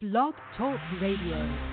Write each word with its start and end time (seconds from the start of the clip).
Blog 0.00 0.32
Talk 0.56 0.80
Radio. 0.98 1.69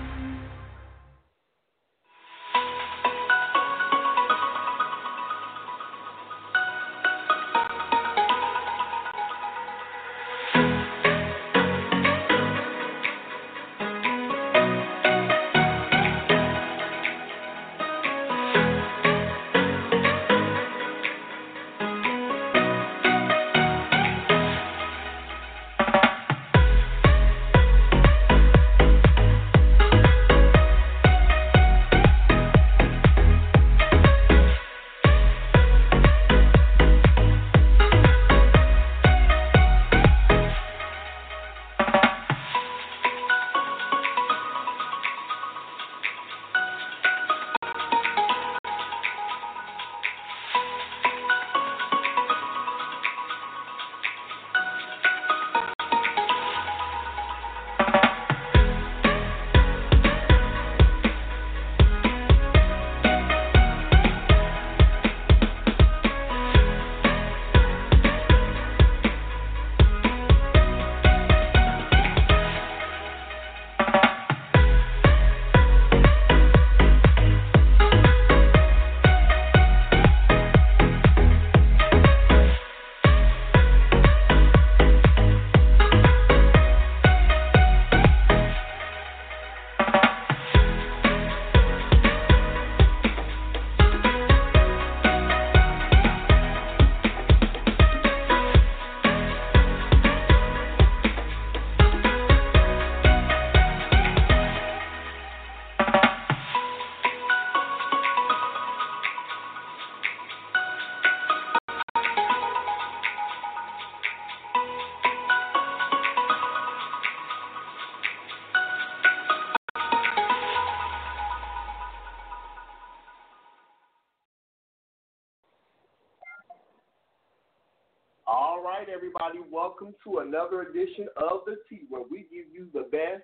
Welcome 129.80 129.94
to 130.04 130.18
another 130.18 130.62
edition 130.62 131.06
of 131.16 131.42
The 131.46 131.56
Tea, 131.68 131.82
where 131.88 132.02
we 132.10 132.26
give 132.32 132.46
you 132.52 132.66
the 132.74 132.88
best 132.90 133.22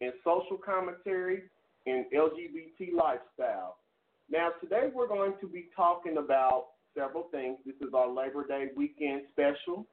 in 0.00 0.12
social 0.22 0.56
commentary 0.56 1.42
and 1.86 2.04
LGBT 2.14 2.94
lifestyle. 2.94 3.78
Now, 4.30 4.50
today 4.60 4.90
we're 4.94 5.08
going 5.08 5.32
to 5.40 5.48
be 5.48 5.70
talking 5.74 6.18
about 6.18 6.66
several 6.96 7.24
things. 7.32 7.58
This 7.66 7.74
is 7.80 7.94
our 7.94 8.08
Labor 8.08 8.46
Day 8.46 8.66
weekend 8.76 9.22
special. 9.32 9.86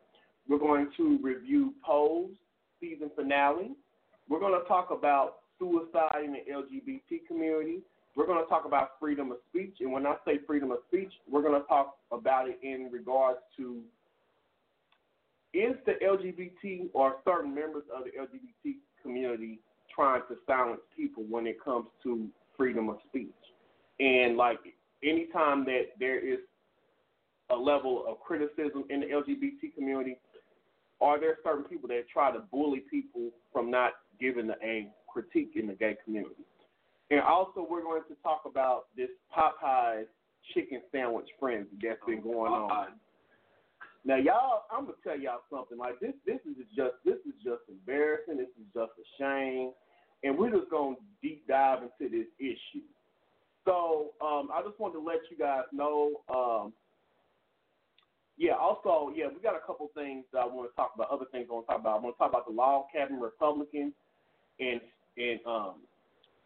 We're 0.47 0.59
going 0.59 0.91
to 0.95 1.17
review 1.23 1.73
Pose 1.83 2.29
season 2.79 3.09
finale. 3.15 3.71
We're 4.29 4.41
going 4.41 4.59
to 4.61 4.67
talk 4.67 4.89
about 4.91 5.37
suicide 5.57 6.23
in 6.23 6.33
the 6.33 6.51
LGBT 6.51 7.25
community. 7.27 7.79
We're 8.15 8.27
going 8.27 8.43
to 8.43 8.49
talk 8.49 8.65
about 8.65 8.91
freedom 8.99 9.31
of 9.31 9.37
speech. 9.49 9.77
And 9.79 9.91
when 9.91 10.05
I 10.05 10.17
say 10.23 10.39
freedom 10.45 10.69
of 10.69 10.79
speech, 10.87 11.11
we're 11.31 11.41
going 11.41 11.59
to 11.59 11.67
talk 11.67 11.95
about 12.11 12.47
it 12.47 12.59
in 12.61 12.89
regards 12.91 13.39
to 13.57 13.81
is 15.55 15.75
the 15.85 15.93
LGBT 16.03 16.89
or 16.93 17.15
certain 17.23 17.55
members 17.55 17.83
of 17.95 18.03
the 18.03 18.11
LGBT 18.11 18.75
community 19.01 19.59
trying 19.93 20.21
to 20.27 20.35
silence 20.45 20.81
people 20.95 21.23
when 21.29 21.47
it 21.47 21.63
comes 21.63 21.87
to 22.03 22.27
freedom 22.57 22.89
of 22.89 22.97
speech? 23.07 23.29
And 23.99 24.35
like 24.35 24.59
anytime 25.03 25.63
that 25.65 25.93
there 25.99 26.19
is 26.19 26.39
a 27.49 27.55
level 27.55 28.05
of 28.07 28.19
criticism 28.19 28.83
in 28.89 29.01
the 29.01 29.05
LGBT 29.07 29.73
community, 29.75 30.17
are 31.01 31.19
there 31.19 31.37
certain 31.43 31.63
people 31.63 31.87
that 31.89 32.03
try 32.11 32.31
to 32.31 32.39
bully 32.51 32.83
people 32.89 33.29
from 33.53 33.69
not 33.69 33.93
giving 34.19 34.49
a 34.63 34.89
critique 35.07 35.51
in 35.55 35.67
the 35.67 35.73
gay 35.73 35.95
community? 36.03 36.35
And 37.11 37.21
also, 37.21 37.65
we're 37.69 37.83
going 37.83 38.01
to 38.09 38.15
talk 38.23 38.41
about 38.45 38.85
this 38.97 39.09
Popeyes 39.35 40.05
chicken 40.53 40.81
sandwich 40.91 41.27
frenzy 41.39 41.69
that's 41.81 41.99
been 42.05 42.21
going 42.21 42.51
on. 42.51 42.87
Now, 44.05 44.17
y'all, 44.17 44.63
I'm 44.71 44.85
gonna 44.85 44.97
tell 45.03 45.19
y'all 45.19 45.41
something. 45.49 45.77
Like 45.77 45.99
this, 45.99 46.13
this 46.25 46.39
is 46.45 46.55
just 46.75 46.93
this 47.03 47.17
is 47.25 47.33
just 47.43 47.61
embarrassing. 47.67 48.37
This 48.37 48.53
is 48.61 48.67
just 48.73 48.91
a 49.01 49.05
shame, 49.17 49.71
and 50.23 50.37
we're 50.37 50.51
just 50.51 50.69
gonna 50.69 50.95
deep 51.23 51.47
dive 51.47 51.79
into 51.81 52.15
this 52.15 52.27
issue. 52.39 52.85
So, 53.65 54.11
um, 54.21 54.49
I 54.53 54.61
just 54.61 54.79
wanted 54.79 54.99
to 54.99 55.03
let 55.03 55.21
you 55.31 55.37
guys 55.37 55.63
know. 55.73 56.21
Um, 56.29 56.73
yeah, 58.37 58.53
also, 58.53 59.11
yeah, 59.15 59.25
we 59.33 59.41
got 59.41 59.55
a 59.55 59.65
couple 59.65 59.89
things 59.95 60.25
that 60.33 60.39
I 60.39 60.45
want 60.45 60.69
to 60.69 60.75
talk 60.75 60.91
about. 60.93 61.09
Other 61.09 61.25
things 61.31 61.47
I 61.49 61.53
want 61.53 61.65
to 61.65 61.71
talk 61.73 61.81
about. 61.81 61.99
I 61.99 62.03
want 62.03 62.15
to 62.15 62.19
talk 62.19 62.29
about 62.29 62.45
the 62.45 62.53
log 62.53 62.85
cabin 62.93 63.19
Republicans 63.19 63.93
and 64.59 64.81
and 65.17 65.39
um, 65.47 65.73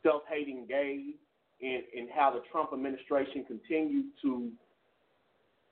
self-hating 0.02 0.68
gays, 0.70 1.16
and 1.62 1.84
and 1.98 2.08
how 2.16 2.32
the 2.32 2.40
Trump 2.54 2.70
administration 2.72 3.44
continues 3.44 4.06
to 4.22 4.50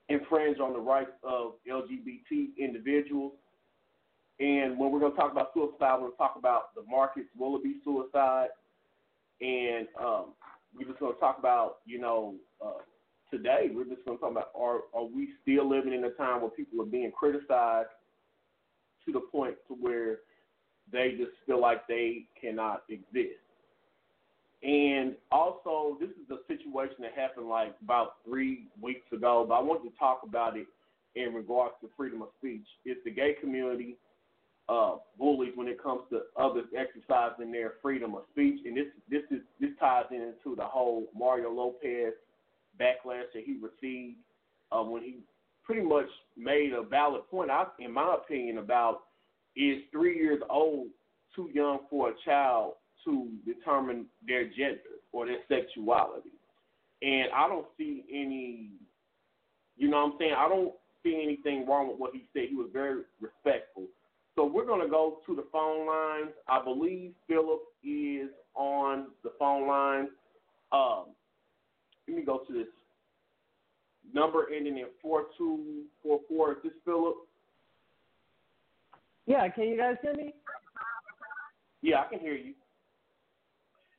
infringe 0.10 0.60
on 0.60 0.74
the 0.74 0.80
rights 0.80 1.12
of 1.24 1.54
LGBT 1.70 2.50
individuals. 2.58 3.34
And 4.40 4.78
when 4.78 4.92
we're 4.92 5.00
going 5.00 5.14
to 5.14 5.18
talk 5.18 5.32
about 5.32 5.50
suicide, 5.54 5.96
we're 5.96 6.00
going 6.00 6.12
to 6.12 6.18
talk 6.18 6.36
about 6.38 6.76
the 6.76 6.84
Marcus 6.90 7.26
Willoughby 7.38 7.78
suicide. 7.84 8.50
And 9.42 9.88
um, 10.00 10.34
we're 10.76 10.88
just 10.88 11.00
going 11.00 11.14
to 11.14 11.20
talk 11.20 11.38
about, 11.40 11.78
you 11.86 12.00
know, 12.00 12.36
uh, 12.64 12.82
today, 13.32 13.70
we're 13.74 13.86
just 13.86 14.06
going 14.06 14.18
to 14.18 14.22
talk 14.22 14.32
about 14.32 14.52
are, 14.58 14.82
are 14.94 15.06
we 15.06 15.30
still 15.42 15.68
living 15.70 15.94
in 15.94 16.04
a 16.06 16.12
time 16.12 16.42
where 16.42 16.52
people 16.52 16.82
are 16.82 16.86
being 16.86 17.12
criticized 17.12 17.90
to 19.06 19.12
the 19.12 19.22
point 19.32 19.56
to 19.68 19.74
where 19.74 20.20
they 20.92 21.16
just 21.18 21.32
feel 21.46 21.60
like 21.60 21.88
they 21.88 22.26
cannot 22.40 22.84
exist. 22.90 23.42
And 24.68 25.16
also, 25.32 25.98
this 25.98 26.10
is 26.10 26.30
a 26.30 26.46
situation 26.46 26.98
that 27.00 27.14
happened 27.16 27.48
like 27.48 27.74
about 27.82 28.16
three 28.26 28.68
weeks 28.82 29.10
ago, 29.14 29.46
but 29.48 29.56
I 29.56 29.62
wanted 29.62 29.90
to 29.90 29.98
talk 29.98 30.22
about 30.28 30.58
it 30.58 30.68
in 31.16 31.34
regards 31.34 31.76
to 31.82 31.90
freedom 31.96 32.22
of 32.22 32.28
speech. 32.38 32.66
It's 32.84 33.00
the 33.06 33.12
gay 33.12 33.36
community 33.40 33.96
uh, 34.68 34.98
bullies 35.18 35.54
when 35.56 35.70
it 35.70 35.82
comes 35.82 36.02
to 36.10 36.24
others 36.38 36.66
exercising 36.78 37.50
their 37.50 37.76
freedom 37.82 38.14
of 38.14 38.24
speech, 38.32 38.60
and 38.66 38.76
this 38.76 38.88
this 39.10 39.24
is 39.32 39.42
this 39.62 39.70
ties 39.80 40.04
into 40.12 40.58
the 40.58 40.66
whole 40.66 41.08
Mario 41.16 41.50
Lopez 41.50 42.12
backlash 42.78 43.32
that 43.34 43.44
he 43.46 43.56
received 43.62 44.18
uh, 44.74 44.84
when 44.84 45.02
he 45.02 45.20
pretty 45.64 45.82
much 45.82 46.08
made 46.36 46.74
a 46.74 46.82
valid 46.84 47.22
point, 47.32 47.50
I, 47.50 47.66
in 47.80 47.94
my 47.94 48.16
opinion, 48.16 48.58
about 48.58 49.04
is 49.56 49.78
three 49.94 50.18
years 50.18 50.42
old 50.50 50.88
too 51.34 51.50
young 51.54 51.80
for 51.90 52.10
a 52.10 52.14
child 52.26 52.74
to 53.08 53.30
determine 53.46 54.06
their 54.28 54.46
gender 54.50 55.00
or 55.14 55.26
their 55.26 55.40
sexuality. 55.48 56.32
And 57.02 57.30
I 57.34 57.48
don't 57.48 57.66
see 57.78 58.04
any, 58.12 58.72
you 59.78 59.90
know 59.90 59.98
what 59.98 60.14
I'm 60.14 60.20
saying? 60.20 60.34
I 60.38 60.50
don't 60.50 60.74
see 61.04 61.22
anything 61.24 61.66
wrong 61.66 61.88
with 61.88 61.98
what 62.00 62.12
he 62.14 62.26
said. 62.34 62.50
He 62.50 62.56
was 62.56 62.70
very 62.74 63.04
respectful. 63.22 63.86
So 64.36 64.46
we're 64.46 64.66
going 64.66 64.82
to 64.82 64.90
go 64.90 65.20
to 65.26 65.36
the 65.36 65.46
phone 65.52 65.88
lines. 65.88 66.32
I 66.48 66.62
believe 66.64 67.14
Philip 67.28 67.62
is 67.82 68.30
on 68.56 69.08
the 69.24 69.32
phone 69.40 69.68
line. 69.68 70.10
Um, 70.72 71.06
let 72.08 72.18
me 72.18 72.24
go 72.24 72.40
to 72.48 72.54
this 72.54 72.68
number 74.14 74.48
ending 74.54 74.78
in 74.78 74.88
4244. 75.02 76.52
Is 76.52 76.58
this 76.64 76.74
Philip? 76.84 77.16
Yeah, 79.26 79.48
can 79.50 79.66
you 79.66 79.78
guys 79.78 79.96
hear 80.02 80.14
me? 80.14 80.34
Yeah, 81.82 82.02
I 82.02 82.10
can 82.10 82.20
hear 82.20 82.36
you. 82.36 82.54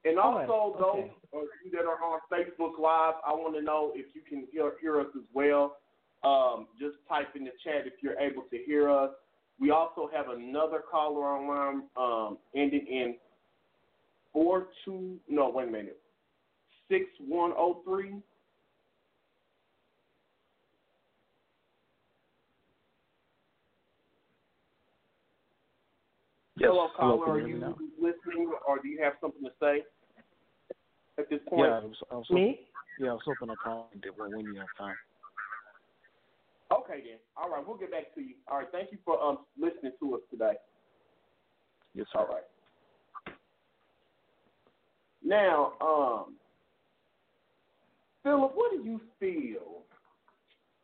And 0.04 0.18
also 0.18 0.76
okay. 0.78 1.10
those 1.32 1.42
of 1.42 1.48
you 1.64 1.70
that 1.72 1.84
are 1.84 2.02
on 2.02 2.20
Facebook 2.32 2.78
Live, 2.78 3.14
I 3.26 3.32
want 3.32 3.54
to 3.56 3.62
know 3.62 3.92
if 3.94 4.06
you 4.14 4.22
can 4.28 4.46
hear, 4.52 4.72
hear 4.80 5.00
us 5.00 5.08
as 5.16 5.24
well. 5.34 5.76
Um, 6.24 6.66
just 6.80 6.96
type 7.08 7.28
in 7.34 7.44
the 7.44 7.50
chat 7.64 7.86
if 7.86 7.94
you're 8.02 8.18
able 8.18 8.42
to 8.42 8.58
hear 8.64 8.90
us. 8.90 9.10
We 9.60 9.70
also 9.70 10.08
have 10.14 10.28
another 10.28 10.82
caller 10.88 11.24
online 11.24 11.84
um, 11.96 12.38
ending 12.54 12.86
in 12.88 13.16
four 14.32 14.68
two. 14.84 15.16
No, 15.28 15.50
wait 15.50 15.68
a 15.68 15.70
minute. 15.70 15.98
Six 16.88 17.04
one 17.20 17.50
zero 17.50 17.58
oh 17.58 17.80
three. 17.84 18.14
Yes. 26.58 26.70
Hello, 26.70 26.88
caller. 26.96 27.24
Hello, 27.24 27.32
are 27.34 27.48
you 27.48 27.74
listening, 28.00 28.52
or 28.66 28.80
do 28.82 28.88
you 28.88 29.00
have 29.02 29.14
something 29.20 29.42
to 29.42 29.50
say 29.60 29.82
at 31.18 31.30
this 31.30 31.38
point? 31.48 31.68
Yeah, 31.68 31.78
I 31.78 31.84
was, 31.84 31.96
I 32.10 32.14
was 32.16 32.30
Me? 32.30 32.60
Yeah, 32.98 33.10
I 33.10 33.12
was 33.12 33.22
hoping 33.24 33.48
to 33.48 33.56
call 33.56 33.90
when 34.16 34.32
when 34.32 34.46
you 34.46 34.58
have 34.58 34.68
time. 34.76 34.96
Okay 36.72 37.00
then. 37.04 37.18
All 37.36 37.48
right, 37.48 37.64
we'll 37.66 37.76
get 37.76 37.92
back 37.92 38.12
to 38.16 38.20
you. 38.20 38.34
All 38.50 38.58
right, 38.58 38.66
thank 38.72 38.90
you 38.90 38.98
for 39.04 39.22
um 39.22 39.38
listening 39.58 39.92
to 40.00 40.14
us 40.16 40.20
today. 40.30 40.54
Yes, 41.94 42.06
sir. 42.12 42.18
All 42.18 42.26
right. 42.26 42.42
Now, 45.24 45.72
um, 45.80 46.34
Philip, 48.24 48.52
what 48.54 48.72
do 48.72 48.82
you 48.82 49.00
feel? 49.20 49.82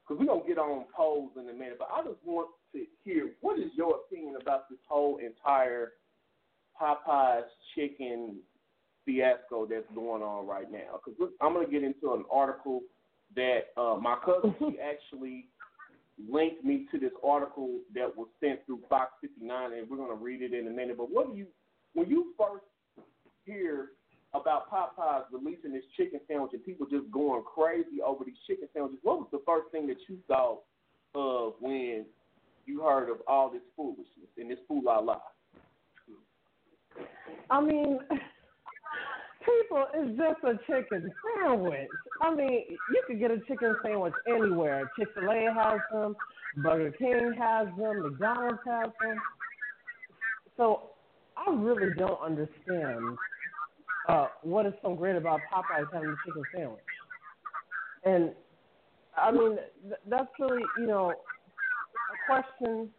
Because 0.07 0.21
we're 0.21 0.27
gonna 0.27 0.47
get 0.47 0.59
on 0.59 0.85
polls 0.97 1.33
in 1.37 1.49
a 1.49 1.53
minute, 1.53 1.79
but 1.79 1.89
I 1.93 2.03
just 2.05 2.25
want 2.25 2.51
to 2.75 2.85
hear 3.05 3.31
what 3.41 3.59
is 3.59 3.71
your 3.77 3.97
opinion 3.97 4.37
about 4.41 4.69
this 4.69 4.79
whole 4.89 5.19
entire 5.19 5.93
Popeyes 6.81 7.45
chicken 7.75 8.37
fiasco 9.05 9.67
that's 9.67 9.87
going 9.95 10.23
on 10.23 10.47
right 10.47 10.71
now. 10.71 11.01
Because 11.05 11.33
I'm 11.41 11.53
going 11.53 11.67
to 11.67 11.73
get 11.73 11.85
into 11.85 12.15
an 12.15 12.25
article 12.31 12.81
that 13.37 13.73
uh, 13.77 13.97
my 14.01 14.17
cousin 14.25 14.55
she 14.59 14.79
actually 14.83 15.47
linked 16.31 16.65
me 16.65 16.87
to 16.93 16.99
this 16.99 17.13
article 17.25 17.79
that 17.95 18.17
was 18.17 18.29
sent 18.41 18.65
through 18.67 18.81
Fox 18.89 19.13
59, 19.21 19.73
and 19.73 19.89
we're 19.89 19.97
going 19.97 20.17
to 20.17 20.23
read 20.23 20.43
it 20.43 20.53
in 20.53 20.67
a 20.67 20.71
minute. 20.71 20.97
But 20.97 21.11
what 21.11 21.31
do 21.31 21.37
you, 21.37 21.47
when 21.95 22.09
you 22.09 22.33
first 22.39 22.65
hear 23.45 23.89
about 24.33 24.71
Popeyes 24.71 25.25
releasing 25.33 25.73
this 25.73 25.85
chicken 25.97 26.21
sandwich 26.29 26.53
and 26.55 26.65
people 26.65 26.87
just 26.91 27.11
going 27.11 27.43
crazy 27.43 28.03
over 28.05 28.25
these 28.25 28.35
chicken 28.47 28.69
sandwiches, 28.73 28.99
what 29.03 29.19
was 29.19 29.29
the 29.33 29.43
first 29.47 29.71
thing 29.71 29.87
that 29.89 29.97
you 30.09 30.19
thought 30.29 30.61
of 31.15 31.55
when 31.61 32.05
you 32.67 32.83
heard 32.83 33.11
of 33.11 33.19
all 33.27 33.51
this 33.51 33.63
foolishness 33.77 34.29
and 34.37 34.51
this 34.51 34.59
fool 34.67 34.83
la? 34.85 35.19
I 37.51 37.61
mean, 37.61 37.99
people, 39.45 39.85
it's 39.95 40.19
just 40.19 40.45
a 40.45 40.59
chicken 40.67 41.13
sandwich. 41.43 41.89
I 42.21 42.35
mean, 42.35 42.65
you 42.71 43.03
could 43.07 43.19
get 43.19 43.31
a 43.31 43.39
chicken 43.49 43.77
sandwich 43.83 44.15
anywhere. 44.27 44.91
Chick 44.99 45.09
fil 45.15 45.31
A 45.31 45.53
has 45.53 45.81
them, 45.93 46.17
Burger 46.59 46.93
King 46.97 47.35
has 47.39 47.69
them, 47.79 48.03
McDonald's 48.03 48.59
has 48.67 48.91
them. 49.01 49.21
So 50.57 50.91
I 51.37 51.53
really 51.53 51.93
don't 51.99 52.21
understand 52.21 53.19
uh, 54.09 54.29
what 54.43 54.67
is 54.67 54.75
so 54.83 54.95
great 54.95 55.17
about 55.17 55.41
Popeyes 55.53 55.93
having 55.93 56.11
a 56.11 56.17
chicken 56.27 56.43
sandwich. 56.55 56.81
And 58.05 58.33
I 59.17 59.31
mean, 59.31 59.57
th- 59.83 60.01
that's 60.09 60.29
really, 60.39 60.63
you 60.79 60.87
know, 60.87 61.15
question 62.27 62.91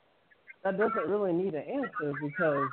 that 0.64 0.78
doesn't 0.78 1.08
really 1.08 1.34
need 1.34 1.54
an 1.54 1.64
answer 1.64 2.14
because 2.22 2.68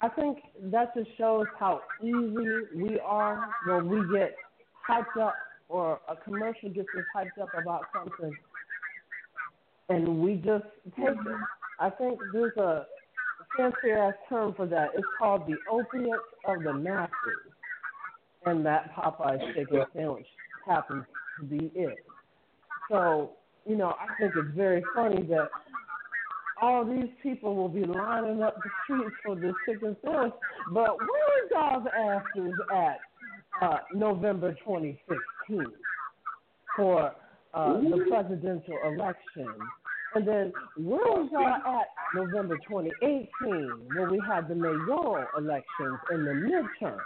I 0.00 0.08
think 0.08 0.38
that 0.72 0.94
just 0.94 1.08
shows 1.16 1.46
how 1.58 1.82
easy 2.02 2.62
we 2.74 2.98
are 3.00 3.48
when 3.66 3.88
we 3.88 4.16
get 4.16 4.34
hyped 4.88 5.20
up 5.20 5.36
or 5.68 6.00
a 6.08 6.16
commercial 6.16 6.68
gets 6.68 6.88
us 6.96 7.04
hyped 7.16 7.42
up 7.42 7.50
about 7.56 7.84
something 7.92 8.36
and 9.88 10.20
we 10.20 10.36
just 10.36 10.64
take 10.96 11.08
it. 11.08 11.40
I 11.80 11.90
think 11.90 12.18
there's 12.32 12.56
a 12.56 12.86
fancy 13.56 13.90
ass 13.92 14.14
term 14.28 14.54
for 14.54 14.66
that. 14.66 14.90
It's 14.94 15.06
called 15.18 15.42
the 15.46 15.56
opiates 15.70 16.22
of 16.46 16.62
the 16.62 16.72
masses. 16.72 17.10
And 18.46 18.64
that 18.66 18.94
Popeye 18.94 19.54
chicken 19.54 19.84
sandwich 19.94 20.26
happens 20.66 21.04
to 21.40 21.46
be 21.46 21.70
it. 21.74 22.04
So, 22.90 23.32
you 23.66 23.76
know, 23.76 23.94
I 23.98 24.14
think 24.20 24.32
it's 24.36 24.54
very 24.56 24.82
funny 24.94 25.22
that 25.28 25.48
all 26.60 26.84
these 26.84 27.10
people 27.22 27.54
will 27.54 27.68
be 27.68 27.84
lining 27.84 28.42
up 28.42 28.56
the 28.56 28.70
streets 28.84 29.14
for 29.24 29.34
this 29.36 29.54
chicken 29.66 29.96
sandwich. 30.04 30.32
But 30.72 30.96
where's 30.98 31.50
y'all's 31.50 31.86
asses 31.98 32.54
at 32.72 32.98
uh, 33.60 33.78
November 33.94 34.52
2016 34.64 35.66
for 36.76 37.12
uh, 37.54 37.72
the 37.80 38.06
presidential 38.08 38.78
election? 38.84 39.48
And 40.14 40.28
then 40.28 40.52
where 40.76 41.00
was 41.00 41.28
y'all 41.32 41.80
at 41.80 41.86
November 42.14 42.56
2018 42.68 43.28
when 43.96 44.10
we 44.10 44.20
had 44.26 44.48
the 44.48 44.54
mayoral 44.54 45.26
elections 45.36 45.98
and 46.10 46.26
the 46.26 46.32
midterm? 46.32 46.98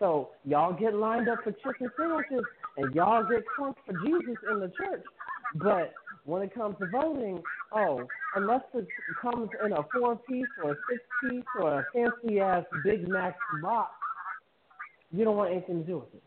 So 0.00 0.30
y'all 0.44 0.72
get 0.72 0.94
lined 0.94 1.28
up 1.28 1.38
for 1.44 1.52
chicken 1.52 1.90
sandwiches 1.96 2.44
and 2.76 2.94
y'all 2.94 3.24
get 3.24 3.44
crunk 3.46 3.74
for 3.84 3.92
Jesus 4.04 4.36
in 4.50 4.60
the 4.60 4.72
church. 4.76 5.02
But 5.54 5.92
when 6.24 6.42
it 6.42 6.54
comes 6.54 6.76
to 6.80 6.86
voting, 6.86 7.42
oh, 7.72 8.06
unless 8.34 8.62
it 8.74 8.86
comes 9.20 9.48
in 9.64 9.72
a 9.72 9.82
four 9.94 10.16
piece 10.16 10.44
or 10.62 10.72
a 10.72 10.76
six 10.90 11.02
piece 11.22 11.44
or 11.60 11.80
a 11.80 11.86
fancy 11.92 12.40
ass 12.40 12.64
Big 12.84 13.08
Mac 13.08 13.36
box, 13.62 13.92
you 15.12 15.24
don't 15.24 15.36
want 15.36 15.52
anything 15.52 15.80
to 15.80 15.86
do 15.86 15.98
with 15.98 16.14
it. 16.14 16.22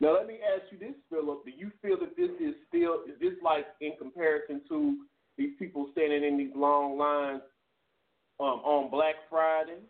Now 0.00 0.14
let 0.14 0.26
me 0.26 0.38
ask 0.54 0.70
you 0.70 0.78
this, 0.78 0.94
Philip. 1.10 1.44
Do 1.44 1.50
you 1.56 1.70
feel 1.82 1.98
that 2.00 2.16
this 2.16 2.30
is 2.40 2.54
still 2.68 3.02
is 3.08 3.18
this 3.20 3.32
like 3.42 3.66
in 3.80 3.92
comparison 3.98 4.60
to 4.68 4.96
these 5.36 5.50
people 5.58 5.88
standing 5.92 6.22
in 6.24 6.36
these 6.38 6.54
long 6.54 6.98
lines 6.98 7.42
um, 8.38 8.60
on 8.64 8.90
Black 8.90 9.14
Friday? 9.30 9.80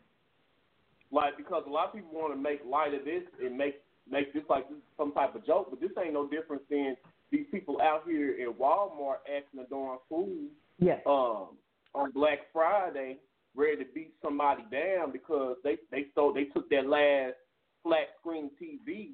Like 1.11 1.37
because 1.37 1.65
a 1.67 1.71
lot 1.71 1.89
of 1.89 1.95
people 1.95 2.11
want 2.13 2.35
to 2.35 2.41
make 2.41 2.61
light 2.69 2.95
of 2.95 3.05
this 3.05 3.23
and 3.45 3.57
make 3.57 3.77
make 4.11 4.33
this 4.33 4.43
like 4.49 4.69
this 4.69 4.79
some 4.97 5.13
type 5.13 5.35
of 5.35 5.47
joke, 5.47 5.69
but 5.71 5.81
this 5.81 5.91
ain't 6.03 6.15
no 6.15 6.29
different 6.29 6.63
than 6.71 6.97
these 7.31 7.47
people 7.51 7.81
out 7.81 8.03
here 8.07 8.39
in 8.39 8.53
Walmart 8.55 9.19
acting 9.35 9.61
a 9.61 9.69
darn 9.69 9.99
fool. 10.09 10.49
Yes. 10.79 11.01
Um, 11.07 11.57
on 11.95 12.11
Black 12.13 12.41
Friday, 12.53 13.19
ready 13.55 13.79
to 13.79 13.85
beat 13.95 14.13
somebody 14.23 14.63
down 14.71 15.13
because 15.13 15.57
they 15.65 15.77
they 15.91 16.07
stole 16.13 16.33
they 16.33 16.45
took 16.45 16.69
that 16.71 16.87
last 16.87 17.35
flat 17.83 18.09
screen 18.21 18.51
TV 18.63 19.11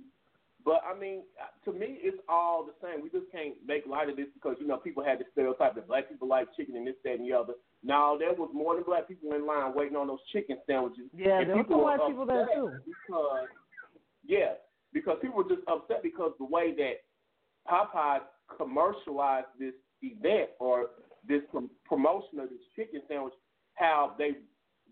but 0.64 0.82
I 0.86 0.98
mean, 0.98 1.22
to 1.64 1.72
me, 1.72 1.98
it's 2.00 2.18
all 2.28 2.64
the 2.64 2.72
same. 2.82 3.02
We 3.02 3.10
just 3.10 3.30
can't 3.32 3.54
make 3.66 3.86
light 3.86 4.08
of 4.08 4.16
this 4.16 4.28
because 4.34 4.56
you 4.60 4.66
know 4.66 4.76
people 4.76 5.02
had 5.02 5.18
the 5.18 5.24
stereotype 5.32 5.74
that 5.74 5.88
black 5.88 6.08
people 6.08 6.28
like 6.28 6.54
chicken 6.56 6.76
and 6.76 6.86
this, 6.86 6.94
that, 7.04 7.14
and 7.14 7.28
the 7.28 7.34
other. 7.34 7.54
Now 7.82 8.16
there 8.16 8.32
was 8.32 8.50
more 8.54 8.74
than 8.74 8.84
black 8.84 9.08
people 9.08 9.32
in 9.32 9.46
line 9.46 9.72
waiting 9.74 9.96
on 9.96 10.06
those 10.06 10.22
chicken 10.32 10.58
sandwiches. 10.66 11.10
Yeah, 11.16 11.40
and 11.40 11.50
there 11.50 11.56
were 11.56 11.82
white 11.82 12.00
people 12.06 12.26
there 12.26 12.46
too. 12.54 12.70
Because 12.86 13.48
yeah, 14.24 14.54
because 14.92 15.18
people 15.20 15.36
were 15.38 15.48
just 15.48 15.62
upset 15.68 16.02
because 16.02 16.32
the 16.38 16.44
way 16.44 16.74
that 16.76 17.02
Popeyes 17.70 18.20
commercialized 18.56 19.46
this 19.58 19.74
event 20.02 20.50
or 20.58 20.86
this 21.26 21.42
prom- 21.50 21.70
promotion 21.86 22.40
of 22.40 22.48
this 22.50 22.58
chicken 22.76 23.00
sandwich, 23.08 23.34
how 23.74 24.14
they 24.18 24.32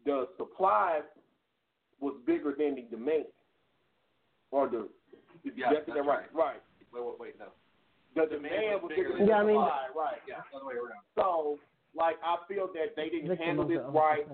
the 0.06 0.26
supply 0.38 1.00
was 2.00 2.14
bigger 2.26 2.54
than 2.56 2.74
the 2.76 2.82
demand 2.82 3.24
or 4.50 4.68
the 4.68 4.88
yeah, 5.44 5.72
that's, 5.72 5.86
that's 5.86 6.06
right. 6.06 6.26
Right. 6.34 6.60
Wait, 6.92 7.04
wait, 7.04 7.20
wait, 7.20 7.34
no. 7.38 7.46
The 8.14 8.28
demand 8.34 8.82
was 8.82 8.92
bigger 8.94 9.16
than 9.18 9.28
Yeah, 9.28 9.36
I 9.36 9.42
the 9.42 9.46
mean- 9.48 9.56
supply, 9.56 9.86
right. 9.94 10.18
Yeah, 10.28 10.36
other 10.54 10.66
way 10.66 10.74
around. 10.74 11.04
So, 11.14 11.58
like, 11.96 12.16
I 12.24 12.36
feel 12.48 12.68
that 12.74 12.96
they 12.96 13.08
didn't 13.08 13.28
Victim 13.28 13.46
handle 13.46 13.68
this 13.68 13.78
right, 13.88 14.26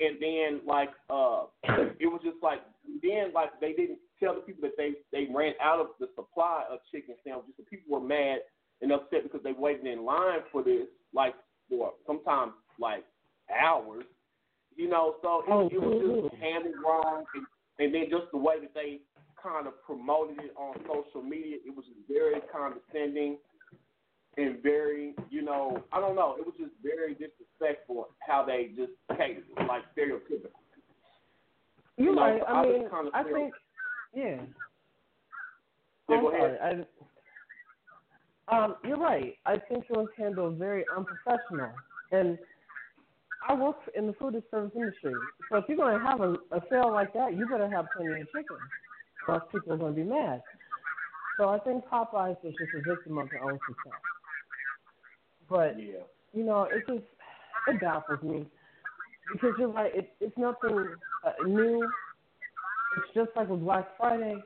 and 0.00 0.16
then 0.20 0.60
like, 0.66 0.90
uh, 1.10 1.44
it 2.00 2.06
was 2.06 2.20
just 2.24 2.42
like, 2.42 2.60
then 3.02 3.32
like 3.34 3.50
they 3.60 3.72
didn't 3.72 3.98
tell 4.20 4.34
the 4.34 4.40
people 4.40 4.62
that 4.62 4.76
they 4.76 4.92
they 5.12 5.32
ran 5.32 5.54
out 5.60 5.80
of 5.80 5.88
the 6.00 6.08
supply 6.14 6.64
of 6.70 6.78
chicken 6.90 7.14
sandwiches. 7.24 7.54
So 7.56 7.64
people 7.68 8.00
were 8.00 8.06
mad 8.06 8.38
and 8.82 8.92
upset 8.92 9.22
because 9.22 9.42
they 9.42 9.52
waited 9.52 9.86
in 9.86 10.04
line 10.04 10.40
for 10.52 10.62
this, 10.62 10.86
like 11.12 11.34
for 11.68 11.92
sometimes 12.06 12.52
like 12.78 13.04
hours, 13.50 14.04
you 14.76 14.88
know. 14.88 15.16
So 15.22 15.40
it, 15.40 15.50
Oh, 15.50 15.68
it 15.72 15.80
was 15.80 16.30
just 16.30 16.42
handled 16.42 16.74
wrong, 16.84 17.24
and, 17.34 17.46
and 17.78 17.94
then 17.94 18.06
just 18.10 18.30
the 18.32 18.38
way 18.38 18.60
that 18.60 18.74
they 18.74 19.00
kind 19.42 19.66
of 19.66 19.74
promoted 19.84 20.38
it 20.38 20.52
on 20.56 20.74
social 20.88 21.22
media, 21.22 21.56
it 21.64 21.74
was 21.76 21.84
just 21.84 22.00
very 22.08 22.40
condescending 22.50 23.36
and 24.36 24.62
very, 24.62 25.14
you 25.30 25.42
know, 25.42 25.82
I 25.92 26.00
don't 26.00 26.16
know, 26.16 26.34
it 26.38 26.44
was 26.44 26.54
just 26.58 26.72
very 26.82 27.14
disrespectful 27.14 28.08
how 28.26 28.44
they 28.44 28.70
just 28.76 28.92
catered 29.16 29.44
like 29.68 29.82
stereotypical. 29.96 30.50
You're 31.96 32.08
You 32.10 32.14
know, 32.16 32.22
right. 32.22 32.40
so 32.40 32.46
I 32.46 32.60
I 32.60 32.66
mean, 32.66 32.90
kinda 32.90 33.10
I 33.14 33.22
think, 33.22 33.54
yeah. 34.14 34.40
Yeah, 36.08 36.20
go 36.20 36.28
ahead. 36.28 36.58
sorry. 36.60 36.86
I, 38.48 38.56
um, 38.64 38.76
you're 38.84 38.98
right. 38.98 39.34
I 39.46 39.56
think 39.58 39.84
it 39.88 39.96
was 39.96 40.08
handled 40.16 40.58
very 40.58 40.84
unprofessional, 40.94 41.70
and 42.12 42.38
I 43.48 43.54
work 43.54 43.76
in 43.96 44.06
the 44.06 44.12
food 44.14 44.34
and 44.34 44.42
service 44.50 44.72
industry, 44.76 45.16
so 45.50 45.58
if 45.58 45.64
you're 45.68 45.76
going 45.76 45.98
to 45.98 46.04
have 46.04 46.20
a, 46.20 46.32
a 46.52 46.60
sale 46.70 46.92
like 46.92 47.12
that, 47.14 47.36
you 47.36 47.46
better 47.46 47.68
have 47.68 47.86
plenty 47.96 48.20
of 48.20 48.26
chicken, 48.32 48.56
or 49.26 49.34
else 49.34 49.44
people 49.52 49.72
are 49.72 49.76
going 49.76 49.94
to 49.94 50.00
be 50.02 50.08
mad. 50.08 50.42
So 51.38 51.48
I 51.48 51.58
think 51.58 51.84
Popeyes 51.86 52.36
is 52.44 52.54
just 52.58 52.72
a 52.74 52.80
victim 52.82 53.18
of 53.18 53.30
their 53.30 53.42
own 53.42 53.58
success. 53.66 54.00
But 55.48 55.78
Yeah. 55.78 56.04
you 56.32 56.44
know, 56.44 56.64
it 56.64 56.86
just 56.86 57.04
it 57.66 57.80
baffles 57.80 58.22
me 58.22 58.46
because 59.32 59.54
you're 59.58 59.68
right. 59.68 59.94
It, 59.94 60.12
it's 60.20 60.36
nothing 60.36 60.88
uh, 61.24 61.32
new. 61.46 61.90
It's 62.96 63.14
just 63.14 63.30
like 63.36 63.48
with 63.48 63.60
Black 63.60 63.88
Friday, 63.98 64.36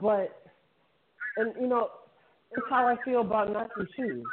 but 0.00 0.42
and 1.36 1.54
you 1.60 1.66
know, 1.66 1.88
it's 2.52 2.66
how 2.68 2.86
I 2.86 2.96
feel 3.04 3.22
about 3.22 3.52
Nike 3.52 3.90
shoes. 3.96 4.24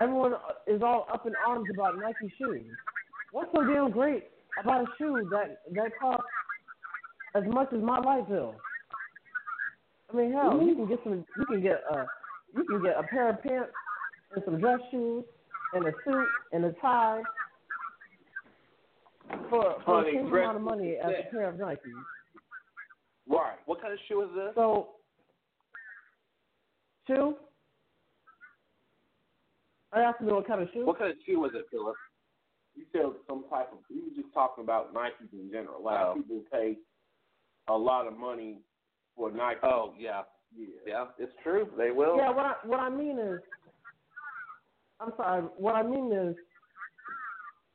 Everyone 0.00 0.34
is 0.66 0.80
all 0.82 1.06
up 1.12 1.26
in 1.26 1.32
arms 1.46 1.68
about 1.72 1.98
Nike 1.98 2.32
shoes. 2.38 2.66
What's 3.32 3.50
so 3.54 3.64
damn 3.64 3.90
great 3.90 4.24
about 4.62 4.82
a 4.82 4.86
shoe 4.96 5.28
that 5.30 5.58
that 5.74 5.90
costs 6.00 6.24
as 7.34 7.42
much 7.48 7.72
as 7.72 7.82
my 7.82 7.98
light 7.98 8.28
bill? 8.28 8.54
I 10.12 10.16
mean, 10.16 10.32
hell, 10.32 10.60
you 10.62 10.74
can 10.74 10.88
get 10.88 11.00
some. 11.04 11.24
You 11.36 11.46
can 11.46 11.62
get 11.62 11.82
a 11.90 12.06
you 12.56 12.64
can 12.64 12.82
get 12.82 12.96
a 12.96 13.02
pair 13.02 13.30
of 13.30 13.42
pants 13.42 13.72
and 14.34 14.42
some 14.44 14.60
dress 14.60 14.78
shoes 14.90 15.24
and 15.74 15.86
a 15.86 15.92
suit 16.04 16.28
and 16.52 16.64
a 16.64 16.72
tie 16.80 17.22
for 19.50 19.76
for 19.84 20.04
the 20.04 20.10
Honey, 20.10 20.12
same 20.14 20.28
dress 20.28 20.44
amount 20.44 20.56
of 20.56 20.62
money 20.62 20.96
as 21.02 21.12
a 21.26 21.30
pair 21.30 21.48
of 21.48 21.56
Nikes. 21.56 21.78
Right. 23.28 23.58
What 23.66 23.80
kind 23.80 23.92
of 23.92 23.98
shoe 24.08 24.22
is 24.22 24.28
this? 24.34 24.54
So, 24.54 24.88
shoe. 27.06 27.36
I 29.92 30.00
asked 30.00 30.20
me 30.20 30.32
what 30.32 30.46
kind 30.46 30.62
of 30.62 30.68
shoe. 30.72 30.84
What 30.86 30.98
kind 30.98 31.10
of 31.10 31.16
shoe 31.26 31.44
is 31.46 31.52
it, 31.54 31.66
Philip? 31.70 31.94
You 32.74 32.84
said 32.92 33.02
some 33.26 33.44
type 33.50 33.70
of. 33.72 33.78
You 33.90 34.02
were 34.04 34.22
just 34.22 34.32
talking 34.32 34.64
about 34.64 34.94
Nikes 34.94 35.32
in 35.32 35.50
general. 35.50 35.78
A 35.80 35.82
lot 35.82 36.06
Oh. 36.06 36.10
of 36.12 36.16
people 36.16 36.42
pay 36.52 36.76
a 37.68 37.76
lot 37.76 38.06
of 38.06 38.16
money 38.16 38.58
for 39.16 39.30
Nike. 39.30 39.60
Oh, 39.62 39.94
yeah. 39.98 40.22
yeah. 40.56 40.66
Yeah, 40.86 41.04
it's 41.18 41.32
true. 41.42 41.68
They 41.76 41.90
will. 41.90 42.16
Yeah, 42.16 42.30
what 42.30 42.46
I 42.46 42.54
what 42.64 42.80
I 42.80 42.88
mean 42.88 43.18
is, 43.18 43.40
I'm 45.00 45.12
sorry. 45.16 45.42
What 45.56 45.74
I 45.74 45.82
mean 45.82 46.12
is, 46.12 46.36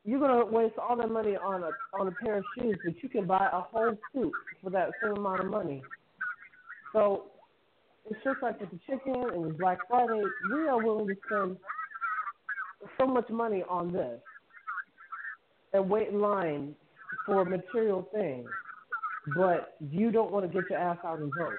you're 0.04 0.20
gonna 0.20 0.44
waste 0.44 0.74
all 0.78 0.96
that 0.96 1.10
money 1.10 1.36
on 1.36 1.62
a 1.62 1.70
on 1.98 2.08
a 2.08 2.12
pair 2.12 2.38
of 2.38 2.44
shoes, 2.58 2.76
but 2.84 2.94
you 3.02 3.08
can 3.08 3.26
buy 3.26 3.48
a 3.52 3.60
whole 3.60 3.96
suit 4.12 4.32
for 4.62 4.70
that 4.70 4.90
same 5.02 5.16
amount 5.16 5.40
of 5.40 5.46
money. 5.46 5.82
So 6.92 7.24
it's 8.08 8.22
just 8.22 8.42
like 8.42 8.60
with 8.60 8.70
the 8.70 8.78
chicken 8.86 9.14
and 9.32 9.46
with 9.46 9.58
Black 9.58 9.78
Friday, 9.88 10.22
we 10.52 10.68
are 10.68 10.82
willing 10.82 11.08
to 11.08 11.14
spend 11.26 11.56
so 12.98 13.06
much 13.06 13.28
money 13.30 13.62
on 13.68 13.92
this 13.92 14.20
and 15.72 15.88
wait 15.88 16.08
in 16.08 16.20
line 16.20 16.74
for 17.24 17.44
material 17.44 18.06
things, 18.12 18.48
but 19.34 19.74
you 19.90 20.10
don't 20.10 20.30
want 20.30 20.46
to 20.46 20.52
get 20.52 20.68
your 20.68 20.78
ass 20.78 20.98
out 21.04 21.18
and 21.18 21.32
vote. 21.38 21.58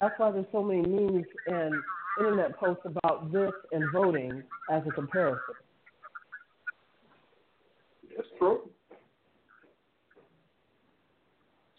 That's 0.00 0.14
why 0.18 0.32
there's 0.32 0.46
so 0.50 0.62
many 0.62 0.82
memes 0.82 1.24
and 1.46 1.74
internet 2.18 2.58
posts 2.58 2.82
about 2.84 3.32
this 3.32 3.52
and 3.72 3.84
voting 3.92 4.42
as 4.70 4.82
a 4.86 4.90
comparison. 4.90 5.54
True. 8.38 8.68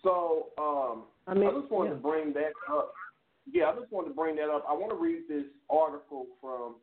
So, 0.04 0.48
um, 0.58 1.04
I 1.28 1.34
mean, 1.34 1.50
I 1.50 1.60
just 1.60 1.72
wanted 1.72 1.90
yeah. 1.90 1.96
to 1.96 2.02
bring 2.02 2.34
that 2.34 2.52
up. 2.72 2.94
Yeah, 3.52 3.66
I 3.66 3.80
just 3.80 3.92
wanted 3.92 4.10
to 4.10 4.16
bring 4.16 4.36
that 4.36 4.50
up. 4.50 4.66
I 4.70 4.74
want 4.74 4.92
to 4.92 4.98
read 4.98 5.24
this 5.28 5.46
article 5.70 6.28
from 6.40 6.76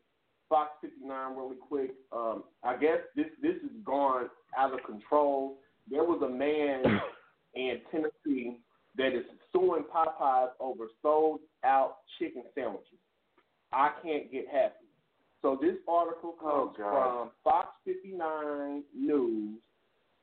Fox 0.48 0.70
59 0.80 1.36
really 1.36 1.56
quick. 1.56 1.94
Um, 2.12 2.44
I 2.62 2.76
guess 2.76 2.98
this 3.16 3.26
this 3.40 3.54
has 3.62 3.70
gone 3.84 4.28
out 4.58 4.74
of 4.74 4.80
control. 4.84 5.58
There 5.90 6.04
was 6.04 6.20
a 6.22 6.28
man 6.28 7.00
in 7.54 7.80
Tennessee 7.90 8.58
that 8.96 9.16
is 9.16 9.24
suing 9.52 9.84
Popeyes 9.84 10.50
over 10.60 10.86
sold 11.00 11.40
out 11.64 11.98
chicken 12.18 12.42
sandwiches. 12.54 12.98
I 13.72 13.92
can't 14.02 14.30
get 14.30 14.46
happy. 14.52 14.81
So 15.42 15.58
this 15.60 15.76
article 15.88 16.36
Oh, 16.40 16.68
comes 16.68 16.76
God. 16.78 16.92
from 16.92 17.30
Fox 17.42 17.68
59 17.84 18.84
News, 18.94 19.60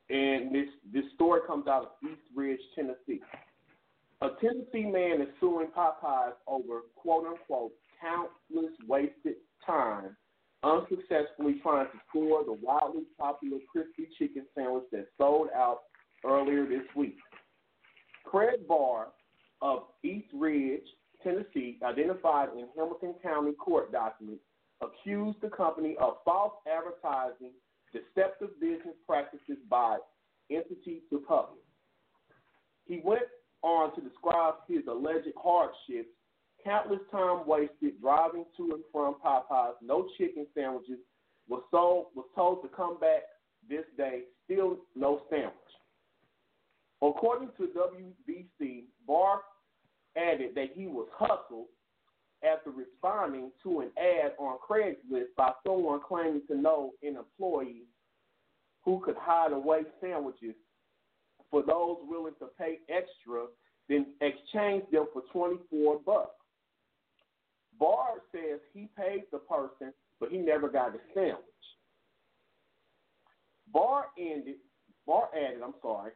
and 0.08 0.54
this 0.54 0.68
this 0.92 1.04
story 1.14 1.42
comes 1.46 1.66
out 1.68 1.82
of 1.82 1.88
East 2.10 2.22
Ridge, 2.34 2.60
Tennessee. 2.74 3.20
A 4.22 4.30
Tennessee 4.40 4.86
man 4.90 5.20
is 5.22 5.28
suing 5.38 5.68
Popeyes 5.68 6.32
over 6.46 6.82
quote 6.96 7.26
unquote 7.26 7.72
countless 8.00 8.72
wasted 8.88 9.36
time 9.66 10.16
unsuccessfully 10.62 11.58
trying 11.62 11.86
to 11.86 11.98
score 12.08 12.44
the 12.44 12.52
wildly 12.62 13.04
popular 13.18 13.58
crispy 13.70 14.06
chicken 14.18 14.44
sandwich 14.54 14.84
that 14.92 15.06
sold 15.16 15.48
out 15.54 15.80
earlier 16.24 16.66
this 16.66 16.84
week. 16.94 17.16
Craig 18.24 18.66
Barr 18.68 19.08
of 19.62 19.84
East 20.02 20.28
Ridge, 20.34 20.84
Tennessee, 21.22 21.78
identified 21.82 22.50
in 22.56 22.66
Hamilton 22.76 23.14
County 23.22 23.52
court 23.52 23.90
documents, 23.90 24.42
accused 24.80 25.40
the 25.40 25.48
company 25.50 25.96
of 26.00 26.16
false 26.24 26.54
advertising, 26.66 27.52
deceptive 27.92 28.58
business 28.60 28.96
practices 29.06 29.58
by 29.68 29.98
entity 30.50 31.02
to 31.10 31.18
public. 31.26 31.60
He 32.86 33.00
went 33.04 33.22
on 33.62 33.94
to 33.94 34.00
describe 34.00 34.54
his 34.68 34.86
alleged 34.88 35.28
hardships, 35.36 36.08
countless 36.64 37.00
time 37.10 37.46
wasted 37.46 38.00
driving 38.00 38.44
to 38.56 38.72
and 38.72 38.84
from 38.92 39.16
Popeyes, 39.24 39.74
no 39.82 40.08
chicken 40.18 40.46
sandwiches, 40.54 40.98
was 41.48 41.62
sold 41.70 42.06
was 42.14 42.26
told 42.34 42.62
to 42.62 42.68
come 42.68 42.98
back 43.00 43.22
this 43.68 43.84
day, 43.96 44.22
still 44.44 44.78
no 44.94 45.22
sandwich. 45.28 45.52
According 47.02 47.50
to 47.56 47.68
WBC, 47.68 48.84
Barr 49.06 49.40
added 50.16 50.54
that 50.54 50.70
he 50.74 50.86
was 50.86 51.08
hustled 51.16 51.66
after 52.42 52.70
responding 52.70 53.50
to 53.62 53.80
an 53.80 53.90
ad 53.98 54.32
on 54.38 54.58
Craigslist 54.68 55.34
by 55.36 55.52
someone 55.66 56.00
claiming 56.06 56.42
to 56.48 56.56
know 56.56 56.92
an 57.02 57.16
employee 57.16 57.84
who 58.84 59.00
could 59.04 59.16
hide 59.18 59.52
away 59.52 59.82
sandwiches 60.00 60.54
for 61.50 61.62
those 61.62 61.96
willing 62.02 62.34
to 62.38 62.46
pay 62.58 62.78
extra, 62.88 63.46
then 63.88 64.06
exchange 64.20 64.84
them 64.90 65.06
for 65.12 65.22
24 65.32 66.00
bucks. 66.06 66.30
Barr 67.78 68.20
says 68.32 68.60
he 68.72 68.88
paid 68.96 69.24
the 69.32 69.38
person, 69.38 69.92
but 70.18 70.30
he 70.30 70.38
never 70.38 70.68
got 70.68 70.94
a 70.94 70.98
sandwich. 71.14 71.44
Barr 73.72 74.06
ended, 74.18 74.56
Barr 75.06 75.28
added, 75.34 75.60
I'm 75.64 75.74
sorry, 75.82 76.12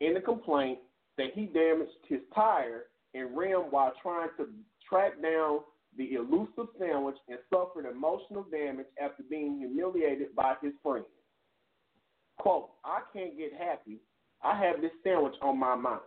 in 0.00 0.14
the 0.14 0.20
complaint 0.20 0.78
that 1.16 1.28
he 1.34 1.46
damaged 1.46 1.90
his 2.08 2.20
tire 2.34 2.84
and 3.14 3.36
rim 3.36 3.62
while 3.70 3.92
trying 4.02 4.28
to 4.36 4.48
track 4.88 5.20
down 5.22 5.60
the 5.96 6.14
elusive 6.14 6.72
sandwich 6.78 7.16
and 7.28 7.38
suffered 7.50 7.90
emotional 7.90 8.44
damage 8.50 8.86
after 9.02 9.22
being 9.28 9.58
humiliated 9.58 10.34
by 10.34 10.54
his 10.62 10.72
friends. 10.82 11.06
Quote, 12.38 12.70
I 12.84 13.00
can't 13.12 13.36
get 13.36 13.52
happy. 13.52 13.98
I 14.42 14.56
have 14.62 14.80
this 14.80 14.92
sandwich 15.02 15.34
on 15.42 15.58
my 15.58 15.74
mind. 15.74 16.00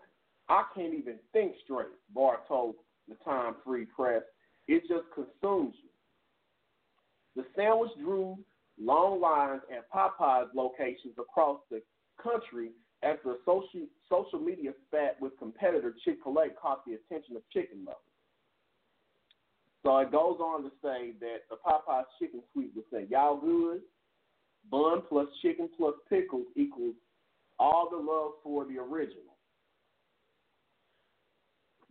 I 0.47 0.63
can't 0.75 0.93
even 0.93 1.15
think 1.33 1.53
straight, 1.63 1.87
Barr 2.13 2.39
told 2.47 2.75
the 3.07 3.15
Time 3.25 3.55
Free 3.65 3.85
Press. 3.85 4.23
It 4.67 4.83
just 4.87 5.05
consumes 5.13 5.75
you. 5.83 5.89
The 7.35 7.43
sandwich 7.55 7.91
drew 7.99 8.37
long 8.79 9.19
lines 9.19 9.61
at 9.71 9.91
Popeyes 9.91 10.47
locations 10.55 11.13
across 11.19 11.59
the 11.69 11.81
country 12.21 12.71
after 13.03 13.31
a 13.31 13.35
social, 13.45 13.87
social 14.09 14.39
media 14.39 14.71
spat 14.87 15.17
with 15.19 15.37
competitor 15.39 15.95
Chick 16.05 16.17
fil 16.23 16.37
A 16.39 16.49
caught 16.49 16.85
the 16.85 16.93
attention 16.93 17.35
of 17.35 17.41
chicken 17.51 17.79
lovers. 17.85 18.10
So 19.83 19.97
it 19.97 20.11
goes 20.11 20.37
on 20.39 20.63
to 20.63 20.69
say 20.83 21.13
that 21.19 21.41
the 21.49 21.55
Popeyes 21.65 22.03
chicken 22.19 22.41
tweet 22.53 22.71
would 22.75 22.85
say, 22.91 23.07
Y'all 23.09 23.39
good? 23.39 23.81
Bun 24.69 25.01
plus 25.09 25.27
chicken 25.41 25.69
plus 25.75 25.95
pickles 26.07 26.45
equals 26.55 26.95
all 27.57 27.89
the 27.89 27.97
love 27.97 28.33
for 28.43 28.65
the 28.65 28.77
original. 28.77 29.35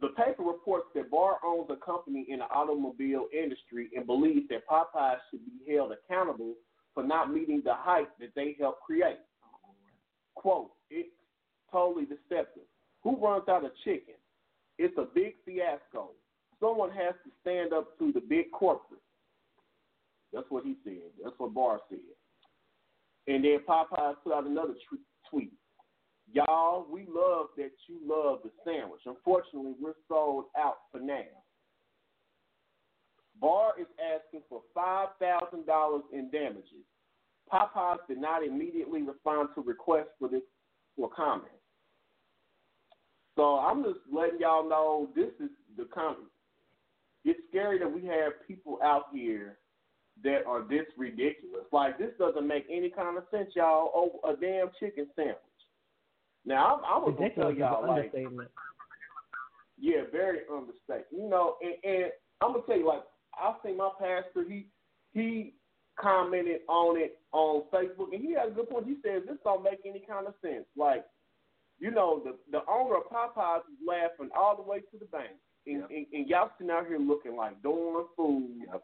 The 0.00 0.08
paper 0.08 0.42
reports 0.44 0.86
that 0.94 1.10
Barr 1.10 1.36
owns 1.44 1.68
a 1.70 1.76
company 1.84 2.26
in 2.28 2.38
the 2.38 2.46
automobile 2.46 3.26
industry 3.36 3.90
and 3.94 4.06
believes 4.06 4.48
that 4.48 4.66
Popeyes 4.66 5.18
should 5.30 5.40
be 5.44 5.74
held 5.74 5.92
accountable 5.92 6.54
for 6.94 7.02
not 7.02 7.32
meeting 7.32 7.60
the 7.64 7.74
hype 7.74 8.10
that 8.18 8.30
they 8.34 8.56
helped 8.58 8.82
create. 8.82 9.18
Quote, 10.34 10.70
it's 10.90 11.10
totally 11.70 12.06
deceptive. 12.06 12.62
Who 13.02 13.16
runs 13.16 13.48
out 13.48 13.64
of 13.64 13.72
chicken? 13.84 14.14
It's 14.78 14.96
a 14.96 15.06
big 15.14 15.34
fiasco. 15.44 16.10
Someone 16.60 16.90
has 16.90 17.14
to 17.24 17.30
stand 17.40 17.72
up 17.72 17.98
to 17.98 18.12
the 18.12 18.20
big 18.20 18.50
corporate. 18.52 19.00
That's 20.32 20.46
what 20.50 20.64
he 20.64 20.76
said. 20.84 21.10
That's 21.22 21.34
what 21.38 21.54
Barr 21.54 21.80
said. 21.88 21.98
And 23.26 23.44
then 23.44 23.58
Popeyes 23.68 24.14
put 24.22 24.34
out 24.34 24.46
another 24.46 24.74
tweet. 25.28 25.52
Y'all, 26.32 26.86
we 26.90 27.06
love 27.08 27.46
that 27.56 27.70
you 27.88 27.98
love 28.06 28.40
the 28.44 28.50
sandwich. 28.64 29.00
Unfortunately, 29.06 29.74
we're 29.80 29.94
sold 30.08 30.44
out 30.56 30.78
for 30.92 31.00
now. 31.00 31.24
Barr 33.40 33.72
is 33.80 33.86
asking 33.98 34.42
for 34.48 34.62
$5,000 34.76 36.00
in 36.12 36.30
damages. 36.30 36.84
Popeyes 37.52 37.98
did 38.06 38.18
not 38.18 38.44
immediately 38.44 39.02
respond 39.02 39.48
to 39.54 39.62
requests 39.62 40.14
for 40.18 40.28
this 40.28 40.42
for 40.96 41.10
comment. 41.10 41.50
So 43.36 43.58
I'm 43.58 43.82
just 43.82 44.00
letting 44.12 44.40
y'all 44.40 44.68
know 44.68 45.08
this 45.16 45.30
is 45.40 45.50
the 45.76 45.86
comment. 45.92 46.29
It's 47.24 47.40
scary 47.50 47.78
that 47.78 47.92
we 47.92 48.04
have 48.06 48.32
people 48.46 48.78
out 48.82 49.06
here 49.12 49.58
that 50.22 50.46
are 50.46 50.62
this 50.62 50.86
ridiculous. 50.96 51.64
Like 51.72 51.98
this 51.98 52.10
doesn't 52.18 52.46
make 52.46 52.66
any 52.70 52.90
kind 52.90 53.16
of 53.18 53.24
sense, 53.30 53.50
y'all. 53.54 53.90
Oh, 53.94 54.20
a 54.28 54.36
damn 54.40 54.70
chicken 54.78 55.06
sandwich. 55.16 55.36
Now 56.44 56.76
I'm, 56.76 57.04
I'm 57.04 57.14
gonna 57.14 57.30
tell 57.30 57.52
y'all 57.52 57.86
like, 57.86 58.12
yeah, 59.78 60.02
very 60.10 60.40
understatement. 60.52 61.06
You 61.10 61.28
know, 61.28 61.56
and, 61.62 61.74
and 61.84 62.12
I'm 62.40 62.52
gonna 62.52 62.64
tell 62.66 62.78
you 62.78 62.86
like 62.86 63.02
I 63.34 63.54
see 63.64 63.74
my 63.74 63.90
pastor. 63.98 64.44
He 64.48 64.66
he 65.12 65.54
commented 65.98 66.60
on 66.68 66.98
it 66.98 67.18
on 67.32 67.64
Facebook, 67.72 68.12
and 68.12 68.22
he 68.22 68.32
had 68.34 68.48
a 68.48 68.50
good 68.50 68.68
point. 68.70 68.86
He 68.86 68.96
says 69.04 69.22
this 69.26 69.36
don't 69.44 69.62
make 69.62 69.80
any 69.84 70.02
kind 70.08 70.26
of 70.26 70.34
sense. 70.42 70.64
Like, 70.76 71.04
you 71.78 71.90
know, 71.90 72.22
the 72.24 72.36
the 72.50 72.62
owner 72.70 72.96
of 72.96 73.04
Popeyes 73.12 73.60
is 73.60 73.86
laughing 73.86 74.30
all 74.36 74.56
the 74.56 74.62
way 74.62 74.80
to 74.80 74.98
the 74.98 75.06
bank, 75.06 75.36
and, 75.66 75.80
yep. 75.80 75.90
and, 75.90 76.06
and 76.12 76.28
y'all 76.28 76.50
sitting 76.58 76.70
out 76.70 76.86
here 76.86 76.98
looking 76.98 77.36
like 77.36 77.62
doing 77.62 78.06
food, 78.16 78.50
yep. 78.66 78.82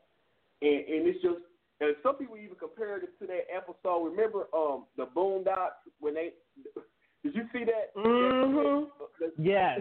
and 0.62 0.80
and 0.86 1.08
it's 1.08 1.22
just. 1.22 1.38
And 1.78 1.94
some 2.02 2.16
people 2.16 2.38
even 2.38 2.56
compared 2.56 3.02
it 3.02 3.10
to 3.20 3.26
that 3.26 3.52
episode. 3.54 4.08
Remember 4.08 4.48
um 4.56 4.86
the 4.96 5.04
Boondocks 5.04 5.84
when 6.00 6.14
they 6.14 6.32
did 7.22 7.34
you 7.34 7.44
see 7.52 7.64
that? 7.64 7.92
Mm-hmm. 7.94 8.88
yes. 9.36 9.80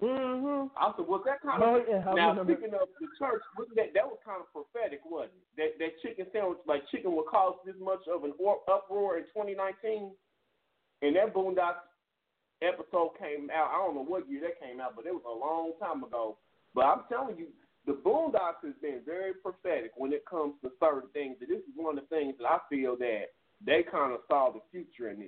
Mm-hmm. 0.00 0.72
I 0.80 0.96
said, 0.96 1.04
was 1.04 1.20
that 1.28 1.44
kind 1.44 1.60
of 1.60 1.68
oh, 1.68 1.84
yeah, 1.84 2.00
now 2.16 2.32
speaking 2.40 2.72
of 2.72 2.88
the 2.96 3.08
church? 3.20 3.44
Wasn't 3.58 3.76
that 3.76 3.92
that 3.92 4.08
was 4.08 4.16
kind 4.24 4.40
of 4.40 4.48
prophetic, 4.48 5.04
wasn't 5.04 5.36
it? 5.36 5.60
That 5.60 5.70
that 5.76 5.92
chicken 6.00 6.24
sandwich, 6.32 6.64
like 6.64 6.88
chicken, 6.88 7.12
would 7.16 7.28
cause 7.28 7.60
this 7.66 7.76
much 7.76 8.00
of 8.08 8.24
an 8.24 8.32
uproar 8.64 9.20
in 9.20 9.28
2019, 9.36 10.08
and 11.04 11.16
that 11.16 11.36
Boondocks 11.36 11.84
episode 12.62 13.10
came 13.18 13.48
out. 13.50 13.70
I 13.72 13.78
don't 13.84 13.94
know 13.94 14.04
what 14.04 14.28
year 14.30 14.40
that 14.42 14.60
came 14.60 14.80
out, 14.80 14.94
but 14.96 15.06
it 15.06 15.12
was 15.14 15.24
a 15.26 15.30
long 15.30 15.72
time 15.80 16.04
ago. 16.04 16.36
But 16.74 16.84
I'm 16.86 17.02
telling 17.08 17.36
you, 17.38 17.46
the 17.86 17.92
Boondocks 17.92 18.62
has 18.64 18.74
been 18.82 19.00
very 19.04 19.32
prophetic 19.34 19.92
when 19.96 20.12
it 20.12 20.24
comes 20.26 20.54
to 20.62 20.70
certain 20.78 21.08
things. 21.12 21.36
And 21.40 21.48
this 21.50 21.58
is 21.58 21.74
one 21.74 21.98
of 21.98 22.04
the 22.08 22.14
things 22.14 22.34
that 22.38 22.46
I 22.46 22.58
feel 22.68 22.96
that 22.98 23.24
they 23.64 23.82
kind 23.90 24.12
of 24.12 24.20
saw 24.28 24.50
the 24.52 24.60
future 24.70 25.10
in 25.10 25.20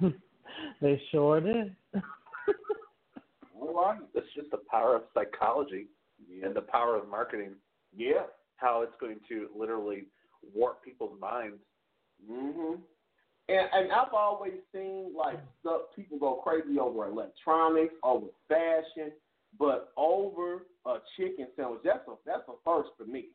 this. 0.00 0.12
they 0.80 1.00
sure 1.10 1.40
did. 1.40 1.74
Well, 3.54 3.98
It's 4.14 4.26
just 4.34 4.50
the 4.50 4.60
power 4.70 4.96
of 4.96 5.02
psychology 5.14 5.86
yeah. 6.28 6.46
and 6.46 6.54
the 6.56 6.62
power 6.62 6.96
of 6.96 7.08
marketing. 7.08 7.52
Yeah. 7.96 8.24
How 8.56 8.82
it's 8.82 8.94
going 9.00 9.18
to 9.28 9.48
literally 9.56 10.04
warp 10.54 10.82
people's 10.84 11.18
minds. 11.20 11.58
Mhm. 12.30 12.78
And 13.50 13.68
and 13.72 13.92
I've 13.92 14.14
always 14.14 14.54
seen 14.72 15.12
like 15.16 15.38
stuff 15.60 15.82
people 15.96 16.18
go 16.18 16.40
crazy 16.44 16.78
over 16.78 17.06
electronics, 17.06 17.94
over 18.04 18.26
fashion, 18.48 19.12
but 19.58 19.92
over 19.96 20.66
a 20.86 20.96
chicken 21.16 21.48
sandwich, 21.56 21.80
that's 21.84 22.06
a 22.06 22.14
that's 22.24 22.46
a 22.48 22.52
first 22.64 22.90
for 22.96 23.04
me. 23.04 23.26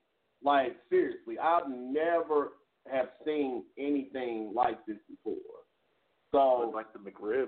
Like 0.43 0.77
seriously, 0.89 1.37
I've 1.37 1.69
never 1.69 2.53
have 2.89 3.09
seen 3.25 3.63
anything 3.77 4.53
like 4.55 4.85
this 4.85 4.97
before. 5.09 5.35
So 6.31 6.71
like 6.73 6.87
the 6.93 6.99
McRib. 6.99 7.47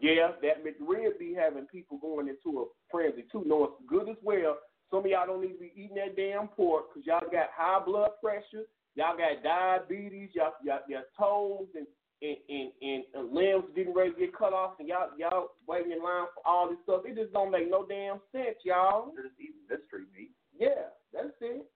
Yeah, 0.00 0.32
that 0.42 0.64
McRib 0.64 1.18
be 1.18 1.34
having 1.34 1.66
people 1.66 1.98
going 1.98 2.28
into 2.28 2.60
a 2.60 2.64
frenzy 2.90 3.24
too. 3.32 3.42
Know 3.44 3.64
it's 3.64 3.88
good 3.88 4.08
as 4.08 4.16
well. 4.22 4.58
Some 4.90 5.00
of 5.00 5.06
y'all 5.06 5.26
don't 5.26 5.40
need 5.40 5.54
to 5.54 5.58
be 5.58 5.72
eating 5.74 5.96
that 5.96 6.16
damn 6.16 6.48
pork 6.48 6.94
because 6.94 7.06
y'all 7.06 7.30
got 7.32 7.48
high 7.56 7.84
blood 7.84 8.10
pressure, 8.22 8.66
y'all 8.98 9.16
got 9.16 9.42
diabetes, 9.42 10.30
y'all 10.34 10.52
y'all, 10.64 10.80
y'all 10.88 11.04
toes 11.16 11.68
and 11.74 11.86
and, 12.20 12.72
and 12.82 13.04
and 13.14 13.32
limbs 13.32 13.70
getting 13.76 13.94
ready 13.94 14.10
to 14.10 14.18
get 14.18 14.36
cut 14.36 14.52
off, 14.52 14.74
and 14.80 14.88
y'all 14.88 15.10
y'all 15.16 15.50
waiting 15.68 15.92
in 15.92 16.02
line 16.02 16.26
for 16.34 16.42
all 16.44 16.68
this 16.68 16.78
stuff. 16.82 17.06
It 17.06 17.14
just 17.14 17.32
don't 17.32 17.52
make 17.52 17.70
no 17.70 17.86
damn 17.86 18.18
sense, 18.32 18.58
y'all. 18.64 19.12
They're 19.14 19.30
just 19.30 19.38
eating 19.38 19.62
mystery 19.70 20.06
meat. 20.12 20.32
Yeah, 20.58 20.90
that's 21.14 21.38
it. 21.40 21.70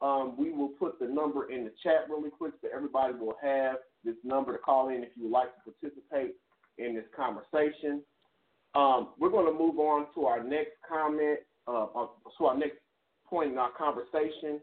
Um, 0.00 0.34
we 0.36 0.50
will 0.50 0.68
put 0.68 0.98
the 0.98 1.06
number 1.06 1.52
in 1.52 1.64
the 1.64 1.72
chat 1.82 2.08
really 2.08 2.30
quick 2.30 2.54
so 2.60 2.68
everybody 2.74 3.12
will 3.14 3.36
have 3.40 3.76
this 4.04 4.16
number 4.24 4.52
to 4.52 4.58
call 4.58 4.88
in 4.88 5.02
if 5.02 5.10
you 5.16 5.24
would 5.24 5.32
like 5.32 5.48
to 5.64 5.70
participate 5.70 6.34
in 6.78 6.94
this 6.94 7.04
conversation. 7.14 8.02
Um, 8.74 9.10
we're 9.18 9.30
going 9.30 9.46
to 9.46 9.58
move 9.58 9.78
on 9.78 10.06
to 10.14 10.26
our 10.26 10.42
next 10.42 10.72
comment, 10.88 11.40
uh, 11.68 11.84
uh, 11.84 12.06
to 12.38 12.46
our 12.46 12.56
next 12.56 12.78
point 13.28 13.52
in 13.52 13.58
our 13.58 13.70
conversation. 13.72 14.60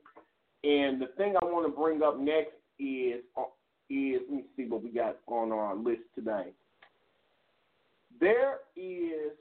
And 0.63 1.01
the 1.01 1.09
thing 1.17 1.35
I 1.41 1.45
want 1.45 1.65
to 1.67 1.79
bring 1.79 2.01
up 2.01 2.19
next 2.19 2.53
is, 2.79 3.21
uh, 3.37 3.43
is 3.89 4.21
let 4.27 4.37
me 4.37 4.43
see 4.57 4.65
what 4.65 4.83
we 4.83 4.89
got 4.89 5.17
on 5.27 5.51
our 5.51 5.75
list 5.75 6.01
today. 6.15 6.47
There 8.19 8.57
is 8.75 9.31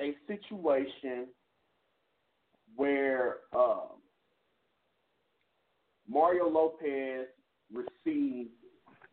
a 0.00 0.14
situation 0.26 1.26
where 2.76 3.36
uh, 3.56 3.86
Mario 6.08 6.48
Lopez 6.48 7.26
received 7.72 8.50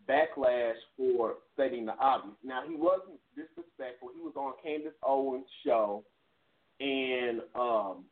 backlash 0.10 0.76
for 0.96 1.36
stating 1.54 1.86
the 1.86 1.94
obvious. 2.00 2.36
Now 2.44 2.62
he 2.68 2.76
wasn't 2.76 3.20
disrespectful. 3.36 4.10
He 4.16 4.22
was 4.22 4.34
on 4.36 4.54
Candace 4.64 4.94
Owens' 5.04 5.46
show, 5.66 6.04
and 6.80 7.42
um, 7.56 8.06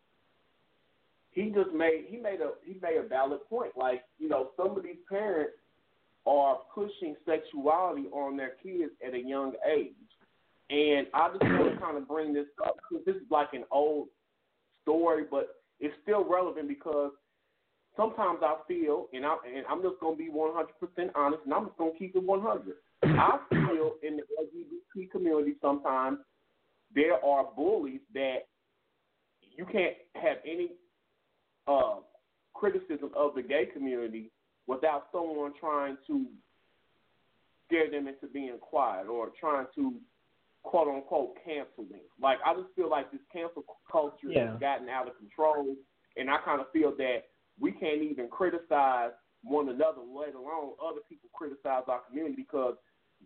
he 1.32 1.52
just 1.54 1.72
made 1.74 2.06
he 2.08 2.18
made 2.18 2.42
a 2.42 2.52
he 2.64 2.80
made 2.82 2.98
a 2.98 3.08
valid 3.08 3.40
point. 3.50 3.72
Like 3.78 4.04
you 4.20 4.30
know, 4.30 4.50
some 4.58 4.78
of 4.78 4.84
these 4.84 5.02
parents 5.10 5.54
are 6.26 6.58
pushing 6.74 7.16
sexuality 7.26 8.08
on 8.12 8.36
their 8.36 8.54
kids 8.64 8.92
at 9.06 9.14
a 9.14 9.20
young 9.20 9.54
age. 9.70 9.94
And 10.70 11.08
I 11.14 11.30
just 11.30 11.44
want 11.44 11.74
to 11.74 11.80
kind 11.82 11.98
of 11.98 12.08
bring 12.08 12.34
this 12.34 12.48
up 12.66 12.78
because 12.90 13.06
this 13.06 13.16
is 13.16 13.30
like 13.30 13.54
an 13.54 13.64
old 13.72 14.08
story, 14.82 15.24
but 15.30 15.58
it's 15.80 15.94
still 16.02 16.28
relevant 16.28 16.68
because 16.68 17.12
sometimes 17.98 18.40
I 18.42 18.56
feel, 18.68 19.08
and 19.14 19.26
I'm, 19.26 19.38
and 19.46 19.66
I'm 19.70 19.82
just 19.82 20.00
going 20.00 20.18
to 20.18 20.24
be 20.24 20.30
100% 20.30 21.10
honest, 21.16 21.42
and 21.46 21.54
I'm 21.54 21.66
just 21.66 21.78
going 21.78 21.94
to 21.94 21.98
keep 21.98 22.16
it 22.16 22.24
100. 22.24 22.76
I 23.04 23.40
feel 23.50 23.94
in 24.04 24.18
the 24.18 24.24
LGBT 24.40 25.12
community 25.12 25.56
sometimes 25.62 26.20
there 26.94 27.24
are 27.24 27.46
bullies 27.56 28.00
that 28.14 28.48
you 29.56 29.66
can't 29.66 29.96
have 30.16 30.38
any 30.46 30.72
uh, 31.68 31.96
criticism 32.54 33.12
of 33.16 33.36
the 33.36 33.42
gay 33.42 33.68
community 33.74 34.32
without 34.68 35.08
someone 35.12 35.54
trying 35.60 35.98
to 36.08 36.26
scare 37.68 37.90
them 37.90 38.08
into 38.08 38.28
being 38.34 38.58
quiet 38.60 39.08
or 39.08 39.30
trying 39.40 39.66
to 39.76 39.94
quote 40.64 40.88
unquote 40.88 41.36
cancel 41.44 41.84
them. 41.90 42.02
Like 42.22 42.40
I 42.46 42.54
just 42.54 42.74
feel 42.76 42.90
like 42.90 43.12
this 43.12 43.22
cancel 43.32 43.64
culture 43.92 44.30
yeah. 44.30 44.52
has 44.52 44.60
gotten 44.60 44.90
out 44.90 45.08
of 45.08 45.18
control, 45.18 45.76
and 46.18 46.30
I 46.30 46.38
kind 46.44 46.62
of 46.62 46.68
feel 46.72 46.94
that 46.98 47.24
we 47.60 47.72
can't 47.72 48.02
even 48.02 48.28
criticize 48.30 49.12
one 49.44 49.70
another, 49.70 50.02
let 50.02 50.36
alone 50.36 50.74
other 50.84 51.02
people 51.08 51.30
criticize 51.34 51.84
our 51.88 52.02
community 52.10 52.36
because 52.36 52.76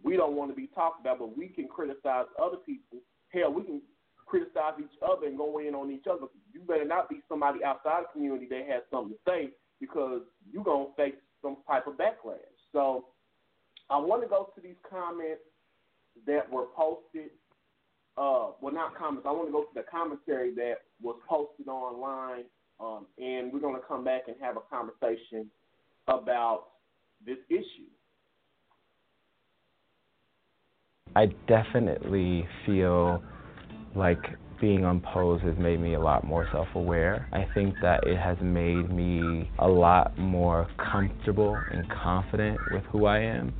we 0.03 0.17
don't 0.17 0.35
want 0.35 0.51
to 0.51 0.55
be 0.55 0.67
talked 0.67 1.01
about, 1.01 1.19
but 1.19 1.37
we 1.37 1.47
can 1.47 1.67
criticize 1.67 2.25
other 2.41 2.57
people. 2.57 2.99
Hell, 3.29 3.53
we 3.53 3.63
can 3.63 3.81
criticize 4.25 4.73
each 4.79 4.97
other 5.01 5.27
and 5.27 5.37
go 5.37 5.59
in 5.59 5.73
on 5.73 5.91
each 5.91 6.05
other. 6.09 6.27
You 6.53 6.61
better 6.61 6.85
not 6.85 7.09
be 7.09 7.21
somebody 7.27 7.63
outside 7.63 8.03
the 8.03 8.13
community 8.13 8.47
that 8.49 8.67
has 8.69 8.83
something 8.91 9.13
to 9.13 9.19
say 9.25 9.49
because 9.79 10.21
you're 10.51 10.63
going 10.63 10.87
to 10.87 10.95
face 10.95 11.19
some 11.41 11.57
type 11.67 11.87
of 11.87 11.93
backlash. 11.93 12.37
So 12.71 13.05
I 13.89 13.97
want 13.97 14.21
to 14.23 14.29
go 14.29 14.51
to 14.53 14.61
these 14.61 14.77
comments 14.89 15.41
that 16.27 16.49
were 16.51 16.65
posted. 16.75 17.31
Uh, 18.17 18.51
well, 18.61 18.73
not 18.73 18.95
comments. 18.97 19.25
I 19.27 19.31
want 19.31 19.47
to 19.47 19.51
go 19.51 19.63
to 19.63 19.73
the 19.73 19.85
commentary 19.89 20.53
that 20.55 20.83
was 21.01 21.15
posted 21.27 21.67
online, 21.67 22.43
um, 22.79 23.05
and 23.17 23.51
we're 23.51 23.59
going 23.59 23.75
to 23.75 23.87
come 23.87 24.03
back 24.03 24.23
and 24.27 24.35
have 24.41 24.55
a 24.57 24.61
conversation 24.69 25.49
about 26.07 26.67
this 27.25 27.37
issue. 27.49 27.89
I 31.15 31.27
definitely 31.47 32.47
feel 32.65 33.21
like 33.95 34.23
being 34.61 34.85
on 34.85 35.01
pose 35.01 35.41
has 35.41 35.57
made 35.57 35.79
me 35.79 35.95
a 35.95 35.99
lot 35.99 36.23
more 36.25 36.47
self 36.51 36.67
aware. 36.75 37.27
I 37.31 37.45
think 37.53 37.75
that 37.81 38.05
it 38.05 38.17
has 38.17 38.37
made 38.41 38.91
me 38.91 39.49
a 39.59 39.67
lot 39.67 40.17
more 40.17 40.69
comfortable 40.91 41.57
and 41.71 41.89
confident 41.89 42.59
with 42.71 42.83
who 42.91 43.05
I 43.05 43.19
am. 43.19 43.53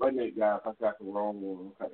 Wait 0.00 0.10
a 0.10 0.12
minute, 0.12 0.38
guys. 0.38 0.60
I 0.64 0.72
got 0.80 0.98
the 0.98 1.06
wrong 1.06 1.40
one. 1.40 1.72
Okay. 1.82 1.92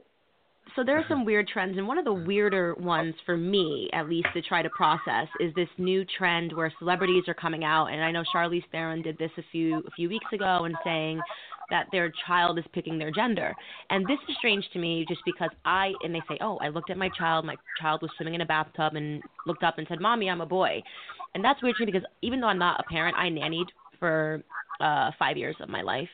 So 0.76 0.84
there 0.84 0.96
are 0.98 1.04
some 1.08 1.24
weird 1.24 1.48
trends, 1.48 1.76
and 1.76 1.86
one 1.86 1.98
of 1.98 2.04
the 2.04 2.12
weirder 2.12 2.74
ones 2.74 3.14
for 3.24 3.36
me, 3.36 3.88
at 3.92 4.08
least, 4.08 4.28
to 4.34 4.42
try 4.42 4.62
to 4.62 4.70
process 4.70 5.28
is 5.40 5.54
this 5.54 5.68
new 5.78 6.04
trend 6.18 6.52
where 6.52 6.72
celebrities 6.78 7.24
are 7.28 7.34
coming 7.34 7.64
out, 7.64 7.86
and 7.86 8.02
I 8.02 8.10
know 8.10 8.24
Charlize 8.34 8.64
Theron 8.72 9.02
did 9.02 9.18
this 9.18 9.30
a 9.38 9.42
few 9.52 9.78
a 9.78 9.90
few 9.92 10.08
weeks 10.08 10.26
ago 10.32 10.64
and 10.64 10.74
saying 10.84 11.20
that 11.70 11.86
their 11.92 12.12
child 12.26 12.58
is 12.58 12.64
picking 12.72 12.98
their 12.98 13.10
gender. 13.10 13.54
And 13.90 14.06
this 14.06 14.18
is 14.28 14.36
strange 14.38 14.64
to 14.72 14.78
me 14.78 15.04
just 15.08 15.22
because 15.24 15.50
I 15.64 15.92
and 16.02 16.14
they 16.14 16.22
say, 16.28 16.38
"Oh, 16.40 16.58
I 16.58 16.68
looked 16.68 16.90
at 16.90 16.98
my 16.98 17.08
child. 17.16 17.44
My 17.44 17.56
child 17.80 18.02
was 18.02 18.10
swimming 18.16 18.34
in 18.34 18.40
a 18.40 18.46
bathtub 18.46 18.94
and 18.94 19.22
looked 19.46 19.62
up 19.62 19.78
and 19.78 19.86
said, 19.88 20.00
"Mommy, 20.00 20.28
I'm 20.28 20.40
a 20.40 20.46
boy." 20.46 20.82
And 21.34 21.44
that's 21.44 21.62
weird 21.62 21.76
to 21.76 21.84
me 21.84 21.92
because 21.92 22.06
even 22.22 22.40
though 22.40 22.46
I'm 22.48 22.58
not 22.58 22.80
a 22.80 22.84
parent, 22.84 23.16
I 23.16 23.28
nannied 23.28 23.68
for 23.98 24.42
uh 24.80 25.10
5 25.18 25.36
years 25.36 25.56
of 25.60 25.68
my 25.68 25.82
life. 25.82 26.08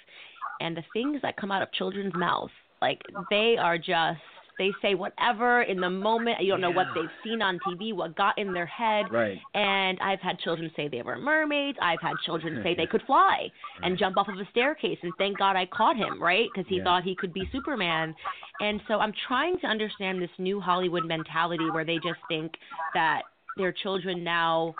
And 0.60 0.76
the 0.76 0.84
things 0.92 1.20
that 1.22 1.36
come 1.36 1.50
out 1.50 1.62
of 1.62 1.72
children's 1.72 2.14
mouths, 2.14 2.52
like 2.82 3.00
they 3.30 3.56
are 3.58 3.78
just 3.78 4.20
they 4.60 4.76
say 4.82 4.94
whatever 4.94 5.62
in 5.62 5.80
the 5.80 5.88
moment. 5.88 6.42
You 6.42 6.52
don't 6.52 6.60
know 6.60 6.70
what 6.70 6.86
they've 6.94 7.08
seen 7.24 7.40
on 7.40 7.58
TV, 7.66 7.94
what 7.94 8.14
got 8.14 8.38
in 8.38 8.52
their 8.52 8.66
head. 8.66 9.10
Right. 9.10 9.38
And 9.54 9.98
I've 10.00 10.20
had 10.20 10.38
children 10.38 10.70
say 10.76 10.86
they 10.86 11.00
were 11.00 11.16
mermaids. 11.16 11.78
I've 11.80 12.00
had 12.00 12.18
children 12.20 12.60
say 12.62 12.74
they 12.74 12.86
could 12.92 13.02
fly 13.06 13.50
and 13.82 13.98
jump 13.98 14.18
off 14.18 14.28
of 14.28 14.36
a 14.36 14.46
staircase. 14.50 14.98
And 15.02 15.14
thank 15.16 15.38
God 15.38 15.56
I 15.56 15.64
caught 15.64 15.96
him, 15.96 16.22
right? 16.22 16.50
Because 16.52 16.68
he 16.68 16.76
Yeah. 16.76 16.84
thought 16.84 17.04
he 17.04 17.14
could 17.14 17.32
be 17.32 17.48
Superman. 17.50 18.14
And 18.60 18.82
so 18.86 19.00
I'm 19.00 19.14
trying 19.26 19.58
to 19.60 19.66
understand 19.66 20.20
this 20.20 20.30
new 20.38 20.60
Hollywood 20.60 21.06
mentality 21.06 21.70
where 21.70 21.86
they 21.86 21.98
just 21.98 22.20
think 22.28 22.52
that 22.92 23.22
their 23.56 23.72
children 23.72 24.22
now 24.22 24.74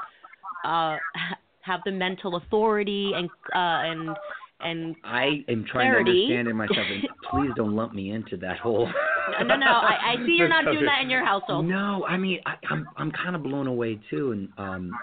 uh, 0.64 0.98
have 1.62 1.80
the 1.86 1.90
mental 1.90 2.36
authority 2.36 3.12
and 3.14 3.30
uh, 3.54 3.80
and 3.90 4.16
and 4.60 4.94
I 5.04 5.42
am 5.48 5.64
trying 5.64 5.90
Clarity. 5.90 6.26
to 6.28 6.34
understand 6.34 6.48
it 6.48 6.54
myself, 6.54 6.86
and 6.90 7.02
please 7.30 7.50
don't 7.56 7.74
lump 7.74 7.94
me 7.94 8.10
into 8.10 8.36
that 8.38 8.58
whole. 8.58 8.86
no, 9.46 9.56
no, 9.56 9.66
I, 9.66 10.14
I 10.14 10.26
see 10.26 10.32
you're 10.32 10.48
not 10.48 10.64
doing 10.64 10.84
that 10.86 11.02
in 11.02 11.10
your 11.10 11.24
household. 11.24 11.66
No, 11.66 12.04
I 12.06 12.16
mean 12.16 12.40
I, 12.46 12.54
I'm 12.68 12.88
I'm 12.96 13.10
kind 13.12 13.36
of 13.36 13.42
blown 13.42 13.66
away 13.66 13.98
too, 14.10 14.32
and 14.32 14.48
um, 14.58 14.98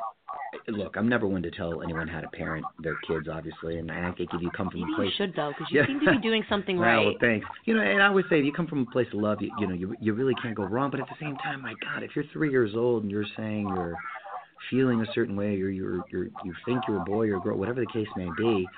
look, 0.67 0.95
I'm 0.97 1.07
never 1.09 1.27
one 1.27 1.43
to 1.43 1.51
tell 1.51 1.81
anyone 1.81 2.07
how 2.07 2.21
to 2.21 2.27
parent 2.27 2.65
their 2.79 2.95
kids, 3.07 3.27
obviously, 3.31 3.79
and 3.79 3.91
I 3.91 4.11
think 4.13 4.33
if 4.33 4.41
you 4.41 4.51
come 4.51 4.69
from 4.69 4.81
Maybe 4.81 4.93
a 5.01 5.05
you 5.05 5.11
should 5.17 5.33
though, 5.35 5.53
because 5.53 5.71
you 5.71 5.79
Yeah. 5.79 5.87
seem 5.87 5.99
to 6.01 6.11
be 6.11 6.17
doing 6.17 6.43
something 6.49 6.77
right. 6.79 7.05
well, 7.05 7.15
thanks. 7.19 7.47
You 7.65 7.75
know, 7.75 7.81
and 7.81 8.01
I 8.01 8.07
always 8.07 8.25
say, 8.29 8.39
if 8.39 8.45
you 8.45 8.53
come 8.53 8.67
from 8.67 8.81
a 8.81 8.85
place 8.85 9.07
of 9.13 9.19
love, 9.19 9.41
you, 9.41 9.51
you 9.57 9.67
know, 9.67 9.73
you 9.73 9.95
you 9.99 10.13
really 10.13 10.35
can't 10.35 10.55
go 10.55 10.65
wrong. 10.65 10.91
But 10.91 10.99
at 10.99 11.07
the 11.07 11.15
same 11.19 11.37
time, 11.37 11.61
my 11.61 11.75
God, 11.75 12.03
if 12.03 12.15
you're 12.15 12.25
three 12.33 12.51
years 12.51 12.71
old 12.75 13.03
and 13.03 13.11
you're 13.11 13.25
saying 13.35 13.69
you're 13.69 13.97
feeling 14.69 15.01
a 15.01 15.11
certain 15.13 15.35
way, 15.35 15.61
or 15.61 15.69
you're 15.69 16.03
you're 16.11 16.27
you 16.43 16.53
think 16.65 16.87
you're 16.87 16.97
a 16.97 17.01
boy 17.01 17.27
or 17.29 17.35
a 17.35 17.39
girl, 17.39 17.57
whatever 17.57 17.79
the 17.79 17.91
case 17.91 18.07
may 18.15 18.31
be, 18.31 18.69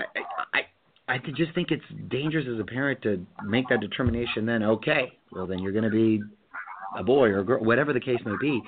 I 0.00 0.04
I 0.52 0.60
I 1.08 1.18
just 1.18 1.54
think 1.54 1.70
it's 1.70 1.84
dangerous 2.08 2.46
as 2.52 2.58
a 2.58 2.64
parent 2.64 3.00
to 3.02 3.24
make 3.44 3.68
that 3.68 3.80
determination. 3.80 4.44
Then, 4.46 4.62
okay, 4.62 5.12
well 5.32 5.46
then 5.46 5.60
you're 5.60 5.72
going 5.72 5.84
to 5.84 5.90
be 5.90 6.20
a 6.96 7.04
boy 7.04 7.28
or 7.28 7.40
a 7.40 7.44
girl, 7.44 7.62
whatever 7.64 7.92
the 7.92 8.00
case 8.00 8.18
may 8.24 8.34
be, 8.40 8.60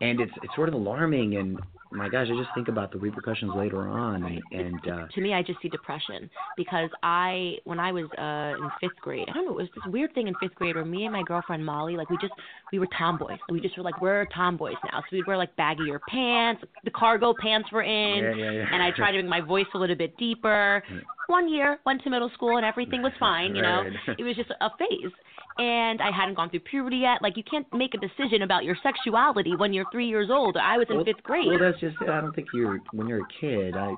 and 0.00 0.20
it's 0.20 0.32
it's 0.42 0.54
sort 0.56 0.68
of 0.68 0.74
alarming. 0.74 1.36
And 1.36 1.58
my 1.92 2.08
gosh, 2.08 2.26
I 2.28 2.36
just 2.36 2.50
think 2.56 2.66
about 2.66 2.90
the 2.90 2.98
repercussions 2.98 3.52
later 3.54 3.82
on, 3.88 4.24
and, 4.24 4.42
and 4.50 4.88
uh, 4.88 5.06
to 5.14 5.20
me, 5.20 5.32
I 5.32 5.42
just 5.44 5.60
see 5.62 5.68
depression 5.68 6.28
because 6.56 6.90
I, 7.04 7.54
when 7.62 7.78
I 7.78 7.92
was 7.92 8.06
uh 8.18 8.60
in 8.64 8.68
fifth 8.80 8.98
grade, 9.00 9.28
I 9.30 9.32
don't 9.34 9.44
know, 9.46 9.52
it 9.52 9.56
was 9.56 9.68
this 9.76 9.92
weird 9.92 10.12
thing 10.14 10.26
in 10.26 10.34
fifth 10.40 10.56
grade 10.56 10.74
where 10.74 10.84
me 10.84 11.04
and 11.04 11.12
my 11.12 11.22
girlfriend 11.22 11.64
Molly, 11.64 11.96
like 11.96 12.10
we 12.10 12.16
just, 12.20 12.32
we 12.72 12.80
were 12.80 12.88
tomboys. 12.98 13.38
We 13.48 13.60
just 13.60 13.76
were 13.76 13.84
like, 13.84 14.00
we're 14.00 14.26
tomboys 14.34 14.74
now. 14.90 15.00
So 15.02 15.06
we'd 15.16 15.26
wear 15.28 15.36
like 15.36 15.54
baggier 15.56 16.00
pants, 16.08 16.64
the 16.82 16.90
cargo 16.90 17.32
pants 17.40 17.70
were 17.70 17.82
in, 17.84 18.24
Yeah, 18.24 18.34
yeah, 18.34 18.50
yeah. 18.50 18.66
and 18.72 18.82
I 18.82 18.90
tried 18.90 19.12
to 19.12 19.18
make 19.22 19.30
my 19.30 19.40
voice 19.40 19.66
a 19.74 19.78
little 19.78 19.96
bit 19.96 20.16
deeper. 20.16 20.82
One 21.26 21.48
year, 21.48 21.78
went 21.86 22.02
to 22.04 22.10
middle 22.10 22.30
school, 22.34 22.56
and 22.56 22.66
everything 22.66 23.02
was 23.02 23.12
fine. 23.20 23.54
You 23.54 23.62
know, 23.62 23.82
Right. 24.08 24.18
it 24.18 24.24
was 24.24 24.36
just 24.36 24.50
a 24.60 24.70
phase. 24.78 25.12
And 25.56 26.00
I 26.02 26.10
hadn't 26.10 26.34
gone 26.34 26.50
through 26.50 26.60
puberty 26.60 26.96
yet. 26.98 27.22
Like 27.22 27.36
you 27.36 27.44
can't 27.48 27.66
make 27.72 27.94
a 27.94 27.98
decision 27.98 28.42
about 28.42 28.64
your 28.64 28.76
sexuality 28.82 29.54
when 29.56 29.72
you're 29.72 29.84
three 29.92 30.08
years 30.08 30.28
old. 30.30 30.56
I 30.56 30.76
was 30.78 30.86
in 30.90 30.96
Well- 30.96 31.04
fifth 31.04 31.22
grade. 31.22 31.46
Well, 31.48 31.58
that's 31.60 31.78
just 31.80 31.96
it. 32.02 32.08
I 32.08 32.20
don't 32.20 32.34
think 32.34 32.48
you're 32.52 32.80
when 32.92 33.06
you're 33.06 33.22
a 33.22 33.28
kid. 33.40 33.76
I, 33.76 33.94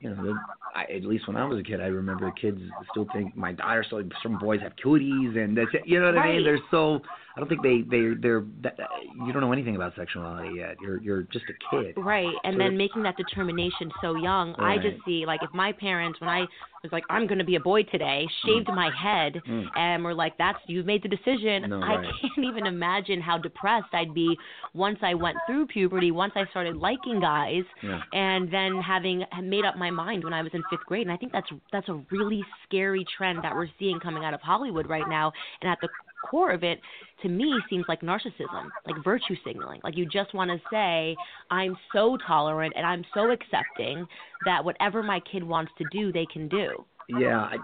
you 0.00 0.10
know, 0.10 0.34
I, 0.74 0.84
at 0.84 1.04
least 1.04 1.26
when 1.26 1.36
I 1.36 1.44
was 1.44 1.58
a 1.58 1.62
kid, 1.62 1.80
I 1.80 1.86
remember 1.86 2.30
kids 2.30 2.60
still 2.92 3.06
think 3.12 3.36
my 3.36 3.52
daughter. 3.52 3.84
So 3.90 4.02
some 4.22 4.38
boys 4.38 4.60
have 4.62 4.72
cooties, 4.82 5.36
and 5.36 5.56
that's 5.56 5.68
it. 5.74 5.82
You 5.84 5.98
know 6.00 6.06
what 6.06 6.18
I 6.18 6.28
mean? 6.32 6.44
They're 6.44 6.58
so. 6.70 7.00
I 7.40 7.42
don't 7.46 7.48
think 7.48 7.62
they 7.62 7.80
they 7.88 8.14
they're. 8.20 8.44
That, 8.62 8.76
you 9.24 9.32
don't 9.32 9.40
know 9.40 9.52
anything 9.52 9.74
about 9.74 9.94
sexuality 9.96 10.56
yet. 10.58 10.76
You're 10.82 11.00
you're 11.00 11.22
just 11.22 11.46
a 11.48 11.54
kid. 11.70 11.94
Right, 11.96 12.28
and 12.44 12.54
So 12.54 12.58
then 12.58 12.76
making 12.76 13.02
that 13.04 13.16
determination 13.16 13.90
so 14.02 14.14
young, 14.14 14.54
I 14.58 14.76
just 14.76 15.02
see 15.06 15.24
like 15.26 15.42
if 15.42 15.48
my 15.54 15.72
parents, 15.72 16.20
when 16.20 16.28
I 16.28 16.40
was 16.82 16.92
like, 16.92 17.04
I'm 17.08 17.26
going 17.26 17.38
to 17.38 17.44
be 17.44 17.56
a 17.56 17.60
boy 17.60 17.82
today, 17.84 18.26
shaved 18.44 18.68
my 18.68 18.90
head, 18.94 19.40
Mm. 19.48 19.66
and 19.74 20.04
were 20.04 20.14
like, 20.14 20.36
that's 20.36 20.58
you've 20.66 20.84
made 20.86 21.02
the 21.02 21.08
decision. 21.08 21.68
No, 21.70 21.80
I 21.80 21.96
right. 21.96 22.06
can't 22.20 22.46
even 22.46 22.66
imagine 22.66 23.20
how 23.22 23.38
depressed 23.38 23.92
I'd 23.92 24.12
be 24.14 24.36
once 24.74 24.98
I 25.02 25.14
went 25.14 25.38
through 25.46 25.66
puberty, 25.68 26.10
once 26.10 26.32
I 26.36 26.44
started 26.50 26.76
liking 26.76 27.20
guys, 27.20 27.64
Yeah. 27.82 28.00
and 28.12 28.52
then 28.52 28.80
having 28.80 29.24
made 29.42 29.64
up 29.64 29.76
my 29.78 29.90
mind 29.90 30.24
when 30.24 30.34
I 30.34 30.42
was 30.42 30.52
in 30.52 30.62
fifth 30.70 30.84
grade. 30.86 31.06
And 31.06 31.12
I 31.12 31.16
think 31.16 31.32
that's 31.32 31.48
that's 31.72 31.88
a 31.88 32.02
really 32.10 32.44
scary 32.66 33.06
trend 33.16 33.38
that 33.44 33.54
we're 33.54 33.68
seeing 33.78 33.98
coming 34.00 34.24
out 34.26 34.34
of 34.34 34.40
Hollywood 34.42 34.88
right 34.88 35.08
now. 35.08 35.32
And 35.62 35.70
at 35.70 35.78
the 35.80 35.88
core 36.22 36.50
of 36.52 36.62
it, 36.62 36.80
to 37.22 37.28
me, 37.28 37.60
seems 37.68 37.84
like 37.88 38.00
narcissism, 38.00 38.70
like 38.86 39.02
virtue 39.04 39.36
signaling. 39.44 39.80
Like 39.84 39.96
you 39.96 40.06
just 40.06 40.34
want 40.34 40.50
to 40.50 40.58
say, 40.70 41.16
I'm 41.50 41.76
so 41.92 42.16
tolerant 42.26 42.74
and 42.76 42.86
I'm 42.86 43.04
so 43.14 43.30
accepting 43.30 44.06
that 44.44 44.64
whatever 44.64 45.02
my 45.02 45.20
kid 45.30 45.42
wants 45.42 45.72
to 45.78 45.84
do, 45.92 46.12
they 46.12 46.26
can 46.26 46.48
do. 46.48 46.84
Yeah, 47.08 47.40
I, 47.40 47.56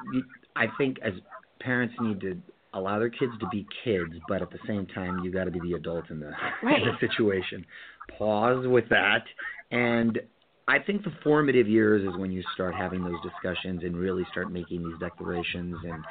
I 0.56 0.66
think 0.78 0.98
as 1.02 1.12
parents 1.60 1.94
need 2.00 2.20
to 2.20 2.36
allow 2.74 2.98
their 2.98 3.10
kids 3.10 3.32
to 3.40 3.48
be 3.48 3.66
kids, 3.84 4.12
but 4.28 4.42
at 4.42 4.50
the 4.50 4.58
same 4.66 4.86
time, 4.86 5.18
you 5.24 5.30
got 5.30 5.44
to 5.44 5.50
be 5.50 5.60
the 5.60 5.74
adult 5.74 6.10
in 6.10 6.20
the 6.20 6.32
Right. 6.62 6.82
in 6.82 6.88
the 6.88 7.08
situation. 7.08 7.64
Pause 8.18 8.66
with 8.66 8.88
that, 8.90 9.24
and 9.70 10.20
I 10.68 10.80
think 10.80 11.04
the 11.04 11.12
formative 11.22 11.68
years 11.68 12.02
is 12.02 12.18
when 12.18 12.32
you 12.32 12.42
start 12.54 12.74
having 12.74 13.04
those 13.04 13.20
discussions 13.22 13.82
and 13.84 13.96
really 13.96 14.26
start 14.32 14.52
making 14.52 14.82
these 14.82 14.98
declarations. 14.98 15.76
And 15.84 16.04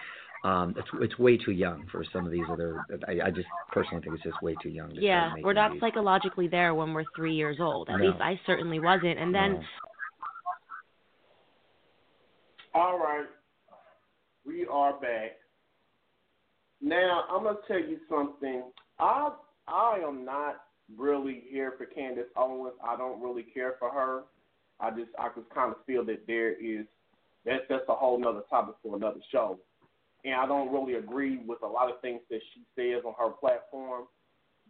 um, 0.46 0.76
it's 0.78 0.88
it's 1.02 1.18
way 1.18 1.38
too 1.38 1.52
young 1.52 1.88
for 1.92 2.06
some 2.14 2.24
of 2.26 2.32
these 2.32 2.46
other. 2.52 2.86
I, 3.08 3.28
I 3.28 3.32
just 3.32 3.48
personally 3.72 4.04
think 4.04 4.16
it's 4.16 4.24
just 4.24 4.40
way 4.44 4.56
too 4.62 4.70
young. 4.70 4.94
To 4.94 5.02
Yeah, 5.02 5.34
we're 5.42 5.54
not 5.54 5.72
these. 5.72 5.82
psychologically 5.82 6.48
there 6.48 6.76
when 6.76 6.94
we're 6.94 7.06
three 7.16 7.34
years 7.34 7.58
old. 7.60 7.90
At 7.90 8.00
No. 8.00 8.06
least 8.10 8.22
I 8.22 8.40
certainly 8.46 8.80
wasn't. 8.80 9.18
And 9.18 9.34
then 9.34 9.54
No. 9.54 9.64
All 12.76 13.00
right, 13.00 13.26
we 14.46 14.68
are 14.68 14.94
back. 15.00 15.38
Now 16.80 17.24
I'm 17.32 17.44
gonna 17.44 17.58
tell 17.68 17.80
you 17.80 17.98
something. 18.08 18.66
I 19.00 19.32
I 19.68 20.00
am 20.08 20.26
not 20.26 20.66
really 20.96 21.44
here 21.50 21.74
for 21.76 21.88
Candace 21.88 22.28
Owens. 22.36 22.76
I 22.84 22.96
don't 22.98 23.20
really 23.20 23.44
care 23.44 23.76
for 23.80 23.90
her. 23.90 24.24
I 24.80 24.92
just 24.92 25.10
I 25.18 25.30
just 25.36 25.50
kind 25.56 25.72
of 25.72 25.78
feel 25.88 26.06
that 26.06 26.28
there 26.28 26.52
is 26.54 26.86
that's 27.46 27.64
that's 27.68 27.86
a 27.90 27.96
whole 27.96 28.20
nother 28.20 28.44
topic 28.48 28.76
for 28.84 28.96
another 28.96 29.22
show. 29.32 29.58
And 30.26 30.34
I 30.34 30.48
don't 30.48 30.74
really 30.74 30.96
agree 30.96 31.38
with 31.46 31.62
a 31.62 31.68
lot 31.68 31.92
of 31.92 32.02
things 32.02 32.22
that 32.32 32.42
she 32.54 32.64
says 32.76 33.04
on 33.06 33.14
her 33.20 33.30
platform. 33.30 34.06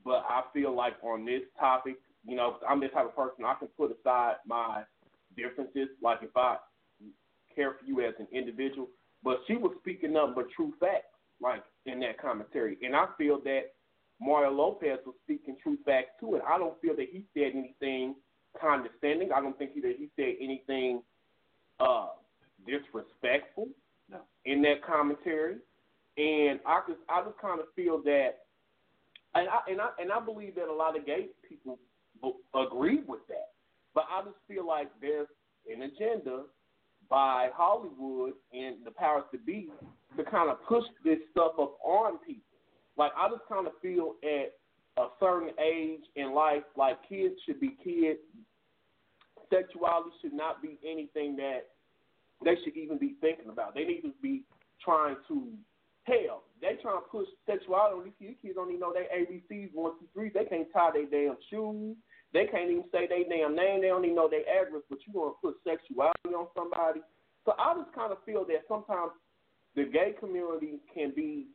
But 0.04 0.26
I 0.30 0.44
feel 0.54 0.76
like 0.76 0.94
on 1.02 1.26
this 1.26 1.44
topic, 1.58 1.96
you 2.28 2.36
know, 2.36 2.58
I'm 2.68 2.82
the 2.82 2.90
type 2.90 3.06
of 3.06 3.16
person 3.16 3.46
I 3.46 3.56
can 3.56 3.70
put 3.70 3.96
aside 3.98 4.36
my 4.46 4.84
differences. 5.38 5.88
Like 6.02 6.20
if 6.22 6.36
I 6.36 6.58
care 7.56 7.76
for 7.80 7.86
you 7.86 8.06
as 8.06 8.14
an 8.20 8.28
individual, 8.32 8.90
but 9.24 9.40
she 9.48 9.56
was 9.56 9.72
speaking 9.80 10.18
up 10.18 10.36
but 10.36 10.48
true 10.56 10.74
facts, 10.80 11.16
like 11.42 11.64
in 11.86 12.02
that 12.02 12.22
commentary. 12.22 12.78
And 12.84 12.96
I 12.96 13.06
feel 13.18 13.40
that 13.46 13.74
Mario 14.20 14.52
Lopez 14.52 15.00
was 15.06 15.16
speaking 15.24 15.56
true 15.64 15.78
facts 15.86 16.12
too, 16.20 16.36
and 16.36 16.44
I 16.44 16.58
don't 16.58 16.80
feel 16.82 16.96
that 16.98 17.08
he 17.12 17.24
said 17.34 17.52
anything 17.56 18.16
condescending. 18.60 19.32
I 19.32 19.42
don't 19.42 19.58
think 19.58 19.74
that 19.76 19.96
he 19.98 20.10
said 20.16 20.36
anything 20.42 21.02
uh, 21.80 22.10
disrespectful 22.68 23.70
No. 24.10 24.20
in 24.46 24.62
that 24.64 24.86
commentary. 24.86 25.56
And 26.18 26.60
I 26.66 26.82
just, 26.88 27.00
I 27.10 27.24
just 27.24 27.38
kind 27.40 27.60
of 27.60 27.66
feel 27.76 28.02
that, 28.04 28.46
and 29.34 29.50
I 29.50 29.70
and 29.70 29.82
I 29.82 29.90
and 30.00 30.12
I 30.12 30.20
believe 30.20 30.56
that 30.56 30.70
a 30.70 30.74
lot 30.74 30.98
of 30.98 31.06
gay 31.06 31.28
people 31.48 31.78
agree 32.54 33.02
with 33.06 33.20
that. 33.28 33.50
But 33.94 34.06
I 34.10 34.24
just 34.24 34.38
feel 34.48 34.66
like 34.66 34.88
there's 35.02 35.28
an 35.74 35.82
agenda 35.82 36.44
by 37.10 37.50
Hollywood 37.54 38.34
and 38.54 38.78
the 38.86 38.92
powers 38.92 39.24
to 39.32 39.38
be 39.38 39.70
to 40.18 40.24
kind 40.24 40.50
of 40.50 40.64
push 40.66 40.84
this 41.04 41.20
stuff 41.32 41.54
up 41.60 41.78
on 41.84 42.18
people. 42.20 42.42
Like 42.98 43.12
I 43.18 43.30
just 43.30 43.42
kind 43.50 43.68
of 43.68 43.74
feel 43.82 44.14
at 44.24 44.54
a 44.98 45.08
certain 45.20 45.52
age 45.60 46.02
in 46.16 46.34
life, 46.34 46.64
like 46.78 46.98
kids 47.08 47.36
should 47.46 47.60
be 47.60 47.76
kids. 47.84 48.20
Sexuality 49.52 50.10
should 50.22 50.34
not 50.34 50.62
be 50.62 50.80
anything 50.86 51.36
that 51.36 51.68
they 52.44 52.56
should 52.64 52.76
even 52.76 52.98
be 52.98 53.16
thinking 53.22 53.50
about. 53.50 53.76
They 53.76 53.86
need 53.86 54.02
to 54.02 54.12
be 54.22 54.44
trying 54.84 55.18
to 55.28 55.52
hell. 56.04 56.44
They 56.62 56.78
trying 56.82 57.02
to 57.02 57.08
push 57.10 57.28
sexuality 57.46 57.96
on 57.96 58.04
these 58.06 58.14
kids. 58.20 58.38
These 58.42 58.52
kids 58.52 58.56
don't 58.56 58.70
even 58.70 58.82
know 58.82 58.94
their 58.94 59.10
ABCs, 59.10 59.74
one, 59.74 59.98
two, 60.00 60.08
three. 60.14 60.30
They 60.30 60.46
can't 60.46 60.68
tie 60.74 60.92
their 60.94 61.10
damn 61.10 61.38
shoes. 61.50 61.96
They 62.34 62.46
can't 62.48 62.70
even 62.70 62.86
say 62.92 63.08
their 63.08 63.24
damn 63.26 63.56
name. 63.56 63.82
They 63.82 63.88
don't 63.88 64.04
even 64.04 64.16
know 64.16 64.30
their 64.30 64.46
address. 64.46 64.84
But 64.90 65.00
you 65.08 65.14
want 65.14 65.36
to 65.36 65.40
put 65.42 65.58
sexuality 65.64 66.36
on 66.36 66.48
somebody. 66.56 67.02
So 67.46 67.54
I 67.58 67.74
just 67.78 67.94
kind 67.94 68.12
of 68.12 68.20
feel 68.26 68.46
that 68.46 68.66
sometimes 68.68 69.12
the 69.76 69.86
gay 69.86 70.14
community 70.20 70.80
can 70.94 71.14
be, 71.16 71.48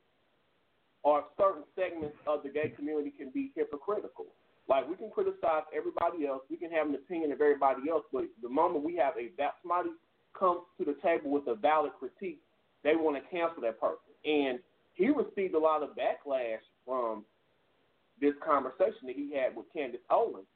or 1.02 1.24
certain 1.38 1.64
segments 1.74 2.16
of 2.26 2.42
the 2.42 2.50
gay 2.50 2.72
community 2.76 3.10
can 3.10 3.30
be 3.30 3.50
hypocritical. 3.56 4.26
Like 4.68 4.88
we 4.88 4.94
can 4.94 5.10
criticize 5.10 5.66
everybody 5.74 6.26
else, 6.26 6.42
we 6.48 6.56
can 6.56 6.70
have 6.70 6.86
an 6.86 6.94
opinion 6.94 7.32
of 7.32 7.40
everybody 7.40 7.90
else, 7.90 8.04
but 8.12 8.24
the 8.40 8.48
moment 8.48 8.84
we 8.84 8.94
have 8.96 9.14
a 9.18 9.34
that 9.38 9.58
somebody 9.62 9.90
comes 10.40 10.60
to 10.78 10.84
the 10.84 10.96
table 11.02 11.30
with 11.30 11.46
a 11.46 11.54
valid 11.54 11.92
critique, 12.00 12.40
they 12.82 12.96
want 12.96 13.16
to 13.16 13.30
cancel 13.30 13.62
that 13.62 13.78
person. 13.78 14.10
And 14.24 14.58
he 14.94 15.08
received 15.08 15.54
a 15.54 15.58
lot 15.58 15.82
of 15.82 15.90
backlash 15.90 16.64
from 16.84 17.24
this 18.20 18.34
conversation 18.44 19.06
that 19.06 19.16
he 19.16 19.32
had 19.34 19.54
with 19.54 19.66
Candace 19.72 20.00
Owens. 20.10 20.48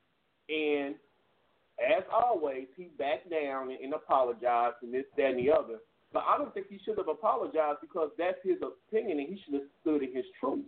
And 0.49 0.97
as 1.79 2.05
always, 2.13 2.67
he 2.77 2.89
backed 2.99 3.31
down 3.31 3.71
and, 3.71 3.81
and 3.81 3.95
apologized 3.95 4.77
and 4.83 4.93
this, 4.93 5.05
that, 5.17 5.31
and 5.31 5.39
the 5.39 5.53
other. 5.53 5.79
But 6.13 6.25
I 6.29 6.39
don't 6.39 6.55
think 6.55 6.69
he 6.69 6.79
should 6.85 6.99
have 6.99 7.09
apologized 7.09 7.81
because 7.81 8.11
that's 8.17 8.39
his 8.45 8.59
opinion 8.63 9.19
and 9.19 9.29
he 9.29 9.41
should 9.45 9.55
have 9.55 9.69
stood 9.81 10.03
in 10.03 10.15
his 10.15 10.25
truth. 10.39 10.65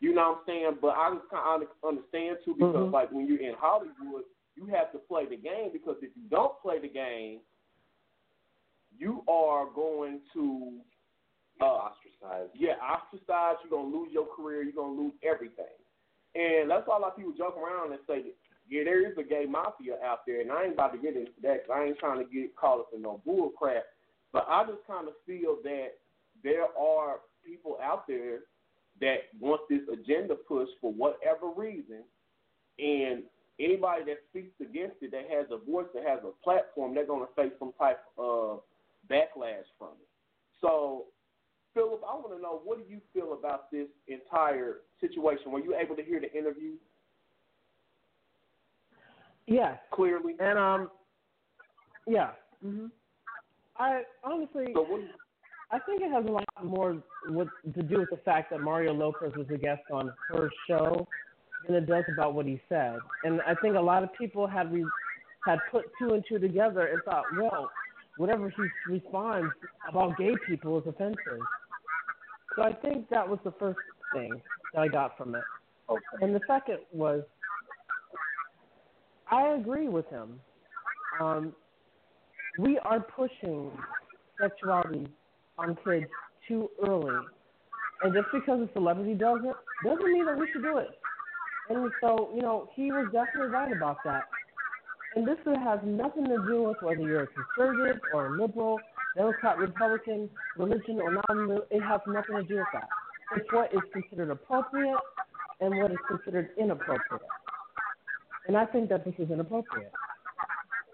You 0.00 0.12
know 0.12 0.36
what 0.36 0.38
I'm 0.38 0.44
saying? 0.46 0.78
But 0.82 0.94
I 0.96 1.14
just 1.14 1.30
kind 1.30 1.62
of 1.62 1.68
understand 1.86 2.38
too 2.44 2.54
because 2.54 2.88
Mhm. 2.88 2.92
like 2.92 3.10
when 3.10 3.26
you're 3.26 3.40
in 3.40 3.54
Hollywood, 3.54 4.24
you 4.56 4.66
have 4.66 4.92
to 4.92 4.98
play 4.98 5.24
the 5.24 5.36
game 5.36 5.70
because 5.72 5.96
if 6.02 6.10
you 6.14 6.28
don't 6.28 6.60
play 6.60 6.78
the 6.78 6.88
game, 6.88 7.40
you 8.98 9.22
are 9.28 9.66
going 9.74 10.20
to 10.34 10.78
uh, 11.60 11.64
ostracized. 11.64 12.52
yeah, 12.54 12.74
ostracized. 12.82 13.60
You're 13.62 13.70
gonna 13.80 13.94
lose 13.94 14.10
your 14.12 14.26
career. 14.34 14.62
You're 14.62 14.72
gonna 14.72 15.00
lose 15.00 15.12
everything. 15.22 15.76
And 16.34 16.68
that's 16.70 16.86
why 16.86 16.96
a 16.96 17.00
lot 17.00 17.12
of 17.12 17.16
people 17.16 17.32
joke 17.38 17.56
around 17.56 17.92
and 17.92 18.00
say, 18.08 18.24
yeah, 18.68 18.82
there 18.84 19.06
is 19.06 19.16
a 19.18 19.22
gay 19.22 19.44
mafia 19.48 19.94
out 20.04 20.26
there, 20.26 20.40
and 20.40 20.50
I 20.50 20.64
ain't 20.64 20.72
about 20.72 20.92
to 20.92 20.98
get 20.98 21.16
into 21.16 21.30
that. 21.42 21.66
'cause 21.66 21.76
I 21.76 21.84
ain't 21.84 21.98
trying 21.98 22.18
to 22.18 22.24
get 22.24 22.56
caught 22.56 22.80
up 22.80 22.92
in 22.92 23.02
no 23.02 23.20
bull 23.24 23.50
crap. 23.50 23.84
But 24.32 24.46
I 24.48 24.64
just 24.64 24.84
kind 24.86 25.06
of 25.06 25.14
feel 25.26 25.56
that 25.62 25.98
there 26.42 26.66
are 26.76 27.20
people 27.44 27.78
out 27.80 28.06
there 28.08 28.40
that 29.00 29.28
want 29.38 29.60
this 29.68 29.86
agenda 29.92 30.34
pushed 30.34 30.72
for 30.80 30.92
whatever 30.92 31.48
reason, 31.50 32.02
and 32.78 33.22
anybody 33.60 34.04
that 34.04 34.18
speaks 34.30 34.60
against 34.60 34.96
it, 35.02 35.12
that 35.12 35.28
has 35.30 35.46
a 35.50 35.56
voice, 35.58 35.86
that 35.94 36.04
has 36.04 36.20
a 36.24 36.32
platform, 36.42 36.94
they're 36.94 37.06
going 37.06 37.24
to 37.26 37.32
face 37.34 37.52
some 37.58 37.72
type 37.78 38.00
of 38.18 38.62
backlash 39.10 39.64
from 39.78 39.90
it. 40.00 40.08
So, 40.60 41.04
Philip, 41.74 42.02
I 42.08 42.14
want 42.14 42.34
to 42.36 42.40
know 42.42 42.60
what 42.64 42.78
do 42.78 42.84
you 42.88 43.00
feel 43.12 43.32
about 43.34 43.70
this 43.70 43.88
entire 44.06 44.78
situation? 45.00 45.50
Were 45.50 45.60
you 45.60 45.74
able 45.76 45.96
to 45.96 46.02
hear 46.02 46.20
the 46.20 46.32
interview 46.32 46.72
Yeah, 49.46 49.76
clearly? 49.92 50.34
And 50.40 50.58
um, 50.58 50.90
yeah. 52.06 52.30
hmm 52.62 52.86
I 53.76 54.02
honestly, 54.22 54.66
So, 54.72 54.86
you- 54.96 55.08
I 55.70 55.78
think 55.80 56.02
it 56.02 56.10
has 56.12 56.24
a 56.26 56.30
lot 56.30 56.44
more 56.62 57.02
with, 57.26 57.48
to 57.74 57.82
do 57.82 57.98
with 57.98 58.10
the 58.10 58.18
fact 58.18 58.50
that 58.50 58.60
Mario 58.60 58.92
Lopez 58.92 59.32
was 59.36 59.46
a 59.52 59.56
guest 59.58 59.82
on 59.90 60.12
her 60.28 60.48
show 60.68 61.06
than 61.66 61.74
it 61.76 61.86
does 61.86 62.04
about 62.06 62.34
what 62.34 62.46
he 62.46 62.60
said. 62.68 63.00
And 63.24 63.40
I 63.42 63.54
think 63.54 63.74
a 63.74 63.80
lot 63.80 64.04
of 64.04 64.10
people 64.16 64.46
had 64.46 64.72
re, 64.72 64.86
had 65.44 65.60
put 65.72 65.86
two 65.98 66.10
and 66.14 66.22
two 66.28 66.38
together 66.38 66.86
and 66.86 67.02
thought, 67.02 67.34
well, 67.36 67.72
whatever 68.16 68.50
he 68.50 68.92
responds 68.92 69.52
about 69.88 70.16
gay 70.16 70.34
people 70.46 70.78
is 70.78 70.86
offensive. 70.86 71.40
So 72.56 72.62
I 72.62 72.72
think 72.72 73.08
that 73.10 73.28
was 73.28 73.38
the 73.44 73.52
first 73.52 73.78
thing 74.12 74.40
that 74.72 74.80
I 74.80 74.88
got 74.88 75.16
from 75.18 75.34
it. 75.34 75.42
Okay. 75.88 76.02
And 76.22 76.34
the 76.34 76.40
second 76.46 76.78
was, 76.92 77.22
I 79.30 79.48
agree 79.54 79.88
with 79.88 80.08
him. 80.08 80.40
Um, 81.20 81.52
we 82.58 82.78
are 82.78 83.00
pushing 83.00 83.70
sexuality 84.40 85.08
on 85.58 85.76
kids 85.84 86.06
too 86.46 86.68
early. 86.86 87.16
And 88.02 88.12
just 88.12 88.26
because 88.32 88.60
a 88.60 88.72
celebrity 88.72 89.14
does 89.14 89.40
it, 89.44 89.56
doesn't 89.84 90.12
mean 90.12 90.26
that 90.26 90.38
we 90.38 90.48
should 90.52 90.62
do 90.62 90.78
it. 90.78 90.90
And 91.70 91.90
so, 92.00 92.30
you 92.34 92.42
know, 92.42 92.68
he 92.74 92.92
was 92.92 93.06
definitely 93.12 93.50
right 93.50 93.72
about 93.72 93.98
that. 94.04 94.24
And 95.16 95.26
this 95.26 95.36
has 95.46 95.78
nothing 95.84 96.24
to 96.24 96.38
do 96.48 96.64
with 96.64 96.76
whether 96.82 97.00
you're 97.00 97.22
a 97.22 97.28
conservative 97.28 98.00
or 98.12 98.34
a 98.34 98.40
liberal, 98.40 98.80
Democrat, 99.16 99.58
Republican, 99.58 100.28
religion 100.56 101.00
or 101.00 101.12
non 101.12 101.60
It 101.70 101.80
has 101.82 102.00
nothing 102.06 102.34
to 102.36 102.42
do 102.42 102.56
with 102.56 102.66
that. 102.72 102.88
It's 103.36 103.52
what 103.52 103.72
is 103.72 103.80
considered 103.92 104.30
appropriate 104.30 104.98
and 105.60 105.78
what 105.78 105.92
is 105.92 105.98
considered 106.08 106.50
inappropriate. 106.58 107.22
And 108.48 108.56
I 108.56 108.66
think 108.66 108.88
that 108.88 109.04
this 109.04 109.14
is 109.18 109.30
inappropriate. 109.30 109.92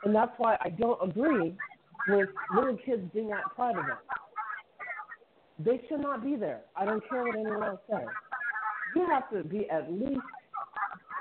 And 0.04 0.14
that's 0.14 0.32
why 0.36 0.56
I 0.60 0.68
don't 0.68 0.98
agree 1.02 1.56
with 2.08 2.28
little 2.54 2.76
kids 2.84 3.02
being 3.14 3.32
at 3.32 3.42
pride 3.54 3.72
events. 3.72 4.02
They 5.58 5.80
should 5.88 6.00
not 6.00 6.24
be 6.24 6.36
there. 6.36 6.60
I 6.76 6.84
don't 6.84 7.02
care 7.08 7.24
what 7.24 7.36
anyone 7.36 7.62
else 7.62 7.80
says. 7.90 8.06
You 8.96 9.06
have 9.10 9.30
to 9.30 9.44
be 9.44 9.68
at 9.70 9.90
least 9.90 10.20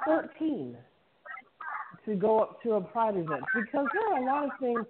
13 0.06 0.78
to 2.06 2.16
go 2.16 2.40
up 2.40 2.62
to 2.64 2.74
a 2.74 2.82
pride 2.82 3.16
event 3.16 3.44
because 3.56 3.88
there 3.94 4.14
are 4.14 4.22
a 4.22 4.26
lot 4.26 4.46
of 4.46 4.52
things 4.60 4.86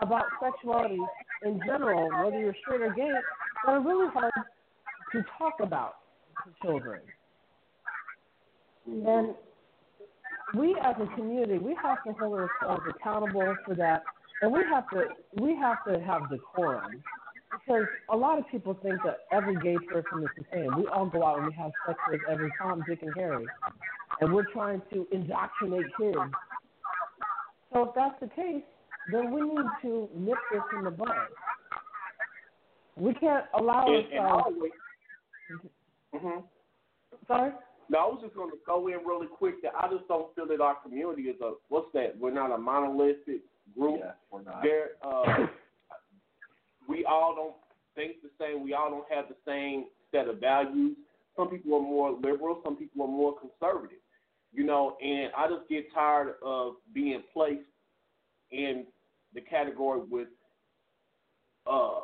about 0.00 0.24
sexuality 0.42 0.98
in 1.44 1.60
general, 1.66 2.08
whether 2.24 2.38
you're 2.38 2.56
straight 2.62 2.80
or 2.80 2.92
gay, 2.94 3.10
that 3.12 3.70
are 3.70 3.80
really 3.80 4.08
hard 4.12 4.32
to 5.12 5.24
talk 5.38 5.54
about 5.60 5.96
to 6.44 6.52
children. 6.62 7.00
And 8.86 9.34
we 10.56 10.76
as 10.82 10.94
a 11.00 11.16
community, 11.16 11.58
we 11.58 11.76
have 11.82 12.02
to 12.04 12.12
hold 12.12 12.38
ourselves 12.38 12.82
accountable 12.88 13.56
for 13.64 13.74
that, 13.76 14.02
and 14.42 14.52
we 14.52 14.60
have 14.70 14.88
to 14.90 15.04
we 15.40 15.56
have 15.56 15.84
to 15.86 16.00
have 16.00 16.28
decorum 16.30 17.02
because 17.66 17.86
a 18.10 18.16
lot 18.16 18.38
of 18.38 18.44
people 18.50 18.76
think 18.82 19.00
that 19.04 19.20
every 19.32 19.56
gay 19.56 19.78
person 19.86 20.22
is 20.22 20.28
the 20.36 20.44
same. 20.52 20.76
We 20.76 20.86
all 20.88 21.06
go 21.06 21.24
out 21.24 21.38
and 21.38 21.46
we 21.46 21.52
have 21.54 21.70
sex 21.86 21.98
with 22.10 22.20
every 22.28 22.52
Tom, 22.60 22.82
Dick, 22.86 23.00
and 23.02 23.12
Harry, 23.16 23.46
and 24.20 24.32
we're 24.32 24.50
trying 24.52 24.82
to 24.92 25.06
indoctrinate 25.12 25.86
kids. 25.96 26.16
So 27.72 27.82
if 27.88 27.94
that's 27.94 28.18
the 28.20 28.28
case, 28.28 28.62
then 29.10 29.32
we 29.32 29.42
need 29.42 29.66
to 29.82 30.08
nip 30.16 30.38
this 30.52 30.62
in 30.78 30.84
the 30.84 30.90
bud. 30.90 31.08
We 32.96 33.12
can't 33.14 33.44
allow 33.58 33.86
And, 33.86 34.06
and 34.12 34.18
ourselves. 34.20 34.56
always, 34.56 34.72
hmm 36.14 36.40
Sorry. 37.26 37.52
No, 37.90 37.98
I 37.98 38.06
was 38.06 38.20
just 38.22 38.34
going 38.34 38.50
to 38.50 38.56
go 38.66 38.86
in 38.88 39.04
really 39.06 39.26
quick 39.26 39.62
that 39.62 39.72
I 39.78 39.88
just 39.88 40.08
don't 40.08 40.34
feel 40.34 40.46
that 40.48 40.60
our 40.60 40.76
community 40.76 41.22
is 41.22 41.40
a 41.42 41.52
what's 41.68 41.88
that? 41.92 42.18
We're 42.18 42.32
not 42.32 42.50
a 42.50 42.56
monolithic 42.58 43.42
group. 43.78 44.00
Yeah, 44.00 44.12
we're 44.30 44.42
not. 44.42 44.62
There, 44.62 44.90
uh, 45.02 45.46
we 46.88 47.04
all 47.04 47.34
don't 47.34 47.54
think 47.94 48.22
the 48.22 48.30
same. 48.40 48.62
We 48.64 48.72
all 48.74 48.90
don't 48.90 49.04
have 49.14 49.26
the 49.28 49.36
same 49.46 49.86
set 50.12 50.28
of 50.28 50.40
values. 50.40 50.96
Some 51.36 51.48
people 51.50 51.74
are 51.76 51.82
more 51.82 52.12
liberal. 52.12 52.60
Some 52.64 52.76
people 52.76 53.02
are 53.02 53.08
more 53.08 53.34
conservative. 53.38 53.98
You 54.54 54.64
know, 54.64 54.96
and 55.02 55.32
I 55.36 55.48
just 55.48 55.68
get 55.68 55.92
tired 55.92 56.34
of 56.44 56.74
being 56.92 57.22
placed 57.32 57.62
in 58.52 58.84
the 59.34 59.40
category 59.40 60.02
with, 60.08 60.28
uh, 61.66 61.98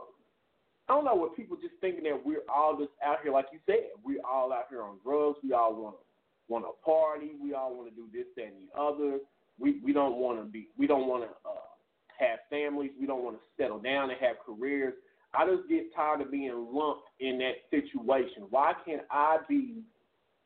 I 0.89 0.95
don't 0.95 1.05
know, 1.05 1.15
with 1.15 1.37
people 1.37 1.57
just 1.57 1.75
thinking 1.81 2.03
that 2.05 2.21
we're 2.25 2.43
all 2.53 2.77
just 2.77 2.91
out 3.07 3.19
here, 3.23 3.33
like 3.33 3.47
you 3.53 3.61
said, 3.67 3.91
we're 4.05 4.25
all 4.29 4.53
out 4.53 4.65
here 4.69 4.83
on 4.83 4.99
drugs. 5.05 5.39
We 5.45 5.53
all 5.53 5.75
want 5.75 5.95
to 5.97 6.05
want 6.49 6.65
to 6.65 6.85
party. 6.85 7.33
We 7.41 7.55
all 7.55 7.77
want 7.77 7.89
to 7.89 7.95
do 7.95 8.09
this, 8.13 8.27
that, 8.37 8.47
and 8.47 8.69
the 8.69 8.79
other. 8.79 9.19
We 9.59 9.81
we 9.85 9.93
don't 9.93 10.17
want 10.17 10.41
to 10.41 10.45
be. 10.45 10.69
We 10.77 10.89
don't 10.89 11.07
want 11.07 11.23
to 11.25 11.29
uh, 11.49 11.71
have 12.19 12.41
families. 12.51 12.91
We 13.01 13.07
don't 13.07 13.23
want 13.23 13.37
to 13.37 13.63
settle 13.63 13.79
down 13.79 14.11
and 14.11 14.19
have 14.21 14.37
careers. 14.45 14.95
I 15.33 15.47
just 15.47 15.69
get 15.69 15.95
tired 15.95 16.21
of 16.23 16.33
being 16.33 16.67
lumped 16.73 17.09
in 17.21 17.39
that 17.39 17.55
situation. 17.71 18.47
Why 18.51 18.73
can't 18.85 19.03
I 19.11 19.39
be 19.49 19.83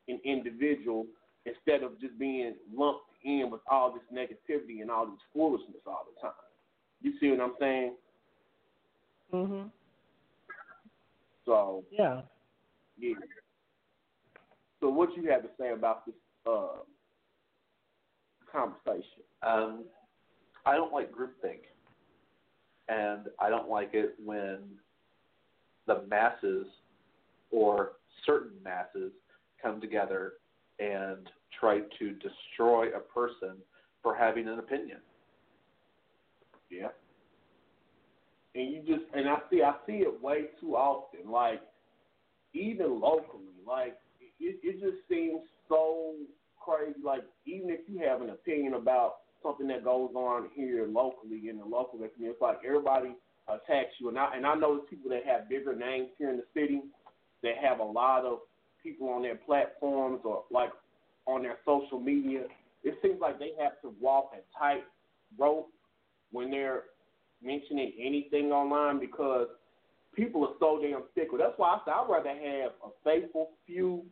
an 0.07 0.19
individual 0.23 1.07
instead 1.45 1.83
of 1.83 1.99
just 1.99 2.17
being 2.17 2.55
lumped 2.73 3.05
in 3.23 3.49
with 3.51 3.61
all 3.69 3.91
this 3.93 4.03
negativity 4.13 4.81
and 4.81 4.89
all 4.89 5.05
this 5.05 5.19
foolishness 5.33 5.81
all 5.85 6.05
the 6.13 6.21
time? 6.21 6.33
You 7.01 7.13
see 7.19 7.29
what 7.31 7.41
I'm 7.41 7.55
saying? 7.59 7.97
Mhm. 9.31 9.71
So 11.45 11.85
Yeah. 11.91 12.23
yeah. 12.97 13.15
So 14.79 14.89
what 14.89 15.15
you 15.15 15.29
have 15.31 15.43
to 15.43 15.49
say 15.57 15.71
about 15.71 16.05
this 16.05 16.15
uh, 16.45 16.79
conversation? 18.51 19.23
Um, 19.41 19.85
I 20.65 20.75
don't 20.75 20.91
like 20.93 21.11
groupthink, 21.11 21.61
and 22.87 23.27
I 23.39 23.49
don't 23.49 23.69
like 23.69 23.93
it 23.93 24.15
when 24.23 24.79
the 25.85 26.03
masses 26.03 26.67
or 27.51 27.93
certain 28.25 28.61
masses 28.63 29.11
come 29.61 29.79
together 29.79 30.33
and 30.79 31.29
try 31.59 31.79
to 31.99 32.11
destroy 32.13 32.87
a 32.89 32.99
person 32.99 33.57
for 34.01 34.15
having 34.15 34.47
an 34.47 34.59
opinion. 34.59 34.97
Yeah. 36.69 36.89
And 38.55 38.71
you 38.71 38.79
just 38.79 39.05
and 39.13 39.27
I 39.27 39.37
see 39.49 39.61
I 39.61 39.73
see 39.85 40.03
it 40.03 40.21
way 40.21 40.45
too 40.61 40.75
often. 40.75 41.29
Like 41.29 41.61
even 42.53 42.99
locally, 42.99 43.53
like 43.67 43.97
it 44.39 44.59
it 44.63 44.79
just 44.79 45.07
seems 45.09 45.41
so 45.67 46.13
crazy. 46.59 46.99
Like 47.03 47.23
even 47.45 47.69
if 47.69 47.81
you 47.87 47.99
have 48.07 48.21
an 48.21 48.29
opinion 48.29 48.75
about 48.75 49.15
something 49.43 49.67
that 49.67 49.83
goes 49.83 50.11
on 50.15 50.49
here 50.55 50.87
locally 50.87 51.49
in 51.49 51.57
the 51.57 51.65
local 51.65 51.99
community, 51.99 52.25
it's 52.25 52.41
like 52.41 52.59
everybody 52.65 53.15
attacks 53.47 53.93
you. 53.99 54.09
And 54.09 54.17
I 54.17 54.35
and 54.35 54.45
I 54.45 54.55
know 54.55 54.77
there's 54.77 54.89
people 54.89 55.09
that 55.11 55.25
have 55.25 55.49
bigger 55.49 55.75
names 55.75 56.09
here 56.17 56.29
in 56.29 56.37
the 56.37 56.45
city 56.53 56.81
that 57.43 57.57
have 57.61 57.79
a 57.79 57.83
lot 57.83 58.25
of 58.25 58.39
people 58.85 59.09
on 59.09 59.23
their 59.23 59.35
platforms 59.35 60.21
or 60.23 60.43
like 60.51 60.69
on 61.25 61.41
their 61.41 61.57
social 61.65 61.99
media. 61.99 62.43
It 62.83 62.93
seems 63.01 63.19
like 63.19 63.39
they 63.39 63.51
have 63.59 63.81
to 63.81 63.93
walk 63.99 64.31
a 64.33 64.41
tight 64.57 64.83
rope 65.37 65.69
when 66.31 66.51
they're 66.51 66.83
mentioning 67.41 67.93
anything 67.99 68.51
online 68.51 68.99
because 68.99 69.47
people 70.15 70.43
are 70.43 70.53
so 70.59 70.79
damn 70.81 71.03
fickle. 71.15 71.37
That's 71.37 71.57
why 71.57 71.69
I 71.69 71.79
say 71.85 71.91
I'd 71.91 72.07
rather 72.09 72.29
have 72.29 72.71
a 72.83 72.89
faithful 73.03 73.49
few 73.65 74.03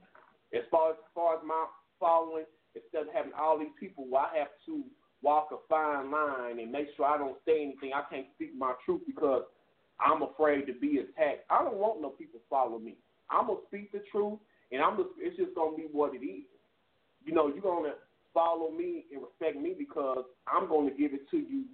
as 0.54 0.62
far 0.72 0.92
as, 0.92 0.98
as 0.98 1.12
far 1.14 1.36
as 1.36 1.42
my 1.46 1.66
following 2.00 2.46
instead 2.76 3.08
of 3.08 3.14
having 3.14 3.34
all 3.40 3.60
these 3.60 3.76
people 3.80 4.06
where 4.10 4.24
I 4.24 4.40
have 4.40 4.54
to 4.66 4.84
walk 5.22 5.50
a 5.52 5.58
fine 5.70 6.12
line 6.12 6.60
and 6.60 6.72
make 6.72 6.88
sure 6.98 7.06
I 7.06 7.18
don't 7.18 7.38
say 7.46 7.62
anything. 7.62 7.92
I 7.94 8.04
can't 8.14 8.28
speak 8.36 8.52
my 8.58 8.74
truth 8.86 9.02
because 9.06 9.44
I'm 10.00 10.22
afraid 10.24 10.66
to 10.68 10.74
be 10.74 10.98
attacked. 11.00 11.46
I 11.50 11.64
don't 11.64 11.78
want 11.78 12.02
no 12.02 12.10
people 12.10 12.42
follow 12.50 12.80
me. 12.80 12.96
I'm 13.30 13.48
gonna 13.48 13.60
speak 13.68 13.92
the 13.92 14.02
truth, 14.12 14.40
and 14.74 14.82
I'm 14.82 14.98
just, 14.98 15.10
it's 15.20 15.38
just 15.38 15.54
gonna 15.54 15.78
be 15.78 15.86
what 15.92 16.16
it 16.16 16.26
is. 16.26 16.50
You 17.24 17.34
know, 17.34 17.48
you're 17.48 17.62
gonna 17.62 17.94
follow 18.34 18.72
me 18.72 19.06
and 19.14 19.22
respect 19.22 19.62
me 19.62 19.76
because 19.78 20.26
I'm 20.48 20.68
gonna 20.68 20.92
give 20.92 21.14
it 21.14 21.30
to 21.30 21.38
you. 21.38 21.66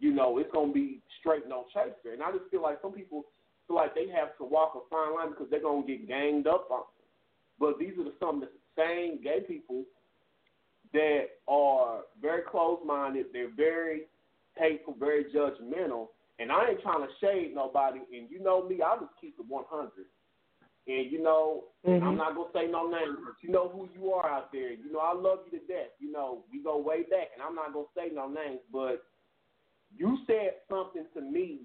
You 0.00 0.12
know, 0.12 0.38
it's 0.38 0.50
gonna 0.52 0.72
be 0.72 1.00
straight 1.20 1.46
no 1.46 1.66
chaser. 1.72 2.14
And 2.14 2.22
I 2.22 2.32
just 2.32 2.50
feel 2.50 2.62
like 2.62 2.78
some 2.80 2.92
people 2.92 3.24
feel 3.68 3.76
like 3.76 3.94
they 3.94 4.08
have 4.08 4.36
to 4.38 4.44
walk 4.44 4.72
a 4.74 4.80
fine 4.88 5.14
line 5.14 5.30
because 5.30 5.46
they're 5.50 5.62
gonna 5.62 5.86
get 5.86 6.08
ganged 6.08 6.46
up 6.46 6.68
on. 6.70 6.84
But 7.60 7.78
these 7.78 7.92
are 7.98 8.04
the, 8.04 8.14
some 8.18 8.42
of 8.42 8.48
the 8.48 8.48
same 8.76 9.22
gay 9.22 9.40
people 9.46 9.84
that 10.94 11.26
are 11.46 12.00
very 12.20 12.42
close-minded. 12.50 13.26
They're 13.32 13.54
very 13.54 14.02
hateful, 14.56 14.96
very 14.98 15.24
judgmental. 15.24 16.08
And 16.38 16.50
I 16.50 16.70
ain't 16.70 16.82
trying 16.82 17.06
to 17.06 17.12
shade 17.20 17.52
nobody. 17.54 18.00
And 18.12 18.30
you 18.30 18.42
know 18.42 18.66
me, 18.66 18.80
I 18.84 18.96
just 18.96 19.12
keep 19.20 19.36
it 19.38 19.44
100. 19.46 19.90
And 20.86 21.12
you 21.12 21.22
know, 21.22 21.64
mm-hmm. 21.86 22.04
I'm 22.04 22.16
not 22.16 22.34
gonna 22.34 22.50
say 22.52 22.66
no 22.70 22.88
names, 22.88 23.18
but 23.24 23.34
you 23.40 23.50
know 23.50 23.68
who 23.68 23.88
you 23.94 24.12
are 24.12 24.28
out 24.28 24.52
there. 24.52 24.72
You 24.72 24.92
know, 24.92 24.98
I 24.98 25.14
love 25.14 25.40
you 25.46 25.58
to 25.58 25.66
death. 25.66 25.94
You 26.00 26.10
know, 26.10 26.44
we 26.52 26.62
go 26.62 26.78
way 26.78 27.02
back, 27.02 27.28
and 27.34 27.42
I'm 27.42 27.54
not 27.54 27.72
gonna 27.72 27.86
say 27.96 28.12
no 28.12 28.28
names, 28.28 28.60
but 28.72 29.04
you 29.96 30.18
said 30.26 30.54
something 30.68 31.04
to 31.14 31.20
me 31.20 31.60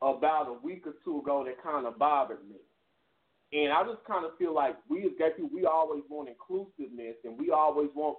about 0.00 0.48
a 0.48 0.64
week 0.64 0.86
or 0.86 0.94
two 1.04 1.20
ago 1.20 1.44
that 1.44 1.62
kind 1.62 1.86
of 1.86 1.98
bothered 1.98 2.44
me. 2.48 2.56
And 3.52 3.72
I 3.72 3.82
just 3.84 4.04
kind 4.06 4.24
of 4.24 4.36
feel 4.38 4.54
like 4.54 4.76
we 4.88 5.04
as 5.04 5.12
gay 5.18 5.30
people, 5.36 5.50
we 5.52 5.66
always 5.66 6.02
want 6.08 6.28
inclusiveness, 6.28 7.16
and 7.24 7.38
we 7.38 7.50
always 7.50 7.90
want 7.94 8.18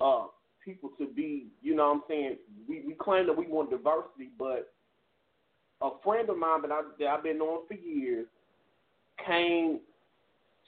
uh, 0.00 0.26
people 0.64 0.90
to 0.98 1.06
be, 1.06 1.48
you 1.60 1.74
know 1.74 1.88
what 1.88 1.94
I'm 1.94 2.02
saying? 2.08 2.36
We, 2.68 2.82
we 2.86 2.94
claim 2.94 3.26
that 3.26 3.36
we 3.36 3.46
want 3.46 3.70
diversity, 3.70 4.30
but 4.38 4.72
a 5.82 5.90
friend 6.04 6.28
of 6.28 6.38
mine 6.38 6.62
that, 6.62 6.72
I, 6.72 6.82
that 6.98 7.08
I've 7.08 7.22
been 7.22 7.38
knowing 7.38 7.62
for 7.66 7.74
years 7.74 8.26
came 9.26 9.80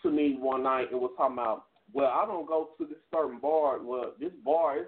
to 0.03 0.11
me 0.11 0.37
one 0.39 0.63
night 0.63 0.91
and 0.91 1.01
was 1.01 1.13
talking 1.17 1.35
about, 1.35 1.65
well, 1.93 2.11
I 2.11 2.25
don't 2.27 2.47
go 2.47 2.71
to 2.79 2.87
this 2.87 2.99
certain 3.13 3.39
bar. 3.39 3.83
Well, 3.83 4.13
this 4.19 4.33
bar 4.45 4.79
is 4.79 4.87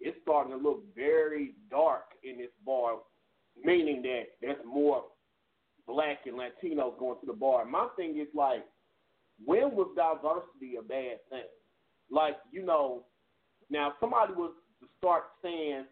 it's 0.00 0.16
starting 0.22 0.52
to 0.52 0.58
look 0.58 0.82
very 0.94 1.52
dark 1.70 2.04
in 2.24 2.38
this 2.38 2.50
bar, 2.64 2.94
meaning 3.62 4.00
that 4.02 4.24
there's 4.40 4.56
more 4.66 5.04
black 5.86 6.20
and 6.24 6.36
Latinos 6.36 6.98
going 6.98 7.20
to 7.20 7.26
the 7.26 7.34
bar. 7.34 7.64
My 7.66 7.88
thing 7.96 8.18
is 8.18 8.28
like, 8.34 8.64
when 9.44 9.74
was 9.74 9.88
diversity 9.96 10.76
a 10.76 10.82
bad 10.82 11.18
thing? 11.28 11.40
Like, 12.10 12.36
you 12.50 12.64
know, 12.64 13.04
now 13.68 13.94
somebody 14.00 14.32
was 14.32 14.52
to 14.80 14.86
start 14.98 15.24
saying, 15.42 15.84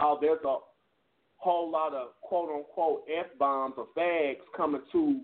oh, 0.00 0.18
there's 0.20 0.40
a 0.44 0.56
whole 1.42 1.70
lot 1.70 1.92
of 1.92 2.08
quote 2.20 2.48
unquote 2.54 3.02
f 3.12 3.26
bombs 3.36 3.74
or 3.76 3.86
fags 3.98 4.36
coming 4.56 4.80
to 4.92 5.20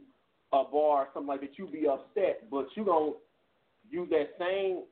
a 0.53 0.65
bar 0.65 1.05
or 1.05 1.09
something 1.15 1.29
like 1.29 1.41
that, 1.43 1.57
You'd 1.57 1.73
be 1.73 1.87
upset, 1.87 2.51
but 2.51 2.67
you 2.75 2.85
don't 2.85 3.17
use 3.89 4.09
that 4.11 4.31
same 4.39 4.83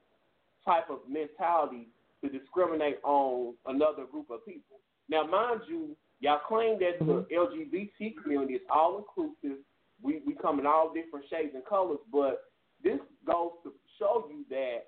type 0.64 0.88
of 0.88 1.00
mentality 1.08 1.88
to 2.22 2.28
discriminate 2.30 2.98
on 3.02 3.54
another 3.66 4.04
group 4.04 4.30
of 4.30 4.44
people. 4.46 4.78
Now, 5.08 5.26
mind 5.26 5.62
you, 5.68 5.96
y'all 6.20 6.38
claim 6.46 6.78
that 6.78 6.98
the 7.00 7.04
mm-hmm. 7.04 7.34
LGBT 7.34 8.14
community 8.22 8.54
is 8.54 8.62
all 8.70 8.98
inclusive. 8.98 9.58
We 10.00 10.20
we 10.24 10.34
come 10.34 10.60
in 10.60 10.66
all 10.66 10.92
different 10.94 11.26
shades 11.28 11.52
and 11.54 11.64
colors, 11.64 11.98
but 12.12 12.44
this 12.84 13.00
goes 13.26 13.50
to 13.64 13.72
show 13.98 14.28
you 14.30 14.44
that 14.50 14.84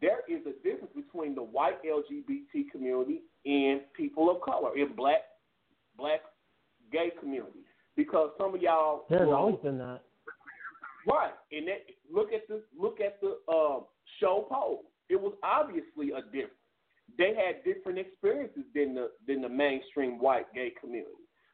there 0.00 0.20
is 0.28 0.42
a 0.46 0.52
difference 0.62 0.94
between 0.94 1.34
the 1.34 1.42
white 1.42 1.82
LGBT 1.84 2.70
community 2.70 3.22
and 3.44 3.80
people 3.94 4.30
of 4.30 4.40
color, 4.40 4.76
in 4.76 4.94
black 4.94 5.22
black 5.96 6.20
gay 6.92 7.10
community. 7.20 7.60
Because 7.96 8.30
some 8.38 8.54
of 8.54 8.60
y'all 8.60 9.04
There's 9.08 9.28
will, 9.28 9.34
always 9.34 9.56
been 9.62 9.78
that. 9.78 10.00
Right. 11.06 11.32
And 11.52 11.68
that 11.68 11.86
look 12.12 12.32
at 12.32 12.48
the 12.48 12.62
look 12.78 12.98
at 13.00 13.20
the 13.20 13.38
uh, 13.48 13.80
show 14.20 14.46
poll. 14.50 14.84
It 15.08 15.20
was 15.20 15.34
obviously 15.42 16.10
a 16.10 16.22
difference. 16.22 16.54
They 17.18 17.34
had 17.34 17.62
different 17.64 17.98
experiences 17.98 18.64
than 18.74 18.94
the 18.94 19.10
than 19.26 19.42
the 19.42 19.48
mainstream 19.48 20.18
white 20.18 20.52
gay 20.54 20.72
community. 20.80 21.12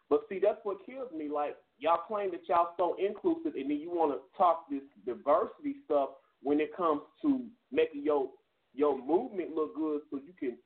But 0.08 0.22
see, 0.28 0.40
that's 0.42 0.60
what 0.62 0.84
kills 0.86 1.12
me. 1.16 1.28
Like 1.28 1.56
y'all 1.78 2.00
claim 2.06 2.30
that 2.30 2.48
y'all 2.48 2.74
so 2.76 2.96
inclusive, 2.98 3.54
and 3.54 3.70
then 3.70 3.78
you 3.78 3.90
want 3.90 4.12
to 4.12 4.20
talk 4.38 4.66
this 4.70 4.82
diversity 5.04 5.76
stuff 5.84 6.10
when 6.42 6.60
it 6.60 6.74
comes 6.76 7.02
to 7.22 7.44
making 7.70 8.02
your 8.04 8.30
your 8.72 8.96
movement 8.96 9.54
look 9.54 9.74
good, 9.74 10.02
so 10.10 10.18
you 10.24 10.32
can, 10.38 10.56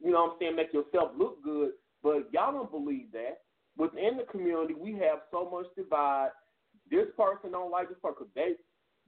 you 0.00 0.10
know, 0.10 0.22
what 0.22 0.32
I'm 0.32 0.36
saying, 0.40 0.56
make 0.56 0.72
yourself 0.72 1.10
look 1.18 1.42
good. 1.42 1.72
But 2.02 2.32
y'all 2.32 2.52
don't 2.52 2.70
believe 2.70 3.12
that. 3.12 3.40
Within 3.76 4.18
the 4.18 4.24
community, 4.24 4.74
we 4.74 4.92
have 4.94 5.20
so 5.30 5.48
much 5.50 5.66
divide. 5.76 6.28
This 6.90 7.06
person 7.16 7.52
don't 7.52 7.70
like 7.70 7.88
this 7.88 7.98
person 8.02 8.16
because 8.18 8.34
they 8.34 8.52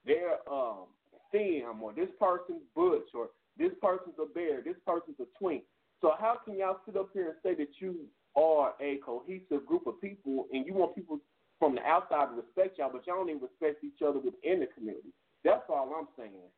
they're 0.06 0.38
um 0.50 0.86
femme 1.30 1.82
or 1.82 1.92
this 1.92 2.08
person's 2.18 2.62
butch 2.74 3.08
or 3.14 3.28
this 3.58 3.72
person's 3.82 4.14
a 4.20 4.26
bear, 4.32 4.62
this 4.62 4.76
person's 4.86 5.16
a 5.20 5.26
twink. 5.38 5.64
So 6.00 6.12
how 6.18 6.38
can 6.44 6.56
y'all 6.56 6.80
sit 6.86 6.96
up 6.96 7.10
here 7.12 7.26
and 7.26 7.36
say 7.42 7.54
that 7.54 7.72
you 7.78 8.06
are 8.36 8.74
a 8.80 8.98
cohesive 9.04 9.66
group 9.66 9.86
of 9.86 10.00
people 10.00 10.46
and 10.52 10.66
you 10.66 10.74
want 10.74 10.94
people 10.94 11.20
from 11.58 11.74
the 11.74 11.82
outside 11.82 12.28
to 12.30 12.42
respect 12.42 12.78
y'all, 12.78 12.90
but 12.92 13.06
y'all 13.06 13.16
don't 13.16 13.30
even 13.30 13.42
respect 13.42 13.84
each 13.84 14.02
other 14.06 14.18
within 14.18 14.60
the 14.60 14.66
community? 14.74 15.12
That's 15.44 15.62
all 15.68 15.94
I'm 15.96 16.08
saying. 16.18 16.50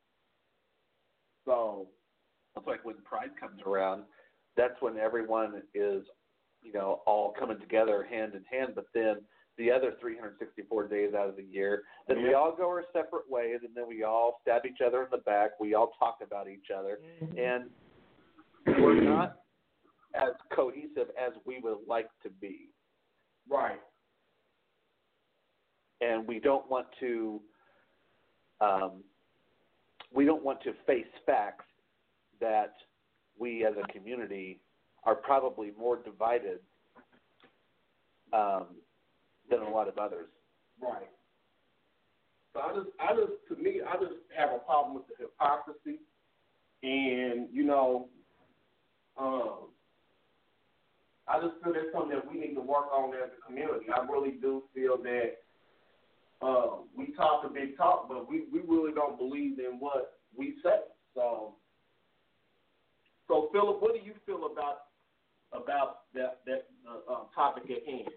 So 1.45 1.87
it's 2.57 2.67
like 2.67 2.85
when 2.85 2.97
Pride 3.05 3.31
comes 3.39 3.61
around, 3.67 4.05
that's 4.57 4.75
when 4.81 4.97
everyone 4.97 5.63
is, 5.75 6.03
you 6.67 6.73
know, 6.73 7.03
all 7.07 7.33
coming 7.39 7.61
together 7.61 8.07
hand 8.11 8.33
in 8.35 8.43
hand. 8.45 8.73
But 8.75 8.87
then 8.93 9.17
the 9.57 9.71
other 9.71 9.95
364 10.01 10.89
days 10.89 11.15
out 11.15 11.29
of 11.29 11.37
the 11.37 11.45
year, 11.45 11.83
then 12.09 12.23
we 12.23 12.35
all 12.35 12.55
go 12.55 12.65
our 12.65 12.85
separate 12.93 13.31
ways, 13.31 13.61
and 13.65 13.75
then 13.75 13.85
we 13.89 14.03
all 14.03 14.41
stab 14.43 14.67
each 14.67 14.81
other 14.87 15.03
in 15.03 15.09
the 15.11 15.19
back. 15.19 15.53
We 15.61 15.75
all 15.75 15.93
talk 15.99 16.19
about 16.23 16.49
each 16.49 16.67
other, 16.77 16.99
mm-hmm. 17.23 17.39
and 17.39 17.71
we're 18.83 19.01
not 19.01 19.37
as 20.15 20.33
cohesive 20.55 21.09
as 21.21 21.33
we 21.45 21.61
would 21.61 21.79
like 21.87 22.09
to 22.23 22.31
be. 22.41 22.71
Right. 23.49 23.81
And 26.01 26.27
we 26.27 26.41
don't 26.41 26.69
want 26.71 26.87
to. 27.01 27.41
Um, 28.61 29.05
we 30.15 30.25
don't 30.25 30.43
want 30.43 30.63
to 30.63 30.73
face 30.87 31.05
facts 31.27 31.65
that 32.41 32.73
we 33.39 33.67
as 33.67 33.75
a 33.77 33.93
community 33.93 34.61
are 35.07 35.15
probably 35.15 35.73
more 35.79 35.97
divided 35.97 36.59
um, 38.33 38.67
than 39.49 39.61
a 39.61 39.71
lot 39.71 39.89
of 39.89 39.97
others. 39.99 40.27
Right. 40.83 41.09
So 42.53 42.61
I 42.61 42.75
just, 42.75 42.89
I 43.01 43.15
just, 43.15 43.33
to 43.49 43.63
me, 43.63 43.81
I 43.87 43.95
just 43.95 44.15
have 44.37 44.51
a 44.51 44.59
problem 44.59 44.95
with 44.95 45.05
the 45.07 45.15
hypocrisy, 45.19 46.01
and 46.83 47.49
you 47.53 47.65
know, 47.65 48.09
um, 49.19 49.69
I 51.29 51.41
just 51.41 51.63
feel 51.63 51.73
that's 51.73 51.87
something 51.93 52.11
that 52.11 52.31
we 52.31 52.39
need 52.39 52.55
to 52.55 52.61
work 52.61 52.87
on 52.93 53.15
as 53.15 53.31
a 53.39 53.47
community. 53.47 53.87
I 53.95 54.05
really 54.11 54.33
do 54.41 54.65
feel 54.75 54.97
that 55.03 55.37
uh, 56.43 56.83
we 56.97 57.13
talk 57.17 57.45
a 57.45 57.49
big 57.49 57.77
talk, 57.77 58.09
but 58.09 58.29
we, 58.29 58.45
we 58.53 58.61
really 58.61 58.93
don't 58.93 59.19
believe 59.19 59.59
in 59.59 59.79
what 59.79 60.19
we 60.37 60.55
say. 60.63 60.81
So, 61.15 61.55
so 63.29 63.49
Philip, 63.53 63.81
what 63.81 63.95
do 63.95 64.01
you 64.05 64.15
feel 64.25 64.49
about 64.51 64.86
about 65.53 65.99
that 66.15 66.41
that 66.47 66.67
uh, 66.89 67.13
uh, 67.13 67.19
topic 67.35 67.65
at 67.71 67.87
hand? 67.87 68.09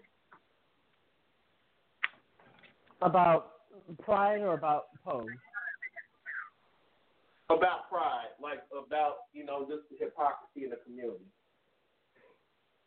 About 3.02 3.52
pride 4.02 4.40
or 4.40 4.54
about 4.54 4.86
pose? 5.04 5.28
About 7.48 7.88
pride, 7.88 8.28
like 8.42 8.60
about 8.70 9.16
you 9.32 9.44
know 9.44 9.66
just 9.68 9.88
the 9.90 9.96
hypocrisy 10.04 10.64
in 10.64 10.70
the 10.70 10.76
community. 10.84 11.24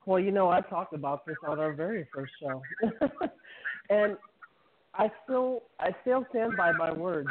Well, 0.05 0.19
you 0.19 0.31
know, 0.31 0.49
I 0.49 0.61
talked 0.61 0.93
about 0.93 1.25
this 1.25 1.37
on 1.47 1.59
our 1.59 1.73
very 1.73 2.05
first 2.13 2.33
show, 2.41 2.61
and 3.89 4.17
I 4.93 5.09
still 5.23 5.63
I 5.79 5.95
still 6.01 6.25
stand 6.29 6.57
by 6.57 6.71
my 6.73 6.91
words. 6.91 7.29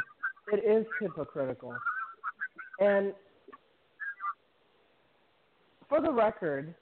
It 0.52 0.64
is 0.64 0.86
hypocritical, 1.00 1.76
and 2.80 3.12
for 5.88 6.00
the 6.00 6.10
record, 6.10 6.74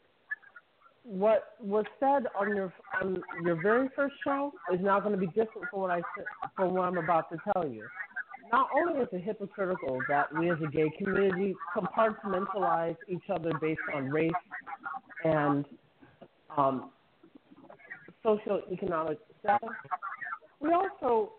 what 1.10 1.56
was 1.60 1.84
said 1.98 2.26
on 2.38 2.54
your 2.54 2.72
on 3.02 3.20
your 3.42 3.60
very 3.60 3.88
first 3.96 4.14
show 4.22 4.52
is 4.72 4.78
now 4.80 5.00
going 5.00 5.10
to 5.10 5.18
be 5.18 5.26
different 5.26 5.68
from 5.68 5.80
what 5.80 5.90
I 5.90 6.02
from 6.54 6.72
what 6.72 6.82
I'm 6.84 6.98
about 6.98 7.28
to 7.32 7.38
tell 7.52 7.66
you. 7.66 7.84
Not 8.52 8.68
only 8.72 9.00
is 9.00 9.08
it 9.10 9.24
hypocritical 9.24 10.00
that 10.08 10.32
we 10.38 10.50
as 10.50 10.58
a 10.64 10.70
gay 10.70 10.88
community 11.02 11.56
compartmentalize 11.76 12.96
each 13.08 13.24
other 13.28 13.50
based 13.60 13.80
on 13.92 14.08
race 14.08 14.30
and 15.24 15.64
um, 16.56 16.90
socioeconomic 18.24 19.16
status. 19.40 19.68
We 20.60 20.70
also 20.72 21.32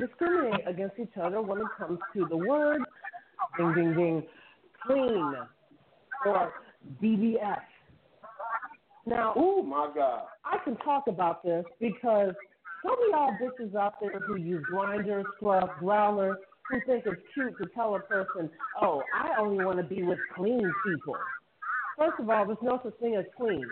discriminate 0.00 0.68
against 0.68 0.98
each 0.98 1.16
other 1.18 1.40
when 1.40 1.60
it 1.60 1.66
comes 1.78 1.98
to 2.14 2.26
the 2.28 2.36
word 2.36 2.82
ding 3.56 3.74
ding 3.74 3.94
ding 3.94 4.22
clean 4.86 5.34
or 6.26 6.52
DBS. 7.02 7.56
Now, 9.08 9.32
oh 9.36 9.62
my 9.62 9.90
God, 9.94 10.24
I 10.44 10.58
can 10.64 10.76
talk 10.76 11.04
about 11.06 11.42
this 11.42 11.64
because 11.80 12.34
some 12.82 12.92
of 12.92 12.98
y'all 13.10 13.32
bitches 13.40 13.74
out 13.74 13.94
there 14.02 14.20
who 14.20 14.36
use 14.36 14.62
Grindr, 14.70 15.22
Scruff, 15.36 15.70
Growlr, 15.80 16.36
who 16.68 16.80
think 16.86 17.06
it's 17.06 17.22
cute 17.32 17.56
to 17.56 17.70
tell 17.74 17.94
a 17.94 18.00
person, 18.00 18.50
"Oh, 18.82 19.02
I 19.14 19.30
only 19.38 19.64
want 19.64 19.78
to 19.78 19.82
be 19.82 20.02
with 20.02 20.18
clean 20.34 20.70
people." 20.84 21.16
First 21.96 22.20
of 22.20 22.28
all, 22.28 22.44
there's 22.44 22.58
no 22.60 22.80
such 22.82 22.92
thing 22.96 23.16
as 23.16 23.24
clean. 23.34 23.66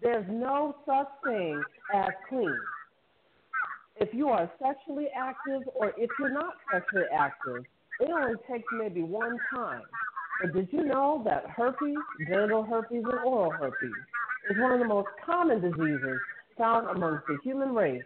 There's 0.00 0.26
no 0.28 0.76
such 0.86 1.08
thing 1.24 1.60
as 1.92 2.10
clean. 2.28 2.56
If 3.96 4.14
you 4.14 4.28
are 4.28 4.48
sexually 4.62 5.08
active 5.08 5.62
or 5.74 5.92
if 5.96 6.08
you're 6.20 6.30
not 6.30 6.54
sexually 6.72 7.06
active, 7.12 7.64
it 7.98 8.10
only 8.10 8.36
takes 8.48 8.68
maybe 8.72 9.02
one 9.02 9.40
time. 9.52 9.82
But 10.40 10.54
did 10.54 10.68
you 10.70 10.84
know 10.84 11.22
that 11.24 11.50
herpes, 11.50 11.96
genital 12.28 12.62
herpes, 12.62 13.02
and 13.04 13.18
oral 13.24 13.50
herpes 13.50 13.96
is 14.50 14.56
one 14.56 14.72
of 14.72 14.78
the 14.78 14.84
most 14.84 15.08
common 15.24 15.60
diseases 15.60 16.20
found 16.56 16.88
amongst 16.88 17.26
the 17.26 17.38
human 17.42 17.74
race? 17.74 18.04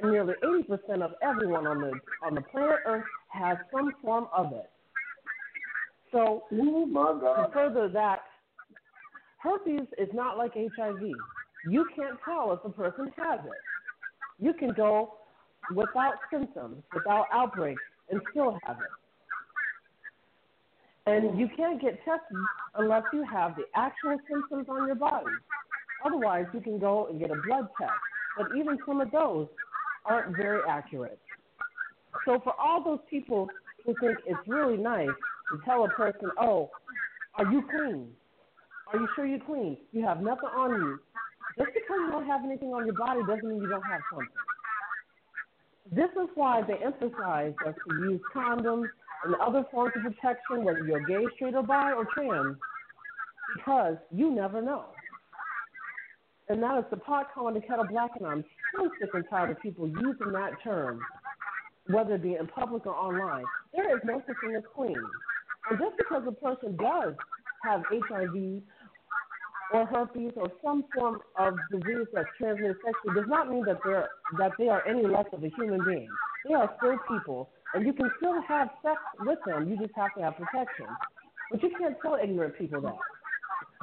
And 0.00 0.10
nearly 0.10 0.34
80% 0.42 1.02
of 1.02 1.12
everyone 1.22 1.66
on 1.66 1.80
the 1.80 1.92
on 2.22 2.34
the 2.34 2.40
planet 2.40 2.80
Earth 2.86 3.04
has 3.28 3.58
some 3.70 3.92
form 4.02 4.26
of 4.34 4.52
it. 4.52 4.70
So, 6.10 6.44
oh 6.52 7.46
to 7.46 7.50
further 7.52 7.88
that, 7.88 8.20
herpes 9.38 9.86
is 9.98 10.08
not 10.12 10.36
like 10.36 10.52
HIV. 10.54 11.02
You 11.64 11.86
can't 11.96 12.18
tell 12.24 12.52
if 12.52 12.64
a 12.64 12.70
person 12.70 13.10
has 13.16 13.40
it. 13.46 13.60
You 14.38 14.52
can 14.52 14.72
go 14.74 15.14
without 15.74 16.14
symptoms, 16.30 16.82
without 16.92 17.26
outbreaks, 17.32 17.82
and 18.10 18.20
still 18.30 18.58
have 18.64 18.78
it. 18.80 19.01
And 21.06 21.38
you 21.38 21.48
can't 21.56 21.80
get 21.80 21.98
tested 22.04 22.36
unless 22.76 23.02
you 23.12 23.24
have 23.24 23.56
the 23.56 23.64
actual 23.74 24.16
symptoms 24.30 24.66
on 24.68 24.86
your 24.86 24.94
body. 24.94 25.26
Otherwise, 26.04 26.46
you 26.54 26.60
can 26.60 26.78
go 26.78 27.06
and 27.06 27.18
get 27.18 27.30
a 27.30 27.36
blood 27.46 27.68
test. 27.78 27.92
But 28.36 28.48
even 28.56 28.78
some 28.86 29.00
of 29.00 29.10
those 29.10 29.48
aren't 30.04 30.36
very 30.36 30.60
accurate. 30.68 31.18
So, 32.24 32.40
for 32.44 32.54
all 32.58 32.82
those 32.84 33.00
people 33.10 33.48
who 33.84 33.94
think 34.00 34.18
it's 34.26 34.38
really 34.46 34.76
nice 34.76 35.08
to 35.08 35.60
tell 35.64 35.84
a 35.84 35.88
person, 35.88 36.30
oh, 36.40 36.70
are 37.34 37.50
you 37.50 37.62
clean? 37.70 38.08
Are 38.92 38.98
you 39.00 39.08
sure 39.16 39.26
you're 39.26 39.40
clean? 39.40 39.78
You 39.92 40.04
have 40.04 40.22
nothing 40.22 40.50
on 40.54 40.70
you. 40.70 41.00
Just 41.58 41.70
because 41.74 41.98
you 42.00 42.10
don't 42.10 42.26
have 42.26 42.44
anything 42.44 42.68
on 42.68 42.86
your 42.86 42.94
body 42.94 43.20
doesn't 43.26 43.48
mean 43.48 43.60
you 43.60 43.68
don't 43.68 43.82
have 43.82 44.00
something. 44.10 44.28
This 45.90 46.10
is 46.22 46.28
why 46.34 46.62
they 46.62 46.74
emphasize 46.84 47.54
us 47.66 47.74
to 47.88 47.94
use 48.08 48.20
condoms 48.34 48.86
and 49.24 49.34
other 49.36 49.64
forms 49.70 49.92
of 49.96 50.02
protection, 50.02 50.64
whether 50.64 50.84
you're 50.84 51.04
gay, 51.06 51.24
straight, 51.36 51.54
or 51.54 51.62
bi, 51.62 51.92
or 51.92 52.06
trans, 52.14 52.56
because 53.56 53.96
you 54.10 54.30
never 54.34 54.60
know. 54.60 54.86
And 56.48 56.62
that 56.62 56.78
is 56.78 56.84
the 56.90 56.96
pot 56.96 57.28
calling 57.34 57.54
the 57.54 57.60
kettle 57.60 57.86
black, 57.88 58.10
and 58.18 58.26
I'm 58.26 58.44
so 58.76 58.90
sick 59.00 59.10
and 59.14 59.24
tired 59.30 59.50
of 59.50 59.60
people 59.60 59.86
using 59.88 60.32
that 60.32 60.52
term, 60.62 61.00
whether 61.86 62.16
it 62.16 62.22
be 62.22 62.34
in 62.34 62.46
public 62.48 62.86
or 62.86 62.94
online. 62.94 63.44
There 63.74 63.94
is 63.94 64.02
no 64.04 64.22
such 64.26 64.36
thing 64.42 64.54
as 64.56 64.64
clean. 64.74 64.96
And 65.70 65.78
just 65.78 65.96
because 65.96 66.24
a 66.26 66.32
person 66.32 66.76
does 66.76 67.14
have 67.64 67.82
HIV 67.90 68.62
or 69.72 69.86
herpes 69.86 70.32
or 70.36 70.50
some 70.62 70.84
form 70.94 71.20
of 71.38 71.54
disease 71.70 72.06
that's 72.12 72.28
transmitted 72.38 72.76
sexually 72.84 73.20
does 73.20 73.28
not 73.28 73.48
mean 73.48 73.64
that 73.64 73.78
they're 73.84 74.08
that 74.38 74.52
they 74.58 74.68
are 74.68 74.86
any 74.86 75.06
less 75.06 75.26
of 75.32 75.42
a 75.44 75.48
human 75.56 75.82
being. 75.84 76.08
They 76.46 76.54
are 76.54 76.70
still 76.78 76.98
people, 77.08 77.50
and 77.74 77.86
you 77.86 77.92
can 77.92 78.10
still 78.18 78.40
have 78.42 78.68
sex 78.82 79.00
with 79.20 79.38
them. 79.46 79.68
You 79.68 79.76
just 79.78 79.94
have 79.96 80.14
to 80.16 80.22
have 80.22 80.36
protection. 80.36 80.86
But 81.50 81.62
you 81.62 81.70
can't 81.78 81.96
tell 82.00 82.18
ignorant 82.22 82.56
people 82.58 82.80
that. 82.82 82.96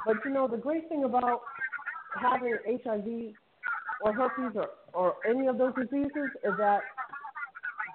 But 0.06 0.16
you 0.24 0.30
know 0.32 0.48
the 0.48 0.56
great 0.56 0.88
thing 0.88 1.04
about 1.04 1.40
having 2.20 2.56
HIV 2.66 3.34
or 4.02 4.12
herpes 4.12 4.56
or, 4.56 4.68
or 4.92 5.14
any 5.28 5.46
of 5.46 5.58
those 5.58 5.74
diseases 5.74 6.30
is 6.44 6.52
that 6.58 6.80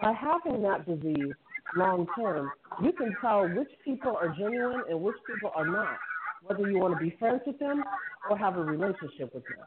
by 0.01 0.13
having 0.13 0.61
that 0.63 0.85
disease 0.85 1.33
long 1.75 2.07
term, 2.17 2.51
you 2.83 2.91
can 2.93 3.15
tell 3.21 3.47
which 3.47 3.69
people 3.83 4.15
are 4.15 4.29
genuine 4.37 4.83
and 4.89 5.01
which 5.01 5.15
people 5.27 5.51
are 5.55 5.65
not 5.65 5.97
whether 6.45 6.69
you 6.69 6.77
want 6.77 6.97
to 6.97 7.03
be 7.03 7.15
friends 7.17 7.41
with 7.45 7.57
them 7.59 7.83
or 8.29 8.37
have 8.37 8.57
a 8.57 8.61
relationship 8.61 9.33
with 9.33 9.43
them. 9.43 9.65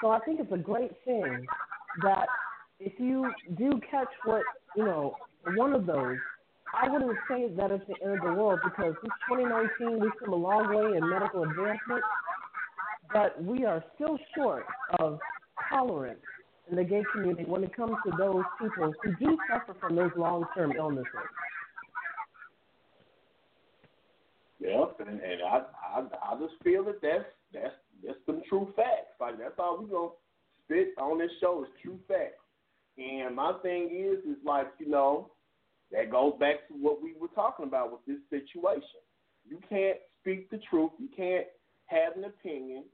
So 0.00 0.10
I 0.10 0.18
think 0.20 0.40
it's 0.40 0.52
a 0.52 0.58
great 0.58 0.92
thing 1.04 1.46
that 2.02 2.26
if 2.78 2.92
you 2.98 3.30
do 3.56 3.80
catch 3.90 4.08
what, 4.24 4.42
you 4.76 4.84
know, 4.84 5.16
one 5.54 5.72
of 5.72 5.86
those, 5.86 6.16
I 6.74 6.88
wouldn't 6.88 7.16
say 7.28 7.48
that 7.56 7.70
it's 7.70 7.84
the 7.86 8.04
end 8.04 8.18
of 8.18 8.24
the 8.24 8.32
world 8.34 8.60
because 8.62 8.94
this 9.02 9.12
2019 9.30 10.00
we've 10.00 10.10
come 10.22 10.32
a 10.32 10.36
long 10.36 10.68
way 10.68 10.96
in 10.96 11.08
medical 11.08 11.42
advancement, 11.42 12.02
but 13.12 13.42
we 13.42 13.64
are 13.64 13.82
still 13.94 14.18
short 14.36 14.66
of 14.98 15.18
tolerance 15.70 16.20
in 16.70 16.76
the 16.76 16.84
gay 16.84 17.02
community 17.12 17.44
when 17.44 17.64
it 17.64 17.74
comes 17.74 17.96
to 18.04 18.12
those 18.18 18.44
people 18.60 18.92
who 19.02 19.14
do 19.16 19.38
suffer 19.50 19.74
from 19.80 19.96
those 19.96 20.10
long-term 20.16 20.72
illnesses. 20.76 21.06
Yep, 24.60 24.96
and, 25.06 25.20
and 25.20 25.42
I, 25.42 25.62
I 25.96 26.00
I 26.00 26.38
just 26.40 26.54
feel 26.64 26.84
that 26.84 27.00
that's 27.00 27.24
that's 27.54 27.74
that's 28.04 28.18
some 28.26 28.42
true 28.48 28.72
facts. 28.74 29.14
Like 29.20 29.38
that's 29.38 29.54
all 29.58 29.78
we 29.80 29.88
gonna 29.88 30.08
spit 30.64 30.88
on 30.98 31.18
this 31.18 31.30
show 31.40 31.62
is 31.62 31.70
true 31.80 31.98
facts. 32.08 32.37
And 32.98 33.36
my 33.36 33.52
thing 33.62 33.90
is 33.92 34.18
is 34.24 34.38
like 34.44 34.68
you 34.78 34.88
know 34.88 35.30
that 35.92 36.10
goes 36.10 36.34
back 36.38 36.68
to 36.68 36.74
what 36.74 37.02
we 37.02 37.14
were 37.18 37.28
talking 37.28 37.66
about 37.66 37.92
with 37.92 38.00
this 38.06 38.18
situation. 38.30 39.00
You 39.48 39.58
can't 39.68 39.98
speak 40.20 40.50
the 40.50 40.58
truth. 40.70 40.90
You 40.98 41.08
can't 41.16 41.46
have 41.86 42.16
an 42.16 42.24
opinion 42.24 42.84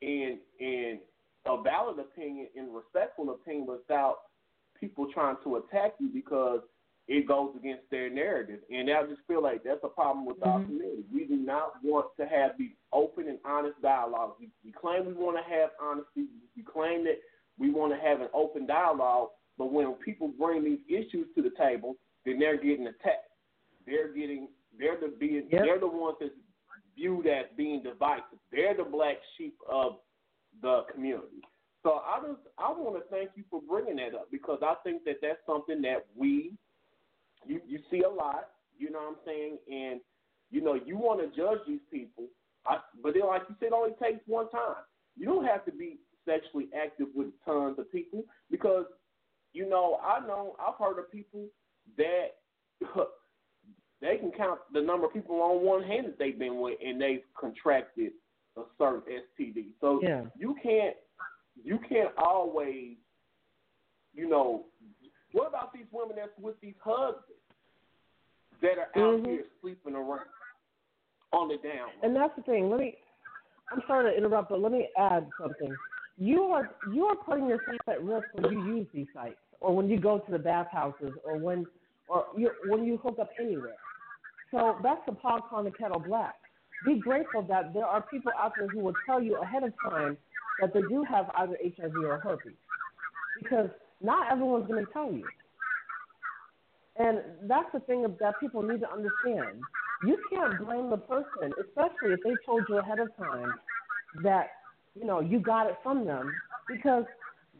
and 0.00 0.38
and 0.60 0.98
a 1.46 1.62
valid 1.62 1.98
opinion 1.98 2.48
and 2.56 2.74
respectful 2.74 3.30
opinion 3.30 3.66
without 3.66 4.18
people 4.78 5.08
trying 5.12 5.36
to 5.44 5.56
attack 5.56 5.94
you 5.98 6.08
because 6.08 6.60
it 7.08 7.26
goes 7.26 7.54
against 7.56 7.84
their 7.90 8.10
narrative. 8.10 8.60
And 8.70 8.90
I 8.90 9.02
just 9.06 9.22
feel 9.26 9.42
like 9.42 9.64
that's 9.64 9.80
a 9.82 9.88
problem 9.88 10.26
with 10.26 10.38
mm-hmm. 10.40 10.48
our 10.48 10.62
community. 10.62 11.04
We 11.12 11.24
do 11.24 11.36
not 11.36 11.72
want 11.82 12.08
to 12.20 12.26
have 12.26 12.52
these 12.58 12.76
open 12.92 13.28
and 13.28 13.38
honest 13.44 13.80
dialogues. 13.80 14.34
We, 14.38 14.50
we 14.64 14.72
claim 14.72 15.06
we 15.06 15.14
want 15.14 15.38
to 15.38 15.54
have 15.54 15.70
honesty. 15.80 16.26
We 16.54 16.62
claim 16.62 17.04
that 17.04 17.18
we 17.58 17.70
want 17.70 17.92
to 17.94 17.98
have 17.98 18.20
an 18.20 18.28
open 18.34 18.66
dialogue. 18.66 19.30
But 19.58 19.72
when 19.72 19.92
people 19.94 20.28
bring 20.28 20.64
these 20.64 20.78
issues 20.88 21.26
to 21.34 21.42
the 21.42 21.50
table, 21.58 21.96
then 22.24 22.38
they're 22.38 22.56
getting 22.56 22.86
attacked. 22.86 23.28
They're 23.86 24.12
getting 24.12 24.48
they're 24.78 24.98
the 25.00 25.14
being 25.18 25.48
yep. 25.50 25.62
they're 25.64 25.80
the 25.80 25.88
ones 25.88 26.16
that's 26.20 26.32
viewed 26.96 27.26
as 27.26 27.46
being 27.56 27.82
divisive. 27.82 28.38
They're 28.52 28.76
the 28.76 28.84
black 28.84 29.16
sheep 29.36 29.56
of 29.70 29.96
the 30.62 30.82
community. 30.92 31.42
So 31.82 32.00
I 32.04 32.20
just 32.20 32.40
I 32.58 32.70
want 32.70 32.96
to 32.96 33.10
thank 33.10 33.30
you 33.34 33.44
for 33.50 33.60
bringing 33.60 33.96
that 33.96 34.14
up 34.14 34.28
because 34.30 34.60
I 34.62 34.74
think 34.84 35.04
that 35.04 35.16
that's 35.20 35.38
something 35.46 35.82
that 35.82 36.06
we 36.16 36.52
you 37.46 37.60
you 37.66 37.80
see 37.90 38.02
a 38.02 38.08
lot. 38.08 38.50
You 38.78 38.90
know 38.90 39.00
what 39.00 39.08
I'm 39.08 39.16
saying? 39.26 39.58
And 39.70 40.00
you 40.50 40.60
know 40.60 40.74
you 40.74 40.96
want 40.96 41.20
to 41.20 41.36
judge 41.36 41.58
these 41.66 41.80
people, 41.90 42.26
I, 42.66 42.78
but 43.02 43.14
then 43.14 43.26
like 43.26 43.42
you 43.48 43.56
said, 43.58 43.66
it 43.68 43.72
only 43.72 43.94
takes 44.00 44.20
one 44.26 44.48
time. 44.50 44.84
You 45.16 45.26
don't 45.26 45.46
have 45.46 45.64
to 45.64 45.72
be 45.72 45.98
sexually 46.26 46.68
active 46.78 47.08
with 47.14 47.28
tons 47.44 47.78
of 47.78 47.90
people 47.90 48.24
because 48.50 48.84
you 49.58 49.68
know 49.68 49.98
I 50.04 50.20
know 50.24 50.54
I've 50.60 50.76
heard 50.78 51.00
of 51.00 51.10
people 51.10 51.46
that 51.96 52.36
they 54.00 54.16
can 54.16 54.30
count 54.30 54.60
the 54.72 54.80
number 54.80 55.06
of 55.06 55.12
people 55.12 55.42
on 55.42 55.64
one 55.64 55.82
hand 55.82 56.06
that 56.06 56.18
they've 56.18 56.38
been 56.38 56.60
with 56.60 56.78
and 56.84 57.00
they've 57.00 57.24
contracted 57.38 58.12
a 58.56 58.62
certain 58.78 59.02
STD. 59.40 59.70
So 59.80 59.98
yeah. 60.00 60.22
you 60.38 60.54
can't 60.62 60.94
you 61.64 61.80
can't 61.88 62.10
always 62.16 62.96
you 64.14 64.28
know 64.28 64.66
what 65.32 65.48
about 65.48 65.72
these 65.72 65.86
women 65.90 66.16
that's 66.16 66.30
with 66.40 66.54
these 66.60 66.78
husbands 66.82 67.24
that 68.62 68.78
are 68.78 69.02
out 69.02 69.20
mm-hmm. 69.20 69.30
here 69.30 69.44
sleeping 69.60 69.94
around 69.94 70.20
on 71.32 71.48
the 71.48 71.56
down? 71.56 71.88
And 72.04 72.14
that's 72.14 72.34
the 72.36 72.42
thing. 72.42 72.70
Let 72.70 72.78
me. 72.78 72.94
I'm 73.70 73.82
sorry 73.86 74.10
to 74.10 74.16
interrupt, 74.16 74.48
but 74.50 74.60
let 74.60 74.72
me 74.72 74.88
add 74.96 75.28
something. 75.38 75.74
You 76.16 76.44
are 76.44 76.70
you 76.92 77.04
are 77.06 77.16
putting 77.16 77.48
yourself 77.48 77.80
at 77.86 78.02
risk 78.02 78.26
when 78.34 78.52
you 78.52 78.76
use 78.76 78.86
these 78.94 79.06
sites, 79.12 79.36
or 79.60 79.74
when 79.74 79.88
you 79.88 79.98
go 79.98 80.18
to 80.18 80.30
the 80.32 80.38
bathhouses, 80.38 81.12
or 81.24 81.38
when 81.38 81.66
or 82.08 82.26
you 82.36 82.50
when 82.66 82.84
you 82.84 82.96
hook 82.98 83.18
up 83.20 83.30
anywhere. 83.40 83.76
So 84.50 84.76
that's 84.82 85.00
the 85.06 85.12
pot 85.12 85.48
on 85.52 85.64
the 85.64 85.70
kettle 85.70 86.00
black. 86.00 86.34
Be 86.86 86.98
grateful 86.98 87.42
that 87.42 87.74
there 87.74 87.84
are 87.84 88.02
people 88.02 88.32
out 88.38 88.52
there 88.56 88.68
who 88.68 88.80
will 88.80 88.94
tell 89.04 89.22
you 89.22 89.36
ahead 89.36 89.64
of 89.64 89.72
time 89.82 90.16
that 90.60 90.72
they 90.72 90.80
do 90.82 91.04
have 91.04 91.30
either 91.36 91.56
HIV 91.76 91.94
or 91.96 92.18
herpes, 92.18 92.52
because 93.42 93.68
not 94.00 94.30
everyone's 94.30 94.66
going 94.68 94.84
to 94.84 94.92
tell 94.92 95.12
you. 95.12 95.26
And 96.96 97.20
that's 97.44 97.68
the 97.72 97.80
thing 97.80 98.02
that 98.02 98.40
people 98.40 98.62
need 98.62 98.80
to 98.80 98.90
understand. 98.90 99.60
You 100.04 100.16
can't 100.32 100.64
blame 100.64 100.90
the 100.90 100.96
person, 100.96 101.52
especially 101.60 102.12
if 102.12 102.20
they 102.24 102.34
told 102.46 102.64
you 102.68 102.78
ahead 102.78 103.00
of 103.00 103.14
time 103.16 103.54
that, 104.22 104.48
you 104.94 105.04
know, 105.04 105.20
you 105.20 105.40
got 105.40 105.66
it 105.68 105.76
from 105.82 106.04
them. 106.06 106.32
because 106.68 107.04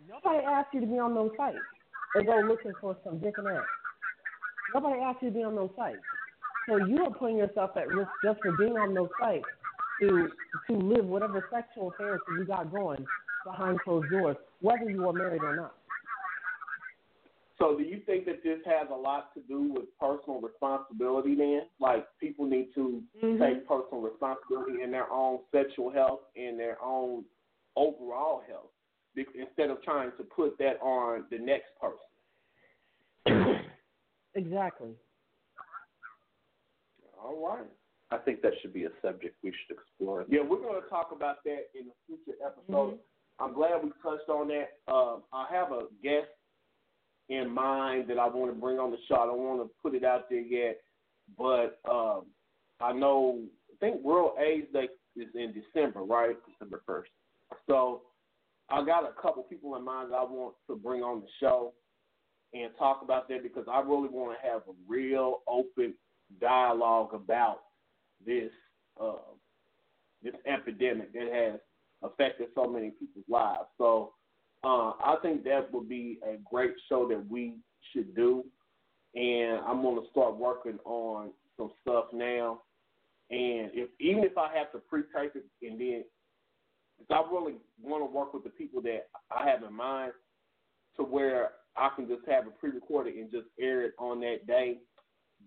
nobody 0.09 0.45
asked 0.45 0.73
you 0.73 0.81
to 0.81 0.87
be 0.87 0.99
on 0.99 1.15
those 1.15 1.31
sites 1.37 1.59
and 2.19 2.27
go 2.27 2.41
looking 2.41 2.75
for 2.81 2.97
some 3.05 3.19
different 3.19 3.49
ass. 3.51 3.65
Nobody 4.75 5.01
asked 5.01 5.23
you 5.23 5.31
to 5.31 5.35
be 5.35 5.43
on 5.43 5.55
those 5.55 5.71
sites. 5.77 6.03
So 6.69 6.77
you 6.77 7.03
are 7.05 7.11
putting 7.11 7.39
yourself 7.39 7.71
at 7.77 7.89
risk 7.89 8.11
just 8.23 8.41
for 8.43 8.53
being 8.53 8.77
on 8.77 8.95
those 8.95 9.09
sites 9.21 9.47
to 10.01 10.29
to 10.69 10.77
live 10.77 11.07
whatever 11.07 11.43
sexual 11.51 11.95
fantasy 11.97 12.23
you 12.39 12.45
got 12.45 12.71
going 12.71 13.07
behind 13.45 13.81
closed 13.81 14.11
doors, 14.11 14.37
whether 14.61 14.85
you 14.85 15.07
are 15.09 15.13
married 15.13 15.43
or 15.43 15.57
not. 15.57 15.75
So, 17.59 17.77
do 17.77 17.83
you 17.83 18.01
think 18.07 18.25
that 18.27 18.45
this 18.45 18.59
has 18.67 18.89
a 18.93 18.95
lot 18.95 19.35
to 19.35 19.41
do 19.41 19.73
with 19.73 19.87
personal 19.99 20.41
responsibility? 20.41 21.35
Then, 21.35 21.63
like 21.81 22.07
people 22.21 22.47
need 22.47 22.73
to 22.75 23.03
Mhm. 23.21 23.39
take 23.39 23.67
personal 23.67 24.01
responsibility 24.01 24.83
in 24.83 24.91
their 24.91 25.11
own 25.11 25.41
sexual 25.51 25.91
health 25.91 26.21
and 26.37 26.59
their 26.59 26.81
own 26.83 27.25
overall 27.77 28.41
health, 28.41 28.71
instead 29.35 29.71
of 29.71 29.83
trying 29.83 30.13
to 30.13 30.25
put 30.25 30.57
that 30.59 30.81
on 30.81 31.27
the 31.31 31.39
next 31.39 31.77
person. 31.81 32.08
Exactly. 34.39 34.91
All 37.21 37.45
right. 37.45 37.67
I 38.13 38.19
think 38.19 38.41
that 38.43 38.53
should 38.63 38.73
be 38.73 38.85
a 38.85 38.91
subject 39.03 39.35
we 39.43 39.51
should 39.51 39.77
explore. 39.77 40.25
Yeah, 40.29 40.43
we're 40.49 40.61
going 40.61 40.81
to 40.81 40.89
talk 40.89 41.11
about 41.15 41.43
that 41.45 41.67
in 41.75 41.89
a 41.89 41.95
future 42.07 42.39
episode. 42.45 42.95
Mhm. 42.95 42.99
I'm 43.41 43.53
glad 43.53 43.83
we 43.83 43.91
touched 44.01 44.29
on 44.29 44.49
that. 44.49 44.79
Um, 44.87 45.25
I 45.33 45.47
have 45.51 45.73
a 45.73 45.89
guest 46.03 46.29
in 47.29 47.51
mind 47.51 48.09
that 48.09 48.19
I 48.19 48.29
want 48.29 48.53
to 48.55 48.59
bring 48.59 48.79
on 48.79 48.93
the 48.93 48.99
show. 49.09 49.17
I 49.17 49.27
don't 49.27 49.39
want 49.39 49.61
to 49.61 49.75
put 49.83 49.95
it 49.95 50.05
out 50.05 50.31
there 50.31 50.41
yet, 50.41 50.81
but 51.37 51.81
um, 51.91 52.27
I 52.81 52.93
know 52.93 53.43
I 53.73 53.77
think 53.81 54.03
World 54.03 54.39
AIDS 54.39 54.73
Day 54.73 54.89
is 55.17 55.35
in 55.35 55.53
December, 55.53 56.05
right? 56.05 56.37
December 56.47 56.83
first. 56.87 57.11
So 57.67 58.03
I 58.71 58.85
got 58.85 59.05
a 59.05 59.21
couple 59.21 59.43
people 59.43 59.75
in 59.77 59.85
mind 59.85 60.13
that 60.13 60.17
I 60.17 60.23
want 60.23 60.55
to 60.69 60.77
bring 60.77 61.03
on 61.03 61.21
the 61.21 61.29
show 61.41 61.75
and 62.55 62.71
talk 62.79 63.03
about 63.03 63.29
that 63.29 63.43
because 63.43 63.67
I 63.71 63.81
really 63.81 64.09
want 64.09 64.39
to 64.39 64.49
have 64.49 64.63
a 64.63 64.73
real 64.87 65.41
open 65.49 65.95
dialogue 66.41 67.15
about 67.15 67.61
this 68.25 68.51
uh, 69.01 69.13
this 70.23 70.35
epidemic 70.47 71.13
that 71.13 71.33
has 71.33 71.61
affected 72.03 72.49
so 72.55 72.67
many 72.67 72.91
people's 72.91 73.25
lives. 73.29 73.69
So 73.77 74.13
uh, 74.65 74.93
I 75.05 75.17
think 75.23 75.45
that 75.45 75.73
would 75.73 75.89
be 75.89 76.19
a 76.25 76.37
great 76.51 76.73
show 76.89 77.07
that 77.09 77.25
we 77.31 77.55
should 77.93 78.15
do, 78.17 78.45
and 79.15 79.61
I'm 79.67 79.83
going 79.83 80.03
to 80.03 80.11
start 80.11 80.37
working 80.37 80.79
on 80.85 81.31
some 81.57 81.71
stuff 81.83 82.07
now. 82.13 82.63
And 83.31 83.71
if 83.75 83.91
even 84.01 84.25
if 84.25 84.37
I 84.39 84.51
have 84.57 84.73
to 84.73 84.79
pre-tape 84.79 85.33
it 85.35 85.45
and 85.63 85.79
then 85.79 86.05
because 86.99 87.25
I 87.25 87.33
really 87.33 87.55
want 87.81 88.03
to 88.03 88.17
work 88.17 88.35
with 88.35 88.43
the 88.45 88.51
people 88.51 88.83
that 88.83 89.09
I 89.31 89.49
have 89.49 89.63
in 89.63 89.73
mind 89.73 90.13
to 90.97 91.03
where 91.05 91.51
I 91.77 91.91
can 91.95 92.09
just 92.09 92.23
have 92.29 92.47
it 92.47 92.59
pre-recorded 92.59 93.15
and 93.15 93.31
just 93.31 93.47
air 93.61 93.83
it 93.83 93.93
on 93.99 94.21
that 94.21 94.47
day. 94.47 94.79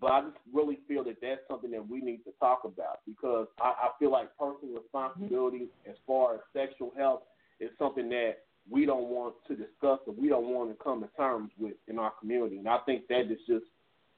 But 0.00 0.10
I 0.10 0.20
just 0.22 0.36
really 0.52 0.78
feel 0.88 1.04
that 1.04 1.18
that's 1.20 1.42
something 1.48 1.70
that 1.70 1.88
we 1.88 2.00
need 2.00 2.24
to 2.24 2.32
talk 2.40 2.62
about 2.64 3.00
because 3.06 3.46
I, 3.60 3.68
I 3.68 3.88
feel 3.98 4.10
like 4.10 4.36
personal 4.36 4.74
responsibility 4.74 5.68
as 5.88 5.94
far 6.06 6.34
as 6.34 6.40
sexual 6.52 6.92
health 6.96 7.22
is 7.60 7.70
something 7.78 8.08
that 8.08 8.38
we 8.68 8.86
don't 8.86 9.08
want 9.08 9.34
to 9.48 9.54
discuss 9.54 10.00
or 10.06 10.14
we 10.16 10.28
don't 10.28 10.48
want 10.48 10.70
to 10.70 10.82
come 10.82 11.02
to 11.02 11.08
terms 11.16 11.50
with 11.58 11.74
in 11.88 11.98
our 11.98 12.12
community. 12.18 12.58
And 12.58 12.68
I 12.68 12.78
think 12.86 13.06
that 13.08 13.30
is 13.30 13.38
just 13.46 13.66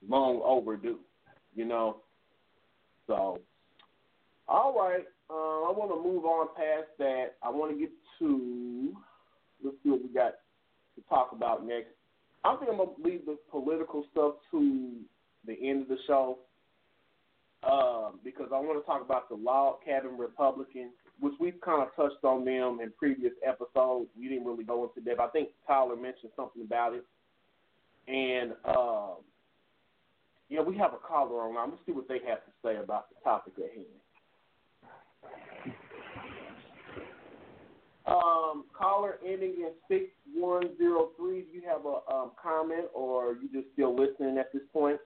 long 0.09 0.41
overdue, 0.45 1.01
you 1.55 1.65
know. 1.65 1.99
So, 3.07 3.41
all 4.49 4.75
right. 4.79 5.05
Uh, 5.29 5.69
I 5.69 5.73
want 5.73 5.91
to 5.91 6.09
move 6.09 6.25
on 6.25 6.49
past 6.55 6.89
that. 6.99 7.35
I 7.43 7.51
want 7.51 7.73
to 7.73 7.79
get 7.79 7.91
to 8.21 8.93
let's 9.63 9.77
see 9.83 9.91
what 9.91 10.03
we 10.03 10.09
got 10.09 10.35
talk 11.09 11.31
about 11.33 11.67
next. 11.67 11.91
I 12.45 12.57
think 12.57 12.71
I'm 12.71 12.79
gonna 12.79 12.91
leave 13.03 13.25
the 13.27 13.39
political 13.51 14.05
stuff 14.13 14.35
to 14.51 14.93
the 15.47 15.55
end 15.63 15.83
of 15.83 15.89
the 15.89 15.97
show 16.07 16.39
um, 17.63 18.21
because 18.23 18.49
I 18.53 18.61
want 18.61 18.81
to 18.81 18.87
talk 18.87 19.03
about 19.03 19.29
the 19.29 19.37
log 19.37 19.85
cabin 19.85 20.19
Republicans, 20.19 20.93
which 21.21 21.35
we've 21.41 21.61
kind 21.61 21.83
of 21.83 21.95
touched 21.97 22.25
on 22.25 22.45
them 22.45 22.81
in 22.83 22.93
previous 22.99 23.33
episodes. 23.47 24.09
We 24.19 24.29
didn't 24.29 24.45
really 24.45 24.65
go 24.65 24.85
into 24.85 25.01
depth. 25.01 25.21
I 25.21 25.29
think 25.29 25.49
Tyler 25.67 25.97
mentioned 25.97 26.33
something 26.37 26.63
about 26.63 26.95
it, 26.95 27.05
and 28.09 28.53
um, 28.67 29.25
yeah, 30.49 30.61
we 30.61 30.77
have 30.77 30.93
a 30.93 30.99
caller 30.99 31.41
on. 31.41 31.71
Let's 31.71 31.83
see 31.87 31.93
what 31.93 32.09
they 32.09 32.21
have 32.29 32.45
to 32.45 32.53
say 32.63 32.77
about 32.77 33.09
the 33.09 33.17
topic 33.25 33.55
at 33.59 33.71
hand. 33.75 33.87
Um, 38.07 38.65
caller 38.77 39.19
ending 39.25 39.55
in 39.61 39.71
six 39.89 40.11
one 40.35 40.77
zero 40.77 41.11
three. 41.17 41.43
Do 41.43 41.53
you 41.53 41.63
have 41.67 41.87
a 41.87 42.15
um, 42.15 42.33
comment, 42.41 42.85
or 42.95 43.31
are 43.31 43.33
you 43.33 43.49
just 43.51 43.73
still 43.73 43.97
listening 43.97 44.37
at 44.37 44.53
this 44.53 44.63
point? 44.73 44.99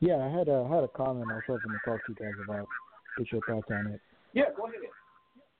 Yeah, 0.00 0.16
I 0.16 0.28
had 0.28 0.48
a 0.48 0.68
had 0.68 0.84
a 0.84 0.88
comment 0.88 1.26
I 1.30 1.36
was 1.36 1.42
hoping 1.46 1.70
to 1.70 1.78
talk 1.84 2.04
to 2.06 2.12
you 2.12 2.14
guys 2.14 2.34
about. 2.44 2.66
Get 3.16 3.32
your 3.32 3.40
thoughts 3.48 3.68
on 3.70 3.86
it. 3.86 4.00
Yeah, 4.34 4.44
go 4.54 4.64
ahead. 4.64 4.76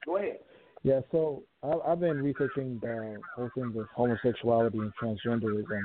Go 0.05 0.18
ahead. 0.18 0.38
Yeah, 0.82 1.01
so 1.11 1.42
I, 1.62 1.72
I've 1.90 2.01
been 2.01 2.22
researching 2.22 2.78
the 2.82 3.16
whole 3.34 3.51
thing 3.55 3.72
with 3.74 3.86
homosexuality 3.94 4.78
and 4.78 4.92
transgenderism, 5.03 5.80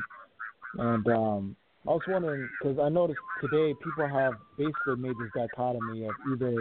and 0.77 1.07
um, 1.07 1.55
I 1.87 1.91
was 1.91 2.01
wondering 2.07 2.47
because 2.59 2.77
I 2.79 2.89
noticed 2.89 3.19
today 3.41 3.73
people 3.81 4.07
have 4.07 4.33
basically 4.57 4.97
made 4.97 5.15
this 5.17 5.31
dichotomy 5.33 6.05
of 6.05 6.11
either 6.33 6.53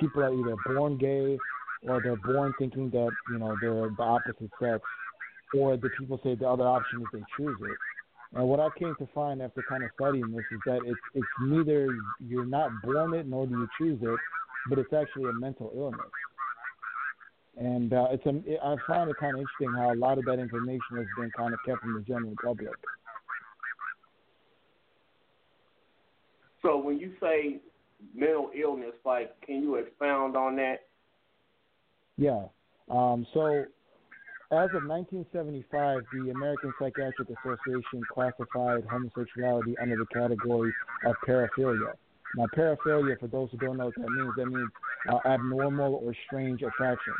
people 0.00 0.24
are 0.24 0.34
either 0.34 0.56
born 0.66 0.98
gay 0.98 1.38
or 1.86 2.00
they're 2.02 2.16
born 2.16 2.52
thinking 2.58 2.90
that 2.90 3.10
you 3.30 3.38
know 3.38 3.56
they're 3.60 3.88
the 3.96 4.02
opposite 4.02 4.50
sex, 4.60 4.80
or 5.54 5.76
the 5.76 5.88
people 5.98 6.20
say 6.22 6.34
the 6.34 6.48
other 6.48 6.66
option 6.66 7.00
is 7.00 7.06
they 7.12 7.22
choose 7.36 7.56
it. 7.62 7.76
And 8.34 8.48
what 8.48 8.60
I 8.60 8.68
came 8.78 8.94
to 8.98 9.08
find 9.14 9.40
after 9.40 9.62
kind 9.68 9.84
of 9.84 9.90
studying 9.94 10.30
this 10.32 10.44
is 10.52 10.60
that 10.66 10.80
it's 10.84 11.00
it's 11.14 11.26
neither 11.40 11.96
you're 12.20 12.44
not 12.44 12.70
born 12.82 13.14
it 13.14 13.26
nor 13.26 13.46
do 13.46 13.54
you 13.54 13.68
choose 13.78 13.98
it, 14.02 14.18
but 14.68 14.78
it's 14.78 14.92
actually 14.92 15.30
a 15.30 15.32
mental 15.32 15.72
illness. 15.74 16.00
And 17.56 17.92
uh, 17.92 18.08
it's 18.10 18.26
a, 18.26 18.30
I 18.62 18.76
find 18.86 19.08
it 19.08 19.16
kind 19.18 19.34
of 19.34 19.40
interesting 19.40 19.72
how 19.74 19.94
a 19.94 19.96
lot 19.96 20.18
of 20.18 20.26
that 20.26 20.38
information 20.38 20.96
has 20.96 21.06
been 21.16 21.30
kind 21.30 21.54
of 21.54 21.60
kept 21.64 21.80
from 21.80 21.94
the 21.94 22.00
general 22.00 22.34
public. 22.44 22.74
So 26.60 26.76
when 26.76 26.98
you 26.98 27.12
say 27.20 27.60
mental 28.14 28.50
illness, 28.60 28.94
like, 29.04 29.40
can 29.42 29.62
you 29.62 29.76
expound 29.76 30.36
on 30.36 30.56
that? 30.56 30.85
Yeah. 32.16 32.44
Um, 32.90 33.26
so 33.34 33.64
as 34.52 34.70
of 34.74 34.86
1975, 34.86 36.02
the 36.12 36.30
American 36.30 36.72
Psychiatric 36.78 37.28
Association 37.30 38.00
classified 38.12 38.84
homosexuality 38.88 39.74
under 39.82 39.96
the 39.96 40.06
category 40.06 40.72
of 41.04 41.16
paraphilia. 41.26 41.92
Now, 42.36 42.46
paraphilia, 42.56 43.18
for 43.18 43.26
those 43.26 43.50
who 43.50 43.58
don't 43.58 43.76
know 43.76 43.86
what 43.86 43.94
that 43.96 44.08
means, 44.08 44.32
that 44.36 44.46
means 44.46 44.70
uh, 45.10 45.18
abnormal 45.26 46.00
or 46.04 46.14
strange 46.26 46.62
attractions. 46.62 47.16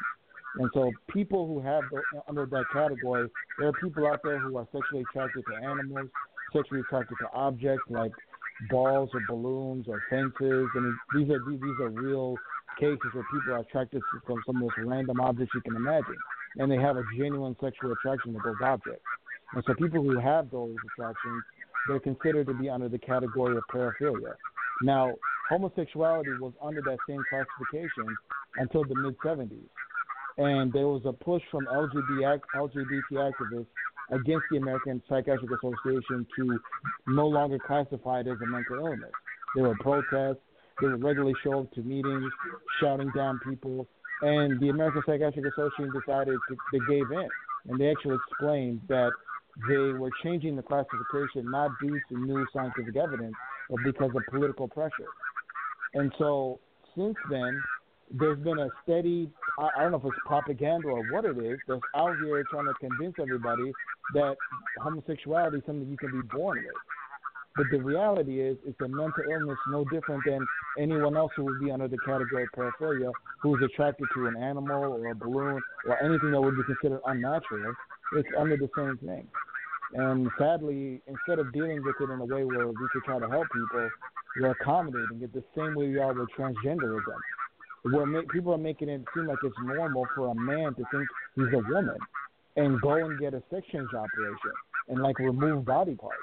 And 0.59 0.71
so, 0.73 0.93
people 1.09 1.47
who 1.47 1.61
have 1.61 1.83
the, 1.91 2.01
under 2.29 2.47
that 2.47 2.65
category, 2.73 3.29
there 3.59 3.69
are 3.69 3.73
people 3.73 4.07
out 4.07 4.21
there 4.23 4.39
who 4.39 4.57
are 4.57 4.67
sexually 4.73 5.05
attracted 5.11 5.45
to 5.51 5.57
animals, 5.57 6.09
sexually 6.53 6.81
attracted 6.81 7.17
to 7.21 7.31
objects 7.33 7.85
like 7.91 8.13
balls 8.71 9.11
or 9.13 9.21
balloons 9.29 9.87
or 9.89 10.01
fences. 10.09 10.69
I 10.77 10.79
mean, 10.79 10.99
these 11.15 11.31
are 11.31 11.41
these, 11.51 11.61
these 11.61 11.81
are 11.81 11.91
real 11.91 12.37
cases 12.79 12.99
where 13.12 13.24
people 13.33 13.55
are 13.55 13.59
attracted 13.59 14.01
to 14.01 14.20
some, 14.27 14.43
some 14.47 14.57
of 14.57 14.62
most 14.62 14.74
random 14.79 15.20
objects 15.20 15.53
you 15.55 15.61
can 15.62 15.77
imagine, 15.77 16.16
and 16.59 16.70
they 16.70 16.77
have 16.77 16.97
a 16.97 17.03
genuine 17.16 17.57
sexual 17.61 17.93
attraction 17.93 18.33
to 18.33 18.41
those 18.45 18.57
objects. 18.62 19.05
And 19.55 19.62
so, 19.66 19.74
people 19.74 20.03
who 20.03 20.18
have 20.18 20.51
those 20.51 20.74
attractions, 20.93 21.43
they're 21.89 22.01
considered 22.01 22.47
to 22.49 22.55
be 22.55 22.68
under 22.68 22.89
the 22.89 22.99
category 22.99 23.57
of 23.57 23.62
paraphilia. 23.72 24.35
Now, 24.83 25.14
homosexuality 25.49 26.31
was 26.41 26.53
under 26.61 26.83
that 26.83 26.99
same 27.09 27.22
classification 27.31 28.16
until 28.57 28.85
the 28.85 28.95
mid 28.95 29.16
70s. 29.18 29.68
And 30.39 30.72
there 30.72 30.87
was 30.87 31.03
a 31.07 31.12
push 31.12 31.43
from 31.51 31.66
LGBT, 31.66 32.41
LGBT 32.55 33.12
activists 33.12 33.66
against 34.11 34.45
the 34.51 34.59
American 34.59 35.03
Psychiatric 35.09 35.51
Association 35.51 36.27
to 36.37 36.59
no 37.09 37.27
longer 37.27 37.59
classify 37.59 38.20
it 38.20 38.27
as 38.27 38.37
a 38.43 38.47
mental 38.47 38.87
illness. 38.87 39.11
There 39.55 39.64
were 39.64 39.77
protests, 39.81 40.45
they 40.81 40.89
would 40.89 41.03
regularly 41.03 41.35
show 41.43 41.61
up 41.61 41.72
to 41.72 41.83
meetings, 41.83 42.31
shouting 42.81 43.11
down 43.14 43.41
people, 43.49 43.87
and 44.22 44.61
the 44.61 44.68
American 44.68 45.03
Psychiatric 45.07 45.45
Association 45.47 45.93
decided 45.93 46.39
to, 46.49 46.57
they 46.72 46.79
gave 46.89 47.11
in. 47.11 47.29
And 47.68 47.81
they 47.81 47.91
actually 47.91 48.16
explained 48.31 48.81
that 48.89 49.11
they 49.68 49.77
were 49.77 50.11
changing 50.22 50.57
the 50.57 50.62
classification 50.62 51.51
not 51.51 51.70
due 51.81 51.99
to 52.09 52.18
new 52.18 52.47
scientific 52.53 52.97
evidence, 52.97 53.35
but 53.70 53.79
because 53.85 54.11
of 54.14 54.22
political 54.31 54.68
pressure. 54.68 55.09
And 55.95 56.12
so 56.18 56.61
since 56.97 57.16
then, 57.31 57.61
there's 58.11 58.39
been 58.39 58.59
a 58.59 58.68
steady, 58.83 59.31
I, 59.59 59.83
don't 59.83 59.93
know 59.93 59.99
if 59.99 60.05
it's 60.05 60.16
propaganda 60.27 60.89
or 60.89 61.03
what 61.11 61.24
it 61.24 61.37
is, 61.39 61.59
that's 61.66 61.81
out 61.97 62.14
here 62.22 62.45
trying 62.51 62.66
to 62.66 62.74
convince 62.81 63.14
everybody 63.20 63.72
that 64.14 64.37
homosexuality 64.81 65.59
is 65.59 65.62
something 65.66 65.89
you 65.89 65.97
can 65.97 66.12
be 66.12 66.27
born 66.29 66.59
with. 66.59 66.74
But 67.57 67.67
the 67.71 67.79
reality 67.79 68.41
is, 68.41 68.59
it's 68.67 68.81
a 68.81 68.89
mental 68.89 69.25
illness 69.31 69.57
no 69.71 69.85
different 69.85 70.23
than 70.27 70.47
anyone 70.79 71.17
else 71.17 71.33
who 71.37 71.45
would 71.45 71.61
be 71.61 71.71
under 71.71 71.89
the 71.89 71.99
category 71.99 72.45
of 72.45 72.51
paraphilia, 72.55 73.11
who's 73.41 73.63
attracted 73.63 74.07
to 74.15 74.27
an 74.27 74.37
animal 74.37 74.93
or 74.93 75.11
a 75.11 75.15
balloon 75.15 75.63
or 75.87 76.03
anything 76.03 76.33
that 76.33 76.41
would 76.41 76.57
be 76.57 76.63
considered 76.65 77.01
unnatural. 77.07 77.73
It's 78.13 78.29
under 78.39 78.57
the 78.57 78.69
same 78.77 78.99
thing. 78.99 79.27
And 79.95 80.29
sadly, 80.39 81.01
instead 81.07 81.39
of 81.39 81.53
dealing 81.53 81.83
with 81.83 81.97
it 82.01 82.11
in 82.11 82.21
a 82.21 82.25
way 82.25 82.45
where 82.45 82.69
we 82.69 82.75
could 82.93 83.05
try 83.05 83.19
to 83.19 83.29
help 83.29 83.47
people, 83.53 83.89
we're 84.39 84.51
accommodating 84.51 85.23
it 85.23 85.33
the 85.33 85.45
same 85.57 85.75
way 85.75 85.89
we 85.89 85.99
are 85.99 86.13
with 86.13 86.29
transgenderism. 86.39 87.19
Where 87.85 88.05
ma- 88.05 88.23
people 88.31 88.53
are 88.53 88.59
making 88.59 88.89
it 88.91 89.03
seem 89.15 89.29
like 89.29 89.39
it's 89.43 89.57
normal 89.63 90.07
for 90.15 90.29
a 90.29 90.35
man 90.35 90.75
to 90.75 90.85
think 90.91 91.09
he's 91.37 91.53
a 91.55 91.73
woman 91.73 91.99
and 92.57 92.81
go 92.81 92.95
and 92.95 93.19
get 93.19 93.33
a 93.33 93.43
sex 93.49 93.67
change 93.73 93.89
operation 93.95 94.53
and 94.89 95.01
like 95.01 95.19
remove 95.19 95.65
body 95.65 95.95
parts. 95.95 96.19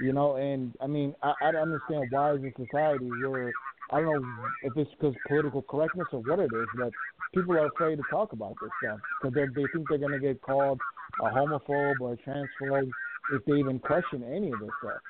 You 0.00 0.12
know, 0.12 0.36
and 0.36 0.74
I 0.80 0.86
mean, 0.86 1.14
I, 1.22 1.34
I 1.40 1.52
don't 1.52 1.72
understand 1.72 2.06
why 2.10 2.34
is 2.34 2.42
in 2.42 2.52
society 2.56 3.10
where 3.22 3.52
I 3.90 4.00
don't 4.00 4.22
know 4.22 4.24
if 4.62 4.76
it's 4.76 4.90
because 4.92 5.14
political 5.26 5.62
correctness 5.62 6.06
or 6.12 6.20
what 6.20 6.38
it 6.38 6.52
is, 6.52 6.68
but 6.76 6.92
people 7.34 7.56
are 7.56 7.66
afraid 7.66 7.96
to 7.96 8.02
talk 8.10 8.32
about 8.32 8.54
this 8.60 8.70
stuff 8.82 9.00
because 9.20 9.34
they 9.34 9.66
think 9.72 9.88
they're 9.88 9.98
going 9.98 10.12
to 10.12 10.18
get 10.18 10.40
called 10.42 10.78
a 11.20 11.24
homophobe 11.24 12.00
or 12.00 12.12
a 12.12 12.16
transphobe 12.18 12.90
if 13.32 13.44
they 13.44 13.54
even 13.54 13.78
question 13.80 14.22
any 14.22 14.52
of 14.52 14.60
this 14.60 14.70
stuff. 14.80 15.00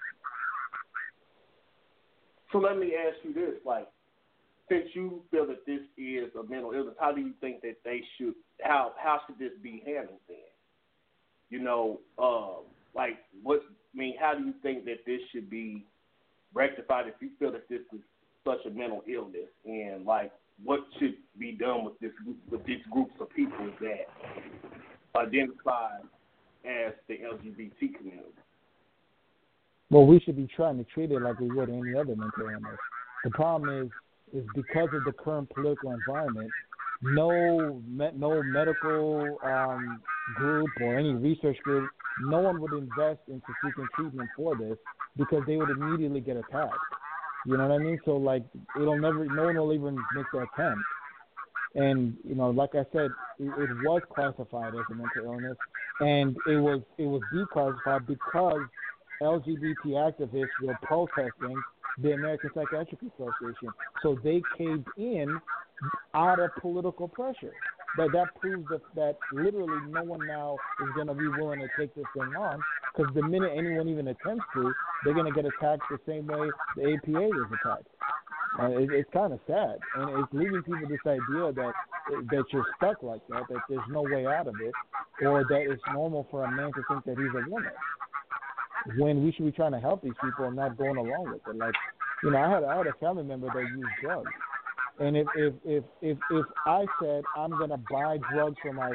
So 2.53 2.59
let 2.59 2.79
me 2.79 2.95
ask 2.95 3.17
you 3.25 3.35
this: 3.35 3.61
like, 3.67 3.89
since 4.71 4.87
you 4.95 5.23
feel 5.31 5.47
that 5.49 5.67
this 5.67 5.81
is 5.99 6.31
a 6.39 6.49
mental 6.49 6.73
illness, 6.73 6.95
how 6.99 7.13
do 7.13 7.21
you 7.21 7.33
think 7.41 7.61
that 7.63 7.77
they 7.85 8.01
should 8.17 8.35
how 8.63 8.93
how 8.97 9.21
should 9.27 9.39
this 9.39 9.53
be 9.63 9.83
handled 9.85 10.21
then? 10.29 10.39
You 11.51 11.61
know, 11.61 12.01
um, 12.19 12.65
like 12.95 13.19
what 13.43 13.61
I 13.95 13.99
mean, 13.99 14.15
how 14.21 14.35
do 14.35 14.45
you 14.45 14.55
think 14.63 14.85
that 14.85 15.05
this 15.07 15.21
should 15.33 15.49
be 15.49 15.85
rectified 16.55 17.07
if 17.09 17.15
you 17.21 17.31
feel 17.39 17.53
that 17.53 17.69
this 17.69 17.81
is 17.93 18.01
such 18.45 18.65
a 18.67 18.71
mental 18.71 19.03
illness 19.09 19.49
and 19.65 20.05
like 20.05 20.33
what 20.65 20.81
should 20.99 21.15
be 21.39 21.53
done 21.53 21.85
with 21.85 21.99
this 22.01 22.11
with 22.51 22.65
these 22.65 22.81
groups 22.91 23.13
of 23.21 23.31
people 23.31 23.71
that 23.81 24.07
identify 25.17 25.97
as 26.65 26.93
the 27.09 27.15
LGBT 27.15 27.97
community? 27.97 28.29
Well, 29.91 30.07
we 30.07 30.21
should 30.21 30.37
be 30.37 30.49
trying 30.55 30.77
to 30.79 30.85
treat 30.85 31.11
it 31.11 31.23
like 31.23 31.39
we 31.41 31.49
would 31.51 31.71
any 31.71 31.95
other 31.95 32.15
mental 32.15 32.43
illness. 32.43 32.79
The 33.25 33.31
problem 33.31 33.69
is, 33.71 33.91
is 34.35 34.47
because 34.55 34.89
of 34.93 35.05
the 35.05 35.13
current 35.13 35.49
political 35.55 35.93
environment, 35.93 36.51
no 37.01 37.81
no 37.89 38.43
medical 38.43 39.39
um, 39.43 40.03
group 40.35 40.69
or 40.81 40.99
any 40.99 41.15
research 41.15 41.57
group, 41.63 41.91
no 42.21 42.41
one 42.41 42.61
would 42.61 42.73
invest 42.73 43.21
into 43.29 43.47
seeking 43.63 43.87
treatment 43.95 44.29
for 44.37 44.57
this 44.57 44.77
because 45.17 45.43
they 45.47 45.57
would 45.57 45.71
immediately 45.71 46.21
get 46.21 46.37
attacked. 46.37 46.77
You 47.47 47.57
know 47.57 47.69
what 47.69 47.75
I 47.75 47.79
mean? 47.79 48.01
So 48.05 48.17
like 48.17 48.45
it'll 48.77 48.99
never, 48.99 49.25
no 49.27 49.45
one 49.45 49.57
will 49.57 49.73
even 49.73 49.97
make 50.15 50.27
the 50.33 50.47
attempt. 50.53 50.83
And 51.75 52.17
you 52.25 52.35
know, 52.35 52.51
like 52.51 52.75
I 52.75 52.85
said, 52.93 53.11
it, 53.39 53.45
it 53.45 53.71
was 53.85 54.03
classified 54.15 54.75
as 54.75 54.81
a 54.91 54.95
mental 54.95 55.25
illness, 55.25 55.57
and 56.01 56.37
it 56.47 56.57
was 56.57 56.81
it 56.97 57.05
was 57.05 57.23
declassified 57.33 58.07
because 58.07 58.61
LGBT 59.23 59.87
activists 59.87 60.49
were 60.63 60.79
protesting 60.83 61.63
the 61.99 62.13
American 62.13 62.51
Psychiatric 62.55 63.01
Association. 63.03 63.69
So 64.03 64.19
they 64.23 64.41
caved 64.57 64.87
in 64.97 65.39
out 66.15 66.41
of 66.41 66.51
political 66.61 67.09
pressure. 67.09 67.53
That 67.99 68.13
that 68.13 68.35
proves 68.41 68.65
that, 68.71 68.81
that 68.95 69.19
literally 69.33 69.81
no 69.91 70.05
one 70.05 70.25
now 70.27 70.57
is 70.81 70.89
going 70.95 71.09
to 71.09 71.15
be 71.15 71.27
willing 71.29 71.59
to 71.59 71.69
take 71.79 71.95
this 71.95 72.07
thing 72.15 72.33
on 72.39 72.61
because 72.97 73.13
the 73.15 73.23
minute 73.23 73.51
anyone 73.57 73.89
even 73.89 74.07
attempts 74.09 74.45
to, 74.55 74.73
they're 75.05 75.15
going 75.15 75.27
to 75.27 75.33
get 75.33 75.45
attacked 75.45 75.83
the 75.91 75.99
same 76.07 76.27
way 76.29 76.49
the 76.77 76.95
APA 76.95 77.27
was 77.27 77.51
attacked. 77.61 77.89
Uh, 78.59 78.71
it, 78.79 78.91
it's 78.93 79.11
kind 79.13 79.33
of 79.33 79.41
sad, 79.47 79.79
and 79.97 80.23
it's 80.23 80.33
leaving 80.33 80.63
people 80.63 80.89
this 80.89 81.05
idea 81.07 81.53
that 81.53 81.73
that 82.31 82.45
you're 82.53 82.67
stuck 82.77 83.03
like 83.03 83.21
that, 83.29 83.43
that 83.51 83.61
there's 83.69 83.89
no 83.91 84.03
way 84.03 84.27
out 84.27 84.47
of 84.47 84.55
it, 84.63 84.73
or 85.27 85.45
that 85.49 85.67
it's 85.69 85.83
normal 85.93 86.27
for 86.31 86.45
a 86.45 86.51
man 86.51 86.71
to 86.73 86.83
think 86.89 87.05
that 87.05 87.19
he's 87.19 87.35
a 87.35 87.51
woman 87.51 87.73
when 88.97 89.25
we 89.25 89.33
should 89.33 89.45
be 89.45 89.53
trying 89.53 89.73
to 89.73 89.81
help 89.81 90.03
these 90.03 90.17
people 90.23 90.47
and 90.47 90.57
not 90.57 90.79
going 90.79 90.97
along 90.97 91.31
with 91.31 91.43
it. 91.47 91.57
Like, 91.57 91.75
you 92.23 92.31
know, 92.31 92.39
I 92.39 92.51
had 92.51 92.65
I 92.65 92.77
had 92.79 92.87
a 92.87 92.95
family 93.01 93.25
member 93.25 93.49
that 93.53 93.61
used 93.61 93.89
drugs, 94.01 94.31
and 95.01 95.17
if 95.17 95.27
if 95.37 95.55
if 95.65 95.85
if, 96.03 96.19
if 96.31 96.47
I 96.67 96.85
said 97.01 97.23
I'm 97.37 97.51
gonna 97.51 97.81
buy 97.91 98.19
drugs 98.33 98.57
for 98.63 98.73
my 98.73 98.93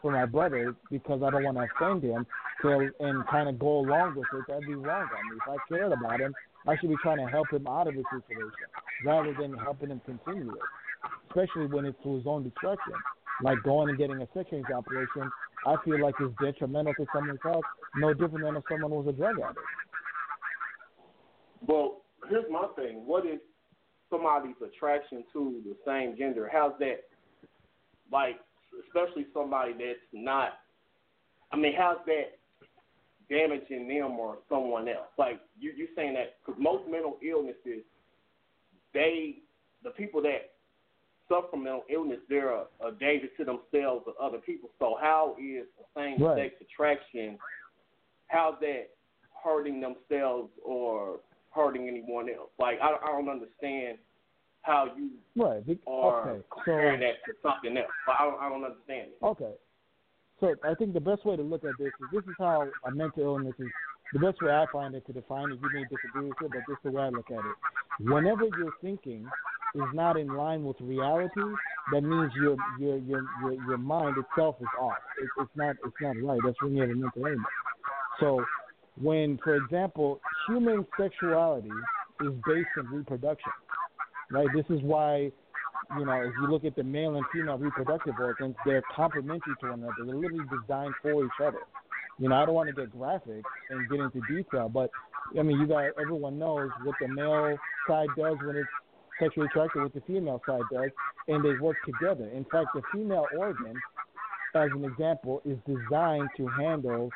for 0.00 0.10
my 0.12 0.26
brother 0.26 0.74
because 0.90 1.22
I 1.22 1.30
don't 1.30 1.44
want 1.44 1.56
to 1.56 1.66
offend 1.76 2.02
him, 2.02 2.26
to 2.62 2.90
and 3.00 3.26
kind 3.28 3.48
of 3.48 3.58
go 3.58 3.78
along 3.78 4.16
with 4.16 4.26
it, 4.32 4.44
that'd 4.48 4.66
be 4.66 4.74
wrong 4.74 5.02
on 5.02 5.30
me. 5.30 5.36
If 5.36 5.48
I 5.48 5.56
cared 5.68 5.92
about 5.92 6.20
him, 6.20 6.34
I 6.66 6.76
should 6.78 6.90
be 6.90 6.96
trying 7.02 7.18
to 7.18 7.26
help 7.26 7.50
him 7.50 7.66
out 7.66 7.88
of 7.88 7.94
his 7.94 8.04
situation 8.10 8.68
rather 9.04 9.34
than 9.38 9.54
helping 9.58 9.90
him 9.90 10.00
continue 10.04 10.52
it, 10.52 11.10
especially 11.28 11.66
when 11.66 11.84
it's 11.84 11.98
to 12.02 12.16
his 12.16 12.26
own 12.26 12.44
destruction. 12.44 12.94
Like 13.42 13.62
going 13.62 13.88
and 13.88 13.98
getting 13.98 14.22
a 14.22 14.28
sex 14.34 14.50
change 14.50 14.66
operation, 14.72 15.30
I 15.66 15.76
feel 15.84 16.00
like 16.00 16.14
it's 16.20 16.34
detrimental 16.40 16.94
to 16.94 17.06
someone's 17.12 17.40
health, 17.42 17.64
no 17.96 18.12
different 18.12 18.44
than 18.44 18.56
if 18.56 18.62
someone 18.70 18.90
was 18.90 19.06
a 19.08 19.12
drug 19.12 19.40
addict. 19.40 19.58
Well, 21.66 22.02
here's 22.28 22.44
my 22.50 22.66
thing. 22.76 23.06
What 23.06 23.26
is 23.26 23.40
somebody's 24.12 24.54
attraction 24.64 25.24
to 25.32 25.62
the 25.64 25.74
same 25.86 26.16
gender? 26.16 26.48
How's 26.52 26.78
that? 26.78 27.04
Like, 28.12 28.36
especially 28.86 29.26
somebody 29.32 29.72
that's 29.72 29.98
not. 30.12 30.58
I 31.50 31.56
mean, 31.56 31.72
how's 31.76 31.98
that 32.06 32.38
damaging 33.28 33.88
them 33.88 34.12
or 34.12 34.38
someone 34.48 34.86
else? 34.88 35.08
Like, 35.18 35.40
you 35.58 35.72
you 35.76 35.88
saying 35.96 36.14
that 36.14 36.34
because 36.44 36.60
most 36.62 36.88
mental 36.88 37.18
illnesses, 37.26 37.82
they 38.94 39.38
the 39.82 39.90
people 39.90 40.22
that 40.22 40.52
suffer 41.28 41.48
from 41.50 41.64
mental 41.64 41.84
illness, 41.88 42.18
they're 42.28 42.52
a, 42.52 42.64
a 42.86 42.92
danger 43.00 43.28
to 43.38 43.44
themselves 43.44 44.04
or 44.06 44.14
other 44.20 44.38
people. 44.38 44.70
So 44.78 44.96
how 45.00 45.36
is 45.40 45.66
the 45.78 46.00
same 46.00 46.22
Right. 46.22 46.50
sex 46.50 46.54
attraction? 46.60 47.38
How's 48.28 48.58
that 48.60 48.90
hurting 49.42 49.80
themselves 49.80 50.50
or 50.64 51.20
hurting 51.54 51.88
anyone 51.88 52.28
else? 52.28 52.50
Like 52.58 52.78
I, 52.82 52.94
I 53.02 53.12
don't 53.12 53.28
understand 53.28 53.98
how 54.62 54.88
you 54.96 55.10
Right. 55.34 55.64
be- 55.66 55.78
are 55.86 56.30
Okay. 56.30 56.42
So 56.48 56.54
comparing 56.54 57.00
that 57.00 57.24
to 57.26 57.32
something 57.42 57.76
else. 57.76 57.90
But 58.06 58.16
I 58.20 58.24
don't, 58.24 58.40
I 58.40 58.48
don't 58.48 58.64
understand 58.64 59.08
it. 59.12 59.24
Okay. 59.24 59.52
So 60.40 60.56
I 60.64 60.74
think 60.74 60.92
the 60.92 61.00
best 61.00 61.24
way 61.24 61.36
to 61.36 61.42
look 61.42 61.64
at 61.64 61.78
this 61.78 61.92
is 62.00 62.10
this 62.10 62.24
is 62.24 62.34
how 62.38 62.68
a 62.84 62.90
mental 62.90 63.22
illness 63.22 63.54
is. 63.58 63.70
The 64.12 64.18
best 64.18 64.42
way 64.42 64.52
I 64.52 64.66
find 64.72 64.94
it 64.94 65.06
to 65.06 65.12
define 65.12 65.50
it, 65.52 65.58
you 65.62 65.70
may 65.72 65.84
disagree 65.84 66.28
with 66.28 66.42
it, 66.42 66.50
but 66.52 66.66
this 66.66 66.76
is 66.76 66.82
the 66.84 66.90
way 66.90 67.04
I 67.04 67.08
look 67.08 67.30
at 67.30 67.38
it. 67.38 67.56
Whenever 68.00 68.46
your 68.58 68.72
thinking 68.82 69.26
is 69.74 69.88
not 69.94 70.18
in 70.18 70.34
line 70.34 70.64
with 70.64 70.76
reality, 70.80 71.40
that 71.92 72.02
means 72.02 72.30
your 72.34 72.56
your 72.78 72.98
your 72.98 73.24
your, 73.42 73.54
your 73.68 73.78
mind 73.78 74.16
itself 74.18 74.56
is 74.60 74.68
off. 74.78 74.98
It, 75.18 75.30
it's 75.38 75.50
not 75.56 75.76
it's 75.84 75.96
not 76.00 76.16
right. 76.22 76.40
That's 76.44 76.60
when 76.60 76.74
you 76.74 76.82
have 76.82 76.90
a 76.90 76.94
mental 76.94 77.24
illness. 77.24 77.46
So 78.20 78.44
when, 79.00 79.38
for 79.42 79.56
example, 79.56 80.20
human 80.46 80.86
sexuality 80.98 81.70
is 82.20 82.32
based 82.46 82.68
on 82.78 82.86
reproduction, 82.92 83.52
right? 84.30 84.48
This 84.54 84.66
is 84.68 84.82
why 84.82 85.32
you 85.98 86.06
know, 86.06 86.22
if 86.22 86.32
you 86.40 86.50
look 86.50 86.64
at 86.64 86.74
the 86.76 86.82
male 86.82 87.16
and 87.16 87.24
female 87.32 87.58
reproductive 87.58 88.14
organs, 88.18 88.54
they're 88.64 88.82
complementary 88.94 89.54
to 89.60 89.70
one 89.70 89.80
another. 89.80 89.94
They're 90.06 90.14
literally 90.14 90.44
designed 90.60 90.94
for 91.02 91.24
each 91.24 91.30
other. 91.42 91.60
You 92.18 92.28
know, 92.28 92.36
I 92.36 92.46
don't 92.46 92.54
want 92.54 92.68
to 92.68 92.74
get 92.74 92.90
graphic 92.96 93.42
and 93.70 93.88
get 93.90 94.00
into 94.00 94.20
detail, 94.28 94.68
but 94.68 94.90
I 95.38 95.42
mean, 95.42 95.58
you 95.58 95.66
guys, 95.66 95.90
everyone 96.00 96.38
knows 96.38 96.70
what 96.84 96.94
the 97.00 97.08
male 97.08 97.56
side 97.88 98.08
does 98.16 98.36
when 98.42 98.56
it's 98.56 98.68
sexually 99.20 99.46
attracted, 99.46 99.82
what 99.82 99.94
the 99.94 100.02
female 100.02 100.40
side 100.46 100.62
does, 100.72 100.90
and 101.28 101.44
they 101.44 101.58
work 101.60 101.76
together. 101.84 102.28
In 102.28 102.44
fact, 102.44 102.68
the 102.74 102.82
female 102.92 103.26
organ, 103.36 103.74
as 104.54 104.70
an 104.74 104.84
example, 104.84 105.42
is 105.44 105.58
designed 105.66 106.28
to 106.36 106.46
handle, 106.48 107.10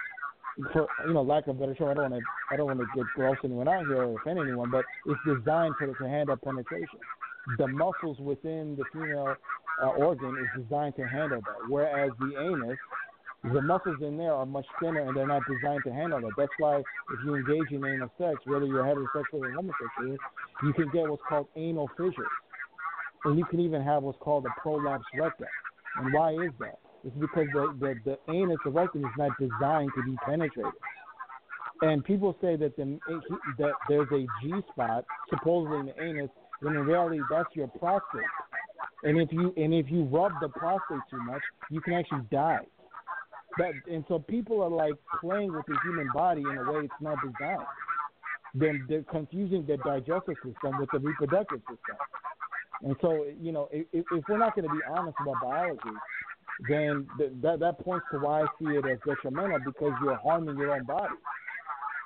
for 0.72 0.88
you 1.06 1.14
know, 1.14 1.22
lack 1.22 1.46
of 1.46 1.58
better 1.58 1.74
term, 1.74 1.90
I 1.90 1.94
don't 1.94 2.10
want 2.10 2.22
to, 2.22 2.54
I 2.54 2.56
don't 2.56 2.66
want 2.66 2.80
to 2.80 2.86
get 2.94 3.06
gross 3.14 3.36
anyone 3.44 3.68
out 3.68 3.86
here 3.86 4.02
or 4.02 4.20
offend 4.20 4.38
anyone, 4.38 4.70
but 4.70 4.84
it's 5.06 5.20
designed 5.26 5.74
for 5.78 5.86
to 5.86 6.08
handle 6.08 6.36
penetration 6.36 6.98
the 7.58 7.66
muscles 7.66 8.18
within 8.18 8.76
the 8.76 8.84
female 8.92 9.36
uh, 9.82 9.86
organ 9.86 10.36
is 10.36 10.62
designed 10.62 10.96
to 10.96 11.06
handle 11.06 11.40
that, 11.40 11.68
whereas 11.68 12.10
the 12.18 12.36
anus, 12.38 12.78
the 13.44 13.62
muscles 13.62 13.96
in 14.02 14.16
there 14.16 14.32
are 14.32 14.46
much 14.46 14.66
thinner 14.80 15.02
and 15.02 15.16
they're 15.16 15.26
not 15.26 15.42
designed 15.46 15.84
to 15.84 15.92
handle 15.92 16.20
that. 16.20 16.32
That's 16.36 16.52
why 16.58 16.78
if 16.78 17.18
you 17.24 17.34
engage 17.34 17.70
in 17.70 17.84
anal 17.84 18.10
sex, 18.18 18.40
whether 18.46 18.66
you're 18.66 18.82
heterosexual 18.82 19.44
or 19.44 19.52
homosexual, 19.52 20.16
you 20.64 20.72
can 20.72 20.90
get 20.92 21.08
what's 21.08 21.22
called 21.28 21.46
anal 21.54 21.88
fissures, 21.96 22.26
and 23.24 23.38
you 23.38 23.44
can 23.44 23.60
even 23.60 23.82
have 23.82 24.02
what's 24.02 24.18
called 24.18 24.44
a 24.46 24.60
prolapse 24.60 25.04
rectum. 25.14 25.46
And 25.98 26.12
why 26.12 26.32
is 26.32 26.50
that? 26.58 26.78
It's 27.06 27.16
because 27.20 27.46
the, 27.54 27.76
the, 27.78 27.94
the 28.04 28.32
anus, 28.32 28.58
the 28.64 28.70
rectum, 28.70 29.04
is 29.04 29.10
not 29.16 29.30
designed 29.38 29.92
to 29.96 30.02
be 30.02 30.16
penetrated. 30.26 30.72
And 31.82 32.04
people 32.04 32.36
say 32.40 32.56
that 32.56 32.76
the 32.76 32.98
that 33.58 33.72
there's 33.88 34.08
a 34.10 34.26
G 34.42 34.54
spot 34.72 35.04
supposedly 35.30 35.80
in 35.80 35.86
the 35.86 36.02
anus 36.02 36.30
when 36.60 36.74
in 36.74 36.84
reality 36.84 37.20
that's 37.30 37.54
your 37.54 37.68
prostate. 37.68 38.22
And 39.04 39.20
if 39.20 39.30
you 39.30 39.52
and 39.56 39.72
if 39.72 39.90
you 39.90 40.04
rub 40.04 40.32
the 40.40 40.48
prostate 40.48 41.00
too 41.10 41.22
much, 41.22 41.42
you 41.70 41.80
can 41.80 41.92
actually 41.92 42.24
die. 42.32 42.66
That 43.58 43.72
and 43.90 44.04
so 44.08 44.18
people 44.18 44.62
are 44.62 44.70
like 44.70 44.94
playing 45.20 45.52
with 45.52 45.66
the 45.66 45.76
human 45.84 46.08
body 46.12 46.40
in 46.40 46.58
a 46.58 46.72
way 46.72 46.80
it's 46.80 46.94
not 47.00 47.18
designed. 47.22 47.66
then 48.54 48.84
they're 48.88 49.02
confusing 49.02 49.64
the 49.66 49.76
digestive 49.78 50.36
system 50.36 50.78
with 50.80 50.88
the 50.92 50.98
reproductive 50.98 51.60
system. 51.60 51.96
And 52.82 52.96
so, 53.00 53.26
you 53.40 53.52
know, 53.52 53.68
if, 53.70 53.86
if 53.92 54.24
we're 54.28 54.38
not 54.38 54.54
going 54.54 54.68
to 54.68 54.74
be 54.74 54.80
honest 54.88 55.16
about 55.20 55.36
biology, 55.42 55.96
then 56.68 57.06
th- 57.18 57.32
that 57.42 57.60
that 57.60 57.78
points 57.80 58.06
to 58.12 58.18
why 58.18 58.42
I 58.42 58.46
see 58.58 58.66
it 58.66 58.84
as 58.86 58.98
detrimental 59.06 59.58
because 59.64 59.92
you're 60.02 60.16
harming 60.16 60.56
your 60.56 60.72
own 60.72 60.84
body. 60.84 61.14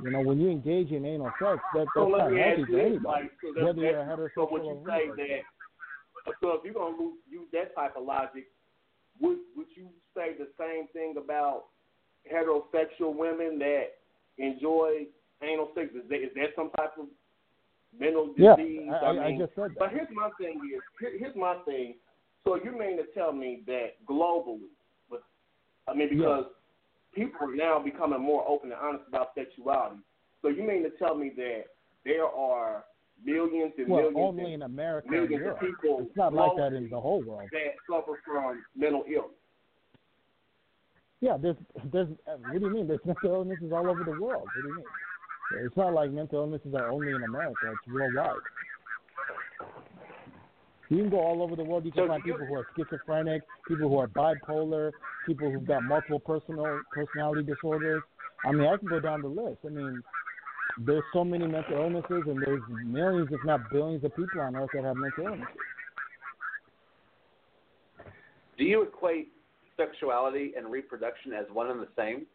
You 0.03 0.11
know, 0.11 0.21
when 0.21 0.41
you 0.41 0.49
engage 0.49 0.91
in 0.91 1.05
anal 1.05 1.31
sex, 1.39 1.61
that, 1.75 1.85
that's 1.85 1.91
So 1.95 2.09
let 2.09 2.31
not 2.31 2.33
healthy 2.33 2.65
you, 2.69 2.79
anybody, 2.79 3.05
like, 3.05 3.31
so 3.43 3.53
that's, 3.55 3.65
whether 3.65 3.81
you're 3.81 4.03
heterosexual 4.03 4.31
so 4.35 4.49
would 4.51 4.65
you 4.65 4.71
or 4.71 4.85
say 4.87 5.07
that? 5.17 6.35
So 6.41 6.51
if 6.53 6.65
you're 6.65 6.75
gonna 6.75 6.97
use, 6.99 7.19
use 7.29 7.49
that 7.53 7.75
type 7.75 7.97
of 7.97 8.05
logic, 8.05 8.47
would 9.21 9.39
would 9.57 9.67
you 9.75 9.89
say 10.17 10.35
the 10.39 10.49
same 10.59 10.89
thing 10.93 11.15
about 11.23 11.65
heterosexual 12.33 13.15
women 13.15 13.59
that 13.59 13.95
enjoy 14.39 15.07
anal 15.43 15.69
sex? 15.75 15.91
Is 15.95 16.09
that, 16.09 16.17
is 16.17 16.31
that 16.35 16.51
some 16.57 16.71
type 16.77 16.93
of 16.99 17.07
mental 17.99 18.33
Yeah, 18.37 18.57
disease? 18.57 18.91
I, 18.91 19.05
I, 19.05 19.11
I 19.11 19.29
mean, 19.31 19.39
just 19.39 19.55
said 19.55 19.71
that. 19.71 19.79
But 19.79 19.91
here's 19.91 20.09
my 20.13 20.31
thing 20.41 20.61
is 20.75 20.83
here, 20.99 21.13
here's 21.19 21.37
my 21.37 21.57
thing. 21.65 21.95
So 22.45 22.57
you 22.57 22.73
mean 22.73 22.97
to 22.97 23.05
tell 23.15 23.33
me 23.33 23.63
that 23.67 24.05
globally, 24.09 24.71
with, 25.11 25.21
I 25.89 25.95
mean 25.95 26.09
because 26.11 26.47
people 27.15 27.49
are 27.49 27.55
now 27.55 27.79
becoming 27.83 28.21
more 28.21 28.47
open 28.49 28.73
and 28.73 28.81
honest 28.81 29.05
about 29.09 29.29
sexuality. 29.35 29.97
So 30.43 30.49
you 30.49 30.67
mean 30.67 30.83
to 30.85 30.91
tell 30.99 31.15
me 31.15 31.33
that 31.37 31.65
there 32.05 32.25
are 32.27 32.85
millions 33.25 33.73
and 33.77 33.89
Well, 33.89 34.11
millions 34.11 34.17
only 34.19 34.55
in 34.55 34.63
America 34.63 35.11
millions 35.11 35.47
of 35.47 35.61
people 35.61 36.07
It's 36.07 36.17
not 36.17 36.33
like 36.33 36.57
that 36.57 36.73
in 36.73 36.89
the 36.89 37.01
whole 37.01 37.23
world. 37.23 37.49
that 37.53 37.75
suffer 37.89 38.21
from 38.25 38.63
mental 38.75 39.05
illness? 39.07 39.31
Yeah, 41.21 41.37
there's 41.37 41.57
there's 41.93 42.09
what 42.25 42.59
do 42.59 42.65
you 42.67 42.71
mean? 42.71 42.89
There's 42.89 43.05
mental 43.05 43.35
illnesses 43.35 43.71
all 43.73 43.91
over 43.91 44.05
the 44.05 44.19
world. 44.19 44.45
What 44.45 44.63
do 44.63 44.69
you 44.69 44.75
mean? 44.77 44.85
It's 45.67 45.77
not 45.77 45.93
like 45.93 46.11
mental 46.13 46.39
illnesses 46.41 46.73
are 46.75 46.91
only 46.91 47.13
in 47.13 47.23
America. 47.25 47.73
It's 47.73 47.93
worldwide. 47.93 48.37
You 50.91 50.97
can 50.97 51.11
go 51.11 51.21
all 51.21 51.41
over 51.41 51.55
the 51.55 51.63
world. 51.63 51.85
You 51.85 51.93
can 51.93 52.05
So 52.05 52.09
find 52.09 52.23
people 52.23 52.45
who 52.45 52.55
are 52.57 52.67
schizophrenic, 52.77 53.43
people 53.69 53.89
who 53.89 53.99
are 53.99 54.09
bipolar, 54.09 54.91
people 55.25 55.51
who've 55.51 55.67
got 55.67 55.85
multiple 55.85 56.19
personal 56.19 56.81
personality 56.93 57.45
disorders. 57.45 58.03
I 58.45 58.51
mean, 58.51 58.67
I 58.67 58.77
can 58.77 58.89
go 58.89 58.99
down 58.99 59.23
the 59.23 59.29
list. 59.29 59.59
I 59.65 59.69
mean, 59.69 60.03
there's 60.79 61.05
so 61.13 61.25
many 61.25 61.47
mental 61.47 61.77
illnesses, 61.77 62.25
and 62.27 62.43
there's 62.45 62.63
millions, 62.85 63.29
if 63.31 63.39
not 63.45 63.61
billions, 63.71 64.03
of 64.03 64.15
people 64.17 64.41
on 64.41 64.57
Earth 64.57 64.71
that 64.75 64.83
have 64.83 64.97
mental 64.97 65.27
illnesses. 65.27 65.55
Do 68.59 68.65
you 68.65 68.83
equate 68.83 69.29
sexuality 69.77 70.55
and 70.57 70.71
reproduction 70.71 71.33
as 71.33 71.47
one 71.53 71.71
and 71.71 71.81
the 71.81 71.89
same? 71.97 72.27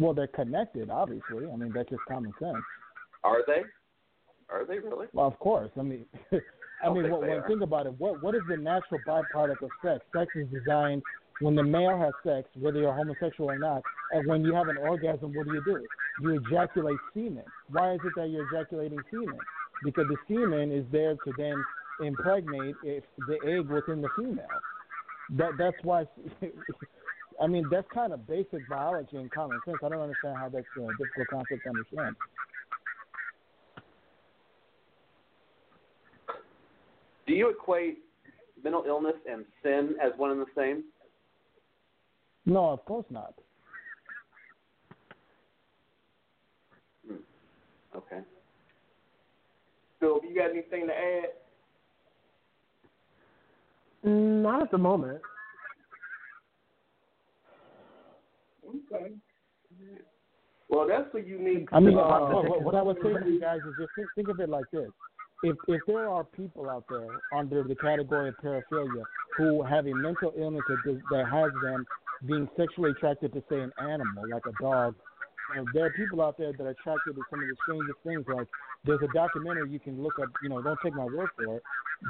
Well, 0.00 0.14
they're 0.14 0.26
connected, 0.26 0.90
obviously. 0.90 1.46
I 1.50 1.56
mean, 1.56 1.72
that's 1.72 1.90
just 1.90 2.02
common 2.08 2.32
sense. 2.40 2.56
Are 3.22 3.42
they? 3.46 3.62
Are 4.50 4.66
they 4.66 4.78
really? 4.80 5.06
Well, 5.12 5.26
of 5.26 5.38
course. 5.38 5.70
I 5.78 5.82
mean, 5.82 6.04
I 6.82 6.92
mean, 6.92 7.02
think 7.04 7.12
what, 7.12 7.22
when 7.22 7.42
think 7.46 7.62
about 7.62 7.86
it, 7.86 7.94
what 7.98 8.22
what 8.22 8.34
is 8.34 8.42
the 8.48 8.56
natural 8.56 9.00
byproduct 9.06 9.62
of 9.62 9.70
sex? 9.84 10.04
Sex 10.14 10.30
is 10.36 10.46
designed 10.48 11.02
when 11.40 11.54
the 11.54 11.62
male 11.62 11.98
has 11.98 12.12
sex, 12.24 12.48
whether 12.58 12.80
you're 12.80 12.92
homosexual 12.92 13.50
or 13.50 13.58
not, 13.58 13.82
and 14.12 14.26
when 14.26 14.44
you 14.44 14.54
have 14.54 14.68
an 14.68 14.76
orgasm, 14.76 15.34
what 15.34 15.46
do 15.46 15.54
you 15.54 15.62
do? 15.64 15.84
You 16.22 16.40
ejaculate 16.46 16.98
semen. 17.14 17.44
Why 17.70 17.94
is 17.94 18.00
it 18.04 18.12
that 18.16 18.30
you're 18.30 18.46
ejaculating 18.52 18.98
semen? 19.10 19.38
Because 19.84 20.06
the 20.08 20.16
semen 20.26 20.72
is 20.72 20.84
there 20.90 21.14
to 21.14 21.32
then 21.36 21.64
impregnate 22.04 22.74
if 22.82 23.04
the 23.26 23.38
egg 23.46 23.68
within 23.68 24.00
the 24.00 24.08
female. 24.16 24.46
That 25.36 25.52
that's 25.58 25.76
why. 25.82 26.06
I 27.40 27.46
mean, 27.46 27.66
that's 27.70 27.86
kind 27.94 28.12
of 28.12 28.26
basic 28.26 28.68
biology 28.68 29.16
and 29.16 29.30
common 29.30 29.60
sense. 29.64 29.78
I 29.84 29.88
don't 29.88 30.00
understand 30.00 30.36
how 30.36 30.48
that's 30.48 30.66
a 30.76 30.88
difficult 30.98 31.28
concept 31.28 31.62
to 31.64 31.68
understand. 31.70 32.16
Do 37.28 37.34
you 37.34 37.50
equate 37.50 37.98
mental 38.64 38.84
illness 38.86 39.14
and 39.30 39.44
sin 39.62 39.94
as 40.02 40.12
one 40.16 40.30
and 40.30 40.40
the 40.40 40.46
same? 40.56 40.84
No, 42.46 42.70
of 42.70 42.82
course 42.86 43.04
not. 43.10 43.34
Okay. 47.94 48.20
So, 50.00 50.20
have 50.22 50.30
you 50.30 50.34
got 50.34 50.50
anything 50.50 50.86
to 50.86 50.92
add? 50.92 51.28
Not 54.04 54.62
at 54.62 54.70
the 54.70 54.78
moment. 54.78 55.20
Okay. 58.66 59.12
Well, 60.70 60.86
that's 60.88 61.14
a 61.14 61.18
unique. 61.26 61.68
I 61.72 61.80
mean, 61.80 61.98
uh, 61.98 62.30
what, 62.30 62.48
what- 62.48 62.62
what 62.62 62.74
I 62.74 62.82
would 62.82 62.96
say 63.02 63.12
to 63.12 63.30
you 63.30 63.40
guys 63.40 63.60
is 63.66 63.74
just 63.78 63.90
think, 63.96 64.08
think 64.14 64.28
of 64.28 64.40
it 64.40 64.48
like 64.48 64.70
this: 64.70 64.90
if 65.42 65.56
if 65.68 65.80
there 65.86 66.08
are 66.08 66.24
people 66.24 66.68
out 66.68 66.84
there 66.88 67.20
under 67.32 67.62
the 67.62 67.74
category 67.76 68.28
of 68.30 68.34
paraphilia 68.42 69.02
who 69.36 69.62
have 69.62 69.86
a 69.86 69.94
mental 69.94 70.32
illness 70.36 70.62
that 70.68 71.00
that 71.10 71.28
has 71.28 71.50
them 71.62 71.86
being 72.26 72.48
sexually 72.56 72.90
attracted 72.90 73.32
to, 73.32 73.42
say, 73.48 73.60
an 73.60 73.72
animal 73.80 74.24
like 74.28 74.42
a 74.46 74.62
dog, 74.62 74.94
there 75.72 75.86
are 75.86 75.90
people 75.90 76.20
out 76.20 76.36
there 76.36 76.52
that 76.52 76.64
are 76.64 76.70
attracted 76.70 77.14
to 77.14 77.22
some 77.30 77.40
of 77.40 77.46
the 77.46 77.56
strangest 77.62 77.98
things. 78.04 78.24
Like 78.28 78.48
there's 78.84 79.00
a 79.02 79.12
documentary 79.14 79.70
you 79.70 79.80
can 79.80 80.02
look 80.02 80.18
up. 80.18 80.28
You 80.42 80.48
know, 80.48 80.60
don't 80.62 80.78
take 80.82 80.94
my 80.94 81.04
word 81.04 81.28
for 81.36 81.56
it. 81.56 81.62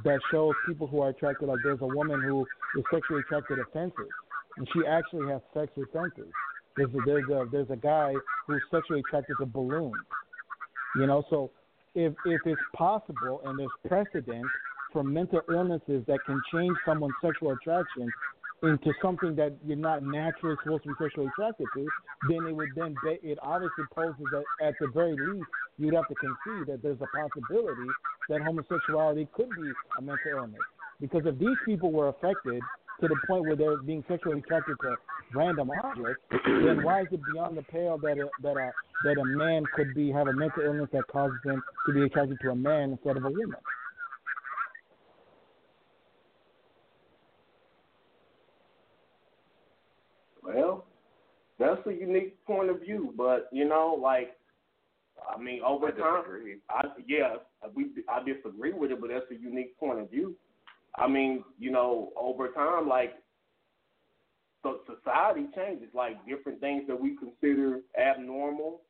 That 0.04 0.20
shows 0.30 0.54
people 0.66 0.86
who 0.86 1.00
are 1.02 1.10
attracted. 1.10 1.46
Like 1.46 1.58
there's 1.62 1.80
a 1.80 1.86
woman 1.86 2.22
who 2.22 2.46
is 2.76 2.84
sexually 2.92 3.20
attracted 3.20 3.56
to 3.56 3.64
fences, 3.72 4.12
and 4.56 4.66
she 4.72 4.86
actually 4.86 5.30
has 5.30 5.40
sex 5.52 5.70
with 5.76 5.92
fences. 5.92 6.32
There's 6.76 6.90
a, 6.94 6.98
there's 7.04 7.28
a 7.28 7.46
there's 7.50 7.70
a 7.70 7.76
guy 7.76 8.14
who's 8.46 8.62
sexually 8.70 9.00
attracted 9.00 9.36
to 9.40 9.46
balloons. 9.46 9.94
You 10.96 11.06
know, 11.06 11.22
so 11.28 11.50
if 11.98 12.14
if 12.24 12.40
it's 12.46 12.62
possible 12.74 13.40
and 13.44 13.58
there's 13.58 13.70
precedent 13.86 14.46
for 14.92 15.02
mental 15.02 15.40
illnesses 15.50 16.04
that 16.06 16.20
can 16.24 16.40
change 16.52 16.76
someone's 16.86 17.14
sexual 17.20 17.52
attraction 17.52 18.08
into 18.62 18.92
something 19.02 19.34
that 19.36 19.52
you're 19.66 19.76
not 19.76 20.02
naturally 20.02 20.56
supposed 20.62 20.82
to 20.84 20.88
be 20.88 20.94
sexually 21.00 21.26
attracted 21.26 21.66
to, 21.74 21.86
then 22.28 22.44
it 22.46 22.54
would 22.54 22.70
then 22.74 22.94
be, 23.04 23.18
it 23.22 23.38
obviously 23.42 23.84
poses 23.94 24.24
that 24.32 24.42
at 24.60 24.74
the 24.80 24.88
very 24.88 25.16
least 25.16 25.46
you'd 25.78 25.94
have 25.94 26.08
to 26.08 26.14
concede 26.14 26.66
that 26.66 26.82
there's 26.82 26.98
a 27.00 27.16
possibility 27.16 27.88
that 28.28 28.40
homosexuality 28.42 29.28
could 29.34 29.50
be 29.50 29.70
a 29.98 30.02
mental 30.02 30.30
illness. 30.32 30.60
Because 31.00 31.22
if 31.26 31.38
these 31.38 31.56
people 31.64 31.92
were 31.92 32.08
affected 32.08 32.60
to 33.00 33.08
the 33.08 33.16
point 33.26 33.44
where 33.44 33.56
they're 33.56 33.76
being 33.78 34.04
sexually 34.08 34.38
attracted 34.38 34.76
to 34.82 34.96
random 35.34 35.70
objects, 35.84 36.22
then 36.30 36.82
why 36.84 37.02
is 37.02 37.08
it 37.12 37.20
beyond 37.32 37.56
the 37.56 37.62
pale 37.62 37.98
that 37.98 38.18
a, 38.18 38.28
that 38.42 38.56
a 38.56 38.72
that 39.04 39.18
a 39.18 39.24
man 39.24 39.64
could 39.76 39.94
be 39.94 40.10
have 40.10 40.28
a 40.28 40.32
mental 40.32 40.62
illness 40.64 40.88
that 40.92 41.06
causes 41.08 41.38
him 41.44 41.62
to 41.86 41.92
be 41.92 42.04
attracted 42.04 42.38
to 42.42 42.50
a 42.50 42.56
man 42.56 42.92
instead 42.92 43.16
of 43.16 43.24
a 43.24 43.30
woman? 43.30 43.56
Well, 50.42 50.86
that's 51.58 51.86
a 51.86 51.92
unique 51.92 52.44
point 52.46 52.70
of 52.70 52.80
view, 52.80 53.14
but 53.16 53.48
you 53.52 53.68
know, 53.68 53.98
like, 54.00 54.36
I 55.36 55.40
mean, 55.40 55.60
over 55.66 55.88
I 55.88 55.90
time. 55.92 56.24
I 56.70 56.82
yeah, 57.06 57.36
we 57.74 57.90
I 58.08 58.22
disagree 58.24 58.72
with 58.72 58.90
it, 58.92 59.00
but 59.00 59.10
that's 59.10 59.26
a 59.30 59.34
unique 59.34 59.78
point 59.78 60.00
of 60.00 60.10
view. 60.10 60.36
I 60.96 61.06
mean, 61.08 61.44
you 61.58 61.70
know, 61.70 62.12
over 62.16 62.48
time, 62.48 62.88
like, 62.88 63.14
so 64.62 64.80
society 64.86 65.46
changes. 65.54 65.88
Like 65.94 66.24
different 66.26 66.60
things 66.60 66.84
that 66.88 67.00
we 67.00 67.16
consider 67.16 67.80
abnormal 67.98 68.82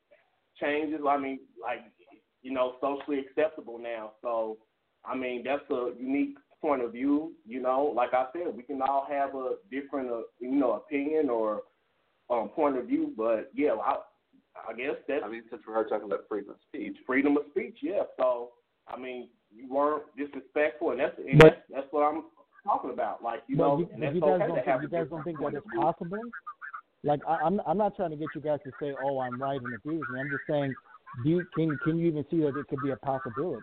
changes. 0.59 1.01
I 1.09 1.19
mean, 1.19 1.41
like, 1.63 1.81
you 2.43 2.53
know, 2.53 2.77
socially 2.81 3.19
acceptable 3.21 3.79
now. 3.79 4.13
So, 4.23 4.59
I 5.05 5.15
mean, 5.15 5.45
that's 5.45 5.69
a 5.71 5.91
unique 5.99 6.37
point 6.61 6.83
of 6.83 6.93
view. 6.93 7.33
You 7.47 7.61
know, 7.61 7.93
like 7.95 8.15
I 8.15 8.27
said, 8.33 8.57
we 8.57 8.63
can 8.63 8.81
all 8.83 9.07
have 9.11 9.35
a 9.35 9.57
different, 9.71 10.11
uh, 10.11 10.23
you 10.41 10.53
know, 10.53 10.73
opinion 10.73 11.29
or 11.29 11.63
um, 12.31 12.49
point 12.49 12.79
of 12.79 12.87
view. 12.87 13.13
But 13.17 13.51
yeah, 13.55 13.73
I, 13.73 13.97
I 14.69 14.73
guess 14.75 14.97
that. 15.09 15.23
I 15.25 15.29
mean, 15.29 15.43
since 15.51 15.63
we 15.69 15.75
are 15.75 15.85
talking 15.85 16.07
about 16.07 16.25
freedom 16.29 16.51
of 16.51 16.57
speech, 16.67 16.97
freedom 17.07 17.37
of 17.37 17.45
speech. 17.51 17.79
Yeah. 17.83 18.03
So 18.19 18.51
I 18.89 18.99
mean, 18.99 19.29
you 19.55 19.73
weren't 19.73 20.05
disrespectful, 20.17 20.91
and 20.93 21.01
that's 21.01 21.19
and 21.19 21.39
But- 21.39 21.45
that's, 21.47 21.57
that's 21.68 21.68
what 21.99 22.15
I'm 22.15 22.23
talking 22.65 22.91
about. 22.91 23.23
Like 23.23 23.43
you 23.49 23.57
But 23.57 23.69
know, 23.69 23.79
you, 23.79 23.89
and 23.93 24.03
that's 24.03 24.15
you 24.15 24.21
guys 24.21 24.41
okay 24.41 24.47
don't 24.47 24.57
to 24.57 24.63
have 24.63 24.81
think, 24.81 24.93
you 24.93 24.99
guys 24.99 25.07
don't 25.11 25.25
think 25.25 25.39
that 25.41 25.55
it's 25.55 25.67
possible? 25.77 26.23
Like 27.05 27.21
I, 27.27 27.37
I'm 27.37 27.61
I'm 27.67 27.79
not 27.79 27.97
trying 27.97 28.11
to 28.11 28.17
get 28.17 28.29
you 28.35 28.41
guys 28.41 28.61
to 28.65 28.73
say, 28.81 28.95
oh, 29.03 29.21
I'm 29.21 29.41
right 29.41 29.61
and 29.61 29.75
agree 29.75 29.99
with 29.99 30.09
me. 30.11 30.21
I'm 30.21 30.31
just 30.31 30.43
saying, 30.49 30.75
do 31.25 31.31
you, 31.31 31.47
can 31.55 31.79
can 31.85 31.99
you 31.99 32.09
even 32.09 32.25
see 32.31 32.41
that 32.41 32.57
it 32.57 32.69
could 32.69 32.83
be 32.83 32.91
a 32.91 32.97
possibility? 32.97 33.63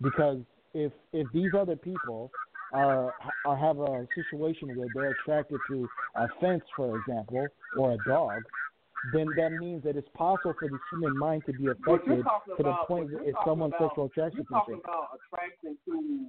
Because 0.00 0.38
if 0.72 0.92
if 1.12 1.26
these 1.32 1.52
other 1.58 1.76
people 1.76 2.30
are, 2.72 3.14
are 3.46 3.56
have 3.56 3.78
a 3.78 4.06
situation 4.14 4.76
where 4.76 4.88
they're 4.94 5.12
attracted 5.12 5.58
to 5.68 5.88
a 6.16 6.28
fence, 6.40 6.64
for 6.76 6.98
example, 6.98 7.46
or 7.78 7.92
a 7.92 7.98
dog, 8.06 8.42
then 9.12 9.28
that 9.36 9.52
means 9.52 9.84
that 9.84 9.96
it's 9.96 10.08
possible 10.14 10.54
for 10.58 10.68
the 10.68 10.78
human 10.90 11.16
mind 11.16 11.42
to 11.46 11.52
be 11.52 11.66
affected 11.66 12.24
to 12.24 12.62
the 12.62 12.70
about, 12.70 12.88
point 12.88 13.12
where 13.12 13.22
if 13.22 13.34
someone's 13.46 13.74
about, 13.76 13.90
sexual 13.90 14.06
attraction 14.06 14.44
You're 14.50 14.58
talking 14.58 14.80
about 14.82 15.08
attraction 15.14 15.78
to 15.86 16.28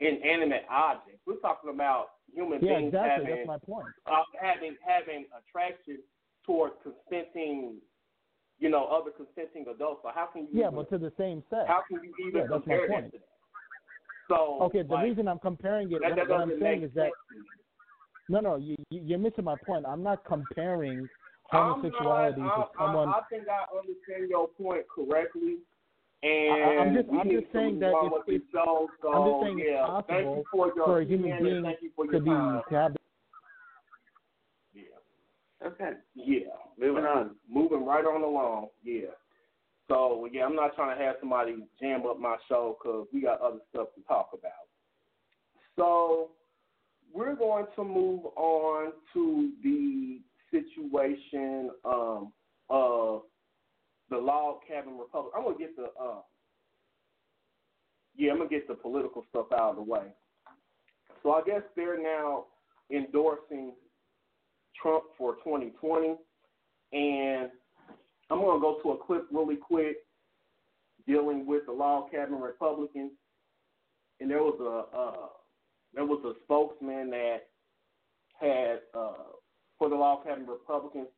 inanimate 0.00 0.64
objects. 0.70 1.20
We're 1.26 1.36
talking 1.36 1.70
about 1.70 2.08
human 2.32 2.58
Yeah, 2.62 2.78
beings 2.78 2.88
exactly. 2.94 3.24
having 3.26 3.46
That's 3.46 3.46
my 3.46 3.58
point. 3.58 3.86
uh, 4.06 4.22
having 4.40 4.76
having 4.86 5.26
attraction 5.36 5.98
towards 6.44 6.74
consenting 6.82 7.76
you 8.58 8.70
know, 8.70 8.86
other 8.86 9.10
consenting 9.10 9.66
adults. 9.70 10.00
So 10.02 10.10
how 10.14 10.26
can 10.32 10.42
you? 10.42 10.48
Yeah, 10.60 10.68
even, 10.68 10.76
but 10.76 10.90
to 10.90 10.96
the 10.98 11.12
same 11.18 11.42
sex. 11.50 11.64
How 11.66 11.82
can 11.86 12.00
you 12.02 12.14
even 12.26 12.40
yeah, 12.40 12.46
that's 12.48 12.66
my 12.66 12.76
compare 12.76 12.88
point. 12.88 13.04
that 13.12 13.12
to 13.12 13.18
that? 13.18 13.26
So 14.28 14.58
Okay, 14.62 14.82
the 14.82 14.94
like, 14.94 15.04
reason 15.04 15.28
I'm 15.28 15.38
comparing 15.38 15.92
it, 15.92 16.00
that, 16.00 16.10
what, 16.10 16.16
that 16.16 16.28
what 16.28 16.40
I'm 16.40 16.58
saying 16.60 16.82
is 16.82 16.90
that 16.94 17.10
no, 18.28 18.40
no, 18.40 18.56
you, 18.56 18.76
you- 18.90 19.02
you're 19.04 19.18
missing 19.18 19.44
my 19.44 19.56
point. 19.56 19.84
I'm 19.86 20.02
not 20.02 20.24
comparing 20.24 21.08
I'm 21.52 21.74
homosexuality 21.74 22.40
not, 22.40 22.72
to 22.72 22.78
someone. 22.78 23.08
I, 23.08 23.12
I 23.18 23.20
think 23.30 23.44
I 23.48 23.66
understand 23.76 24.30
your 24.30 24.48
point 24.48 24.84
correctly. 24.92 25.58
And 26.22 26.64
I- 26.64 26.76
I'm 26.78 26.94
just- 26.94 27.08
I'm 27.10 27.30
just 27.30 27.52
saying 27.52 27.78
that 27.80 27.92
it's, 27.92 28.04
if- 28.04 28.12
with 28.12 28.26
this 28.26 28.42
if- 28.42 28.50
show, 28.50 28.90
so 29.02 29.12
I'm 29.12 29.30
just 29.30 29.42
saying 29.44 29.58
yeah, 29.58 29.98
it's 29.98 30.06
thank 30.08 30.20
you 30.20 30.26
possible 30.26 30.44
for 30.50 30.66
your 30.74 30.84
for 30.86 31.00
a 31.00 31.04
human 31.04 31.42
being 31.42 31.64
you 31.80 31.90
to 32.10 32.20
be 32.20 32.30
time. 32.30 32.62
to 32.68 32.74
have 32.74 32.96
Yeah. 34.72 34.82
Okay. 35.62 35.92
Yeah. 36.14 36.56
Moving 36.78 37.04
on. 37.04 37.36
Moving 37.48 37.84
right 37.84 38.04
on 38.04 38.22
along. 38.22 38.70
Yeah. 38.82 39.10
So 39.88 40.26
yeah, 40.32 40.44
I'm 40.44 40.56
not 40.56 40.74
trying 40.74 40.96
to 40.96 41.04
have 41.04 41.16
somebody 41.20 41.66
jam 41.80 42.06
up 42.06 42.18
my 42.18 42.36
show 42.48 42.76
because 42.78 43.06
we 43.12 43.20
got 43.20 43.40
other 43.40 43.60
stuff 43.70 43.88
to 43.94 44.02
talk 44.02 44.30
about. 44.32 44.68
So 45.76 46.30
we're 47.12 47.34
going 47.34 47.66
to 47.76 47.84
move 47.84 48.26
on 48.36 48.92
to 49.12 49.52
the 49.62 50.20
situation 50.50 51.70
um, 51.84 52.32
of 52.68 53.22
the 54.10 54.16
log 54.16 54.58
cabin 54.66 54.98
republic. 54.98 55.32
I'm 55.36 55.44
gonna 55.44 55.58
get 55.58 55.76
the 55.76 55.86
uh, 56.00 56.20
yeah, 58.16 58.32
I'm 58.32 58.38
gonna 58.38 58.50
get 58.50 58.68
the 58.68 58.74
political 58.74 59.24
stuff 59.30 59.46
out 59.52 59.70
of 59.70 59.76
the 59.76 59.82
way. 59.82 60.12
So 61.22 61.32
I 61.32 61.42
guess 61.44 61.62
they're 61.74 62.00
now 62.00 62.44
endorsing 62.92 63.72
Trump 64.80 65.04
for 65.18 65.34
2020, 65.44 66.14
and 66.92 67.50
I'm 68.30 68.40
gonna 68.40 68.60
go 68.60 68.78
to 68.82 68.90
a 68.92 69.04
clip 69.04 69.26
really 69.32 69.56
quick 69.56 69.96
dealing 71.06 71.46
with 71.46 71.66
the 71.66 71.72
log 71.72 72.10
cabin 72.10 72.40
Republicans, 72.40 73.12
and 74.20 74.30
there 74.30 74.42
was 74.42 74.58
a 74.60 74.96
uh, 74.96 75.28
there 75.94 76.04
was 76.04 76.22
a 76.24 76.34
spokesman 76.44 77.10
that 77.10 77.48
had 78.40 78.80
uh, 78.94 79.32
for 79.78 79.88
the 79.88 79.96
log 79.96 80.24
cabin 80.24 80.46
Republicans 80.46 81.08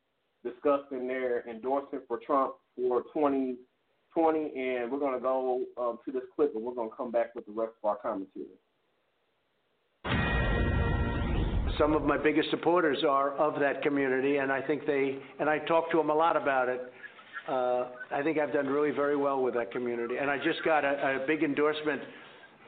discussing 0.44 1.06
their 1.06 1.48
endorsement 1.48 2.04
for 2.06 2.18
Trump 2.24 2.54
for 2.78 3.02
2020, 3.14 4.38
and 4.56 4.90
we're 4.90 4.98
gonna 4.98 5.20
go 5.20 5.64
um, 5.76 5.98
to 6.04 6.12
this 6.12 6.22
clip, 6.34 6.54
and 6.54 6.64
we're 6.64 6.74
gonna 6.74 6.88
come 6.96 7.10
back 7.10 7.34
with 7.34 7.44
the 7.46 7.52
rest 7.52 7.72
of 7.82 7.88
our 7.88 7.96
commentary. 7.96 8.46
some 11.78 11.94
of 11.94 12.02
my 12.02 12.18
biggest 12.18 12.50
supporters 12.50 13.04
are 13.08 13.32
of 13.38 13.60
that 13.60 13.82
community, 13.82 14.38
and 14.38 14.50
I 14.50 14.60
think 14.60 14.84
they, 14.84 15.18
and 15.38 15.48
I 15.48 15.58
talk 15.60 15.90
to 15.92 15.96
them 15.96 16.10
a 16.10 16.14
lot 16.14 16.36
about 16.36 16.68
it. 16.68 16.92
Uh, 17.48 17.86
I 18.10 18.22
think 18.22 18.36
I've 18.38 18.52
done 18.52 18.66
really 18.66 18.90
very 18.90 19.16
well 19.16 19.42
with 19.42 19.54
that 19.54 19.70
community, 19.70 20.16
and 20.20 20.28
I 20.28 20.36
just 20.38 20.62
got 20.64 20.84
a, 20.84 21.22
a 21.22 21.26
big 21.26 21.42
endorsement 21.42 22.02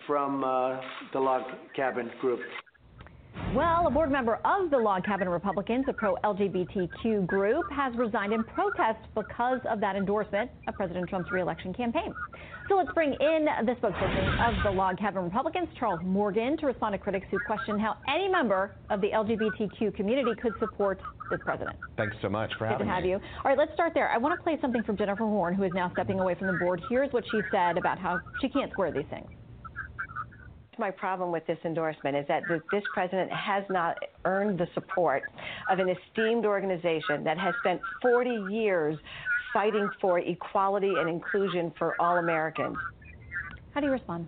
from 0.07 0.45
uh, 0.45 0.81
the 1.13 1.21
Log 1.21 1.43
Cabin 1.75 2.11
Group. 2.21 2.41
Well, 3.55 3.89
a 3.89 3.91
board 3.91 4.13
member 4.13 4.39
of 4.45 4.71
the 4.71 4.79
Log 4.79 5.05
Cabin 5.05 5.29
Republicans, 5.29 5.85
a 5.89 5.93
pro 5.93 6.15
LGBTQ 6.23 7.27
group, 7.27 7.65
has 7.73 7.93
resigned 7.97 8.33
in 8.33 8.45
protest 8.45 9.01
because 9.15 9.59
of 9.69 9.81
that 9.81 9.97
endorsement 9.97 10.51
of 10.69 10.75
President 10.75 11.09
Trump's 11.09 11.33
reelection 11.33 11.75
campaign. 11.75 12.15
So 12.69 12.77
let's 12.77 12.93
bring 12.95 13.13
in 13.13 13.47
the 13.67 13.73
spokesperson 13.73 14.49
of 14.49 14.63
the 14.63 14.71
Log 14.71 14.99
Cabin 14.99 15.25
Republicans, 15.25 15.69
Charles 15.81 15.99
Moran, 16.05 16.57
to 16.59 16.67
respond 16.67 16.93
to 16.93 16.99
critics 16.99 17.27
who 17.33 17.39
question 17.45 17.77
how 17.81 17.97
any 18.09 18.29
member 18.29 18.77
of 18.89 19.01
the 19.01 19.09
LGBTQ 19.09 19.97
community 19.97 20.31
could 20.41 20.53
support 20.61 21.01
this 21.31 21.41
president. 21.45 21.77
Thanks 21.97 22.15
so 22.23 22.29
much 22.29 22.53
for 22.57 22.67
Good 22.67 22.73
having 22.73 22.87
to 22.87 22.93
have 22.93 23.03
me. 23.03 23.11
you. 23.11 23.17
All 23.17 23.23
right, 23.45 23.59
let's 23.59 23.73
start 23.75 23.95
there. 23.95 24.09
I 24.11 24.19
want 24.19 24.39
to 24.39 24.43
play 24.45 24.59
something 24.61 24.85
from 24.85 24.97
Jennifer 24.97 25.25
Horn, 25.25 25.55
who 25.55 25.65
is 25.65 25.73
now 25.75 25.91
stepping 25.93 26.21
away 26.21 26.37
from 26.37 26.47
the 26.47 26.53
board. 26.53 26.81
Here's 26.89 27.13
what 27.13 27.25
she 27.33 27.41
said 27.51 27.77
about 27.77 27.99
how 27.99 28.21
she 28.41 28.49
can't 28.49 28.71
square 28.71 28.93
these 28.93 29.07
things. 29.11 29.29
My 30.81 30.91
problem 30.91 31.31
with 31.31 31.47
this 31.47 31.59
endorsement 31.65 32.17
is 32.17 32.27
that 32.27 32.49
this 32.49 32.83
president 32.93 33.31
has 33.31 33.63
not 33.71 33.97
earned 34.25 34.59
the 34.59 34.67
support 34.75 35.23
of 35.71 35.79
an 35.79 35.89
esteemed 35.89 36.45
organization 36.45 37.23
that 37.23 37.39
has 37.39 37.55
spent 37.61 37.81
40 38.03 38.31
years 38.31 38.99
fighting 39.53 39.89
for 40.01 40.19
equality 40.19 40.97
and 40.99 41.09
inclusion 41.09 41.73
for 41.79 42.01
all 42.01 42.19
Americans. 42.19 42.79
How 43.73 43.81
do 43.81 43.87
you 43.87 43.93
respond? 43.93 44.27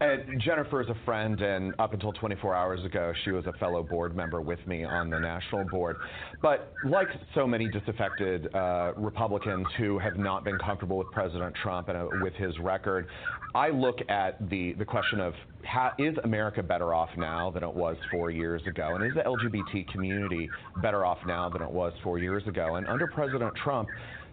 Uh, 0.00 0.16
Jennifer 0.38 0.80
is 0.80 0.88
a 0.88 0.96
friend, 1.04 1.42
and 1.42 1.74
up 1.78 1.92
until 1.92 2.10
24 2.14 2.54
hours 2.54 2.82
ago, 2.86 3.12
she 3.22 3.32
was 3.32 3.44
a 3.46 3.52
fellow 3.54 3.82
board 3.82 4.16
member 4.16 4.40
with 4.40 4.58
me 4.66 4.82
on 4.82 5.10
the 5.10 5.20
national 5.20 5.62
board. 5.64 5.98
But 6.40 6.72
like 6.82 7.08
so 7.34 7.46
many 7.46 7.68
disaffected 7.68 8.54
uh, 8.54 8.92
Republicans 8.96 9.66
who 9.76 9.98
have 9.98 10.16
not 10.16 10.42
been 10.42 10.58
comfortable 10.58 10.96
with 10.96 11.10
President 11.10 11.54
Trump 11.62 11.88
and 11.90 11.98
uh, 11.98 12.06
with 12.22 12.32
his 12.34 12.58
record, 12.60 13.08
I 13.54 13.68
look 13.68 13.98
at 14.08 14.48
the, 14.48 14.72
the 14.72 14.86
question 14.86 15.20
of 15.20 15.34
how, 15.64 15.92
is 15.98 16.16
America 16.24 16.62
better 16.62 16.94
off 16.94 17.10
now 17.18 17.50
than 17.50 17.62
it 17.62 17.74
was 17.74 17.98
four 18.10 18.30
years 18.30 18.62
ago? 18.66 18.94
And 18.94 19.04
is 19.04 19.12
the 19.12 19.20
LGBT 19.20 19.86
community 19.92 20.48
better 20.80 21.04
off 21.04 21.18
now 21.26 21.50
than 21.50 21.60
it 21.60 21.70
was 21.70 21.92
four 22.02 22.18
years 22.18 22.46
ago? 22.46 22.76
And 22.76 22.86
under 22.86 23.06
President 23.06 23.52
Trump, 23.62 23.90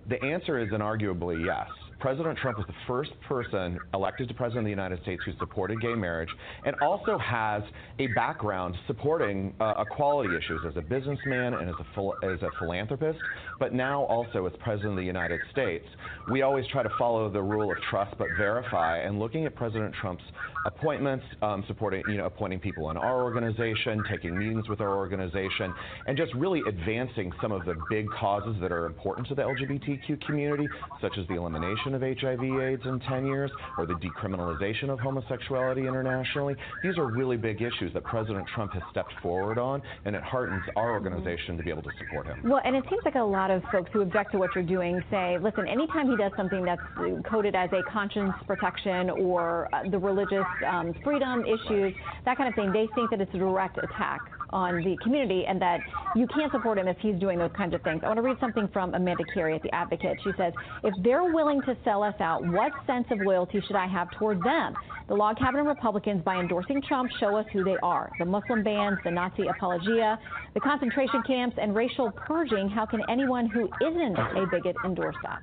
the 0.08 0.24
answer 0.24 0.60
is 0.60 0.70
inarguably 0.70 1.44
yes. 1.44 1.68
President 2.00 2.38
Trump 2.38 2.58
was 2.58 2.68
the 2.68 2.76
first 2.86 3.12
person 3.28 3.80
elected 3.94 4.28
to 4.28 4.34
President 4.34 4.60
of 4.60 4.66
the 4.66 4.70
United 4.70 5.02
States 5.02 5.22
who 5.26 5.32
supported 5.40 5.82
gay 5.82 5.96
marriage 5.96 6.30
and 6.64 6.76
also 6.82 7.18
has 7.18 7.64
a 8.00 8.08
background 8.08 8.76
supporting 8.86 9.54
uh, 9.60 9.74
equality 9.80 10.36
issues 10.36 10.62
as 10.68 10.78
a 10.78 10.82
businessman 10.82 11.56
and 11.56 11.70
as 11.70 11.76
a, 11.80 12.26
as 12.26 12.42
a 12.44 12.50
philanthropist, 12.60 13.20
but 13.60 13.74
now 13.74 14.04
also 14.04 14.46
as 14.46 14.54
President 14.60 14.92
of 14.92 14.98
the 14.98 15.04
United 15.04 15.40
States. 15.52 15.86
We 16.32 16.44
always 16.44 16.66
try 16.68 16.84
to 16.84 16.92
follow 17.00 17.30
the 17.30 17.42
rule 17.42 17.72
of 17.72 17.78
trust 17.90 18.16
but 18.18 18.28
verify, 18.38 19.00
and 19.00 19.20
looking 19.20 19.46
at 19.46 19.56
President 19.56 19.94
Trump's 20.00 20.24
appointments, 20.66 21.26
um, 21.42 21.64
supporting, 21.68 22.04
you 22.10 22.18
know, 22.18 22.26
appointing 22.26 22.60
people 22.60 22.92
in 22.92 22.98
our 22.98 23.24
organization, 23.24 24.04
taking 24.10 24.38
meetings 24.38 24.68
with 24.70 24.82
our 24.82 24.96
organization, 24.96 25.74
and 26.08 26.18
just 26.18 26.34
really 26.36 26.62
advancing 26.68 27.32
some 27.42 27.52
of 27.52 27.66
the 27.66 27.76
big 27.90 28.06
causes 28.10 28.56
that 28.62 28.72
are 28.72 28.86
important 28.86 29.28
to 29.28 29.36
the 29.36 29.42
LGBTQ 29.42 30.26
community, 30.26 30.68
such 31.02 31.18
as 31.18 31.28
the 31.28 31.36
elimination 31.36 31.87
of 31.94 32.02
HIV/AIDS 32.02 32.86
in 32.86 33.00
10 33.00 33.26
years 33.26 33.52
or 33.78 33.86
the 33.86 33.96
decriminalization 33.96 34.90
of 34.90 35.00
homosexuality 35.00 35.88
internationally. 35.88 36.56
These 36.84 36.98
are 36.98 37.06
really 37.06 37.38
big 37.38 37.62
issues 37.62 37.94
that 37.94 38.04
President 38.04 38.48
Trump 38.54 38.74
has 38.74 38.84
stepped 38.92 39.14
forward 39.22 39.58
on, 39.58 39.82
and 40.06 40.16
it 40.16 40.24
heartens 40.24 40.64
our 40.76 40.92
organization 40.92 41.58
to 41.58 41.64
be 41.64 41.70
able 41.70 41.84
to 41.84 41.92
support 41.98 42.28
him. 42.28 42.40
Well, 42.44 42.62
and 42.64 42.76
it 42.76 42.84
seems 42.90 43.02
like 43.06 43.16
a 43.16 43.20
lot 43.20 43.52
of 43.52 43.62
folks 43.72 43.90
who 43.94 44.02
object 44.02 44.32
to 44.34 44.38
what 44.38 44.54
you're 44.56 44.64
doing 44.64 45.04
say, 45.10 45.38
listen, 45.42 45.68
anytime 45.68 46.10
he 46.10 46.18
does 46.18 46.32
something 46.36 46.66
that's 46.66 46.82
coded 47.30 47.56
as 47.56 47.70
a 47.74 47.82
conscience 47.92 48.34
protection 48.46 49.10
or 49.10 49.70
uh, 49.74 49.90
the 49.90 49.98
religious 49.98 50.46
um, 50.66 50.94
freedom 51.04 51.44
issues, 51.46 51.94
that 52.26 52.38
kind 52.38 52.50
of 52.50 52.56
thing, 52.56 52.72
they 52.72 52.88
think 52.96 53.10
that 53.10 53.22
it's 53.22 53.34
a 53.34 53.38
direct 53.38 53.78
attack 53.78 54.37
on 54.52 54.84
the 54.84 54.98
community 55.04 55.46
and 55.48 55.62
that 55.62 55.80
you 56.16 56.28
can't 56.28 56.52
support 56.52 56.78
him 56.78 56.88
if 56.88 56.98
he's 57.00 57.16
doing 57.20 57.38
those 57.38 57.52
kinds 57.56 57.74
of 57.74 57.82
things. 57.82 58.02
I 58.04 58.08
want 58.08 58.18
to 58.18 58.24
read 58.24 58.38
something 58.40 58.68
from 58.74 58.94
Amanda 58.94 59.24
Carey 59.34 59.56
at 59.56 59.64
The 59.64 59.74
Advocate. 59.74 60.18
She 60.24 60.32
says, 60.38 60.54
if 60.84 60.94
they're 61.04 61.34
willing 61.34 61.62
to 61.64 61.76
sell 61.84 62.04
us 62.04 62.16
out, 62.20 62.46
what 62.46 62.72
sense 62.86 63.06
of 63.12 63.20
loyalty 63.22 63.62
should 63.66 63.76
I 63.76 63.88
have 63.88 64.10
toward 64.12 64.42
them? 64.44 64.76
The 65.08 65.16
log 65.16 65.38
cabin 65.38 65.66
Republicans, 65.66 66.22
by 66.26 66.36
endorsing 66.36 66.82
Trump, 66.82 67.10
show 67.20 67.38
us 67.38 67.46
who 67.54 67.64
they 67.64 67.78
are. 67.82 68.12
The 68.20 68.26
Muslim 68.26 68.62
bans, 68.62 68.98
the 69.06 69.12
Nazi 69.12 69.48
apologia, 69.48 70.20
the 70.54 70.60
concentration 70.60 71.24
camps, 71.26 71.56
and 71.62 71.74
racial 71.74 72.12
purging. 72.12 72.68
How 72.68 72.86
can 72.86 73.02
anyone 73.10 73.48
who 73.48 73.70
isn't 73.82 74.18
a 74.18 74.46
bigot 74.52 74.76
endorse 74.84 75.16
that? 75.24 75.42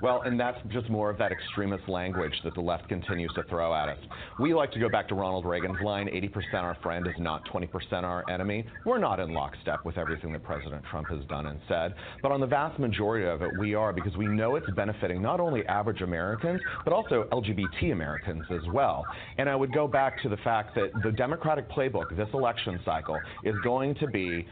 Well, 0.00 0.22
and 0.22 0.38
that's 0.38 0.58
just 0.68 0.88
more 0.88 1.10
of 1.10 1.18
that 1.18 1.32
extremist 1.32 1.88
language 1.88 2.32
that 2.44 2.54
the 2.54 2.60
left 2.60 2.88
continues 2.88 3.32
to 3.34 3.42
throw 3.44 3.74
at 3.74 3.88
us. 3.88 3.98
We 4.38 4.54
like 4.54 4.70
to 4.72 4.78
go 4.78 4.88
back 4.88 5.08
to 5.08 5.14
Ronald 5.14 5.44
Reagan's 5.44 5.80
line 5.82 6.06
80% 6.06 6.54
our 6.54 6.76
friend 6.82 7.06
is 7.06 7.14
not 7.18 7.44
20% 7.52 7.68
our 8.04 8.24
enemy. 8.30 8.39
We're 8.84 8.98
not 8.98 9.20
in 9.20 9.34
lockstep 9.34 9.84
with 9.84 9.98
everything 9.98 10.32
that 10.32 10.42
President 10.42 10.82
Trump 10.90 11.08
has 11.10 11.24
done 11.26 11.46
and 11.46 11.60
said, 11.68 11.94
but 12.22 12.32
on 12.32 12.40
the 12.40 12.46
vast 12.46 12.78
majority 12.78 13.26
of 13.26 13.42
it, 13.42 13.54
we 13.54 13.74
are 13.74 13.92
because 13.92 14.16
we 14.16 14.26
know 14.26 14.56
it's 14.56 14.70
benefiting 14.70 15.20
not 15.20 15.40
only 15.40 15.66
average 15.66 16.00
Americans, 16.00 16.60
but 16.84 16.92
also 16.92 17.28
LGBT 17.32 17.92
Americans 17.92 18.46
as 18.50 18.66
well. 18.68 19.08
And 19.38 19.48
I 19.48 19.56
would 19.56 19.72
go 19.72 19.86
back 19.86 20.20
to 20.22 20.28
the 20.28 20.38
fact 20.38 20.74
that 20.76 21.02
the 21.02 21.12
Democratic 21.12 21.68
playbook 21.70 22.16
this 22.16 22.28
election 22.32 22.80
cycle 22.84 23.22
is 23.42 23.54
going 23.62 23.94
to 23.96 24.06
be 24.06 24.46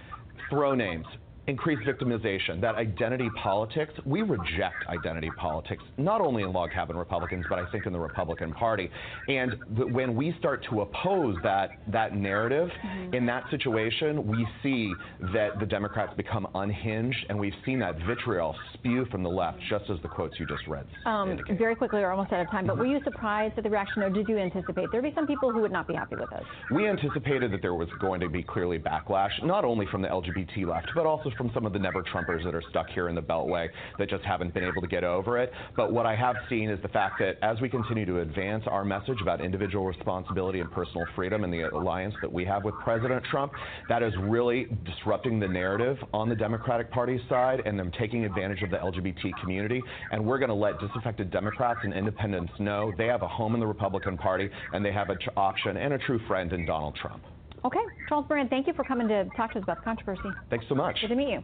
throw 0.51 0.75
names, 0.75 1.07
increased 1.49 1.83
victimization, 1.83 2.61
that 2.61 2.75
identity 2.75 3.29
politics. 3.43 3.93
We 4.05 4.23
reject 4.23 4.87
identity 4.89 5.31
politics, 5.37 5.83
not 5.97 6.21
only 6.21 6.43
in 6.43 6.53
log 6.53 6.71
cabin 6.73 6.97
Republicans, 6.97 7.47
but 7.49 7.59
I 7.59 7.69
think 7.73 7.87
in 7.87 7.93
the 7.93 7.99
Republican 7.99 8.53
Party. 8.53 8.91
And 9.29 9.57
th- 9.75 9.91
when 9.91 10.15
we 10.15 10.35
start 10.39 10.65
to 10.71 10.83
oppose 10.83 11.37
that 11.43 11.71
that 11.91 12.15
narrative 12.15 12.69
in 13.15 13.25
that 13.27 13.45
situation, 13.51 14.27
we 14.27 14.47
see 14.63 14.93
that 15.33 15.59
the 15.59 15.67
Democrats 15.67 16.13
become 16.17 16.47
unhinged, 16.55 17.27
and 17.31 17.39
we've 17.39 17.55
seen 17.65 17.79
that 17.79 17.97
vitriol 18.07 18.55
spew 18.75 19.07
from 19.07 19.23
the 19.23 19.31
left, 19.31 19.59
just 19.71 19.89
as 19.89 19.97
the 20.03 20.09
quotes 20.09 20.39
you 20.39 20.47
just 20.47 20.67
read. 20.69 20.87
Um, 21.07 21.39
very 21.57 21.75
quickly, 21.75 22.01
we're 22.01 22.11
almost 22.11 22.33
out 22.33 22.43
of 22.43 22.51
time, 22.51 22.67
but 22.67 22.77
were 22.77 22.87
you 22.87 23.01
surprised 23.05 23.57
at 23.57 23.65
the 23.65 23.71
reaction, 23.71 24.03
or 24.03 24.11
did 24.11 24.29
you 24.29 24.37
anticipate 24.37 24.89
there'd 24.93 25.03
be 25.03 25.13
some 25.15 25.27
people 25.27 25.51
who 25.51 25.61
would 25.61 25.73
not 25.73 25.89
be 25.89 25.95
happy 25.95 26.17
with 26.17 26.31
us? 26.31 26.45
We 26.71 26.87
anticipated 26.87 27.53
that 27.53 27.63
there 27.63 27.75
was 27.75 27.89
going 28.01 28.21
to 28.21 28.29
be 28.29 28.43
clearly 28.43 28.79
backlash, 28.79 29.43
not 29.43 29.65
only 29.65 29.87
from 29.87 30.03
the 30.03 30.09
LGBT 30.09 30.67
left, 30.67 30.91
but 30.95 31.07
also 31.07 31.31
from 31.39 31.51
some 31.55 31.65
of 31.65 31.73
the 31.73 31.79
never 31.79 32.03
Trumpers 32.03 32.45
that 32.45 32.55
are 32.55 32.63
stuck 32.69 32.91
here 32.91 33.09
in 33.09 33.15
the 33.15 33.23
Beltway 33.23 33.69
that 33.99 34.11
just 34.11 34.25
haven't 34.25 34.53
been 34.53 34.65
able 34.65 34.83
to 34.83 34.89
get 34.89 35.05
over 35.05 35.39
it. 35.39 35.53
But 35.77 35.93
what 35.93 36.05
I 36.05 36.15
have 36.15 36.37
seen 36.51 36.69
is 36.69 36.79
the 36.83 36.89
fact 36.89 37.19
that 37.21 37.39
as 37.43 37.61
we 37.61 37.69
continue 37.69 38.05
to 38.05 38.21
advance 38.21 38.65
our 38.67 38.85
message 38.85 39.23
about 39.23 39.41
individual 39.41 39.87
responsibility 39.87 40.61
and 40.61 40.71
personal 40.71 41.07
freedom 41.15 41.45
and 41.45 41.53
the 41.53 41.63
alliance 41.63 42.15
that 42.21 42.33
we 42.33 42.45
have 42.45 42.65
with 42.65 42.75
President 42.83 43.25
Trump, 43.31 43.53
that 43.89 44.03
is 44.03 44.13
really 44.21 44.67
disrupting 44.85 45.39
the 45.39 45.49
narrative 45.49 45.97
on 46.13 46.29
the 46.29 46.35
Democratic 46.37 46.91
Party 46.91 47.21
side 47.29 47.63
and 47.65 47.79
them 47.79 47.93
taking 47.99 48.25
advantage 48.25 48.63
of 48.63 48.71
the 48.71 48.77
LGBT 48.77 49.33
community. 49.41 49.83
And 50.11 50.25
we're 50.25 50.39
going 50.39 50.49
to 50.49 50.55
let 50.55 50.81
disaffected 50.81 51.31
Democrats 51.31 51.81
and 51.85 51.95
independents 51.95 52.53
know 52.59 52.93
they 52.99 53.07
have 53.07 53.23
a 53.23 53.29
home 53.29 53.55
in 53.55 53.61
the 53.61 53.67
Republican 53.67 54.19
Party 54.19 54.51
and 54.73 54.85
they 54.85 54.93
have 54.93 55.11
an 55.11 55.19
option 55.37 55.77
and 55.77 55.95
a 55.95 55.99
true 55.99 56.21
friend 56.27 56.53
in 56.53 56.67
Donald 56.67 56.97
Trump. 56.97 57.23
Okay, 57.65 57.79
Charles 58.09 58.27
Moran, 58.29 58.49
thank 58.49 58.67
you 58.67 58.73
for 58.75 58.85
coming 58.85 59.09
to 59.09 59.25
talk 59.37 59.53
to 59.53 59.59
us 59.59 59.65
about 59.65 59.79
the 59.79 59.85
controversy. 59.85 60.29
Thanks 60.49 60.67
so 60.69 60.75
much. 60.75 60.99
Good 61.01 61.09
to 61.09 61.17
meet 61.17 61.31
you. 61.31 61.43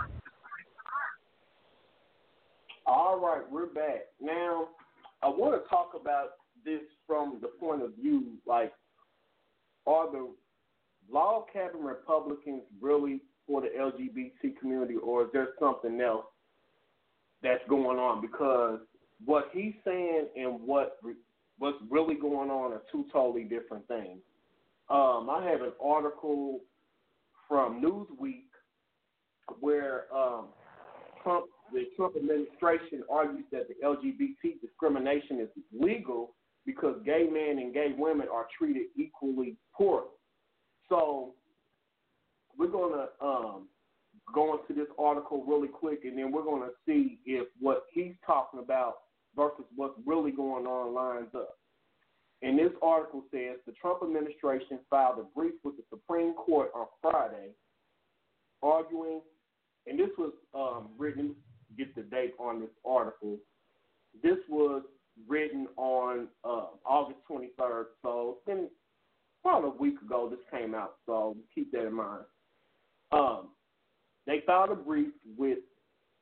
All 2.87 3.19
right, 3.19 3.43
we're 3.51 3.67
back. 3.67 4.07
Now, 4.21 4.69
I 5.23 5.29
want 5.29 5.61
to 5.61 5.69
talk 5.69 5.93
about 6.01 6.31
this 6.65 6.83
from 7.07 7.39
the 7.41 7.49
point 7.49 7.83
of 7.83 7.95
view 8.01 8.35
like, 8.47 8.73
are 9.87 10.11
the 10.11 10.31
log 11.11 11.45
cabin 11.53 11.83
Republicans 11.83 12.63
really 12.81 13.21
for 13.47 13.61
the 13.61 13.69
LGBT 13.69 14.59
community, 14.59 14.95
or 14.97 15.23
is 15.25 15.29
there 15.33 15.49
something 15.59 16.01
else 16.01 16.27
that's 17.43 17.63
going 17.69 17.99
on? 17.99 18.21
Because 18.21 18.81
what 19.25 19.51
he's 19.53 19.75
saying 19.85 20.29
and 20.37 20.61
what 20.61 20.99
what's 21.59 21.79
really 21.91 22.15
going 22.15 22.51
on 22.51 22.73
are 22.73 22.83
two 22.91 23.05
totally 23.13 23.45
different 23.45 23.87
things. 23.89 24.21
Um, 24.91 25.29
I 25.31 25.47
have 25.51 25.63
an 25.63 25.73
article 25.83 26.61
from 27.49 27.83
Newsweek 27.83 28.45
where 29.61 30.05
um, 30.15 30.47
Trump, 31.23 31.47
the 31.73 31.85
Trump 31.97 32.17
administration 32.17 33.03
argues 33.11 33.45
that 33.53 33.69
the 33.69 33.75
LGBT 33.85 34.61
discrimination 34.61 35.41
is 35.41 35.49
legal 35.73 36.35
because 36.67 36.97
gay 37.05 37.27
men 37.31 37.59
and 37.63 37.73
gay 37.75 37.95
women 37.97 38.27
are 38.33 38.47
treated 38.57 38.87
equally 38.97 39.57
poorly. 39.77 40.09
So 40.89 41.35
we're 42.59 42.69
going 42.69 42.93
to 42.93 43.27
um, 43.27 43.69
go 44.35 44.59
into 44.59 44.79
this 44.79 44.91
article 44.99 45.45
really 45.47 45.69
quick, 45.69 46.01
and 46.05 46.17
then 46.17 46.33
we're 46.33 46.45
going 46.45 46.63
to 46.63 46.75
see 46.87 47.19
if 47.25 47.47
what 47.61 47.85
he's 47.93 48.15
talking 48.27 48.61
about 48.61 48.95
versus 49.37 49.65
what's 49.77 49.99
really 50.07 50.31
going 50.31 50.67
on 50.67 50.95
lines 50.95 51.35
up. 51.35 51.57
And 52.45 52.59
this 52.59 52.73
article 52.83 53.25
says 53.31 53.57
the 53.65 53.73
Trump 53.73 54.03
administration 54.03 54.79
filed 54.91 55.19
a 55.19 55.23
brief 55.35 55.55
with 55.65 55.79
the 55.79 55.83
Supreme 55.89 56.35
Court 56.35 56.71
on 56.75 56.87
Friday, 57.01 57.53
arguing, 58.63 59.23
and 59.87 59.99
this 59.99 60.11
was 60.19 60.33
um, 60.55 60.91
written, 60.99 61.35
get 61.79 61.95
the 61.95 62.03
date 62.03 62.35
on 62.39 62.61
this 62.61 62.69
article. 62.85 63.39
This 64.23 64.37
was 64.51 64.83
written 65.27 65.69
on 65.79 66.29
uh, 66.45 66.67
August 66.85 67.21
23rd, 67.31 67.85
so 68.03 68.37
it's 68.47 68.71
about 69.43 69.65
a 69.65 69.71
week 69.71 70.01
ago 70.03 70.29
this 70.29 70.39
came 70.51 70.75
out, 70.75 70.97
so 71.07 71.35
keep 71.55 71.73
that 71.73 71.87
in 71.87 71.95
mind. 71.95 72.25
Um, 73.11 73.49
they 74.27 74.43
filed 74.47 74.71
a 74.71 74.75
brief 74.75 75.15
with 75.39 75.61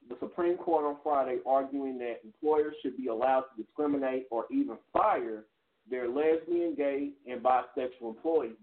the 0.09 0.15
Supreme 0.21 0.57
Court 0.57 0.85
on 0.85 0.97
Friday 1.03 1.39
arguing 1.45 1.99
that 1.99 2.21
employers 2.25 2.75
should 2.81 2.97
be 2.97 3.09
allowed 3.09 3.45
to 3.57 3.63
discriminate 3.65 4.27
or 4.31 4.47
even 4.53 4.77
fire 4.93 5.47
their 5.93 6.09
lesbian, 6.09 6.75
gay, 6.75 7.11
and 7.31 7.43
bisexual 7.43 8.17
employees 8.17 8.57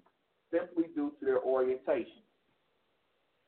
simply 0.51 0.85
due 0.95 1.13
to 1.19 1.25
their 1.25 1.39
orientation. 1.39 2.23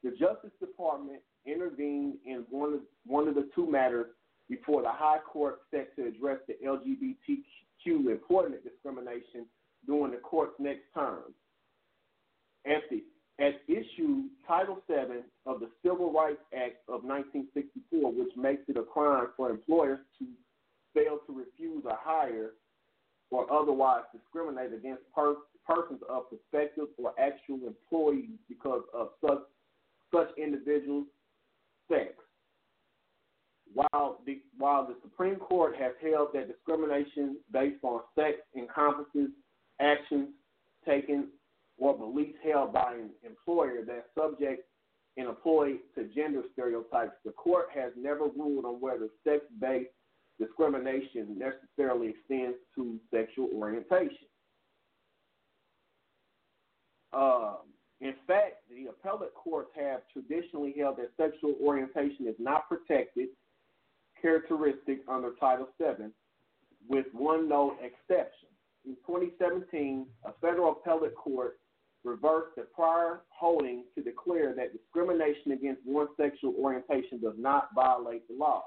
The 0.04 0.12
Justice 0.12 0.52
Department 0.60 1.20
intervened 1.48 2.18
in 2.24 2.46
one 2.52 2.74
of, 2.76 2.80
one 3.08 3.28
of 3.28 3.34
the 3.34 3.50
two 3.56 3.70
matters 3.70 4.06
before 4.48 4.84
the 4.84 4.92
High 4.92 5.18
Court 5.28 5.62
set 5.72 5.96
to 5.96 6.06
address 6.08 6.38
the 6.48 6.54
LGBTQ 6.64 8.12
employment 8.12 8.64
discrimination 8.64 9.48
during 9.88 10.12
the 10.12 10.20
court's 10.20 10.54
next 10.60 10.84
term. 10.94 11.34
At, 12.68 12.84
the, 12.92 13.04
at 13.44 13.62
issue 13.68 14.26
Title 14.48 14.78
VII 14.88 15.24
of 15.48 15.60
the 15.60 15.70
Civil 15.84 16.14
Rights 16.14 16.42
Act 16.54 16.78
of 16.88 17.04
1964, 17.04 18.12
which 18.12 18.36
makes 18.38 18.62
it 18.68 18.78
a 18.78 18.84
crime 18.84 19.30
for 19.36 19.50
employers 19.50 20.00
to 20.20 20.28
fail 20.94 21.18
to 21.26 21.34
refuse 21.34 21.84
a 21.86 21.98
hire 22.00 22.52
or 23.32 23.52
otherwise 23.52 24.04
discriminate 24.14 24.74
against 24.74 25.02
per- 25.16 25.36
persons 25.68 26.02
of 26.10 26.24
prospective 26.30 26.88
or 26.98 27.14
actual 27.20 27.60
employees 27.66 28.38
because 28.48 28.84
of 28.94 29.10
such 29.26 29.40
such 30.14 30.28
individuals' 30.38 31.08
sex. 31.90 32.12
While 33.74 34.20
the 34.26 34.42
while 34.58 34.86
the 34.86 34.96
Supreme 35.02 35.38
Court 35.38 35.76
has 35.78 35.94
held 36.02 36.30
that 36.34 36.48
discrimination 36.48 37.38
based 37.52 37.84
on 37.84 38.02
sex 38.16 38.38
encompasses 38.56 39.30
actions 39.80 40.30
taken 40.86 41.30
or 41.78 41.98
beliefs 41.98 42.38
held 42.44 42.74
by 42.74 42.94
an 42.94 43.10
employer 43.26 43.84
that 43.86 44.08
subject 44.18 44.64
an 45.18 45.28
employee 45.28 45.80
to 45.96 46.06
gender 46.16 46.42
stereotypes, 46.54 47.14
the 47.26 47.32
court 47.32 47.68
has 47.74 47.92
never 47.98 48.28
ruled 48.38 48.66
on 48.66 48.80
whether 48.80 49.08
sex-based 49.26 49.90
discrimination 50.42 51.38
necessarily 51.38 52.10
extends 52.10 52.58
to 52.76 53.00
sexual 53.14 53.50
orientation. 53.56 54.28
Um, 57.14 57.58
in 58.00 58.14
fact, 58.26 58.64
the 58.70 58.90
appellate 58.90 59.34
courts 59.36 59.70
have 59.76 60.02
traditionally 60.12 60.74
held 60.78 60.98
that 60.98 61.12
sexual 61.18 61.56
orientation 61.62 62.28
is 62.28 62.36
not 62.40 62.68
protected 62.68 63.28
characteristic 64.22 65.00
under 65.08 65.32
Title 65.40 65.68
VII, 65.80 66.06
with 66.88 67.06
one 67.14 67.50
note 67.50 67.78
exception. 67.82 68.50
In 68.86 68.96
2017, 69.06 70.08
a 70.26 70.32
federal 70.42 70.72
appellate 70.72 71.16
court 71.16 71.60
reversed 72.04 72.56
the 72.56 72.64
prior 72.74 73.22
holding 73.30 73.84
to 73.96 74.02
declare 74.02 74.56
that 74.56 74.74
discrimination 74.74 75.52
against 75.52 75.82
one's 75.86 76.10
sexual 76.18 76.56
orientation 76.60 77.22
does 77.22 77.36
not 77.38 77.70
violate 77.76 78.28
the 78.28 78.36
law. 78.36 78.64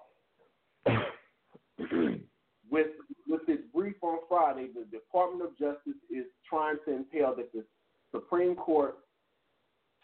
with 2.71 2.89
with 3.29 3.47
this 3.47 3.59
brief 3.75 3.97
on 4.03 4.19
Friday, 4.29 4.69
the 4.75 4.85
Department 4.85 5.43
of 5.43 5.59
Justice 5.59 6.01
is 6.11 6.27
trying 6.49 6.77
to 6.87 6.95
impel 6.95 7.35
that 7.37 7.53
the 7.53 7.65
Supreme 8.13 8.55
Court 8.55 8.97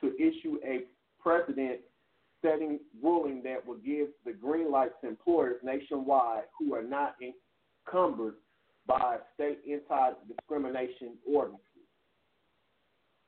to 0.01 0.15
issue 0.17 0.59
a 0.65 0.85
precedent 1.23 1.81
setting 2.43 2.81
ruling 3.03 3.43
that 3.43 3.65
will 3.67 3.77
give 3.77 4.09
the 4.25 4.33
green 4.33 4.71
light 4.71 4.91
to 5.03 5.09
employers 5.09 5.57
nationwide 5.63 6.45
who 6.59 6.75
are 6.75 6.83
not 6.83 7.17
encumbered 7.21 8.35
by 8.87 9.19
state 9.35 9.59
anti 9.71 10.13
discrimination 10.27 11.17
ordinances. 11.29 11.65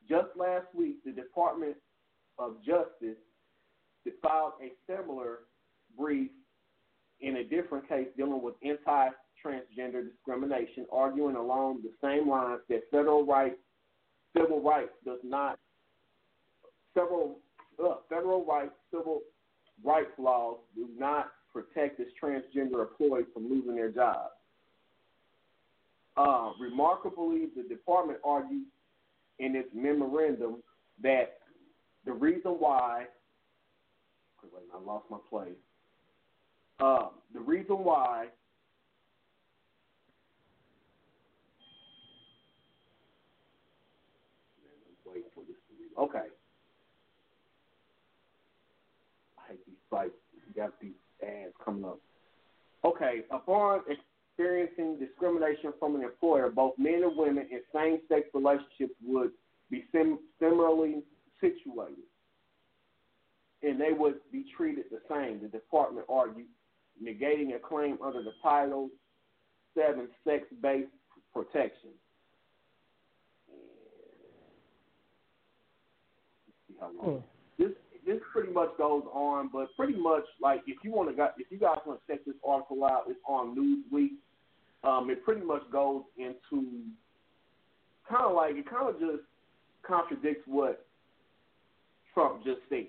Just 0.08 0.28
last 0.36 0.66
week, 0.74 0.96
the 1.04 1.12
Department 1.12 1.76
of 2.38 2.56
Justice 2.64 3.18
filed 4.22 4.52
a 4.62 4.72
similar 4.90 5.40
brief 5.98 6.30
in 7.22 7.36
a 7.36 7.44
different 7.44 7.88
case 7.88 8.08
dealing 8.16 8.42
with 8.42 8.54
anti 8.62 9.10
transgender 9.44 10.04
discrimination, 10.08 10.86
arguing 10.92 11.36
along 11.36 11.82
the 11.82 11.90
same 12.02 12.28
lines 12.28 12.60
that 12.68 12.82
federal 12.90 13.24
rights, 13.24 13.56
civil 14.36 14.60
rights 14.60 14.92
does 15.04 15.18
not, 15.24 15.58
several 16.94 17.38
uh, 17.82 17.96
federal 18.08 18.44
rights, 18.44 18.72
civil 18.90 19.20
rights 19.82 20.10
laws 20.18 20.58
do 20.74 20.88
not 20.96 21.32
protect 21.52 22.00
its 22.00 22.10
transgender 22.22 22.82
employees 22.82 23.26
from 23.34 23.48
losing 23.48 23.74
their 23.74 23.90
jobs. 23.90 24.30
Uh, 26.16 26.52
remarkably, 26.60 27.48
the 27.56 27.62
department 27.68 28.18
argues 28.24 28.66
in 29.38 29.56
its 29.56 29.68
memorandum 29.74 30.62
that 31.02 31.38
the 32.04 32.12
reason 32.12 32.52
why, 32.52 33.06
wait, 34.42 34.62
I 34.74 34.80
lost 34.80 35.06
my 35.10 35.18
place. 35.28 35.56
Uh, 36.80 37.08
the 37.32 37.40
reason 37.40 37.76
why 37.84 38.26
Okay. 45.98 46.26
I 49.38 49.48
hate 49.50 49.66
these 49.66 49.76
sites. 49.90 50.12
You 50.34 50.62
got 50.62 50.72
these 50.80 50.92
ads 51.22 51.52
coming 51.64 51.84
up. 51.84 51.98
Okay, 52.84 53.20
upon 53.30 53.82
experiencing 53.88 54.98
discrimination 54.98 55.72
from 55.78 55.94
an 55.94 56.02
employer, 56.02 56.50
both 56.50 56.72
men 56.78 57.02
and 57.04 57.16
women 57.16 57.46
in 57.52 57.60
same-sex 57.72 58.26
relationships 58.34 58.94
would 59.06 59.30
be 59.70 59.84
sim- 59.92 60.18
similarly 60.40 61.02
situated, 61.40 62.02
and 63.62 63.80
they 63.80 63.92
would 63.92 64.16
be 64.32 64.44
treated 64.56 64.86
the 64.90 65.00
same. 65.08 65.40
The 65.40 65.48
department 65.48 66.06
argued 66.08 66.46
negating 67.02 67.54
a 67.54 67.58
claim 67.58 67.98
under 68.04 68.22
the 68.22 68.32
Title 68.42 68.88
Seven 69.74 70.08
sex-based 70.24 70.88
protection. 71.32 71.90
See. 76.68 76.74
This 77.58 77.70
this 78.04 78.18
pretty 78.32 78.52
much 78.52 78.70
goes 78.76 79.04
on, 79.12 79.48
but 79.52 79.68
pretty 79.76 79.96
much 79.96 80.24
like 80.40 80.62
if 80.66 80.78
you 80.82 80.92
want 80.92 81.16
to 81.16 81.24
if 81.38 81.46
you 81.50 81.58
guys 81.58 81.78
want 81.86 82.00
to 82.00 82.12
check 82.12 82.24
this 82.24 82.34
article 82.46 82.84
out, 82.84 83.04
it's 83.08 83.20
on 83.26 83.56
Newsweek. 83.56 84.10
Um, 84.84 85.10
it 85.10 85.24
pretty 85.24 85.42
much 85.42 85.62
goes 85.70 86.02
into 86.16 86.82
kind 88.08 88.24
of 88.24 88.34
like 88.34 88.56
it 88.56 88.68
kind 88.68 88.88
of 88.88 88.98
just 88.98 89.22
contradicts 89.86 90.42
what 90.46 90.84
Trump 92.14 92.44
just 92.44 92.60
said. 92.68 92.86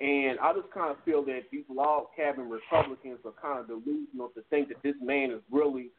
And 0.00 0.38
I 0.38 0.52
just 0.52 0.72
kind 0.72 0.90
of 0.90 1.02
feel 1.04 1.24
that 1.24 1.42
these 1.50 1.64
log 1.68 2.06
cabin 2.14 2.48
Republicans 2.48 3.18
are 3.24 3.32
kind 3.42 3.58
of 3.58 3.66
delusional 3.66 4.28
to 4.34 4.42
think 4.48 4.68
that 4.68 4.82
this 4.82 4.94
man 5.02 5.32
is 5.32 5.40
really 5.50 5.90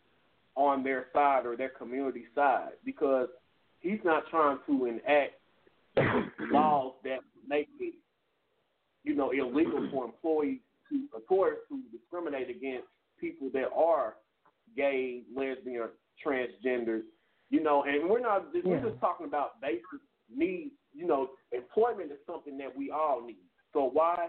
on 0.55 0.83
their 0.83 1.07
side 1.13 1.45
or 1.45 1.57
their 1.57 1.69
community 1.69 2.25
side 2.33 2.71
because 2.85 3.27
he's 3.81 3.99
not 4.05 4.23
trying 4.29 4.57
to 4.67 4.85
enact 4.85 5.33
laws 6.51 6.93
that 7.03 7.19
make 7.47 7.67
it, 7.79 7.95
you 9.03 9.15
know, 9.15 9.31
illegal 9.31 9.87
for 9.91 10.05
employees 10.05 10.59
to 10.89 11.07
employers 11.15 11.57
to 11.67 11.81
discriminate 11.91 12.49
against 12.49 12.87
people 13.19 13.49
that 13.53 13.69
are 13.75 14.15
gay, 14.77 15.23
lesbian, 15.35 15.89
transgender, 16.25 17.01
you 17.49 17.61
know, 17.61 17.83
and 17.83 18.09
we're 18.09 18.19
not 18.19 18.45
we're 18.63 18.81
just 18.81 18.99
talking 18.99 19.25
about 19.25 19.59
basic 19.61 19.83
needs. 20.33 20.71
You 20.93 21.07
know, 21.07 21.29
employment 21.51 22.11
is 22.11 22.17
something 22.25 22.57
that 22.59 22.75
we 22.75 22.91
all 22.91 23.25
need. 23.25 23.37
So 23.73 23.89
why, 23.91 24.27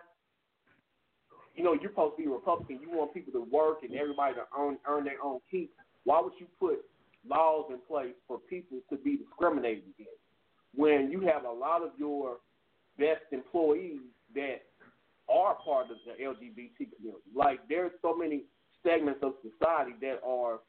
you 1.54 1.64
know, 1.64 1.74
you're 1.74 1.90
supposed 1.90 2.16
to 2.16 2.22
be 2.22 2.28
a 2.28 2.32
Republican. 2.32 2.80
You 2.80 2.90
want 2.96 3.14
people 3.14 3.32
to 3.32 3.46
work 3.50 3.82
and 3.82 3.94
everybody 3.94 4.34
to 4.34 4.44
earn 4.58 4.78
earn 4.86 5.04
their 5.04 5.22
own 5.22 5.40
keep. 5.50 5.72
Why 6.04 6.20
would 6.20 6.34
you 6.38 6.46
put 6.58 6.84
laws 7.28 7.66
in 7.70 7.78
place 7.88 8.14
for 8.26 8.38
people 8.38 8.78
to 8.90 8.96
be 8.96 9.18
discriminated 9.18 9.84
against 9.94 10.20
when 10.74 11.10
you 11.10 11.20
have 11.20 11.44
a 11.44 11.52
lot 11.52 11.82
of 11.82 11.90
your 11.98 12.38
best 12.98 13.22
employees 13.32 14.00
that 14.34 14.62
are 15.28 15.56
part 15.64 15.86
of 15.90 15.96
the 16.06 16.22
LGBT 16.22 16.96
community? 16.96 17.30
Like 17.34 17.60
there's 17.68 17.92
so 18.02 18.14
many 18.14 18.44
segments 18.82 19.20
of 19.22 19.34
society 19.42 19.92
that 20.00 20.20
are 20.26 20.60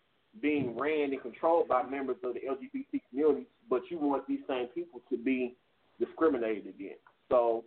being 0.42 0.78
ran 0.78 1.12
and 1.12 1.22
controlled 1.22 1.68
by 1.68 1.84
members 1.84 2.18
of 2.24 2.34
the 2.34 2.40
LGBT 2.40 3.02
community, 3.10 3.48
but 3.70 3.82
you 3.90 3.98
want 3.98 4.26
these 4.28 4.40
same 4.48 4.68
people 4.68 5.02
to 5.10 5.18
be 5.18 5.56
discriminated 6.00 6.68
against. 6.68 7.02
So, 7.30 7.66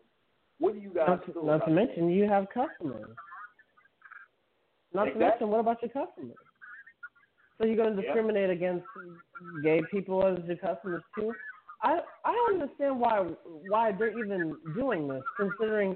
what 0.59 0.75
do 0.75 0.81
you 0.81 0.91
guys 0.91 1.09
Not, 1.09 1.27
to, 1.27 1.47
not 1.47 1.65
to 1.67 1.71
mention, 1.71 2.11
you 2.11 2.29
have 2.29 2.47
customers. 2.53 3.11
Not 4.93 5.07
to 5.07 5.15
mention, 5.19 5.49
what 5.49 5.61
about 5.61 5.83
your 5.83 5.91
customers? 5.91 6.37
So 7.59 7.67
you're 7.67 7.77
going 7.77 7.95
to 7.95 8.03
discriminate 8.03 8.51
against 8.51 8.85
gay 9.63 9.81
people 9.91 10.25
as 10.27 10.39
your 10.47 10.57
customers 10.57 11.03
too? 11.17 11.33
I 11.83 12.01
I 12.25 12.33
don't 12.33 12.63
understand 12.63 12.99
why 12.99 13.19
why 13.69 13.93
they're 13.93 14.19
even 14.19 14.57
doing 14.75 15.07
this, 15.07 15.23
considering 15.37 15.95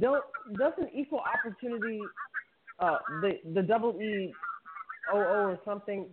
don't 0.00 0.22
doesn't 0.58 0.90
equal 0.94 1.20
opportunity 1.20 2.00
uh 2.80 2.98
the 3.22 3.38
the 3.54 3.62
double 3.62 4.00
E 4.00 4.32
O 5.12 5.16
O 5.16 5.20
or 5.20 5.58
something 5.64 6.06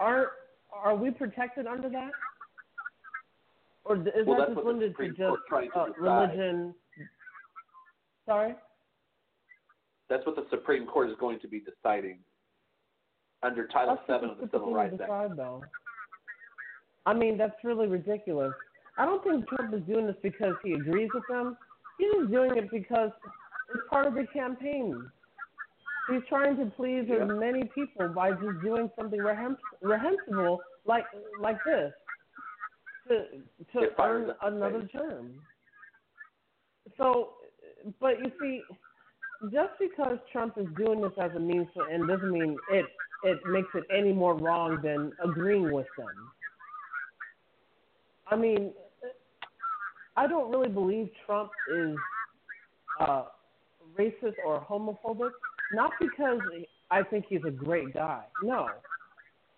are 0.00 0.32
are 0.72 0.94
we 0.94 1.10
protected 1.10 1.66
under 1.66 1.88
that? 1.88 2.10
Or 3.84 3.96
is 3.96 4.26
Well, 4.26 4.38
that 4.38 4.54
just 4.54 4.66
limited 4.66 4.96
to 4.98 5.08
just 5.08 5.36
uh, 5.76 5.86
religion? 5.98 6.74
Sorry. 8.26 8.54
That's 10.08 10.24
what 10.26 10.36
the 10.36 10.46
Supreme 10.50 10.86
Court 10.86 11.10
is 11.10 11.16
going 11.18 11.40
to 11.40 11.48
be 11.48 11.60
deciding 11.60 12.18
under 13.42 13.66
Title 13.66 13.98
That's 14.08 14.22
VII 14.22 14.30
of 14.30 14.38
the 14.38 14.48
Civil 14.52 14.72
Rights 14.72 14.94
Act. 14.94 15.02
decide, 15.02 15.36
though. 15.36 15.62
I 17.06 17.14
mean, 17.14 17.38
that's 17.38 17.54
really 17.62 17.86
ridiculous. 17.86 18.52
I 18.98 19.04
don't 19.04 19.22
think 19.22 19.48
Trump 19.48 19.74
is 19.74 19.82
doing 19.86 20.06
this 20.06 20.16
because 20.22 20.54
he 20.64 20.72
agrees 20.72 21.10
with 21.14 21.24
them. 21.28 21.56
He's 21.98 22.08
just 22.18 22.30
doing 22.30 22.56
it 22.56 22.70
because 22.70 23.10
it's 23.74 23.82
part 23.90 24.06
of 24.06 24.14
the 24.14 24.26
campaign. 24.32 25.08
He's 26.10 26.22
trying 26.28 26.56
to 26.56 26.66
please 26.76 27.04
as 27.10 27.28
many 27.28 27.64
people 27.74 28.08
by 28.08 28.30
just 28.30 28.62
doing 28.62 28.90
something 28.98 29.20
reprehensible 29.22 30.60
like 30.84 31.04
like 31.40 31.56
this 31.64 31.92
to 33.08 33.24
to 33.72 33.88
earn 34.00 34.30
another 34.42 34.86
term. 34.86 35.32
So, 36.96 37.30
but 38.00 38.18
you 38.20 38.30
see, 38.40 38.62
just 39.52 39.70
because 39.78 40.18
Trump 40.32 40.54
is 40.56 40.66
doing 40.76 41.00
this 41.00 41.12
as 41.20 41.30
a 41.36 41.40
means 41.40 41.66
to 41.74 41.82
an 41.82 41.92
end 41.92 42.08
doesn't 42.08 42.30
mean 42.30 42.56
it 42.72 42.86
it 43.24 43.38
makes 43.46 43.68
it 43.74 43.84
any 43.96 44.12
more 44.12 44.36
wrong 44.36 44.78
than 44.82 45.12
agreeing 45.24 45.72
with 45.72 45.86
them. 45.96 46.30
I 48.28 48.36
mean, 48.36 48.72
I 50.16 50.26
don't 50.26 50.50
really 50.50 50.68
believe 50.68 51.08
Trump 51.24 51.50
is 51.74 51.96
uh, 53.00 53.24
racist 53.98 54.34
or 54.44 54.60
homophobic. 54.60 55.30
Not 55.72 55.92
because 56.00 56.40
I 56.90 57.02
think 57.02 57.26
he's 57.28 57.40
a 57.46 57.50
great 57.50 57.92
guy. 57.94 58.24
No, 58.42 58.68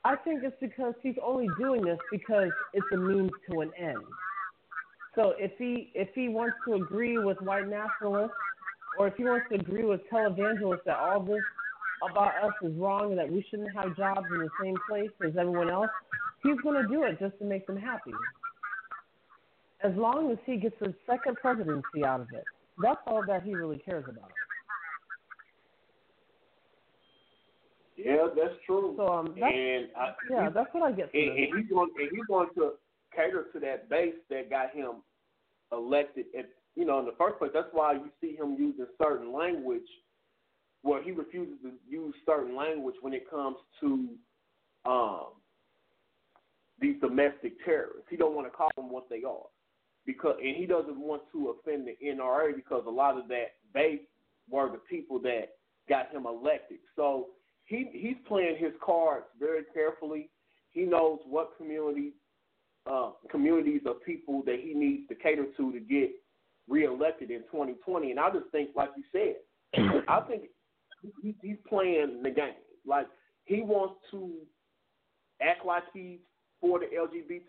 I 0.05 0.17
think 0.17 0.43
it's 0.43 0.57
because 0.61 0.95
he's 1.03 1.17
only 1.23 1.49
doing 1.59 1.85
this 1.85 1.99
because 2.11 2.51
it's 2.73 2.87
a 2.93 2.97
means 2.97 3.31
to 3.51 3.61
an 3.61 3.71
end. 3.79 3.99
So 5.19 5.35
if 5.37 5.51
he 5.59 5.91
if 5.97 6.11
he 6.15 6.29
wants 6.29 6.55
to 6.65 6.75
agree 6.75 7.19
with 7.19 7.43
white 7.43 7.69
nationalists, 7.69 8.37
or 8.97 9.09
if 9.09 9.15
he 9.17 9.25
wants 9.25 9.47
to 9.51 9.57
agree 9.57 9.85
with 9.85 10.01
televangelists 10.13 10.85
that 10.87 10.97
all 10.97 11.21
this 11.21 11.43
about 12.09 12.33
us 12.45 12.53
is 12.63 12.73
wrong 12.77 13.11
and 13.11 13.19
that 13.19 13.29
we 13.29 13.45
shouldn't 13.51 13.75
have 13.75 13.97
jobs 13.97 14.29
in 14.33 14.39
the 14.39 14.49
same 14.63 14.77
place 14.89 15.11
as 15.27 15.33
everyone 15.37 15.71
else, 15.71 15.91
he's 16.45 16.61
going 16.63 16.81
to 16.81 16.87
do 16.89 17.03
it 17.03 17.19
just 17.19 17.37
to 17.41 17.45
make 17.45 17.67
them 17.67 17.77
happy. 17.77 18.13
As 19.83 19.91
long 19.97 20.31
as 20.31 20.39
he 20.47 20.57
gets 20.57 20.81
a 20.83 20.95
second 21.05 21.37
presidency 21.39 22.05
out 22.07 22.21
of 22.21 22.29
it, 22.33 22.45
that's 22.81 23.01
all 23.05 23.25
that 23.27 23.43
he 23.43 23.55
really 23.55 23.79
cares 23.79 24.05
about. 24.09 24.31
Yeah, 27.97 28.29
that's 28.37 28.55
true. 28.65 28.95
So 28.97 29.09
um, 29.09 29.35
that's, 29.41 29.53
and 29.53 29.89
I, 29.97 30.15
yeah, 30.31 30.49
that's 30.51 30.73
what 30.73 30.85
I 30.85 30.93
get 30.93 31.11
from 31.11 31.19
and, 31.19 31.31
and 31.31 31.59
he's 31.59 31.69
going 31.69 31.91
and 31.99 32.09
he's 32.09 32.27
going 32.29 32.51
to 32.55 32.75
cater 33.13 33.47
to 33.53 33.59
that 33.59 33.91
base 33.91 34.15
that 34.31 34.49
got 34.49 34.71
him 34.73 35.03
elected. 35.73 36.27
At, 36.39 36.51
you 36.75 36.85
know, 36.85 36.99
in 37.01 37.07
the 37.07 37.15
first 37.19 37.39
place, 37.39 37.51
that's 37.55 37.69
why 37.73 37.95
you 37.95 38.11
see 38.21 38.37
him 38.37 38.57
using 38.59 38.87
certain 39.03 39.33
language 39.33 39.83
where 40.83 41.03
he 41.03 41.11
refuses 41.11 41.57
to 41.63 41.73
use 41.89 42.15
certain 42.25 42.57
language 42.57 42.95
when 43.01 43.13
it 43.13 43.29
comes 43.29 43.57
to 43.81 44.09
um, 44.87 45.27
these 46.81 46.97
domestic 47.01 47.53
terrorists. 47.65 48.07
He 48.09 48.17
don't 48.17 48.35
want 48.35 48.47
to 48.47 48.57
call 48.57 48.71
them 48.77 48.91
what 48.91 49.09
they 49.11 49.25
are 49.25 49.47
because, 50.07 50.37
and 50.43 50.57
he 50.57 50.67
doesn't 50.67 50.99
want 50.99 51.23
to 51.33 51.55
offend 51.59 51.87
the 51.87 51.97
NRA 52.05 52.55
because 52.55 52.85
a 52.87 52.91
lot 52.91 53.19
of 53.19 53.29
that 53.29 53.57
base 53.75 54.01
were 54.49 54.71
the 54.71 54.79
people 54.79 55.19
that 55.21 55.51
got 55.89 56.11
him 56.13 56.27
elected. 56.27 56.79
So 56.97 57.29
he 57.65 57.89
he's 57.93 58.17
playing 58.27 58.57
his 58.59 58.73
cards 58.85 59.27
very 59.39 59.65
carefully. 59.75 60.31
He 60.71 60.83
knows 60.83 61.19
what 61.29 61.57
community 61.57 62.13
uh, 62.91 63.11
communities 63.31 63.83
of 63.87 64.03
people 64.05 64.43
that 64.47 64.59
he 64.63 64.75
needs 64.75 65.09
to 65.09 65.15
cater 65.15 65.47
to 65.57 65.73
to 65.73 65.81
get 65.81 66.11
reelected 66.69 67.31
in 67.31 67.41
2020. 67.51 68.11
And 68.11 68.21
I 68.21 68.31
just 68.31 68.51
think, 68.53 68.71
like 68.77 68.91
you 68.97 69.05
said, 69.13 69.83
I 70.09 70.21
think 70.21 70.45
he, 71.23 71.35
he's 71.43 71.57
playing 71.69 72.23
the 72.23 72.31
game. 72.31 72.55
Like 72.87 73.07
he 73.45 73.63
wants 73.63 73.95
to 74.11 74.33
act 75.41 75.65
like 75.65 75.85
he's 75.93 76.19
for 76.61 76.79
the 76.81 76.87
LGBT 76.87 77.43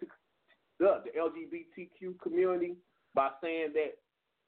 the, 0.80 1.04
the 1.04 1.20
LGBTQ 1.20 2.20
community 2.22 2.76
by 3.14 3.30
saying 3.44 3.70
that 3.74 3.96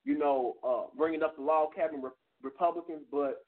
you 0.05 0.18
know 0.18 0.55
uh, 0.63 0.84
bringing 0.97 1.23
up 1.23 1.35
the 1.35 1.41
log 1.41 1.76
cabin 1.76 2.01
re- 2.01 2.09
Republicans, 2.41 3.01
but 3.11 3.43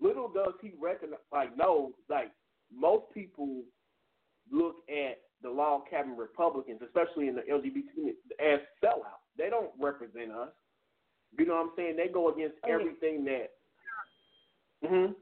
little 0.00 0.28
does 0.28 0.54
he 0.60 0.72
recognize, 0.80 1.20
like, 1.32 1.56
no, 1.56 1.92
like, 2.08 2.30
most 2.74 3.04
people 3.12 3.62
look 4.50 4.76
at 4.88 5.18
the 5.44 5.50
log 5.50 5.82
cabin 5.88 6.16
Republicans, 6.16 6.80
especially 6.84 7.28
in 7.28 7.36
the 7.36 7.42
LGBT 7.42 7.92
community, 7.92 8.18
as 8.40 8.60
sellouts. 8.82 9.20
They 9.38 9.50
don't 9.50 9.70
represent 9.78 10.32
us. 10.32 10.48
You 11.38 11.46
know 11.46 11.54
what 11.54 11.60
I'm 11.60 11.70
saying? 11.76 11.96
They 11.96 12.08
go 12.08 12.32
against 12.32 12.56
everything 12.66 13.24
that. 13.26 13.50
hmm 14.84 15.12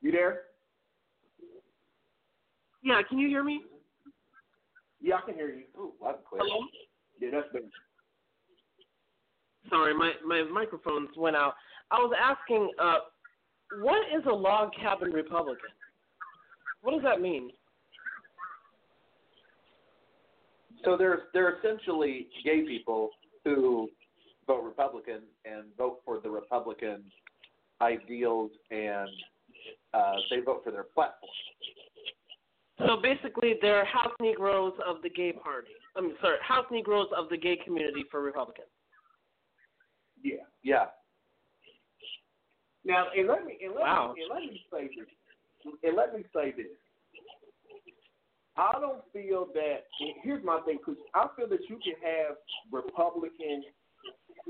You 0.00 0.10
there? 0.10 0.40
Yeah, 2.82 3.00
can 3.08 3.18
you 3.18 3.28
hear 3.28 3.44
me? 3.44 3.62
Yeah, 5.00 5.16
I 5.16 5.20
can 5.26 5.34
hear 5.34 5.48
you. 5.48 5.62
Ooh, 5.78 5.92
loud 6.02 6.16
and 6.16 6.24
clear. 6.24 6.42
Hello? 6.44 6.66
Yeah, 7.20 7.28
that's 7.32 7.52
better. 7.52 7.64
Sorry, 9.68 9.94
my 9.94 10.12
my 10.26 10.42
microphones 10.42 11.10
went 11.16 11.36
out. 11.36 11.54
I 11.90 11.96
was 11.96 12.12
asking, 12.18 12.70
uh, 12.78 12.98
what 13.80 14.02
is 14.16 14.24
a 14.26 14.34
log 14.34 14.70
cabin 14.80 15.12
Republican? 15.12 15.70
What 16.82 16.92
does 16.92 17.02
that 17.02 17.20
mean? 17.20 17.50
So 20.84 20.96
they're 20.96 21.24
they're 21.32 21.58
essentially 21.58 22.26
gay 22.44 22.62
people 22.62 23.10
who 23.44 23.88
vote 24.46 24.64
Republican 24.64 25.20
and 25.44 25.64
vote 25.78 26.00
for 26.04 26.18
the 26.20 26.28
Republican 26.28 27.04
ideals 27.80 28.50
and 28.70 29.08
uh, 29.94 30.14
they 30.30 30.40
vote 30.40 30.62
for 30.64 30.72
their 30.72 30.84
platform. 30.84 31.30
So 32.78 32.96
basically, 33.00 33.54
they're 33.60 33.84
house 33.84 34.12
Negroes 34.20 34.72
of 34.86 35.02
the 35.02 35.10
gay 35.10 35.32
party. 35.32 35.70
I'm 35.96 36.14
sorry, 36.20 36.38
house 36.42 36.66
Negroes 36.70 37.08
of 37.16 37.28
the 37.28 37.36
gay 37.36 37.56
community 37.64 38.04
for 38.10 38.22
Republicans. 38.22 38.68
Yeah. 40.22 40.36
Yeah. 40.62 40.86
Now, 42.84 43.06
and 43.16 43.28
let 43.28 43.44
me 43.46 43.58
and 43.62 43.74
let 43.74 43.82
Wow. 43.82 44.14
me 44.16 44.22
and 44.22 44.30
let 44.30 44.42
me 44.42 44.66
say 44.72 44.88
this. 44.88 45.74
And 45.84 45.96
let 45.96 46.14
me 46.14 46.24
say 46.34 46.50
this. 46.52 46.66
I 48.56 48.72
don't 48.80 49.02
feel 49.12 49.46
that. 49.54 49.84
Here's 50.22 50.44
my 50.44 50.60
thing, 50.62 50.78
because 50.78 51.00
I 51.14 51.28
feel 51.36 51.48
that 51.48 51.60
you 51.68 51.78
can 51.78 51.94
have 52.02 52.36
Republican. 52.70 53.64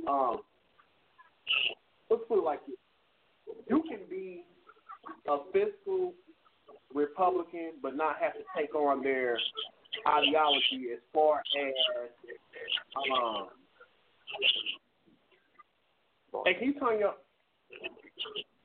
Um, 0.09 0.41
let's 2.11 2.23
put 2.27 2.39
it 2.39 2.45
like 2.45 2.61
this: 2.67 2.77
you 3.69 3.83
can 3.83 4.01
be 4.09 4.45
a 5.29 5.39
fiscal 5.53 6.15
Republican, 6.95 7.73
but 7.83 7.95
not 7.95 8.17
have 8.19 8.33
to 8.35 8.45
take 8.57 8.75
on 8.75 9.03
their 9.03 9.39
ideology 10.09 10.89
as 10.93 11.01
far 11.13 11.43
as 11.61 11.75
um. 13.13 13.49
Hey, 16.47 16.55
can 16.55 16.69
you 16.69 16.81
turn 16.81 16.99
your 16.99 17.15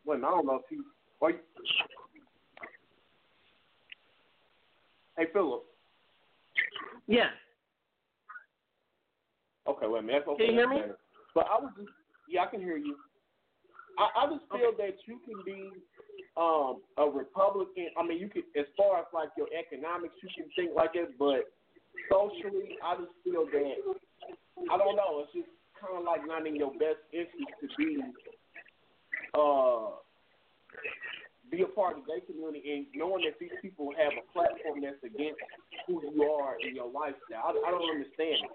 Minute, 0.05 0.25
I 0.25 0.29
don't 0.29 0.45
know 0.45 0.55
if 0.55 0.71
you. 0.71 0.85
Are 1.21 1.31
you 1.31 1.37
hey, 5.17 5.25
Philip. 5.33 5.63
Yeah. 7.07 7.29
Okay, 9.67 9.87
wait 9.87 9.99
a 9.99 10.01
minute. 10.03 10.23
That's 10.25 10.33
okay. 10.35 10.45
Can 10.45 10.55
you 10.55 10.59
hear 10.59 10.69
me? 10.69 10.81
But 11.35 11.45
I 11.51 11.59
was 11.59 11.71
just, 11.77 11.89
yeah, 12.29 12.43
I 12.43 12.47
can 12.47 12.61
hear 12.61 12.77
you. 12.77 12.95
I, 13.99 14.25
I 14.25 14.29
just 14.29 14.45
feel 14.51 14.71
that 14.77 14.95
you 15.05 15.19
can 15.25 15.43
be 15.43 15.71
um 16.37 16.81
a 16.97 17.09
Republican. 17.09 17.89
I 17.97 18.05
mean, 18.05 18.19
you 18.19 18.29
can, 18.29 18.43
as 18.55 18.65
far 18.77 18.99
as 18.99 19.05
like 19.13 19.29
your 19.37 19.47
economics, 19.51 20.15
you 20.21 20.29
can 20.35 20.45
think 20.55 20.75
like 20.75 20.91
it, 20.93 21.17
but 21.17 21.49
socially, 22.09 22.77
I 22.83 22.95
just 22.95 23.11
feel 23.23 23.45
that 23.45 23.75
I 24.71 24.77
don't 24.77 24.95
know. 24.95 25.25
It's 25.25 25.33
just 25.33 25.49
kind 25.81 25.97
of 25.97 26.03
like 26.05 26.21
not 26.25 26.45
in 26.47 26.55
your 26.55 26.71
best 26.73 27.01
interest 27.11 27.53
to 27.61 27.67
be 27.77 28.01
uh 29.33 29.97
be 31.49 31.63
a 31.63 31.71
part 31.71 31.97
of 31.97 32.03
their 32.03 32.19
community 32.21 32.59
and 32.75 32.85
knowing 32.91 33.23
that 33.23 33.39
these 33.39 33.55
people 33.61 33.91
have 33.95 34.11
a 34.19 34.25
platform 34.35 34.83
that's 34.83 34.99
against 34.99 35.39
who 35.87 36.03
you 36.03 36.23
are 36.27 36.59
in 36.59 36.75
your 36.75 36.91
lifestyle. 36.91 37.55
I, 37.55 37.55
I 37.55 37.71
don't 37.71 37.87
understand. 37.87 38.51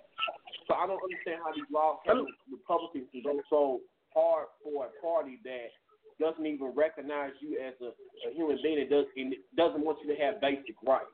So 0.69 0.77
I 0.77 0.87
don't 0.87 1.01
understand 1.01 1.41
how 1.41 1.57
these 1.57 1.69
law 1.73 2.05
Republicans 2.53 3.09
can 3.09 3.25
go 3.25 3.41
so 3.49 3.81
hard 4.13 4.53
for 4.61 4.87
a 4.87 4.93
party 5.01 5.41
that 5.45 5.73
doesn't 6.21 6.45
even 6.45 6.73
recognize 6.77 7.33
you 7.41 7.59
as 7.59 7.75
a, 7.81 7.97
a 8.29 8.35
human 8.35 8.59
being 8.63 8.81
and, 8.81 8.91
does, 8.91 9.07
and 9.17 9.35
doesn't 9.57 9.83
want 9.85 9.99
you 10.05 10.15
to 10.15 10.19
have 10.21 10.41
basic 10.41 10.77
rights. 10.87 11.09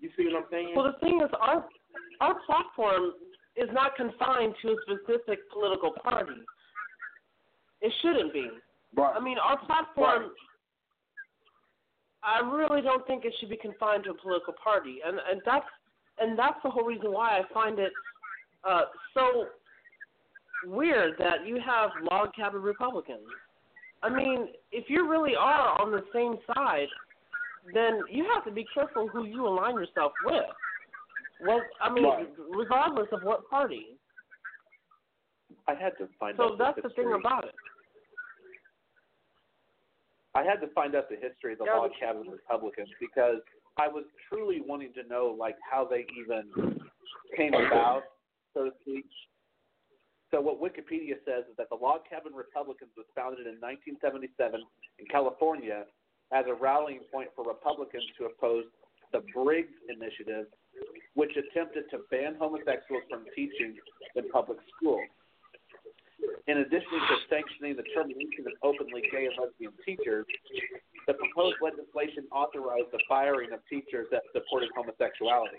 You 0.00 0.10
see 0.16 0.24
what 0.26 0.44
I'm 0.44 0.48
saying? 0.50 0.72
Well, 0.74 0.92
the 0.92 0.98
thing 1.00 1.20
is, 1.20 1.30
our 1.40 1.64
our 2.20 2.36
platform 2.46 3.12
is 3.56 3.68
not 3.72 3.96
confined 3.96 4.54
to 4.62 4.68
a 4.72 4.76
specific 4.84 5.40
political 5.52 5.92
party. 6.02 6.40
It 7.80 7.92
shouldn't 8.02 8.32
be. 8.32 8.48
Right. 8.96 9.14
I 9.16 9.20
mean, 9.20 9.38
our 9.38 9.58
platform. 9.66 10.30
I 12.22 12.40
really 12.40 12.82
don't 12.82 13.06
think 13.06 13.24
it 13.24 13.32
should 13.38 13.50
be 13.50 13.56
confined 13.56 14.04
to 14.04 14.10
a 14.10 14.14
political 14.14 14.54
party, 14.62 14.98
and 15.06 15.18
and 15.30 15.40
that's 15.44 15.66
and 16.18 16.38
that's 16.38 16.56
the 16.64 16.70
whole 16.70 16.84
reason 16.84 17.12
why 17.12 17.38
I 17.38 17.42
find 17.54 17.78
it 17.78 17.92
uh, 18.68 18.82
so 19.14 19.46
weird 20.64 21.14
that 21.18 21.46
you 21.46 21.60
have 21.64 21.90
log 22.10 22.34
cabin 22.34 22.62
Republicans. 22.62 23.28
I 24.02 24.08
mean, 24.10 24.48
if 24.72 24.88
you 24.88 25.08
really 25.08 25.36
are 25.36 25.80
on 25.80 25.90
the 25.92 26.02
same 26.12 26.36
side, 26.54 26.88
then 27.72 28.02
you 28.10 28.26
have 28.34 28.44
to 28.44 28.50
be 28.50 28.66
careful 28.74 29.08
who 29.08 29.24
you 29.24 29.46
align 29.46 29.76
yourself 29.76 30.12
with. 30.24 30.44
What 31.38 31.68
I 31.80 31.92
mean, 31.92 32.04
Right. 32.04 32.28
regardless 32.50 33.08
of 33.12 33.22
what 33.22 33.48
party. 33.50 33.98
I 35.68 35.74
had 35.74 35.96
to 35.98 36.08
find 36.18 36.36
So 36.36 36.44
out. 36.44 36.50
So 36.50 36.56
that's 36.56 36.76
the 36.76 36.88
history. 36.88 37.04
thing 37.04 37.12
about 37.14 37.44
it. 37.44 37.54
I 40.36 40.44
had 40.44 40.60
to 40.60 40.68
find 40.74 40.94
out 40.94 41.08
the 41.08 41.16
history 41.16 41.54
of 41.54 41.58
the 41.58 41.64
Yeah, 41.64 41.80
log 41.80 41.92
cabin 41.98 42.28
Republicans 42.28 42.90
because 43.00 43.40
I 43.78 43.88
was 43.88 44.04
truly 44.28 44.60
wanting 44.60 44.92
to 44.94 45.02
know 45.08 45.34
like 45.38 45.56
how 45.64 45.84
they 45.84 46.04
even 46.20 46.80
came 47.36 47.54
about, 47.54 48.04
so 48.52 48.66
to 48.66 48.70
speak. 48.82 49.06
So 50.30 50.40
what 50.40 50.60
Wikipedia 50.60 51.16
says 51.24 51.48
is 51.48 51.56
that 51.56 51.68
the 51.70 51.76
Log 51.76 52.00
Cabin 52.10 52.34
Republicans 52.34 52.90
was 52.96 53.06
founded 53.14 53.46
in 53.46 53.56
1977 53.62 54.60
in 54.98 55.06
California 55.06 55.86
as 56.32 56.44
a 56.50 56.54
rallying 56.54 57.00
point 57.12 57.30
for 57.36 57.46
Republicans 57.46 58.04
to 58.18 58.26
oppose 58.26 58.64
the 59.12 59.22
Briggs 59.32 59.72
Initiative, 59.88 60.46
which 61.14 61.30
attempted 61.38 61.88
to 61.90 62.02
ban 62.10 62.34
homosexuals 62.38 63.06
from 63.08 63.24
teaching 63.36 63.78
in 64.16 64.28
public 64.30 64.58
schools. 64.76 65.06
In 66.46 66.58
addition 66.58 66.94
to 66.94 67.16
sanctioning 67.28 67.76
the 67.76 67.82
termination 67.94 68.46
of 68.46 68.54
openly 68.62 69.02
gay 69.10 69.26
and 69.26 69.34
lesbian 69.34 69.72
teachers, 69.84 70.24
the 71.06 71.14
proposed 71.14 71.56
legislation 71.60 72.24
authorized 72.30 72.90
the 72.92 73.02
firing 73.08 73.52
of 73.52 73.60
teachers 73.68 74.06
that 74.10 74.22
supported 74.32 74.70
homosexuality. 74.74 75.58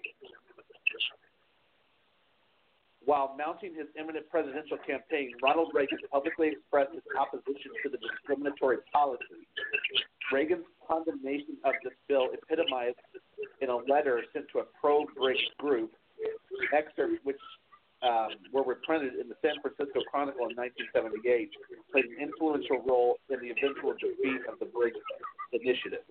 While 3.08 3.36
mounting 3.38 3.74
his 3.74 3.88
imminent 3.98 4.30
presidential 4.30 4.78
campaign, 4.86 5.32
Ronald 5.42 5.72
Reagan 5.74 6.00
publicly 6.12 6.50
expressed 6.50 6.92
his 6.94 7.04
opposition 7.18 7.72
to 7.84 7.90
the 7.90 7.98
discriminatory 7.98 8.80
policy. 8.92 9.48
Reagan's 10.32 10.66
condemnation 10.86 11.56
of 11.64 11.74
this 11.84 11.94
bill 12.10 12.28
epitomized 12.34 13.00
in 13.62 13.70
a 13.70 13.78
letter 13.78 14.24
sent 14.34 14.48
to 14.52 14.60
a 14.60 14.64
pro-Briggs 14.80 15.40
group, 15.58 15.92
excerpt 16.74 17.24
which 17.24 17.40
um, 18.04 18.30
were 18.54 18.64
reprinted 18.64 19.16
in 19.16 19.28
the 19.28 19.36
San 19.42 19.56
Francisco 19.62 20.02
Chronicle 20.12 20.50
in 20.50 20.56
1978, 20.56 21.50
played 21.92 22.06
an 22.06 22.18
influential 22.22 22.84
role 22.86 23.18
in 23.30 23.40
the 23.40 23.50
eventual 23.50 23.94
defeat 23.94 24.42
of 24.52 24.60
the 24.60 24.66
Briggs 24.66 24.98
Initiative. 25.54 26.06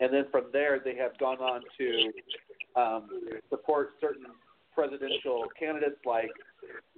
And 0.00 0.12
then 0.12 0.24
from 0.30 0.44
there, 0.52 0.80
they 0.82 0.96
have 0.96 1.16
gone 1.18 1.38
on 1.38 1.62
to 1.78 2.12
um, 2.76 3.08
support 3.50 3.90
certain 4.00 4.26
presidential 4.74 5.44
candidates 5.58 6.00
like 6.04 6.32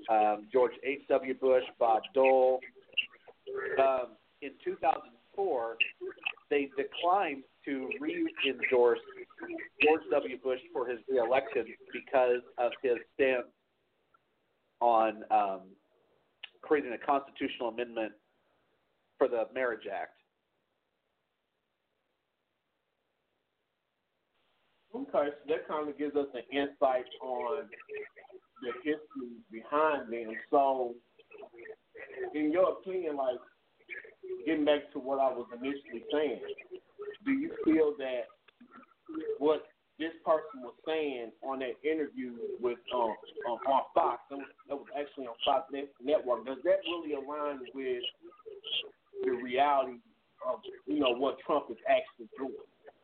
um, 0.09 0.47
George 0.53 0.73
H.W. 0.83 1.35
Bush, 1.35 1.65
Bob 1.79 2.03
Dole. 2.15 2.61
Um, 3.79 4.17
in 4.43 4.51
2004, 5.37 5.77
they 6.51 6.71
declined 6.77 7.43
to 7.65 7.89
re-endorse 8.01 8.99
George 9.83 10.03
W. 10.11 10.39
Bush 10.43 10.61
for 10.73 10.89
his 10.89 10.99
reelection 11.09 11.67
because 11.93 12.43
of 12.59 12.73
his 12.83 12.97
stance 13.15 13.47
on 14.81 15.23
um, 15.31 15.61
creating 16.63 16.93
a 16.93 17.07
constitutional 17.07 17.69
amendment 17.69 18.13
for 19.19 19.29
the 19.29 19.45
Marriage 19.55 19.87
Act. 19.93 20.13
Okay, 24.95 25.11
so 25.13 25.49
that 25.49 25.69
kind 25.69 25.89
of 25.89 25.99
gives 25.99 26.17
us 26.17 26.27
an 26.33 26.43
insight 26.51 27.05
on 27.23 27.65
the 28.63 28.73
history 28.83 29.37
behind 29.53 30.11
them. 30.11 30.35
So, 30.51 30.95
in 32.35 32.51
your 32.51 32.73
opinion, 32.73 33.17
like 33.17 33.37
getting 34.45 34.65
back 34.65 34.93
to 34.93 34.99
what 34.99 35.19
I 35.19 35.29
was 35.29 35.47
initially 35.53 36.05
saying, 36.13 36.41
do 37.25 37.33
you 37.33 37.51
feel 37.65 37.95
that 37.99 38.27
what 39.39 39.67
this 39.99 40.13
person 40.25 40.61
was 40.63 40.75
saying 40.87 41.33
on 41.43 41.61
that 41.61 41.77
interview 41.83 42.35
with 42.61 42.79
um, 42.95 43.15
um 43.49 43.59
on 43.67 43.83
Fox, 43.95 44.21
that 44.31 44.77
was, 44.77 44.87
actually 44.99 45.27
on 45.27 45.35
Fox 45.45 45.73
Network, 46.03 46.45
does 46.47 46.59
that 46.65 46.81
really 46.85 47.15
align 47.15 47.61
with 47.75 48.03
the 49.25 49.31
reality 49.31 49.99
of 50.47 50.61
you 50.87 51.01
know 51.01 51.17
what 51.17 51.39
Trump 51.47 51.67
is 51.71 51.79
actually 51.89 52.29
doing? 52.37 52.53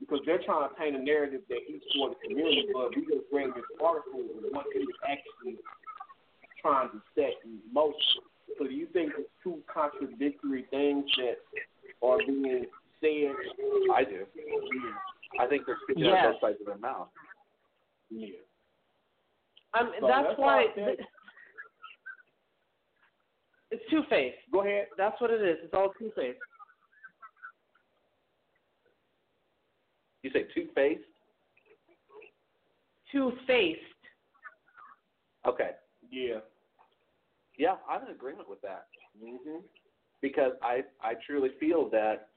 because 0.02 0.20
they're 0.26 0.42
trying 0.42 0.68
to 0.68 0.74
paint 0.74 0.96
a 0.96 0.98
narrative 0.98 1.42
that 1.48 1.62
he's 1.66 1.80
for 1.94 2.10
the 2.10 2.16
community, 2.26 2.66
but 2.74 2.90
we 2.94 3.02
just 3.06 3.26
read 3.30 3.54
this 3.54 3.64
article 3.78 4.20
of 4.20 4.50
what 4.50 4.66
he 4.74 4.80
was 4.80 4.98
actually 5.06 5.56
trying 6.60 6.90
to 6.90 6.98
set 7.14 7.38
in 7.44 7.62
motion. 7.72 8.26
So 8.58 8.66
do 8.66 8.72
you 8.72 8.86
think 8.92 9.12
it's 9.18 9.28
two 9.42 9.58
contradictory 9.72 10.66
things 10.70 11.04
that 11.16 11.36
are 12.06 12.18
being 12.18 12.66
said? 13.00 13.34
I 13.94 14.04
do. 14.04 14.26
I 15.40 15.46
think 15.46 15.66
they're 15.66 15.78
speaking 15.84 16.04
Yes. 16.04 16.26
out 16.26 16.32
both 16.32 16.40
sides 16.40 16.60
of 16.60 16.66
their 16.66 16.78
mouth. 16.78 17.08
Yeah. 18.10 18.36
Um, 19.74 19.92
So 20.00 20.06
that's, 20.06 20.28
that's 20.28 20.38
why 20.38 20.66
why 20.76 20.96
it's 23.70 23.82
two 23.90 24.02
faced. 24.10 24.36
Go 24.52 24.60
ahead. 24.60 24.88
That's 24.98 25.18
what 25.20 25.30
it 25.30 25.40
is. 25.40 25.58
It's 25.62 25.72
all 25.72 25.92
two 25.98 26.12
faced. 26.14 26.38
You 30.22 30.30
say 30.30 30.46
two 30.54 30.68
faced? 30.74 31.02
Two 33.10 33.32
faced. 33.46 33.80
Okay. 35.46 35.70
Yeah. 36.10 36.40
Yeah, 37.58 37.76
I'm 37.88 38.02
in 38.06 38.12
agreement 38.12 38.48
with 38.48 38.60
that 38.62 38.86
hmm 39.18 39.58
because 40.20 40.52
I 40.62 40.82
I 41.02 41.14
truly 41.26 41.50
feel 41.60 41.88
that 41.90 42.28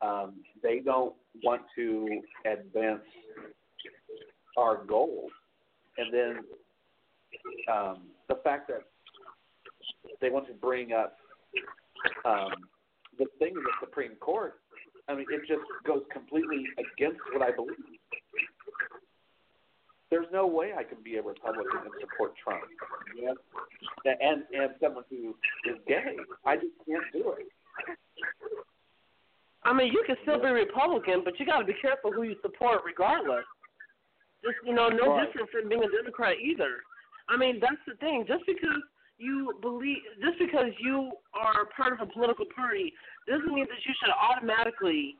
Um, 0.00 0.44
they 0.62 0.78
don't 0.78 1.14
want 1.42 1.62
to 1.74 2.20
advance 2.46 3.02
our 4.56 4.84
goals, 4.84 5.32
and 5.98 6.14
then 6.14 6.32
um, 7.68 8.06
the 8.28 8.36
fact 8.44 8.68
that 8.68 8.82
they 10.20 10.30
want 10.30 10.46
to 10.46 10.54
bring 10.54 10.92
up 10.92 11.16
um, 12.24 12.52
the 13.18 13.26
thing 13.40 13.56
of 13.56 13.62
the 13.64 13.72
Supreme 13.80 14.14
Court. 14.20 14.60
I 15.08 15.16
mean, 15.16 15.26
it 15.30 15.40
just 15.48 15.66
goes 15.84 16.04
completely 16.12 16.62
against 16.78 17.18
what 17.32 17.42
I 17.42 17.50
believe. 17.50 17.97
There's 20.10 20.26
no 20.32 20.46
way 20.46 20.72
I 20.76 20.84
can 20.84 20.98
be 21.04 21.16
a 21.16 21.22
Republican 21.22 21.80
and 21.84 21.92
support 22.00 22.32
Trump. 22.42 22.64
Yeah. 23.14 23.32
And 24.04 24.44
and 24.52 24.70
someone 24.80 25.04
who 25.10 25.34
is 25.68 25.76
gay. 25.86 26.16
I 26.46 26.56
just 26.56 26.72
can't 26.88 27.04
do 27.12 27.34
it. 27.38 27.48
I 29.64 29.72
mean, 29.72 29.92
you 29.92 30.02
can 30.06 30.16
still 30.22 30.40
be 30.40 30.48
Republican, 30.48 31.22
but 31.24 31.38
you 31.38 31.44
got 31.44 31.58
to 31.58 31.64
be 31.64 31.74
careful 31.80 32.12
who 32.12 32.22
you 32.22 32.36
support, 32.40 32.80
regardless. 32.86 33.44
Just 34.42 34.56
you 34.64 34.72
know, 34.72 34.88
no 34.88 35.12
Right. 35.16 35.26
different 35.26 35.50
from 35.50 35.68
being 35.68 35.84
a 35.84 35.90
Democrat 35.90 36.36
either. 36.40 36.80
I 37.28 37.36
mean, 37.36 37.60
that's 37.60 37.82
the 37.86 37.94
thing. 37.96 38.24
Just 38.26 38.46
because 38.46 38.80
you 39.18 39.58
believe, 39.60 39.98
just 40.22 40.38
because 40.38 40.72
you 40.78 41.12
are 41.34 41.66
part 41.76 41.92
of 41.92 42.00
a 42.00 42.10
political 42.10 42.46
party, 42.46 42.94
doesn't 43.26 43.52
mean 43.52 43.66
that 43.68 43.84
you 43.84 43.92
should 44.00 44.14
automatically 44.14 45.16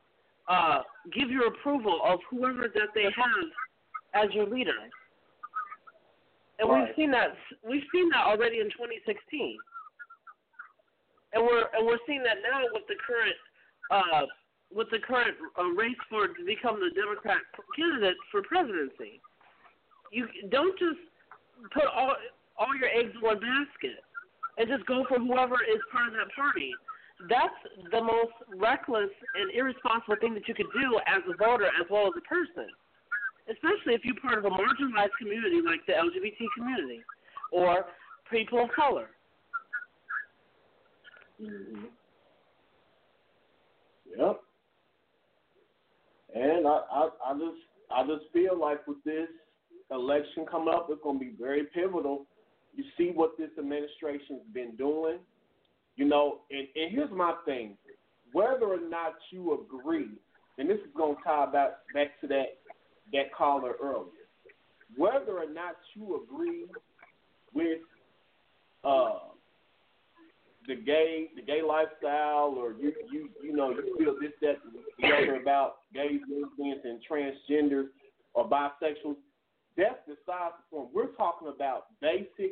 uh, 0.47 0.81
give 1.13 1.29
your 1.29 1.47
approval 1.47 2.01
of 2.03 2.19
whoever 2.29 2.63
that 2.73 2.89
they 2.95 3.03
have 3.03 3.13
as 4.13 4.31
your 4.33 4.45
leader. 4.45 4.77
And 6.59 6.69
Right. 6.69 6.87
we've 6.87 6.95
seen 6.95 7.11
that. 7.11 7.37
We've 7.63 7.87
seen 7.91 8.09
that 8.09 8.25
already 8.25 8.59
in 8.59 8.69
2016. 8.71 9.57
And 11.33 11.43
we're 11.43 11.67
and 11.73 11.85
we're 11.85 11.99
seeing 12.05 12.23
that 12.23 12.37
now 12.41 12.63
with 12.73 12.87
the 12.87 12.95
current 12.95 13.35
uh, 13.91 14.25
with 14.73 14.89
the 14.89 14.99
current 14.99 15.37
uh, 15.57 15.63
race 15.63 15.97
for 16.09 16.27
to 16.27 16.45
become 16.45 16.79
the 16.79 16.89
Democrat 16.99 17.41
candidate 17.75 18.17
for 18.31 18.41
presidency. 18.43 19.21
You 20.11 20.27
don't 20.49 20.77
just 20.79 20.99
put 21.71 21.85
all 21.85 22.15
all 22.57 22.75
your 22.75 22.89
eggs 22.89 23.13
in 23.15 23.21
one 23.21 23.39
basket 23.39 24.03
and 24.57 24.67
just 24.67 24.85
go 24.85 25.05
for 25.07 25.17
whoever 25.19 25.63
is 25.63 25.79
part 25.91 26.09
of 26.09 26.13
that 26.13 26.33
party. 26.35 26.73
That's 27.29 27.55
the 27.91 28.01
most 28.01 28.33
reckless 28.55 29.11
and 29.35 29.51
irresponsible 29.53 30.15
thing 30.19 30.33
that 30.35 30.47
you 30.47 30.53
could 30.53 30.71
do 30.73 30.99
as 31.07 31.21
a 31.27 31.35
voter 31.37 31.67
as 31.67 31.87
well 31.89 32.07
as 32.07 32.13
a 32.17 32.21
person. 32.21 32.67
Especially 33.51 33.95
if 33.95 34.05
you're 34.05 34.15
part 34.21 34.37
of 34.37 34.45
a 34.45 34.49
marginalized 34.49 35.15
community 35.19 35.59
like 35.65 35.85
the 35.87 35.93
LGBT 35.93 36.45
community 36.55 37.01
or 37.51 37.85
people 38.31 38.63
of 38.63 38.69
color. 38.71 39.09
Mm-hmm. 41.41 41.85
Yep. 44.17 44.41
And 46.35 46.67
I, 46.67 46.81
I, 46.91 47.09
I 47.25 47.33
just, 47.33 47.61
I 47.91 48.03
just 48.05 48.31
feel 48.33 48.59
like 48.59 48.85
with 48.87 49.03
this 49.03 49.27
election 49.91 50.45
coming 50.49 50.73
up, 50.73 50.87
it's 50.89 51.01
going 51.01 51.19
to 51.19 51.25
be 51.25 51.31
very 51.39 51.63
pivotal. 51.73 52.25
You 52.75 52.83
see 52.97 53.11
what 53.13 53.37
this 53.37 53.49
administration's 53.57 54.41
been 54.53 54.75
doing, 54.75 55.17
you 55.95 56.05
know. 56.05 56.39
And, 56.51 56.67
and 56.75 56.91
here's 56.91 57.11
my 57.11 57.33
thing: 57.45 57.77
whether 58.31 58.65
or 58.65 58.89
not 58.89 59.15
you 59.31 59.59
agree, 59.65 60.09
and 60.57 60.69
this 60.69 60.77
is 60.77 60.93
going 60.95 61.15
to 61.15 61.23
tie 61.23 61.47
back 61.51 61.71
back 61.93 62.21
to 62.21 62.27
that 62.27 62.58
that 63.13 63.33
caller 63.35 63.73
earlier, 63.81 64.27
whether 64.97 65.37
or 65.37 65.51
not 65.51 65.75
you 65.93 66.23
agree 66.23 66.65
with 67.53 67.79
uh, 68.83 69.19
the 70.67 70.75
gay 70.75 71.29
the 71.35 71.41
gay 71.41 71.61
lifestyle 71.61 72.55
or 72.57 72.73
you 72.79 72.93
you 73.11 73.29
you 73.43 73.55
know 73.55 73.71
you 73.71 73.95
feel 73.97 74.15
this 74.21 74.31
that 74.41 74.57
and 75.01 75.41
about 75.41 75.77
gays 75.93 76.19
lesbians 76.29 76.81
and 76.83 76.99
transgenders 77.09 77.87
or 78.33 78.47
bisexuals 78.47 79.15
that's 79.79 79.99
besides 80.05 80.55
the 80.59 80.77
point. 80.77 80.89
We're 80.93 81.15
talking 81.15 81.47
about 81.47 81.85
basic 82.01 82.51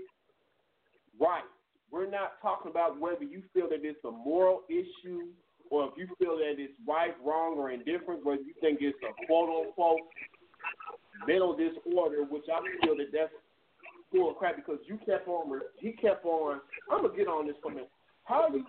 rights. 1.19 1.51
We're 1.91 2.09
not 2.09 2.41
talking 2.41 2.71
about 2.71 2.99
whether 2.99 3.23
you 3.23 3.43
feel 3.53 3.67
that 3.69 3.84
it's 3.84 4.03
a 4.05 4.11
moral 4.11 4.61
issue 4.69 5.27
or 5.69 5.88
if 5.88 5.91
you 5.97 6.07
feel 6.19 6.38
that 6.38 6.55
it's 6.57 6.73
right 6.88 7.15
wrong 7.23 7.57
or 7.57 7.71
indifferent 7.71 8.25
whether 8.25 8.41
you 8.41 8.53
think 8.61 8.79
it's 8.81 8.97
a 9.03 9.25
quote 9.25 9.49
unquote 9.49 9.99
mental 11.26 11.56
disorder 11.56 12.23
which 12.30 12.45
I 12.52 12.60
feel 12.85 12.98
that 12.98 13.10
that's 13.11 13.31
full 14.11 14.31
of 14.31 14.38
crap 14.38 14.56
because 14.56 14.80
you 14.85 14.98
kept 15.06 15.27
on 15.27 15.60
he 15.80 15.91
kept 15.94 16.26
on 16.26 16.60
I'm 16.91 17.02
gonna 17.03 17.15
get 17.15 17.27
on 17.27 17.48
this 17.48 17.56
for 17.61 17.72
a 17.72 17.76
minute. 17.76 17.91
How 18.23 18.44
are 18.44 18.56
you 18.56 18.65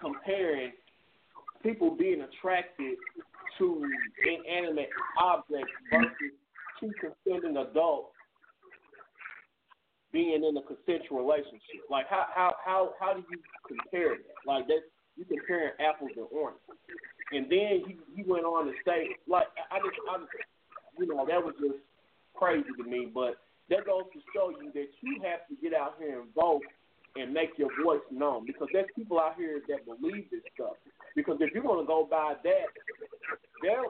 comparing 0.00 0.72
people 1.62 1.96
being 1.96 2.22
attracted 2.22 2.96
to 3.58 3.84
inanimate 4.24 4.88
objects 5.20 5.72
versus 5.90 6.32
two 6.80 6.92
consenting 7.00 7.56
adults 7.56 8.12
being 10.12 10.42
in 10.44 10.56
a 10.56 10.62
consensual 10.62 11.18
relationship? 11.18 11.84
Like 11.90 12.06
how 12.08 12.26
how 12.34 12.54
how 12.64 12.92
how 13.00 13.14
do 13.14 13.24
you 13.30 13.38
compare 13.66 14.16
that? 14.16 14.46
Like 14.46 14.66
that 14.68 14.80
you 15.16 15.24
comparing 15.24 15.72
apples 15.80 16.10
and 16.16 16.26
oranges. 16.30 16.60
And 17.32 17.50
then 17.50 17.82
he 17.86 17.98
he 18.16 18.22
went 18.26 18.44
on 18.44 18.66
to 18.66 18.72
say 18.86 19.08
like 19.26 19.48
I 19.70 19.78
just 19.78 19.98
I 20.08 20.18
just, 20.18 20.32
you 20.98 21.06
know 21.06 21.24
that 21.26 21.42
was 21.42 21.54
just 21.60 21.80
crazy 22.34 22.70
to 22.76 22.84
me, 22.84 23.08
but 23.12 23.38
that 23.70 23.84
goes 23.84 24.04
to 24.12 24.20
show 24.34 24.50
you 24.50 24.72
that 24.72 24.88
you 25.02 25.20
have 25.22 25.46
to 25.48 25.54
get 25.60 25.74
out 25.74 25.94
here 25.98 26.20
and 26.20 26.32
vote 26.34 26.62
and 27.16 27.32
make 27.32 27.50
your 27.58 27.70
voice 27.82 28.04
known 28.10 28.46
because 28.46 28.68
there's 28.72 28.88
people 28.94 29.18
out 29.18 29.34
here 29.36 29.60
that 29.68 29.84
believe 29.84 30.30
this 30.30 30.40
stuff. 30.54 30.74
Because 31.16 31.38
if 31.40 31.52
you're 31.52 31.62
going 31.62 31.84
to 31.84 31.86
go 31.86 32.06
by 32.08 32.34
that, 32.44 32.68
there 33.62 33.82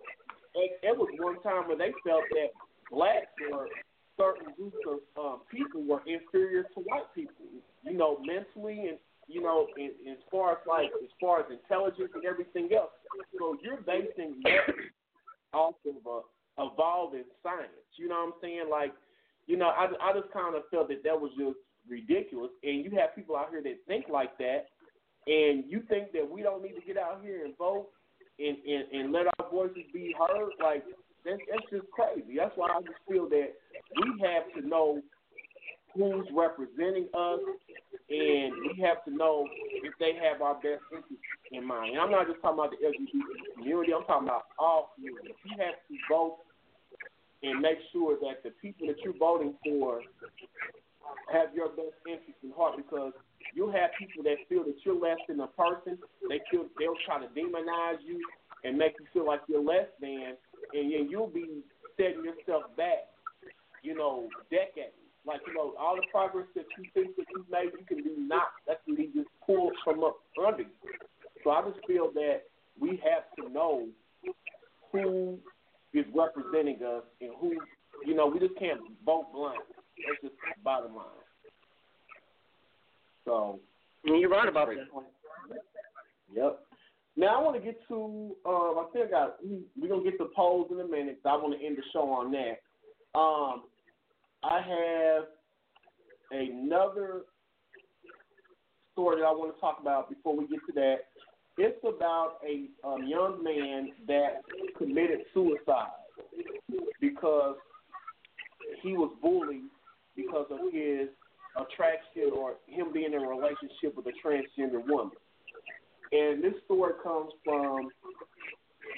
it, 0.54 0.96
was 0.96 1.08
one 1.18 1.40
time 1.42 1.68
where 1.68 1.76
they 1.76 1.92
felt 2.04 2.24
that 2.30 2.50
blacks 2.90 3.26
or 3.52 3.68
certain 4.16 4.52
groups 4.56 4.78
of 4.88 4.98
um, 5.20 5.40
people 5.50 5.84
were 5.84 6.02
inferior 6.06 6.64
to 6.74 6.80
white 6.80 7.12
people. 7.14 7.46
You 7.84 7.96
know, 7.96 8.18
mentally 8.24 8.88
and 8.88 8.98
you 9.28 9.42
know, 9.42 9.66
in, 9.76 9.92
in 10.04 10.12
as 10.12 10.18
far 10.30 10.52
as 10.52 10.58
like 10.66 10.90
as 11.04 11.10
far 11.20 11.40
as 11.40 11.46
intelligence 11.52 12.10
and 12.14 12.24
everything 12.24 12.70
else. 12.74 12.90
So 13.38 13.56
you're 13.62 13.82
basing 13.82 14.40
that 14.44 14.74
off 15.52 15.74
of 15.86 15.94
a 16.06 16.20
evolving 16.58 17.24
science. 17.42 17.72
You 17.96 18.08
know 18.08 18.16
what 18.16 18.34
I'm 18.34 18.40
saying? 18.42 18.66
Like 18.70 18.92
you 19.48 19.56
know, 19.56 19.68
I, 19.68 19.88
I 20.00 20.12
just 20.12 20.30
kind 20.32 20.54
of 20.54 20.62
felt 20.70 20.88
that 20.88 21.02
that 21.02 21.18
was 21.18 21.32
just 21.36 21.56
ridiculous. 21.88 22.50
And 22.62 22.84
you 22.84 22.92
have 23.00 23.16
people 23.16 23.34
out 23.34 23.48
here 23.50 23.62
that 23.62 23.80
think 23.88 24.04
like 24.12 24.36
that, 24.38 24.68
and 25.26 25.64
you 25.66 25.82
think 25.88 26.12
that 26.12 26.28
we 26.30 26.42
don't 26.42 26.62
need 26.62 26.74
to 26.74 26.86
get 26.86 26.98
out 26.98 27.20
here 27.22 27.44
and 27.44 27.56
vote 27.56 27.88
and, 28.38 28.56
and, 28.58 28.84
and 28.92 29.12
let 29.12 29.26
our 29.38 29.50
voices 29.50 29.88
be 29.92 30.14
heard. 30.18 30.52
Like 30.62 30.84
that's 31.24 31.40
that's 31.50 31.64
just 31.72 31.90
crazy. 31.90 32.36
That's 32.36 32.52
why 32.56 32.68
I 32.68 32.80
just 32.82 33.00
feel 33.08 33.28
that 33.30 33.56
we 33.96 34.20
have 34.22 34.44
to 34.60 34.68
know 34.68 35.00
who's 35.94 36.28
representing 36.36 37.08
us, 37.16 37.40
and 38.10 38.52
we 38.68 38.76
have 38.84 39.02
to 39.04 39.10
know 39.10 39.48
if 39.82 39.94
they 39.98 40.12
have 40.20 40.42
our 40.42 40.54
best 40.54 40.84
interests 40.92 41.24
in 41.50 41.66
mind. 41.66 41.92
And 41.92 42.00
I'm 42.00 42.10
not 42.10 42.28
just 42.28 42.40
talking 42.42 42.60
about 42.60 42.70
the 42.70 42.84
LGBT 42.84 43.56
community. 43.56 43.92
I'm 43.96 44.04
talking 44.04 44.28
about 44.28 44.44
all 44.58 44.92
communities. 44.94 45.34
You 45.44 45.56
have 45.56 45.80
to 45.88 45.94
vote 46.08 46.36
and 47.42 47.60
make 47.60 47.78
sure 47.92 48.16
that 48.20 48.42
the 48.42 48.50
people 48.60 48.86
that 48.86 48.96
you're 49.04 49.16
voting 49.18 49.54
for 49.64 50.00
have 51.32 51.54
your 51.54 51.68
best 51.68 51.96
interest 52.06 52.38
in 52.42 52.50
heart 52.52 52.76
because 52.76 53.12
you'll 53.54 53.72
have 53.72 53.90
people 53.98 54.22
that 54.24 54.36
feel 54.48 54.64
that 54.64 54.76
you're 54.84 54.98
less 54.98 55.18
than 55.28 55.40
a 55.40 55.46
person. 55.46 55.98
They 56.28 56.40
feel 56.50 56.66
they'll 56.78 56.98
try 57.06 57.20
to 57.20 57.28
demonize 57.32 58.02
you 58.04 58.20
and 58.64 58.76
make 58.76 58.94
you 58.98 59.06
feel 59.12 59.26
like 59.26 59.40
you're 59.48 59.62
less 59.62 59.86
than, 60.00 60.34
and 60.74 60.92
then 60.92 61.08
you'll 61.08 61.28
be 61.28 61.62
setting 61.96 62.24
yourself 62.24 62.64
back, 62.76 63.06
you 63.82 63.94
know, 63.94 64.28
decades. 64.50 64.94
Like 65.26 65.40
you 65.46 65.54
know, 65.54 65.74
all 65.78 65.96
the 65.96 66.06
progress 66.10 66.46
that 66.54 66.64
you 66.78 66.84
think 66.94 67.16
that 67.16 67.26
you've 67.34 67.50
made, 67.50 67.70
you 67.78 67.84
can 67.86 68.02
be 68.02 68.14
knocked. 68.16 68.66
That 68.66 68.84
can 68.84 68.96
be 68.96 69.10
just 69.14 69.28
pulled 69.44 69.74
from 69.84 70.02
up 70.02 70.16
under 70.46 70.62
you. 70.62 70.92
So 71.44 71.50
I 71.50 71.62
just 71.68 71.84
feel 71.86 72.10
that 72.14 72.42
we 72.80 73.00
have 73.04 73.24
to 73.38 73.52
know 73.52 73.88
who 74.92 75.38
is 75.94 76.04
representing 76.14 76.82
us 76.84 77.02
and 77.20 77.30
who, 77.40 77.56
you 78.04 78.14
know, 78.14 78.26
we 78.26 78.38
just 78.38 78.58
can't 78.58 78.80
vote 79.04 79.32
blind. 79.32 79.60
That's 80.06 80.20
just 80.22 80.34
the 80.34 80.62
bottom 80.62 80.94
line. 80.94 81.06
So. 83.24 83.60
You're 84.04 84.30
right 84.30 84.48
about 84.48 84.68
that. 84.68 84.86
Yep. 86.32 86.60
Now 87.16 87.40
I 87.40 87.42
want 87.42 87.56
to 87.56 87.62
get 87.62 87.76
to. 87.88 88.36
Um, 88.46 88.78
I 88.78 88.84
think 88.92 89.06
I 89.06 89.10
got. 89.10 89.44
we- 89.44 89.66
We're 89.76 89.88
gonna 89.88 90.04
get 90.04 90.18
to 90.18 90.26
Pose 90.36 90.68
in 90.70 90.80
a 90.80 90.84
minute. 90.84 91.20
'cause 91.22 91.32
I 91.38 91.42
want 91.42 91.58
to 91.58 91.66
end 91.66 91.76
the 91.76 91.82
show 91.92 92.08
on 92.10 92.30
that. 92.30 92.62
Um, 93.18 93.64
I 94.44 94.60
have 94.60 95.28
another 96.30 97.24
story 98.92 99.16
that 99.20 99.26
I 99.26 99.32
want 99.32 99.52
to 99.54 99.60
talk 99.60 99.80
about 99.80 100.08
before 100.08 100.36
we 100.36 100.46
get 100.46 100.60
to 100.66 100.72
that. 100.74 101.08
It's 101.60 101.82
about 101.82 102.34
a 102.46 102.68
um, 102.86 103.06
young 103.08 103.42
man 103.42 103.90
that 104.06 104.42
committed 104.76 105.18
suicide 105.34 105.88
because 107.00 107.56
he 108.82 108.92
was 108.92 109.10
bullied 109.20 109.68
because 110.14 110.46
of 110.50 110.72
his 110.72 111.08
attraction 111.56 112.30
or 112.32 112.54
him 112.66 112.92
being 112.92 113.12
in 113.12 113.24
a 113.24 113.28
relationship 113.28 113.96
with 113.96 114.06
a 114.06 114.12
transgender 114.24 114.86
woman. 114.86 115.16
And 116.12 116.44
this 116.44 116.54
story 116.64 116.92
comes 117.02 117.32
from 117.44 117.88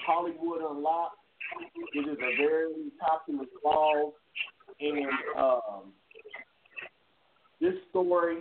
Hollywood 0.05 0.61
Unlocked. 0.61 1.17
It 1.93 2.07
is 2.07 2.17
a 2.17 2.37
very 2.37 2.91
popular 2.99 3.45
blog, 3.63 4.13
and 4.79 5.09
um, 5.37 5.91
this 7.59 7.73
story, 7.89 8.37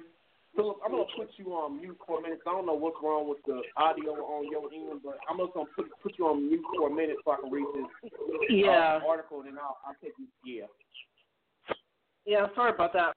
Philip, 0.56 0.78
I'm 0.85 0.90
gonna 0.90 1.05
put 1.16 1.31
you 1.36 1.52
on 1.52 1.81
mute 1.81 1.97
for 2.06 2.18
a 2.18 2.22
minute. 2.22 2.40
I 2.47 2.51
don't 2.51 2.66
know 2.66 2.74
what's 2.74 2.97
wrong 3.02 3.28
with 3.28 3.39
the 3.47 3.62
audio 3.77 4.12
on 4.12 4.51
your 4.51 4.64
end, 4.72 5.01
but 5.05 5.18
I'm 5.28 5.39
just 5.39 5.55
gonna 5.55 5.68
put 5.77 5.86
put 6.02 6.18
you 6.18 6.27
on 6.27 6.48
mute 6.48 6.64
for 6.77 6.89
a 6.89 6.94
minute 6.94 7.16
so 7.24 7.31
I 7.32 7.36
can 7.40 7.51
read 7.51 7.66
this 7.74 8.12
Yeah. 8.48 9.01
uh, 9.02 9.09
article, 9.09 9.40
and 9.40 9.48
then 9.48 9.59
I'll, 9.59 9.78
I'll 9.86 9.94
take 10.02 10.12
you. 10.18 10.27
Yeah. 10.44 10.66
Yeah, 12.27 12.47
sorry 12.55 12.72
about 12.74 12.93
that. 12.94 13.14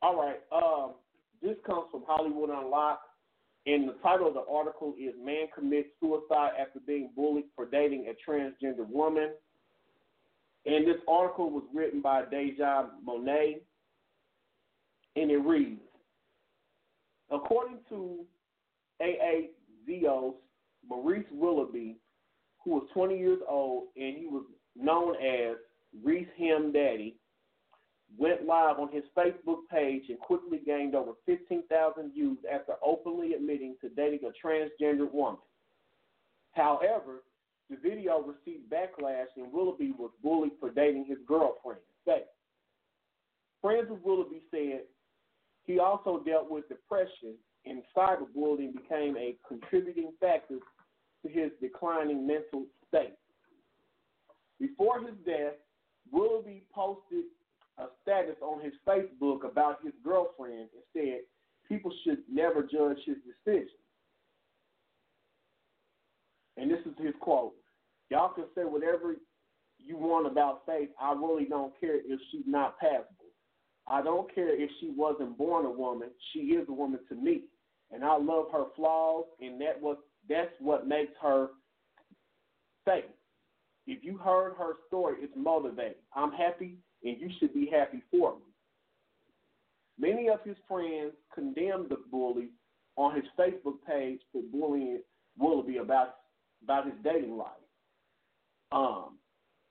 All 0.00 0.16
right. 0.16 0.40
Um, 0.52 0.94
this 1.42 1.56
comes 1.66 1.86
from 1.90 2.04
Hollywood 2.06 2.50
Unlocked, 2.50 3.08
and 3.66 3.88
the 3.88 3.94
title 4.02 4.28
of 4.28 4.34
the 4.34 4.44
article 4.50 4.94
is 4.98 5.14
"Man 5.20 5.46
Commits 5.54 5.88
Suicide 6.00 6.52
After 6.60 6.78
Being 6.86 7.10
Bullied 7.16 7.46
for 7.56 7.66
Dating 7.66 8.06
a 8.08 8.30
Transgender 8.30 8.88
Woman." 8.88 9.32
And 10.66 10.86
this 10.86 10.98
article 11.08 11.50
was 11.50 11.64
written 11.74 12.00
by 12.00 12.24
Deja 12.30 12.86
Monet, 13.04 13.58
and 15.16 15.30
it 15.30 15.38
reads: 15.38 15.80
According 17.30 17.78
to 17.88 18.24
AAZO's 19.00 20.34
Maurice 20.88 21.26
Willoughby, 21.32 21.96
who 22.64 22.72
was 22.72 22.88
20 22.94 23.18
years 23.18 23.40
old 23.48 23.88
and 23.96 24.16
he 24.16 24.26
was 24.26 24.44
known 24.76 25.14
as 25.16 25.56
Reese 26.02 26.28
Him 26.36 26.72
Daddy, 26.72 27.16
went 28.18 28.46
live 28.46 28.78
on 28.78 28.90
his 28.92 29.04
Facebook 29.16 29.60
page 29.70 30.04
and 30.08 30.18
quickly 30.18 30.60
gained 30.64 30.94
over 30.94 31.12
15,000 31.26 32.12
views 32.12 32.38
after 32.52 32.74
openly 32.84 33.34
admitting 33.34 33.76
to 33.80 33.88
dating 33.90 34.20
a 34.24 34.46
transgender 34.46 35.10
woman. 35.10 35.40
However, 36.52 37.22
the 37.70 37.76
video 37.76 38.20
received 38.20 38.70
backlash 38.70 39.28
and 39.36 39.50
Willoughby 39.52 39.92
was 39.98 40.10
bullied 40.22 40.52
for 40.60 40.70
dating 40.70 41.06
his 41.06 41.18
girlfriend, 41.26 41.80
Faith. 42.04 42.24
Friends 43.62 43.90
of 43.90 44.02
Willoughby 44.02 44.42
said 44.50 44.82
he 45.64 45.78
also 45.78 46.22
dealt 46.24 46.50
with 46.50 46.68
depression 46.68 47.34
and 47.64 47.82
cyberbullying 47.96 48.72
became 48.74 49.16
a 49.16 49.36
contributing 49.46 50.12
factor 50.20 50.58
to 51.24 51.28
his 51.28 51.50
declining 51.60 52.26
mental 52.26 52.66
state. 52.88 53.14
Before 54.58 55.00
his 55.00 55.14
death, 55.24 55.54
Willoughby 56.10 56.64
posted 56.74 57.24
a 57.78 57.86
status 58.02 58.36
on 58.42 58.62
his 58.62 58.72
Facebook 58.86 59.44
about 59.44 59.78
his 59.84 59.92
girlfriend 60.04 60.68
and 60.74 60.82
said 60.92 61.20
people 61.68 61.92
should 62.04 62.18
never 62.30 62.62
judge 62.62 62.98
his 63.06 63.16
decisions. 63.24 63.70
And 66.56 66.70
this 66.70 66.80
is 66.80 66.92
his 67.02 67.14
quote. 67.20 67.54
Y'all 68.10 68.34
can 68.34 68.44
say 68.54 68.62
whatever 68.64 69.16
you 69.78 69.96
want 69.96 70.26
about 70.26 70.66
Faith. 70.66 70.90
I 71.00 71.12
really 71.12 71.46
don't 71.46 71.72
care 71.80 71.96
if 71.96 72.20
she's 72.30 72.44
not 72.46 72.78
passable. 72.78 73.21
I 73.86 74.02
don't 74.02 74.32
care 74.34 74.60
if 74.60 74.70
she 74.80 74.92
wasn't 74.96 75.36
born 75.36 75.66
a 75.66 75.70
woman. 75.70 76.10
She 76.32 76.40
is 76.40 76.68
a 76.68 76.72
woman 76.72 77.00
to 77.08 77.14
me. 77.14 77.42
And 77.90 78.04
I 78.04 78.16
love 78.16 78.46
her 78.52 78.66
flaws 78.76 79.24
and 79.40 79.60
that 79.60 79.80
was 79.80 79.96
that's 80.28 80.52
what 80.60 80.86
makes 80.86 81.12
her 81.20 81.48
safe. 82.86 83.04
If 83.86 84.04
you 84.04 84.16
heard 84.16 84.54
her 84.56 84.74
story, 84.86 85.16
it's 85.20 85.32
motivating. 85.36 85.94
I'm 86.14 86.32
happy 86.32 86.78
and 87.02 87.20
you 87.20 87.28
should 87.38 87.52
be 87.52 87.68
happy 87.70 88.02
for 88.10 88.36
me. 88.36 88.42
Many 89.98 90.28
of 90.28 90.38
his 90.44 90.56
friends 90.68 91.12
condemned 91.34 91.90
the 91.90 91.98
bully 92.10 92.48
on 92.96 93.14
his 93.14 93.24
Facebook 93.38 93.76
page 93.86 94.20
for 94.32 94.42
bullying 94.52 95.00
Willoughby 95.38 95.78
about 95.78 96.16
about 96.62 96.86
his 96.86 96.94
dating 97.02 97.36
life. 97.36 97.48
Um, 98.70 99.18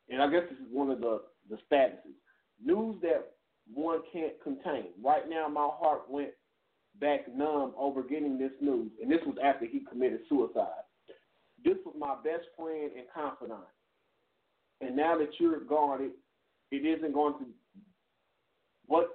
and 0.10 0.22
I 0.22 0.30
guess 0.30 0.44
this 0.50 0.60
is 0.60 0.72
one 0.72 0.90
of 0.90 1.00
the 1.00 1.22
the 1.50 1.58
statuses. 1.72 2.18
News 2.64 2.98
that 3.02 3.32
one 3.74 4.02
can't 4.12 4.34
contain. 4.44 4.88
Right 5.04 5.30
now, 5.30 5.48
my 5.48 5.70
heart 5.72 6.10
went 6.10 6.32
back 7.00 7.34
numb 7.34 7.74
over 7.78 8.04
getting 8.04 8.38
this 8.38 8.52
news, 8.60 8.92
and 9.02 9.12
this 9.12 9.22
was 9.26 9.38
after 9.44 9.66
he 9.66 9.82
committed 9.90 10.22
suicide. 10.28 10.84
This 11.64 11.78
was 11.86 11.96
my 11.98 12.16
best 12.24 12.48
friend 12.58 12.92
and 12.98 13.06
confidant, 13.14 13.62
and 14.82 14.96
now 14.96 15.18
that 15.18 15.30
you're 15.40 15.60
gone, 15.62 16.02
it 16.02 16.12
it 16.72 16.86
isn't 16.86 17.14
going 17.14 17.34
to 17.40 17.46
what 18.88 19.10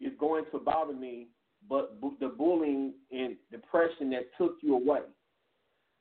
is 0.00 0.12
going 0.18 0.44
to 0.52 0.58
bother 0.58 0.92
me, 0.92 1.28
but 1.68 2.00
bu- 2.00 2.18
the 2.20 2.28
bullying 2.28 2.94
and 3.10 3.36
depression 3.50 4.10
that 4.10 4.30
took 4.36 4.56
you 4.62 4.74
away. 4.76 5.02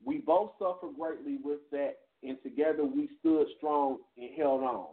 We 0.03 0.17
both 0.17 0.51
suffered 0.57 0.95
greatly 0.99 1.37
with 1.43 1.59
that, 1.71 1.97
and 2.23 2.37
together 2.41 2.83
we 2.83 3.09
stood 3.19 3.45
strong 3.57 3.99
and 4.17 4.29
held 4.35 4.63
on. 4.63 4.87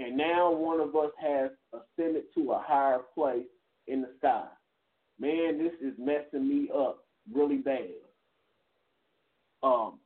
And 0.00 0.16
now 0.16 0.50
one 0.50 0.80
of 0.80 0.96
us 0.96 1.10
has 1.20 1.50
ascended 1.74 2.24
to 2.34 2.52
a 2.52 2.64
higher 2.66 3.00
place 3.14 3.44
in 3.86 4.00
the 4.00 4.08
sky. 4.18 4.46
Man, 5.18 5.58
this 5.58 5.74
is 5.82 5.92
messing 5.98 6.48
me 6.48 6.70
up 6.74 7.04
really 7.30 7.58
bad. 7.58 7.90
Um, 9.62 9.98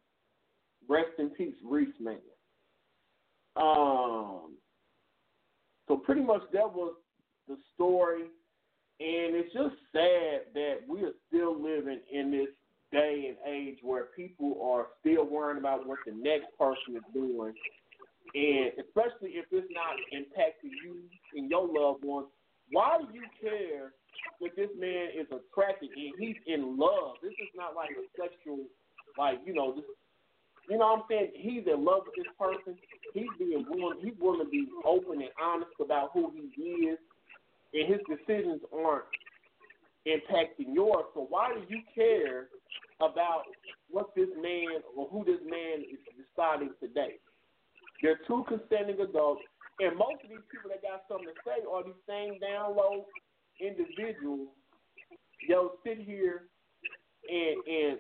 rest 0.88 1.10
in 1.20 1.30
peace, 1.30 1.54
Reese 1.64 1.94
man. 2.00 2.16
Um, 3.56 4.56
so 5.86 5.96
pretty 5.96 6.22
much 6.22 6.42
that 6.52 6.72
was 6.74 6.94
the 7.46 7.56
story, 7.74 8.22
and 8.22 9.36
it's 9.36 9.52
just 9.52 9.76
sad 9.92 10.52
that 10.54 10.78
we 10.88 11.04
are 11.04 11.12
still 11.28 11.54
living 11.54 12.00
in 12.12 12.32
this 12.32 12.48
day 12.90 13.28
and 13.28 13.54
age 13.54 13.78
where 13.82 14.06
people 14.16 14.58
are 14.60 14.86
still 15.00 15.24
worrying 15.24 15.58
about 15.58 15.86
what 15.86 15.98
the 16.04 16.12
next 16.12 16.46
person 16.58 16.96
is 16.96 17.02
doing, 17.12 17.52
and 18.32 18.72
especially 18.80 19.36
if 19.36 19.46
it's 19.52 19.68
not 19.70 20.00
impacting 20.14 20.72
you 20.82 20.96
and 21.36 21.50
your 21.50 21.68
loved 21.68 22.04
ones. 22.04 22.28
Why 22.72 22.98
do 22.98 23.06
you 23.12 23.28
care 23.40 23.92
that 24.40 24.56
this 24.56 24.70
man 24.78 25.12
is 25.12 25.26
attracted 25.28 25.90
and 25.92 26.14
he's 26.18 26.40
in 26.46 26.78
love? 26.78 27.20
This 27.22 27.36
is 27.36 27.52
not 27.54 27.76
like 27.76 27.90
a 27.92 28.04
sexual, 28.16 28.64
like 29.18 29.38
you 29.44 29.52
know, 29.52 29.74
this 29.74 29.84
you 30.68 30.78
know 30.78 30.96
what 30.96 31.04
I'm 31.04 31.04
saying? 31.10 31.32
He's 31.36 31.64
in 31.68 31.84
love 31.84 32.08
with 32.08 32.16
this 32.16 32.32
person. 32.40 32.80
He's 33.12 33.28
being 33.38 33.66
willing 33.68 34.00
he's 34.02 34.16
willing 34.18 34.46
to 34.46 34.50
be 34.50 34.66
open 34.84 35.20
and 35.20 35.30
honest 35.40 35.76
about 35.80 36.10
who 36.14 36.32
he 36.32 36.62
is 36.88 36.98
and 37.74 37.92
his 37.92 38.00
decisions 38.08 38.62
aren't 38.72 39.04
impacting 40.06 40.74
yours. 40.74 41.04
So 41.14 41.26
why 41.28 41.52
do 41.54 41.60
you 41.68 41.82
care 41.94 42.48
about 43.00 43.42
what 43.90 44.14
this 44.14 44.28
man 44.40 44.80
or 44.96 45.08
who 45.08 45.24
this 45.24 45.40
man 45.44 45.82
is 45.82 45.98
deciding 46.16 46.70
to 46.80 46.88
date? 46.88 47.20
They're 48.04 48.20
two 48.28 48.44
consenting 48.46 49.00
adults, 49.00 49.40
and 49.80 49.96
most 49.96 50.20
of 50.22 50.28
these 50.28 50.44
people 50.52 50.68
that 50.68 50.84
got 50.84 51.08
something 51.08 51.24
to 51.24 51.40
say 51.40 51.64
are 51.64 51.82
these 51.82 51.96
same 52.04 52.36
down 52.38 52.76
low 52.76 53.06
individuals. 53.64 54.52
They'll 55.48 55.80
sit 55.80 56.04
here 56.04 56.52
and 57.24 57.56
and 57.64 57.98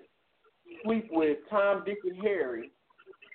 sleep 0.84 1.08
with 1.10 1.38
Tom, 1.48 1.84
Dick, 1.86 2.04
and 2.04 2.20
Harry, 2.20 2.70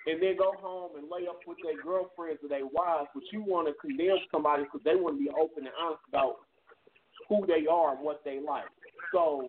and 0.06 0.22
then 0.22 0.36
go 0.38 0.54
home 0.62 0.92
and 0.96 1.10
lay 1.10 1.26
up 1.26 1.40
with 1.44 1.58
their 1.64 1.82
girlfriends 1.82 2.38
or 2.44 2.48
their 2.48 2.66
wives, 2.66 3.10
but 3.14 3.24
you 3.32 3.42
want 3.42 3.66
to 3.66 3.74
condemn 3.82 4.22
somebody 4.30 4.62
because 4.62 4.82
they 4.84 4.94
want 4.94 5.18
to 5.18 5.24
be 5.24 5.30
open 5.30 5.66
and 5.66 5.74
honest 5.74 6.06
about 6.08 6.36
who 7.28 7.44
they 7.50 7.66
are 7.66 7.96
and 7.96 8.04
what 8.04 8.22
they 8.24 8.38
like. 8.38 8.70
So 9.12 9.48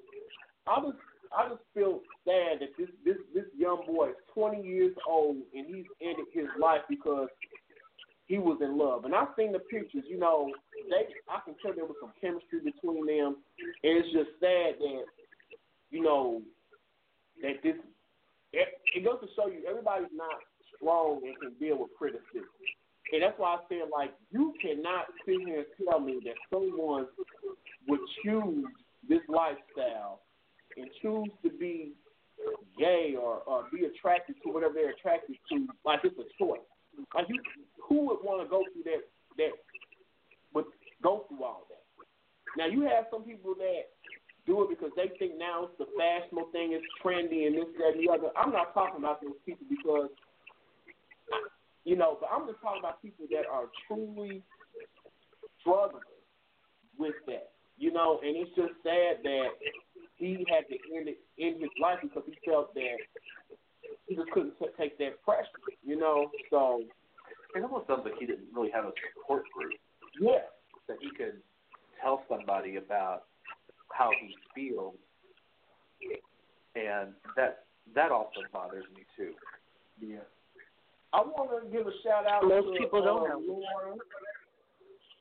I 0.66 0.82
just 0.82 0.98
I 1.36 1.50
just 1.50 1.62
feel 1.74 2.02
sad 2.26 2.60
that 2.60 2.76
this 2.78 2.90
this 3.06 3.18
this 3.34 3.46
young 3.58 3.84
boy 3.88 4.10
is 4.10 4.16
20 4.34 4.62
years 4.62 4.96
old 5.08 5.38
and 5.54 5.66
he's 5.66 5.86
ended 6.02 6.26
his 6.34 6.48
life 6.60 6.82
because 6.90 7.30
he 8.26 8.38
was 8.38 8.60
in 8.62 8.78
love. 8.78 9.06
And 9.06 9.16
I've 9.16 9.36
seen 9.38 9.52
the 9.52 9.60
pictures. 9.60 10.04
You 10.08 10.20
know, 10.20 10.52
they 10.90 11.08
I 11.30 11.40
can 11.46 11.56
tell 11.62 11.74
there 11.74 11.86
was 11.86 11.96
some 12.02 12.12
chemistry 12.20 12.60
between 12.60 13.06
them, 13.06 13.38
and 13.84 13.98
it's 13.98 14.12
just 14.12 14.30
sad 14.40 14.76
that 14.80 15.04
you 15.90 16.04
know 16.04 16.42
that 17.42 17.64
this 17.64 17.76
it, 18.54 18.68
it 18.96 19.06
goes 19.06 19.20
to 19.22 19.28
show 19.36 19.48
you 19.48 19.64
everybody's 19.68 20.12
not 20.14 20.36
strong 20.76 21.22
and 21.24 21.40
can 21.40 21.54
deal 21.60 21.80
with 21.80 21.92
criticism. 21.98 22.52
And 23.14 23.24
that's 23.24 23.38
why 23.38 23.56
I 23.56 23.60
said, 23.68 23.92
like, 23.92 24.14
you 24.32 24.54
cannot 24.62 25.06
sit 25.26 25.36
here 25.46 25.66
and 25.66 25.66
tell 25.84 26.00
me 26.00 26.20
that 26.24 26.36
someone 26.50 27.08
would 27.88 28.00
choose 28.24 28.66
this 29.08 29.20
lifestyle 29.28 30.22
and 30.78 30.88
choose 31.02 31.30
to 31.44 31.50
be 31.50 31.94
gay 32.78 33.16
or, 33.20 33.42
or 33.46 33.66
be 33.72 33.86
attracted 33.86 34.36
to 34.44 34.52
whatever 34.52 34.74
they're 34.74 34.92
attracted 34.92 35.36
to, 35.50 35.68
like 35.86 36.02
it's 36.04 36.18
a 36.18 36.28
choice. 36.42 36.66
Like, 37.16 37.28
you, 37.30 37.40
who 37.88 38.08
would 38.08 38.20
want 38.24 38.44
to 38.44 38.50
go 38.50 38.64
through 38.74 38.84
that, 38.84 39.04
that, 39.38 39.52
would 40.54 40.66
go 41.02 41.26
through 41.28 41.44
all 41.44 41.68
that? 41.70 41.84
Now, 42.58 42.68
you 42.68 42.82
have 42.82 43.06
some 43.12 43.24
people 43.24 43.56
that 43.56 43.94
do 44.46 44.64
it 44.64 44.70
because 44.70 44.92
they 44.96 45.12
think 45.20 45.38
now 45.38 45.66
it's 45.66 45.78
the 45.78 45.88
fashionable 45.96 46.52
thing, 46.52 46.74
it's 46.74 46.86
trendy, 47.00 47.48
and 47.48 47.56
this, 47.56 47.70
that, 47.78 47.96
and 47.96 48.02
the 48.02 48.12
other. 48.12 48.34
I'm 48.36 48.52
not 48.52 48.74
talking 48.74 49.00
about 49.00 49.22
those 49.22 49.38
people 49.46 49.66
because, 49.70 50.10
you 51.86 51.96
know, 51.96 52.18
but 52.20 52.30
I'm 52.34 52.48
just 52.48 52.60
talking 52.62 52.82
about 52.82 53.02
people 53.02 53.26
that 53.32 53.46
are 53.48 53.72
truly 53.88 54.44
struggling 55.62 56.04
with 56.98 57.16
that, 57.28 57.52
you 57.78 57.94
know, 57.94 58.20
and 58.24 58.36
it's 58.36 58.52
just 58.56 58.74
sad 58.84 59.24
that 59.24 59.48
he 60.22 60.46
had 60.48 60.70
to 60.70 60.78
end 60.96 61.10
it 61.10 61.20
in 61.38 61.60
his 61.60 61.72
life 61.82 61.98
because 62.02 62.24
he 62.28 62.38
felt 62.46 62.74
that 62.76 62.98
he 64.08 64.16
just 64.16 64.30
couldn't 64.32 64.54
t- 64.60 64.68
take 64.78 64.98
that 65.00 65.22
pressure, 65.24 65.50
you 65.84 65.98
know. 65.98 66.30
So 66.52 66.84
it 67.56 67.64
almost 67.64 67.88
sounds 67.88 68.02
like 68.06 68.14
he 68.20 68.28
didn't 68.28 68.54
really 68.54 68.70
have 68.72 68.86
a 68.86 68.92
support 69.18 69.44
group. 69.52 69.74
Yeah. 70.20 70.46
That 70.88 70.98
he 71.02 71.10
could 71.10 71.42
tell 72.02 72.24
somebody 72.30 72.76
about 72.76 73.24
how 73.92 74.12
he 74.22 74.36
feels, 74.54 74.96
and 76.76 77.14
that 77.36 77.66
that 77.96 78.12
also 78.12 78.42
bothers 78.54 78.86
me 78.96 79.04
too. 79.18 79.34
Yeah. 80.00 80.18
I 81.14 81.22
want 81.22 81.50
to 81.64 81.70
give 81.72 81.88
a 81.88 81.92
shout 82.04 82.26
out 82.28 82.44
Most 82.44 82.68
to 82.68 82.80
people 82.80 83.02
uh, 83.02 83.06
don't 83.06 83.30
have 83.30 83.40
Lauren. 83.40 84.00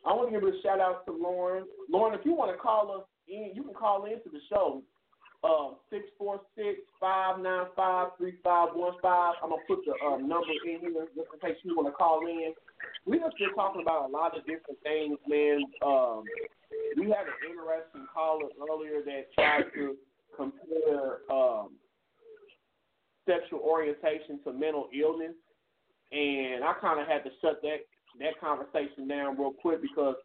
I 0.06 0.12
want 0.12 0.32
to 0.32 0.40
give 0.40 0.48
a 0.48 0.62
shout 0.62 0.80
out 0.80 1.04
to 1.06 1.12
Lauren. 1.12 1.64
Lauren, 1.90 2.18
if 2.18 2.24
you 2.24 2.32
want 2.32 2.52
to 2.52 2.58
call 2.58 2.92
us 2.92 3.04
in, 3.30 3.52
you 3.54 3.62
can 3.62 3.74
call 3.74 4.04
into 4.04 4.28
the 4.30 4.40
show. 4.48 4.82
Uh, 5.42 5.72
six 5.88 6.04
four 6.18 6.40
six 6.54 6.80
five 7.00 7.40
nine 7.40 7.64
five 7.74 8.08
three 8.18 8.34
five 8.44 8.68
one 8.74 8.92
five. 9.00 9.34
I'm 9.42 9.48
gonna 9.48 9.62
put 9.66 9.78
the 9.86 9.92
uh, 10.04 10.18
number 10.18 10.52
in 10.66 10.80
here 10.80 11.06
just 11.16 11.28
in 11.32 11.40
case 11.40 11.56
you 11.62 11.74
want 11.74 11.88
to 11.88 11.92
call 11.92 12.20
in. 12.26 12.52
We 13.06 13.18
just 13.18 13.38
been 13.38 13.54
talking 13.54 13.80
about 13.80 14.10
a 14.10 14.12
lot 14.12 14.36
of 14.36 14.44
different 14.44 14.76
things, 14.82 15.16
man. 15.26 15.64
Um, 15.80 16.24
we 16.98 17.04
had 17.04 17.24
an 17.24 17.40
interesting 17.48 18.06
caller 18.12 18.52
earlier 18.60 19.00
that 19.02 19.32
tried 19.32 19.72
to 19.74 19.96
compare 20.36 21.24
um, 21.32 21.70
sexual 23.24 23.60
orientation 23.60 24.40
to 24.44 24.52
mental 24.52 24.88
illness, 24.92 25.34
and 26.12 26.64
I 26.64 26.74
kind 26.80 27.00
of 27.00 27.06
had 27.06 27.24
to 27.24 27.30
shut 27.40 27.62
that 27.62 27.88
that 28.18 28.40
conversation 28.40 29.08
down 29.08 29.38
real 29.38 29.52
quick 29.52 29.80
because 29.80 30.16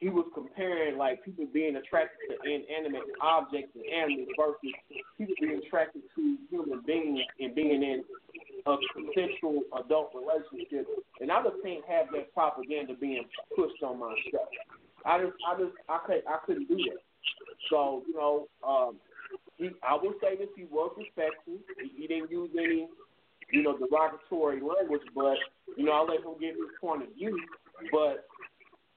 he 0.00 0.08
was 0.08 0.26
comparing 0.34 0.98
like 0.98 1.24
people 1.24 1.46
being 1.52 1.76
attracted 1.76 2.18
to 2.28 2.34
inanimate 2.42 3.02
objects 3.22 3.72
and 3.74 3.84
animals 3.86 4.28
versus 4.38 4.74
people 5.16 5.34
being 5.40 5.60
attracted 5.64 6.02
to 6.14 6.36
human 6.50 6.82
beings 6.86 7.20
and 7.40 7.54
being 7.54 7.82
in 7.82 8.04
a 8.66 8.76
consensual 8.92 9.62
adult 9.78 10.12
relationship. 10.14 10.86
And 11.20 11.30
I 11.30 11.42
just 11.42 11.56
can't 11.62 11.84
have 11.88 12.06
that 12.12 12.32
propaganda 12.34 12.94
being 12.94 13.24
pushed 13.54 13.82
on 13.82 14.00
my 14.00 14.14
show. 14.30 14.46
I 15.04 15.20
just, 15.20 15.36
I 15.46 15.60
just, 15.60 15.76
I 15.88 15.98
couldn't, 16.06 16.24
I 16.26 16.38
couldn't 16.46 16.68
do 16.68 16.76
that. 16.76 17.00
So 17.70 18.02
you 18.08 18.14
know, 18.14 18.48
um, 18.66 18.96
he, 19.56 19.70
I 19.86 19.94
will 19.94 20.14
say 20.20 20.36
this: 20.36 20.48
he 20.56 20.64
was 20.64 20.92
respectful. 20.96 21.60
He, 21.80 22.02
he 22.02 22.06
didn't 22.06 22.30
use 22.30 22.50
any, 22.56 22.88
you 23.52 23.62
know, 23.62 23.76
derogatory 23.76 24.60
language, 24.60 25.06
but 25.14 25.36
you 25.76 25.84
know, 25.84 25.92
I 25.92 26.00
let 26.00 26.24
him 26.24 26.40
give 26.40 26.56
his 26.56 26.72
point 26.80 27.02
of 27.02 27.14
view. 27.14 27.38
But 27.92 28.26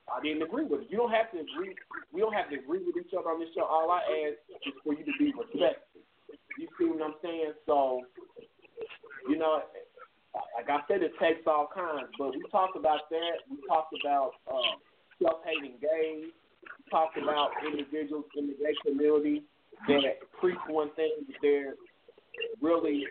I 0.07 0.23
didn't 0.23 0.43
agree 0.43 0.63
with 0.63 0.81
it. 0.81 0.87
You 0.89 0.97
don't 0.97 1.11
have 1.11 1.31
to 1.31 1.39
agree. 1.39 1.75
We 2.13 2.21
don't 2.21 2.33
have 2.33 2.49
to 2.49 2.55
agree 2.55 2.79
with 2.85 2.95
each 2.95 3.13
other 3.13 3.29
on 3.29 3.39
this 3.39 3.49
show. 3.53 3.65
All 3.65 3.91
I 3.91 3.99
ask 4.31 4.39
is 4.65 4.73
for 4.83 4.93
you 4.93 5.03
to 5.03 5.15
be 5.19 5.33
respectful. 5.35 6.01
You 6.57 6.67
see 6.79 6.85
what 6.85 7.03
I'm 7.03 7.15
saying? 7.21 7.53
So, 7.65 8.01
you 9.29 9.37
know, 9.37 9.61
like 10.55 10.69
I 10.69 10.79
said, 10.87 11.03
it 11.03 11.11
takes 11.19 11.45
all 11.45 11.67
kinds. 11.73 12.07
But 12.17 12.31
we 12.31 12.43
talked 12.51 12.77
about 12.77 13.09
that. 13.09 13.45
We 13.49 13.57
talked 13.67 13.93
about 13.99 14.31
um, 14.49 14.79
self-hating 15.21 15.77
gays. 15.81 16.31
We 16.31 16.91
talked 16.91 17.17
about 17.17 17.51
individuals 17.65 18.25
in 18.35 18.47
the 18.47 18.53
gay 18.53 18.75
community 18.85 19.43
that 19.87 20.23
preach 20.39 20.57
one 20.67 20.89
thing, 20.95 21.11
but 21.27 21.35
they're 21.41 21.75
really 22.61 23.05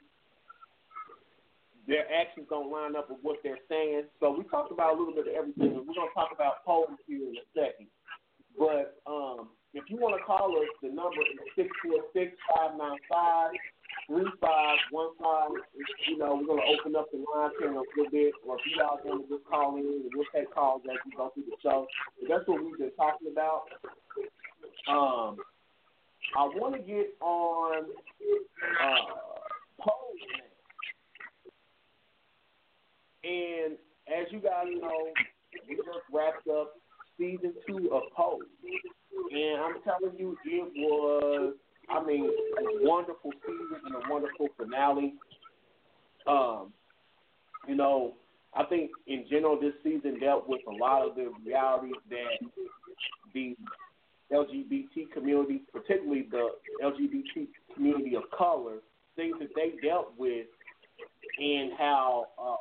their 1.87 2.05
actions 2.13 2.47
don't 2.51 2.71
line 2.71 2.97
up 2.97 3.09
with 3.11 3.19
what 3.23 3.39
they're 3.43 3.63
saying. 3.69 4.05
So 4.21 4.35
we 4.37 4.45
talked 4.45 4.73
about 4.73 4.97
a 4.97 4.99
little 4.99 5.15
bit 5.15 5.29
of 5.29 5.35
everything. 5.35 5.75
We're 5.75 5.95
to 5.95 6.15
talk 6.15 6.31
about 6.35 6.65
Pose 6.65 6.99
here 7.07 7.31
in 7.31 7.37
a 7.39 7.47
second. 7.55 7.87
But 8.59 8.99
um, 9.07 9.51
if 9.75 9.85
you 9.89 9.97
want 9.99 10.19
to 10.19 10.25
call 10.25 10.51
us, 10.57 10.69
the 10.83 10.89
number 10.89 11.21
is 11.21 11.39
six 11.55 11.69
four 11.85 12.01
six 12.13 12.33
five 12.51 12.77
nine 12.79 12.99
five 13.09 13.53
three 14.09 14.27
five 14.41 14.79
one 14.91 15.11
five. 15.21 15.51
You 16.09 16.19
know, 16.19 16.43
we're 16.43 16.57
to 16.57 16.67
open 16.75 16.97
up 16.97 17.07
the 17.13 17.19
line 17.19 17.51
here 17.61 17.71
in 17.71 17.77
a 17.77 17.85
little 17.85 18.11
bit. 18.11 18.33
Or 18.47 18.57
if 18.57 18.65
you 18.67 18.79
guys 18.79 19.05
want 19.05 19.29
to 19.29 19.37
just 19.37 19.47
call 19.47 19.77
in, 19.77 20.09
we'll 20.15 20.25
take 20.35 20.53
calls 20.55 20.83
as 20.91 20.97
we 21.05 21.13
go 21.17 21.31
through 21.35 21.45
the 21.45 21.57
show. 21.63 21.87
But 22.21 22.29
that's 22.29 22.49
what 22.49 22.65
we've 22.65 22.79
been 22.79 22.97
talking 22.97 23.29
about. 23.31 23.69
Um, 24.89 25.37
I 26.37 26.45
want 26.57 26.75
to 26.75 26.81
get 26.81 27.15
on 27.21 27.85
uh, 27.85 29.15
Pose 29.79 30.25
now. 30.33 30.47
And 33.27 33.77
as 34.07 34.31
you 34.31 34.41
guys 34.41 34.67
know, 34.81 35.11
we 35.69 35.77
just 35.77 36.07
wrapped 36.13 36.47
up 36.49 36.75
season 37.19 37.55
two 37.67 37.91
of 37.93 38.03
Pose. 38.17 38.43
And 39.33 39.61
I'm 39.61 39.83
telling 39.83 40.17
you, 40.19 40.37
it 40.45 40.73
was, 40.77 41.55
I 41.89 42.05
mean, 42.05 42.27
a 42.27 42.87
wonderful 42.87 43.33
season 43.45 43.81
and 43.85 43.95
a 43.95 44.13
wonderful 44.13 44.49
finale. 44.57 45.15
Um, 46.27 46.73
you 47.67 47.75
know, 47.75 48.15
I 48.55 48.65
think 48.65 48.91
in 49.07 49.25
general 49.29 49.61
this 49.61 49.75
season 49.83 50.21
dealt 50.21 50.49
with 50.49 50.61
a 50.69 50.73
lot 50.73 51.09
of 51.09 51.17
the 51.17 51.33
realities 51.45 51.95
that 52.11 52.49
the 53.35 53.57
LGBT 54.33 55.11
community, 55.13 55.63
particularly 55.73 56.27
the 56.31 56.51
LGBT 56.83 57.49
community 57.75 58.15
of 58.17 58.23
color, 58.37 58.79
things 59.17 59.37
that 59.41 59.51
they 59.55 59.73
dealt 59.87 60.13
with 60.17 60.47
and 61.39 61.73
how 61.79 62.27
um, 62.39 62.57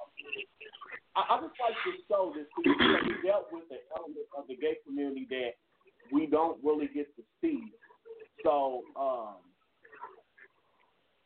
I, 1.15 1.35
I 1.35 1.41
just 1.41 1.55
like 1.59 1.75
to 1.85 1.91
show 2.09 2.33
this 2.35 2.45
because 2.57 3.03
we 3.07 3.27
dealt 3.27 3.47
with 3.51 3.63
the 3.69 3.77
element 3.95 4.27
of 4.37 4.47
the 4.47 4.55
gay 4.55 4.77
community 4.85 5.27
that 5.29 5.51
we 6.11 6.25
don't 6.25 6.63
really 6.63 6.87
get 6.93 7.15
to 7.15 7.23
see. 7.41 7.71
So 8.43 8.83
um, 8.99 9.35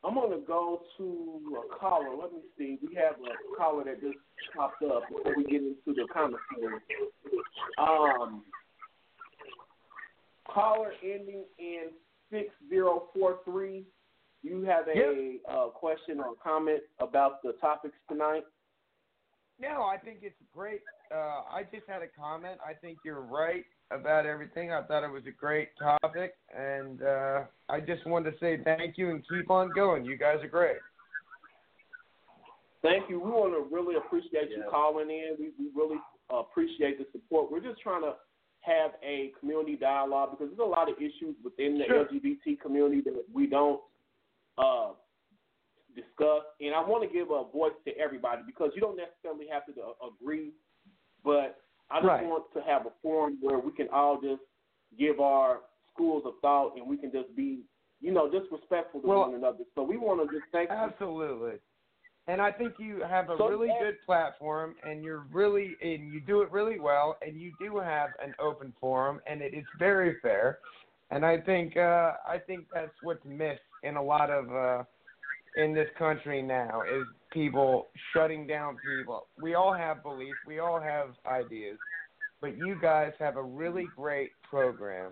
I'm 0.03 0.13
going 0.13 0.31
to 0.39 0.45
go 0.45 0.81
to 0.97 1.57
a 1.65 1.75
caller. 1.77 2.15
Let 2.15 2.31
me 2.31 2.39
see. 2.57 2.77
We 2.87 2.95
have 2.95 3.15
a 3.15 3.57
caller 3.57 3.83
that 3.85 3.99
just 4.01 4.17
popped 4.55 4.83
up 4.83 5.03
before 5.09 5.33
we 5.35 5.43
get 5.43 5.61
into 5.61 5.75
the 5.87 6.07
commentary. 6.13 6.79
Um, 7.77 8.43
caller 10.47 10.91
ending 11.03 11.43
in 11.57 11.87
6043. 12.31 13.85
You 14.41 14.61
have 14.63 14.87
a 14.87 14.95
Yep. 14.95 15.41
uh, 15.49 15.67
question 15.69 16.19
or 16.19 16.33
comment 16.41 16.81
about 16.99 17.41
the 17.43 17.53
topics 17.59 17.97
tonight? 18.07 18.43
No, 19.61 19.83
I 19.83 19.97
think 19.97 20.19
it's 20.21 20.35
great. 20.55 20.81
Uh, 21.13 21.41
I 21.51 21.63
just 21.71 21.83
had 21.87 22.01
a 22.01 22.07
comment. 22.07 22.59
I 22.65 22.73
think 22.73 22.99
you're 23.03 23.21
right 23.21 23.65
about 23.91 24.25
everything. 24.25 24.71
I 24.71 24.81
thought 24.83 25.03
it 25.03 25.11
was 25.11 25.23
a 25.27 25.31
great 25.31 25.69
topic, 25.77 26.35
and 26.55 27.01
uh, 27.01 27.41
I 27.67 27.79
just 27.81 28.05
wanted 28.07 28.31
to 28.31 28.37
say 28.39 28.59
thank 28.63 28.97
you 28.97 29.09
and 29.09 29.23
keep 29.27 29.49
on 29.49 29.71
going. 29.75 30.05
You 30.05 30.17
guys 30.17 30.37
are 30.41 30.47
great. 30.47 30.77
Thank 32.81 33.09
you. 33.09 33.19
We 33.19 33.29
want 33.31 33.53
to 33.53 33.75
really 33.75 33.95
appreciate 33.95 34.49
you 34.49 34.63
calling 34.71 35.09
in. 35.09 35.35
We, 35.37 35.49
we 35.59 35.69
really 35.75 35.97
uh, 36.33 36.37
appreciate 36.37 36.97
the 36.97 37.05
support. 37.11 37.51
We're 37.51 37.59
just 37.59 37.81
trying 37.81 38.03
to 38.03 38.13
have 38.61 38.91
a 39.03 39.31
community 39.39 39.75
dialogue 39.75 40.31
because 40.31 40.47
there's 40.55 40.65
a 40.65 40.69
lot 40.69 40.89
of 40.89 40.95
issues 40.97 41.35
within 41.43 41.77
the 41.77 41.85
Sure. 41.87 42.05
LGBT 42.05 42.59
community 42.61 43.01
that 43.01 43.23
we 43.33 43.47
don't 43.47 43.81
uh, 44.57 44.91
discuss. 45.95 46.43
And 46.61 46.73
I 46.75 46.81
want 46.81 47.03
to 47.07 47.09
give 47.13 47.31
a 47.31 47.43
voice 47.51 47.73
to 47.85 47.97
everybody 47.97 48.41
because 48.45 48.71
you 48.75 48.81
don't 48.81 48.97
necessarily 48.97 49.47
have 49.51 49.65
to 49.67 49.71
agree, 50.05 50.51
but 51.23 51.61
I 51.89 51.97
just 51.99 52.07
Right. 52.07 52.25
want 52.25 52.51
to 52.53 52.61
have 52.61 52.85
a 52.85 52.91
forum 53.01 53.37
where 53.41 53.59
we 53.59 53.71
can 53.71 53.89
all 53.89 54.19
just 54.21 54.41
give 54.97 55.19
our 55.19 55.61
schools 55.91 56.23
of 56.25 56.33
thought 56.41 56.75
and 56.77 56.87
we 56.87 56.97
can 56.97 57.11
just 57.11 57.35
be, 57.35 57.63
you 58.01 58.11
know, 58.11 58.29
just 58.31 58.51
respectful 58.51 59.01
to 59.01 59.07
Well, 59.07 59.21
one 59.21 59.35
another. 59.35 59.65
So 59.75 59.83
we 59.83 59.97
want 59.97 60.21
to 60.29 60.39
just 60.39 60.49
thank 60.51 60.69
you. 60.69 60.75
Absolutely. 60.75 61.59
And 62.27 62.39
I 62.39 62.51
think 62.51 62.75
you 62.77 63.01
have 63.01 63.31
a 63.31 63.37
So, 63.37 63.49
really 63.49 63.71
good 63.79 63.97
platform, 64.05 64.75
and 64.83 65.03
you're 65.03 65.25
really 65.31 65.77
and 65.81 66.13
you 66.13 66.21
do 66.21 66.41
it 66.43 66.51
really 66.51 66.79
well, 66.79 67.17
and 67.23 67.41
you 67.41 67.51
do 67.57 67.79
have 67.79 68.11
an 68.23 68.35
open 68.37 68.71
forum, 68.79 69.19
and 69.25 69.41
it 69.41 69.55
is 69.55 69.65
very 69.79 70.19
fair. 70.19 70.59
And 71.09 71.25
I 71.25 71.39
think 71.41 71.75
uh, 71.75 72.13
I 72.27 72.37
think 72.37 72.67
that's 72.71 72.93
what's 73.01 73.25
missed 73.25 73.61
in 73.81 73.95
a 73.95 74.03
lot 74.03 74.29
of 74.29 74.53
uh, 74.53 74.83
in 75.55 75.73
this 75.73 75.87
country 75.97 76.41
now 76.41 76.83
is 76.83 77.05
people 77.31 77.87
shutting 78.13 78.47
down 78.47 78.77
people. 78.77 79.27
We 79.39 79.55
all 79.55 79.73
have 79.73 80.03
beliefs, 80.03 80.39
we 80.45 80.59
all 80.59 80.79
have 80.79 81.09
ideas, 81.25 81.77
but 82.41 82.57
you 82.57 82.77
guys 82.81 83.11
have 83.19 83.37
a 83.37 83.43
really 83.43 83.89
great 83.95 84.31
program, 84.49 85.11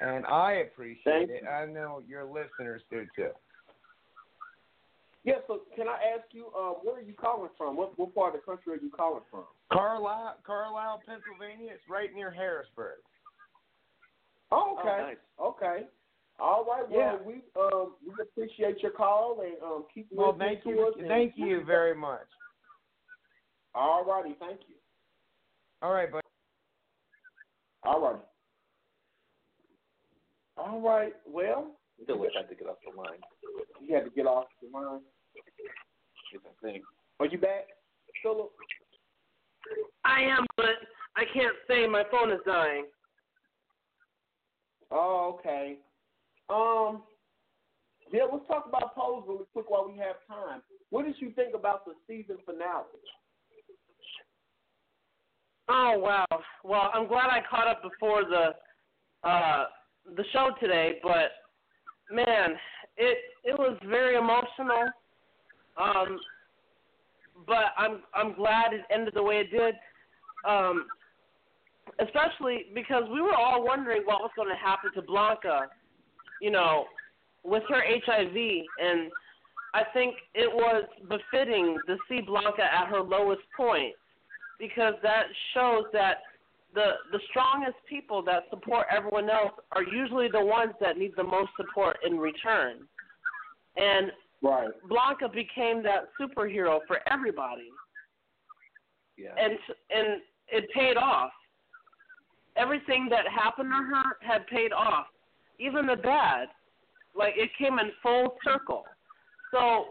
and 0.00 0.24
I 0.26 0.52
appreciate 0.54 1.28
Thank 1.28 1.30
it. 1.30 1.44
I 1.46 1.66
know 1.66 2.02
your 2.08 2.24
listeners 2.24 2.82
do 2.90 3.06
too. 3.14 3.30
Yeah, 5.24 5.42
so 5.48 5.62
can 5.74 5.88
I 5.88 5.98
ask 6.16 6.26
you, 6.30 6.46
uh, 6.56 6.74
where 6.84 6.98
are 6.98 7.02
you 7.02 7.12
calling 7.12 7.50
from? 7.58 7.76
What, 7.76 7.98
what 7.98 8.14
part 8.14 8.36
of 8.36 8.40
the 8.40 8.44
country 8.46 8.74
are 8.74 8.80
you 8.80 8.90
calling 8.96 9.24
from? 9.28 9.42
Carlisle, 9.72 10.36
Carlisle, 10.46 11.02
Pennsylvania. 11.04 11.72
It's 11.74 11.82
right 11.90 12.14
near 12.14 12.30
Harrisburg. 12.30 12.98
Oh, 14.52 14.76
okay. 14.78 14.88
Oh, 14.88 15.02
nice. 15.02 15.16
Okay. 15.42 15.86
All 16.38 16.64
right. 16.64 16.88
Well, 16.88 17.00
Yeah. 17.00 17.16
we 17.22 17.42
um 17.58 17.94
we 18.06 18.12
appreciate 18.22 18.82
your 18.82 18.92
call 18.92 19.40
and 19.40 19.56
um 19.62 19.86
keep 19.92 20.06
Well, 20.10 20.32
listening 20.32 20.48
thank 20.48 20.62
to 20.64 20.68
you, 20.70 20.86
us. 20.88 20.94
and- 20.98 21.08
thank 21.08 21.32
you 21.36 21.64
very 21.64 21.94
much. 21.94 22.26
All 23.74 24.04
righty. 24.04 24.34
Thank 24.38 24.60
you. 24.68 24.76
All 25.82 25.92
right, 25.92 26.10
but 26.10 26.22
All 27.84 28.00
righty. 28.00 28.22
All 30.56 30.80
right. 30.80 31.14
Well, 31.26 31.76
Philip 32.06 32.30
had 32.34 32.48
to 32.48 32.54
get 32.54 32.66
off 32.68 32.78
the 32.84 32.98
line. 32.98 33.20
you 33.80 33.94
had 33.94 34.04
to 34.04 34.10
get 34.10 34.26
off 34.26 34.46
the 34.62 34.68
line. 34.76 35.00
Yes, 36.32 36.42
I 36.44 36.66
think. 36.66 36.84
Are 37.20 37.26
you 37.26 37.38
back, 37.38 37.68
Philip? 38.22 38.50
I 40.04 40.20
am, 40.22 40.46
but 40.56 40.76
I 41.16 41.24
can't 41.32 41.54
say 41.68 41.86
my 41.86 42.04
phone 42.10 42.30
is 42.32 42.40
dying. 42.46 42.86
Oh, 44.90 45.36
okay. 45.38 45.78
Um, 46.48 47.02
yeah, 48.12 48.22
let's 48.30 48.46
talk 48.46 48.66
about 48.68 48.94
Pose 48.94 49.24
really 49.26 49.44
quick 49.52 49.68
while 49.68 49.86
we 49.86 49.98
have 49.98 50.16
time. 50.28 50.62
What 50.90 51.04
did 51.04 51.16
you 51.18 51.32
think 51.32 51.54
about 51.54 51.84
the 51.84 51.92
season 52.06 52.36
finale? 52.44 52.84
Oh 55.68 55.98
wow. 55.98 56.26
Well, 56.62 56.90
I'm 56.94 57.08
glad 57.08 57.26
I 57.26 57.40
caught 57.50 57.66
up 57.66 57.82
before 57.82 58.22
the 58.24 58.50
uh 59.28 59.64
the 60.16 60.24
show 60.32 60.50
today, 60.60 61.00
but 61.02 61.32
man, 62.12 62.54
it 62.96 63.18
it 63.44 63.58
was 63.58 63.76
very 63.88 64.16
emotional. 64.16 64.84
Um 65.76 66.18
but 67.46 67.74
I'm 67.76 68.02
I'm 68.14 68.34
glad 68.34 68.72
it 68.72 68.82
ended 68.92 69.14
the 69.16 69.22
way 69.22 69.40
it 69.40 69.50
did. 69.50 69.74
Um 70.48 70.86
especially 71.98 72.66
because 72.74 73.04
we 73.12 73.20
were 73.20 73.34
all 73.34 73.64
wondering 73.64 74.02
what 74.04 74.20
was 74.20 74.30
going 74.36 74.48
to 74.48 74.54
happen 74.54 74.90
to 74.94 75.02
Blanca, 75.02 75.62
you 76.40 76.50
know, 76.50 76.84
with 77.44 77.62
her 77.68 77.82
HIV 77.82 78.34
and 78.34 79.10
I 79.74 79.84
think 79.92 80.14
it 80.34 80.50
was 80.50 80.84
befitting 81.02 81.76
to 81.86 81.96
see 82.08 82.22
Blanca 82.22 82.62
at 82.62 82.88
her 82.88 83.00
lowest 83.00 83.42
point 83.54 83.94
because 84.58 84.94
that 85.02 85.24
shows 85.52 85.84
that 85.92 86.22
the 86.74 86.92
the 87.12 87.20
strongest 87.30 87.76
people 87.88 88.22
that 88.22 88.44
support 88.50 88.86
everyone 88.90 89.28
else 89.28 89.52
are 89.72 89.82
usually 89.82 90.28
the 90.28 90.42
ones 90.42 90.72
that 90.80 90.96
need 90.96 91.12
the 91.16 91.24
most 91.24 91.50
support 91.56 91.98
in 92.06 92.18
return. 92.18 92.88
And 93.76 94.12
right. 94.42 94.68
Blanca 94.88 95.28
became 95.28 95.82
that 95.82 96.08
superhero 96.18 96.80
for 96.86 97.00
everybody. 97.10 97.68
Yeah. 99.18 99.34
And 99.38 99.58
and 99.90 100.22
it 100.48 100.70
paid 100.74 100.96
off. 100.96 101.32
Everything 102.56 103.08
that 103.10 103.26
happened 103.28 103.70
to 103.70 103.94
her 103.94 104.16
had 104.20 104.46
paid 104.46 104.72
off. 104.72 105.06
Even 105.58 105.86
the 105.86 105.96
bad. 105.96 106.48
Like 107.16 107.34
it 107.36 107.50
came 107.58 107.78
in 107.78 107.90
full 108.02 108.36
circle. 108.44 108.84
So 109.50 109.86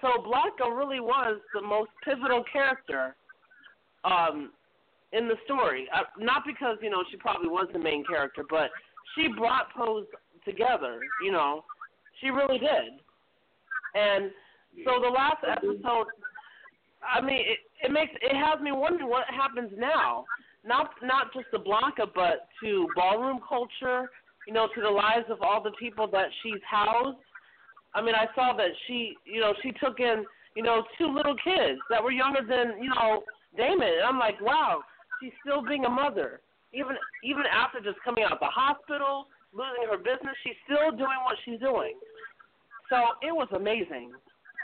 so 0.00 0.22
Blanca 0.22 0.74
really 0.74 1.00
was 1.00 1.38
the 1.54 1.62
most 1.62 1.90
pivotal 2.04 2.44
character 2.52 3.14
um, 4.04 4.50
in 5.12 5.28
the 5.28 5.36
story. 5.44 5.88
Uh, 5.94 6.02
not 6.18 6.42
because 6.46 6.78
you 6.82 6.90
know 6.90 7.04
she 7.10 7.16
probably 7.16 7.48
was 7.48 7.68
the 7.72 7.78
main 7.78 8.04
character, 8.04 8.44
but 8.48 8.70
she 9.14 9.28
brought 9.28 9.72
Pose 9.76 10.06
together. 10.44 10.98
You 11.24 11.32
know, 11.32 11.64
she 12.20 12.30
really 12.30 12.58
did. 12.58 12.98
And 13.94 14.30
so 14.84 15.00
the 15.00 15.08
last 15.08 15.44
episode, 15.48 16.06
I 17.02 17.20
mean, 17.20 17.40
it, 17.40 17.58
it 17.84 17.92
makes 17.92 18.12
it 18.20 18.34
has 18.34 18.60
me 18.60 18.72
wondering 18.72 19.08
what 19.08 19.24
happens 19.28 19.70
now. 19.76 20.24
Not 20.64 20.90
not 21.02 21.32
just 21.32 21.46
to 21.52 21.58
Blanca, 21.58 22.06
but 22.14 22.48
to 22.62 22.88
ballroom 22.94 23.40
culture. 23.48 24.10
You 24.46 24.54
know, 24.54 24.68
to 24.74 24.80
the 24.80 24.90
lives 24.90 25.26
of 25.30 25.40
all 25.40 25.62
the 25.62 25.70
people 25.78 26.08
that 26.08 26.26
she's 26.42 26.60
housed 26.68 27.18
I 27.94 28.00
mean, 28.00 28.14
I 28.14 28.26
saw 28.34 28.56
that 28.56 28.70
she, 28.86 29.14
you 29.24 29.40
know, 29.40 29.52
she 29.62 29.72
took 29.72 30.00
in, 30.00 30.24
you 30.56 30.62
know, 30.62 30.82
two 30.98 31.12
little 31.12 31.36
kids 31.36 31.80
that 31.90 32.02
were 32.02 32.12
younger 32.12 32.40
than, 32.40 32.82
you 32.82 32.88
know, 32.88 33.22
Damon. 33.56 33.88
And 33.88 34.04
I'm 34.08 34.18
like, 34.18 34.40
wow, 34.40 34.80
she's 35.20 35.32
still 35.44 35.62
being 35.62 35.84
a 35.84 35.90
mother. 35.90 36.40
Even 36.72 36.96
even 37.22 37.42
after 37.44 37.80
just 37.80 38.02
coming 38.02 38.24
out 38.24 38.32
of 38.32 38.40
the 38.40 38.48
hospital, 38.48 39.26
losing 39.52 39.84
her 39.90 39.98
business, 39.98 40.32
she's 40.42 40.56
still 40.64 40.90
doing 40.90 41.20
what 41.24 41.36
she's 41.44 41.60
doing. 41.60 41.92
So 42.88 42.96
it 43.20 43.32
was 43.32 43.48
amazing. 43.54 44.12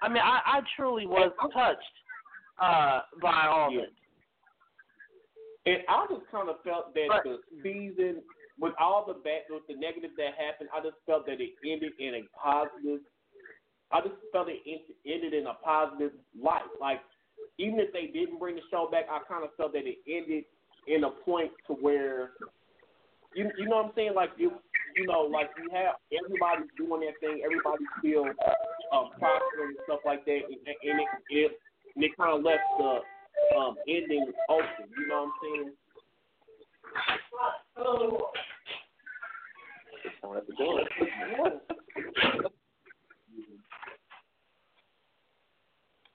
I 0.02 0.08
mean, 0.08 0.22
I, 0.22 0.40
I 0.44 0.60
truly 0.76 1.06
was 1.06 1.32
touched 1.52 1.96
uh, 2.62 3.00
by 3.20 3.46
all 3.46 3.68
of 3.68 3.74
it. 3.74 3.92
And 5.68 5.84
I 5.84 6.06
just 6.08 6.24
kind 6.32 6.48
of 6.48 6.56
felt 6.64 6.94
that 6.94 7.08
But- 7.08 7.24
the 7.24 7.42
season, 7.62 8.24
with 8.58 8.74
all 8.80 9.04
the 9.04 9.14
bad, 9.14 9.42
with 9.50 9.66
the 9.66 9.74
negative 9.74 10.16
that 10.16 10.34
happened, 10.34 10.70
I 10.72 10.80
just 10.80 10.96
felt 11.04 11.26
that 11.26 11.40
it 11.40 11.52
ended 11.62 11.92
in 11.98 12.14
a 12.14 12.22
positive. 12.34 13.04
I 13.90 14.00
just 14.00 14.16
felt 14.32 14.48
it 14.48 14.62
ended 15.04 15.34
in 15.34 15.46
a 15.46 15.54
positive 15.54 16.12
light. 16.34 16.64
Like 16.80 17.02
even 17.58 17.78
if 17.80 17.92
they 17.92 18.06
didn't 18.06 18.38
bring 18.38 18.56
the 18.56 18.62
show 18.70 18.88
back, 18.90 19.08
I 19.10 19.20
kind 19.28 19.44
of 19.44 19.54
felt 19.56 19.72
that 19.74 19.86
it 19.86 19.98
ended 20.08 20.44
in 20.86 21.04
a 21.04 21.10
point 21.10 21.52
to 21.66 21.74
where 21.74 22.32
you 23.34 23.50
you 23.58 23.66
know 23.68 23.76
what 23.76 23.86
I'm 23.86 23.92
saying? 23.94 24.14
Like 24.14 24.30
you 24.38 24.52
you 24.96 25.06
know 25.06 25.20
like 25.20 25.50
you 25.58 25.68
have 25.70 25.96
everybody 26.12 26.64
doing 26.76 27.00
their 27.00 27.14
thing, 27.20 27.42
everybody 27.44 27.84
still 27.98 28.24
um, 28.92 29.10
prospering 29.18 29.76
and 29.76 29.78
stuff 29.84 30.00
like 30.04 30.24
that, 30.24 30.40
and, 30.48 30.56
and 30.66 31.00
it, 31.00 31.08
it 31.30 31.60
and 31.94 32.04
it 32.04 32.16
kind 32.16 32.36
of 32.36 32.42
left 32.42 32.64
the 32.78 33.00
um, 33.58 33.76
ending 33.88 34.32
open. 34.48 34.66
You 34.98 35.08
know 35.08 35.22
what 35.22 35.26
I'm 35.26 35.32
saying? 35.42 35.72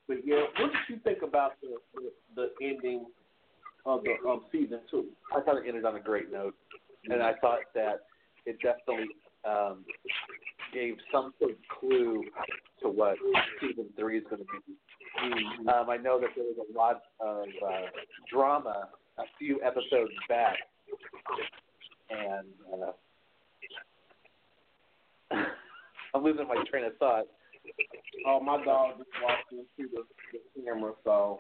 But 0.08 0.18
yeah, 0.26 0.42
what 0.60 0.72
did 0.72 0.82
you 0.90 1.00
think 1.04 1.22
about 1.24 1.54
the 1.62 1.78
the, 1.96 2.12
the 2.36 2.66
ending 2.66 3.06
of 3.86 4.04
the 4.04 4.16
of 4.28 4.42
season 4.52 4.82
two? 4.92 5.06
I 5.36 5.42
thought 5.42 5.58
it 5.58 5.68
ended 5.68 5.86
on 5.86 5.96
a 5.96 6.00
great 6.00 6.32
note, 6.32 6.56
and 7.06 7.24
I 7.24 7.34
thought 7.42 7.60
that 7.74 8.02
it 8.46 8.58
definitely 8.62 9.08
um, 9.46 9.86
gave 10.74 10.96
some 11.12 11.34
sort 11.40 11.52
of 11.52 11.58
clue 11.80 12.24
to 12.82 12.90
what 12.90 13.18
season 13.62 13.86
three 13.98 14.18
is 14.18 14.24
going 14.30 14.42
to 14.42 14.46
be. 14.46 14.74
Um, 15.22 15.90
I 15.90 15.98
know 15.98 16.20
that 16.20 16.30
there 16.36 16.46
was 16.46 16.58
a 16.58 16.78
lot 16.78 17.04
of 17.20 17.48
uh, 17.66 17.86
drama 18.32 18.90
a 19.18 19.24
few 19.38 19.62
episodes 19.62 20.12
back, 20.28 20.58
and 22.10 22.48
uh, 22.74 22.92
I'm 26.16 26.24
losing 26.24 26.48
my 26.48 26.64
train 26.70 26.86
of 26.86 26.98
thought. 26.98 27.26
Oh, 28.28 28.40
my 28.40 28.64
dog 28.64 28.98
just 28.98 29.10
walked 29.22 29.52
into 29.52 29.90
the, 29.92 30.04
the 30.32 30.64
camera, 30.66 30.94
so 31.04 31.38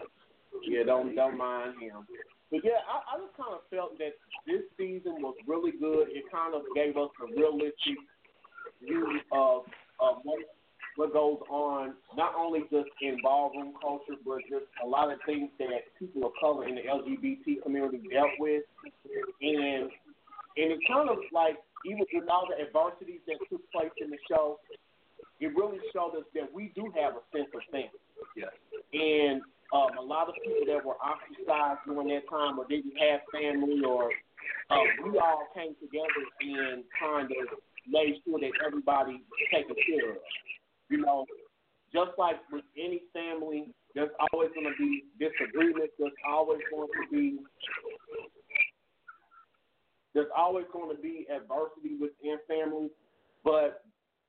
yeah, 0.67 0.83
don't 0.85 1.15
don't 1.15 1.37
mind 1.37 1.81
him. 1.81 2.05
But 2.51 2.61
yeah, 2.63 2.85
I, 2.87 3.15
I 3.15 3.19
just 3.19 3.35
kind 3.35 3.53
of 3.53 3.61
felt 3.69 3.97
that 3.97 4.13
this 4.45 4.61
season 4.77 5.21
was 5.21 5.35
really 5.47 5.71
good. 5.71 6.09
It 6.09 6.25
kind 6.31 6.53
of 6.53 6.61
gave 6.75 6.95
us 6.95 7.09
a 7.21 7.25
realistic 7.35 7.97
view 8.81 9.19
of 9.31 9.63
of 9.99 10.17
what 10.23 10.39
what 10.95 11.13
goes 11.13 11.39
on, 11.49 11.93
not 12.15 12.33
only 12.37 12.61
just 12.71 12.89
in 13.01 13.17
ballroom 13.23 13.73
culture, 13.81 14.13
but 14.25 14.39
just 14.49 14.65
a 14.83 14.87
lot 14.87 15.11
of 15.11 15.19
things 15.25 15.49
that 15.59 15.89
people 15.97 16.25
of 16.25 16.33
color 16.39 16.67
in 16.67 16.75
the 16.75 16.81
LGBT 16.81 17.63
community 17.63 18.01
dealt 18.11 18.29
with, 18.39 18.63
and 19.41 19.89
and 20.55 20.71
it 20.71 20.79
kind 20.87 21.09
of 21.09 21.17
like 21.31 21.57
even 21.85 22.05
with 22.13 22.29
all 22.29 22.47
the 22.47 22.63
adversities 22.63 23.19
that 23.27 23.37
took 23.49 23.61
place 23.71 23.91
in 23.99 24.09
the 24.09 24.17
show, 24.29 24.59
it 25.39 25.47
really 25.55 25.79
showed 25.93 26.15
us 26.15 26.23
that 26.33 26.47
we 26.53 26.71
do 26.75 26.91
have 26.95 27.13
a 27.13 27.23
sense 27.35 27.49
of 27.53 27.61
family. 27.71 27.89
Yes. 28.37 28.53
And 28.93 29.41
um, 29.73 29.97
a 29.97 30.01
lot 30.01 30.29
of 30.29 30.35
people 30.45 30.63
that 30.67 30.85
were 30.85 30.95
ostracized 31.01 31.81
during 31.85 32.07
that 32.09 32.29
time 32.29 32.59
or 32.59 32.65
didn't 32.67 32.93
have 32.95 33.21
family 33.33 33.81
or 33.83 34.11
uh, 34.69 34.85
we 35.03 35.17
all 35.19 35.47
came 35.53 35.75
together 35.81 36.23
and 36.39 36.83
kind 36.99 37.31
of 37.31 37.59
made 37.87 38.15
sure 38.23 38.39
that 38.39 38.51
everybody 38.65 39.19
was 39.19 39.41
taken 39.51 39.75
care 39.75 40.11
of. 40.11 40.23
You 40.93 41.01
know, 41.01 41.25
just 41.91 42.11
like 42.19 42.35
with 42.51 42.65
any 42.77 43.01
family, 43.13 43.73
there's 43.95 44.11
always 44.31 44.51
going 44.53 44.69
to 44.69 44.77
be 44.77 45.05
disagreements. 45.17 45.93
There's 45.97 46.13
always 46.29 46.59
going 46.69 46.87
to 46.87 47.11
be 47.11 47.39
there's 50.13 50.29
always 50.37 50.65
going 50.71 50.95
to 50.95 51.01
be 51.01 51.25
adversity 51.33 51.97
within 51.99 52.37
families, 52.47 52.91
but 53.43 53.81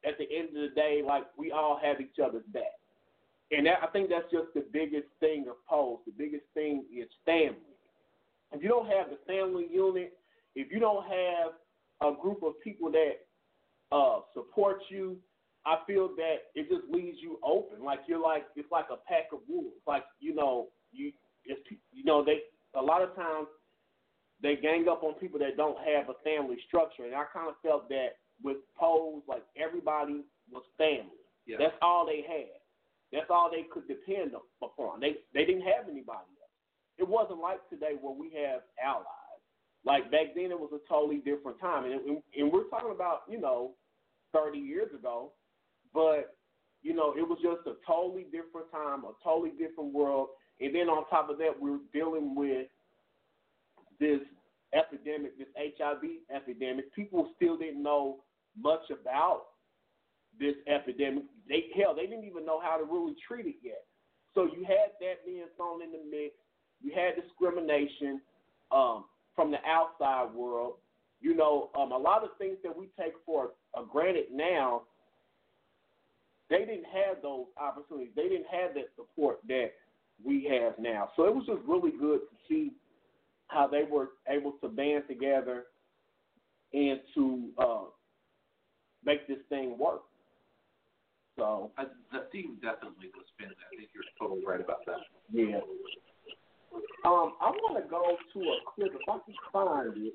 at 0.07 0.16
the 0.16 0.24
end 0.35 0.57
of 0.57 0.70
the 0.70 0.74
day, 0.74 1.03
like 1.07 1.24
we 1.36 1.53
all 1.53 1.78
have 1.85 2.01
each 2.01 2.16
other's 2.24 2.47
back. 2.55 2.81
And 3.51 3.66
that, 3.66 3.81
I 3.82 3.89
think 3.89 4.09
that's 4.09 4.31
just 4.32 4.55
the 4.55 4.65
biggest 4.73 5.09
thing 5.20 5.45
of 5.51 5.57
Pose. 5.69 5.99
The 6.07 6.12
biggest 6.16 6.45
thing 6.55 6.85
is 6.91 7.09
family. 7.27 7.77
If 8.53 8.62
you 8.62 8.70
don't 8.70 8.86
have 8.86 9.09
the 9.11 9.19
family 9.27 9.66
unit, 9.70 10.15
if 10.55 10.73
you 10.73 10.81
don't 10.81 11.05
have 11.05 11.53
a 12.01 12.19
group 12.19 12.43
of 12.43 12.55
people 12.65 12.91
that 12.93 13.27
uh, 13.93 14.20
support 14.32 14.78
you, 14.89 15.19
I 15.66 15.78
feel 15.86 16.09
that 16.16 16.53
it 16.55 16.69
just 16.69 16.85
leaves 16.93 17.19
you 17.20 17.39
open. 17.43 17.85
Like 17.85 18.01
you're 18.07 18.23
like 18.23 18.45
it's 18.57 18.70
like 18.70 18.86
a 18.91 18.97
pack 19.09 19.32
of 19.32 19.41
wolves. 19.49 19.81
Like 19.86 20.05
you 20.20 20.35
know 20.35 20.69
you 20.93 21.12
it's, 21.45 21.61
you 21.93 22.05
know 22.05 22.24
they 22.24 22.41
a 22.78 22.82
lot 22.82 23.03
of 23.03 23.15
times 23.15 23.49
they 24.43 24.57
gang 24.57 24.86
up 24.91 25.03
on 25.03 25.15
people 25.15 25.39
that 25.39 25.57
don't 25.57 25.78
have 25.78 26.09
a 26.09 26.19
family 26.23 26.57
structure, 26.69 27.05
and 27.05 27.15
I 27.15 27.24
kind 27.32 27.49
of 27.49 27.55
felt 27.62 27.89
that 27.89 28.20
with 28.43 28.59
Pose, 28.78 29.23
like 29.28 29.45
everybody 29.57 30.23
was 30.51 30.65
family. 30.77 31.23
Yeah. 31.47 31.57
That's 31.59 31.77
all 31.81 32.07
they 32.07 32.24
had. 32.27 32.61
That's 33.12 33.31
all 33.31 33.51
they 33.51 33.65
could 33.73 33.86
depend 33.86 34.35
on 34.35 34.43
upon. 34.62 35.01
They 35.01 35.16
they 35.32 35.45
didn't 35.45 35.62
have 35.62 35.89
anybody 35.89 36.28
else. 36.41 36.55
It 36.99 37.09
wasn't 37.09 37.41
like 37.41 37.61
today 37.70 37.93
where 38.01 38.15
we 38.15 38.31
have 38.45 38.62
allies. 38.82 39.41
Like 39.85 40.11
back 40.11 40.35
then, 40.35 40.51
it 40.51 40.59
was 40.59 40.70
a 40.74 40.81
totally 40.89 41.19
different 41.19 41.61
time, 41.61 41.85
and 41.85 42.01
and, 42.01 42.23
and 42.36 42.53
we're 42.53 42.69
talking 42.69 42.93
about 42.93 43.23
you 43.28 43.41
know 43.41 43.73
thirty 44.32 44.59
years 44.59 44.93
ago, 44.95 45.32
but 45.95 46.37
you 46.83 46.93
know, 46.93 47.15
it 47.16 47.27
was 47.27 47.39
just 47.43 47.66
a 47.66 47.77
totally 47.87 48.25
different 48.25 48.71
time, 48.71 49.05
a 49.05 49.12
totally 49.25 49.51
different 49.51 49.95
world. 49.95 50.29
And 50.61 50.75
then 50.75 50.89
on 50.89 51.09
top 51.09 51.31
of 51.31 51.39
that, 51.39 51.53
we're 51.59 51.79
dealing 51.95 52.35
with 52.35 52.66
this 53.99 54.21
epidemic, 54.75 55.39
this 55.39 55.49
HIV 55.57 56.03
epidemic. 56.35 56.95
People 56.95 57.31
still 57.37 57.57
didn't 57.57 57.83
know 57.83 58.19
much 58.61 58.83
about 58.91 59.45
this 60.39 60.55
epidemic. 60.66 61.25
They 61.49 61.66
hell, 61.75 61.95
they 61.95 62.07
didn't 62.07 62.25
even 62.25 62.45
know 62.45 62.61
how 62.61 62.77
to 62.77 62.85
really 62.85 63.15
treat 63.27 63.47
it 63.47 63.57
yet. 63.62 63.85
So 64.35 64.45
you 64.45 64.65
had 64.65 64.93
that 65.01 65.25
being 65.25 65.47
thrown 65.57 65.83
in 65.83 65.93
the 65.93 66.03
mix. 66.11 66.35
You 66.83 66.93
had 66.95 67.15
discrimination 67.21 68.21
um, 68.73 69.05
from 69.35 69.51
the 69.51 69.59
outside 69.66 70.35
world. 70.35 70.75
You 71.21 71.35
know, 71.35 71.71
um, 71.79 71.93
a 71.93 71.97
lot 71.97 72.25
of 72.25 72.31
things 72.39 72.59
that 72.62 72.77
we 72.77 72.91
take 72.99 73.15
for 73.25 73.53
uh, 73.75 73.83
granted 73.83 74.27
now, 74.33 74.83
they 76.55 76.64
didn't 76.64 76.86
have 76.86 77.20
those 77.22 77.47
opportunities. 77.60 78.12
They 78.14 78.28
didn't 78.28 78.47
have 78.51 78.74
that 78.74 78.89
support 78.97 79.40
that 79.48 79.72
we 80.24 80.48
have 80.51 80.78
now. 80.78 81.10
So 81.16 81.24
it 81.24 81.35
was 81.35 81.44
just 81.47 81.60
really 81.66 81.90
good 81.90 82.20
to 82.20 82.36
see 82.48 82.72
how 83.48 83.66
they 83.66 83.82
were 83.82 84.10
able 84.28 84.52
to 84.62 84.68
band 84.68 85.05
together 85.09 85.64
and 86.72 87.01
to 87.14 87.48
uh, 87.59 87.85
make 89.05 89.26
this 89.26 89.39
thing 89.48 89.76
work. 89.78 90.02
So 91.36 91.72
I, 91.76 91.85
the 92.12 92.26
theme 92.31 92.56
definitely 92.62 93.10
was 93.14 93.26
spinning. 93.35 93.56
I 93.59 93.76
think 93.76 93.90
you're 93.93 94.05
totally 94.20 94.47
right 94.47 94.60
about 94.60 94.86
that. 94.86 94.98
yeah. 95.32 95.59
Um, 97.05 97.35
I 97.40 97.51
want 97.51 97.82
to 97.82 97.89
go 97.89 98.16
to 98.32 98.40
a 98.40 98.56
clip 98.74 98.93
if 98.94 99.09
I 99.09 99.18
can 99.24 99.35
find 99.52 100.06
it. 100.06 100.12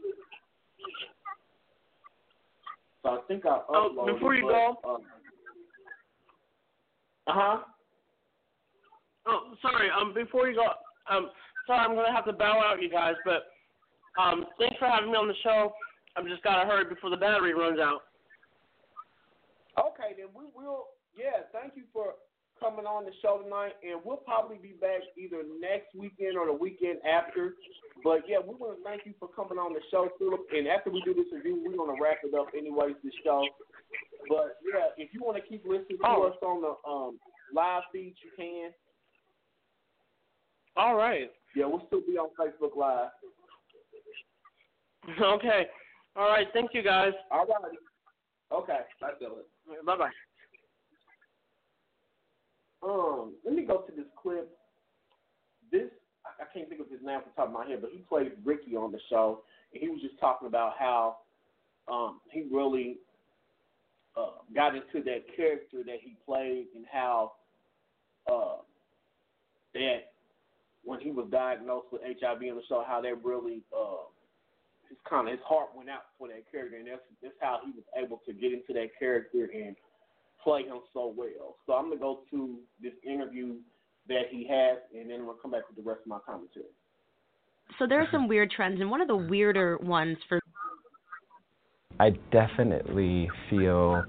So 3.03 3.09
I 3.09 3.19
think 3.27 3.45
I 3.45 3.59
uploaded. 3.69 3.95
Oh, 3.99 4.13
before 4.13 4.35
you 4.35 4.43
but, 4.43 4.81
go. 4.83 4.95
Uh 4.95 5.18
huh. 7.33 7.57
Oh, 9.27 9.53
sorry. 9.61 9.89
Um, 9.89 10.13
before 10.13 10.49
you 10.49 10.55
go, 10.55 10.67
um, 11.13 11.29
sorry, 11.67 11.85
I'm 11.85 11.95
gonna 11.95 12.13
have 12.13 12.25
to 12.25 12.33
bow 12.33 12.61
out, 12.63 12.81
you 12.81 12.89
guys. 12.89 13.15
But 13.25 13.47
um, 14.21 14.45
thanks 14.57 14.77
for 14.79 14.87
having 14.87 15.11
me 15.11 15.17
on 15.17 15.27
the 15.27 15.37
show. 15.43 15.73
I've 16.15 16.27
just 16.27 16.43
gotta 16.43 16.67
hurry 16.67 16.85
before 16.85 17.09
the 17.09 17.17
battery 17.17 17.53
runs 17.53 17.79
out. 17.79 18.01
Okay, 19.77 20.17
then 20.17 20.27
we 20.33 20.45
will. 20.55 20.87
Yeah, 21.15 21.45
thank 21.53 21.75
you 21.75 21.83
for 21.93 22.15
coming 22.59 22.85
on 22.85 23.05
the 23.05 23.15
show 23.21 23.39
tonight, 23.39 23.79
and 23.83 24.01
we'll 24.03 24.19
probably 24.19 24.57
be 24.57 24.75
back 24.81 24.99
either 25.17 25.43
next 25.59 25.95
weekend 25.95 26.37
or 26.37 26.47
the 26.47 26.53
weekend 26.53 26.99
after. 27.07 27.55
But 28.03 28.27
yeah, 28.27 28.39
we 28.43 28.55
want 28.55 28.77
to 28.77 28.83
thank 28.83 29.05
you 29.05 29.13
for 29.19 29.27
coming 29.29 29.57
on 29.57 29.73
the 29.73 29.79
show, 29.91 30.09
Philip. 30.19 30.47
And 30.51 30.67
after 30.67 30.91
we 30.91 31.01
do 31.05 31.13
this 31.13 31.31
review, 31.31 31.61
we're 31.63 31.77
gonna 31.77 31.99
wrap 32.01 32.19
it 32.23 32.35
up 32.35 32.47
anyways. 32.57 32.95
The 33.03 33.11
show. 33.23 33.43
But 34.27 34.57
yeah, 34.63 34.87
if 34.97 35.13
you 35.13 35.21
want 35.23 35.37
to 35.37 35.43
keep 35.47 35.63
listening 35.65 35.97
to 35.99 36.05
Oh. 36.07 36.23
us 36.27 36.35
on 36.43 36.61
the 36.61 36.89
um, 36.89 37.19
live 37.53 37.83
feed, 37.91 38.13
you 38.23 38.31
can. 38.37 38.71
All 40.77 40.95
right. 40.95 41.31
Yeah, 41.55 41.65
we'll 41.65 41.83
still 41.87 42.01
be 42.01 42.17
on 42.17 42.29
Facebook 42.39 42.75
Live. 42.75 43.09
Okay. 45.21 45.65
All 46.15 46.27
right. 46.29 46.47
Thank 46.53 46.73
you, 46.73 46.83
guys. 46.83 47.13
All 47.31 47.45
righty. 47.47 47.77
Okay, 48.51 48.79
bye, 49.01 49.11
Philip. 49.19 49.47
Bye 49.85 49.95
bye. 49.97 50.09
Um, 52.83 53.33
let 53.45 53.53
me 53.55 53.63
go 53.63 53.79
to 53.79 53.91
this 53.95 54.05
clip. 54.21 54.49
This 55.71 55.89
I 56.25 56.43
I 56.43 56.45
can't 56.53 56.67
think 56.69 56.81
of 56.81 56.89
his 56.89 56.99
name 57.03 57.17
off 57.17 57.23
the 57.25 57.31
top 57.35 57.47
of 57.47 57.53
my 57.53 57.65
head, 57.67 57.81
but 57.81 57.91
he 57.91 57.99
played 57.99 58.31
Ricky 58.43 58.75
on 58.75 58.91
the 58.91 58.99
show, 59.09 59.41
and 59.73 59.81
he 59.81 59.89
was 59.89 60.01
just 60.01 60.19
talking 60.19 60.47
about 60.47 60.73
how 60.77 61.17
um, 61.91 62.19
he 62.31 62.45
really 62.51 62.97
uh, 64.19 64.31
got 64.53 64.75
into 64.75 65.03
that 65.05 65.23
character 65.35 65.83
that 65.85 65.97
he 66.01 66.15
played, 66.25 66.67
and 66.75 66.85
how 66.91 67.33
uh, 68.31 68.57
that 69.73 70.11
when 70.83 70.99
he 70.99 71.11
was 71.11 71.27
diagnosed 71.31 71.87
with 71.91 72.01
HIV 72.01 72.41
on 72.41 72.55
the 72.55 72.61
show, 72.67 72.83
how 72.87 73.01
that 73.01 73.23
really 73.23 73.61
uh, 73.75 74.07
his 74.89 74.97
kind 75.07 75.27
of 75.27 75.31
his 75.33 75.43
heart 75.45 75.69
went 75.75 75.89
out 75.89 76.05
for 76.17 76.27
that 76.27 76.49
character, 76.51 76.77
and 76.77 76.87
that's 76.87 77.01
that's 77.21 77.35
how 77.41 77.59
he 77.63 77.71
was 77.71 77.85
able 77.97 78.21
to 78.25 78.33
get 78.33 78.51
into 78.51 78.73
that 78.73 78.89
character 78.97 79.49
and 79.53 79.75
play 80.43 80.63
him 80.63 80.79
so 80.93 81.13
well. 81.15 81.55
So 81.65 81.73
I'm 81.73 81.89
gonna 81.89 81.99
go 81.99 82.21
to 82.31 82.57
this 82.81 82.93
interview 83.05 83.55
that 84.07 84.23
he 84.31 84.47
has, 84.47 84.79
and 84.97 85.09
then 85.09 85.25
gonna 85.25 85.37
come 85.41 85.51
back 85.51 85.67
with 85.67 85.77
the 85.83 85.89
rest 85.89 86.01
of 86.01 86.07
my 86.07 86.19
commentary. 86.25 86.65
So 87.77 87.85
there 87.85 88.01
are 88.01 88.07
some 88.11 88.27
weird 88.27 88.49
trends, 88.51 88.81
and 88.81 88.89
one 88.89 89.01
of 89.01 89.07
the 89.07 89.15
weirder 89.15 89.77
ones 89.77 90.17
for 90.27 90.39
I 91.99 92.11
definitely 92.31 93.29
feel 93.49 94.05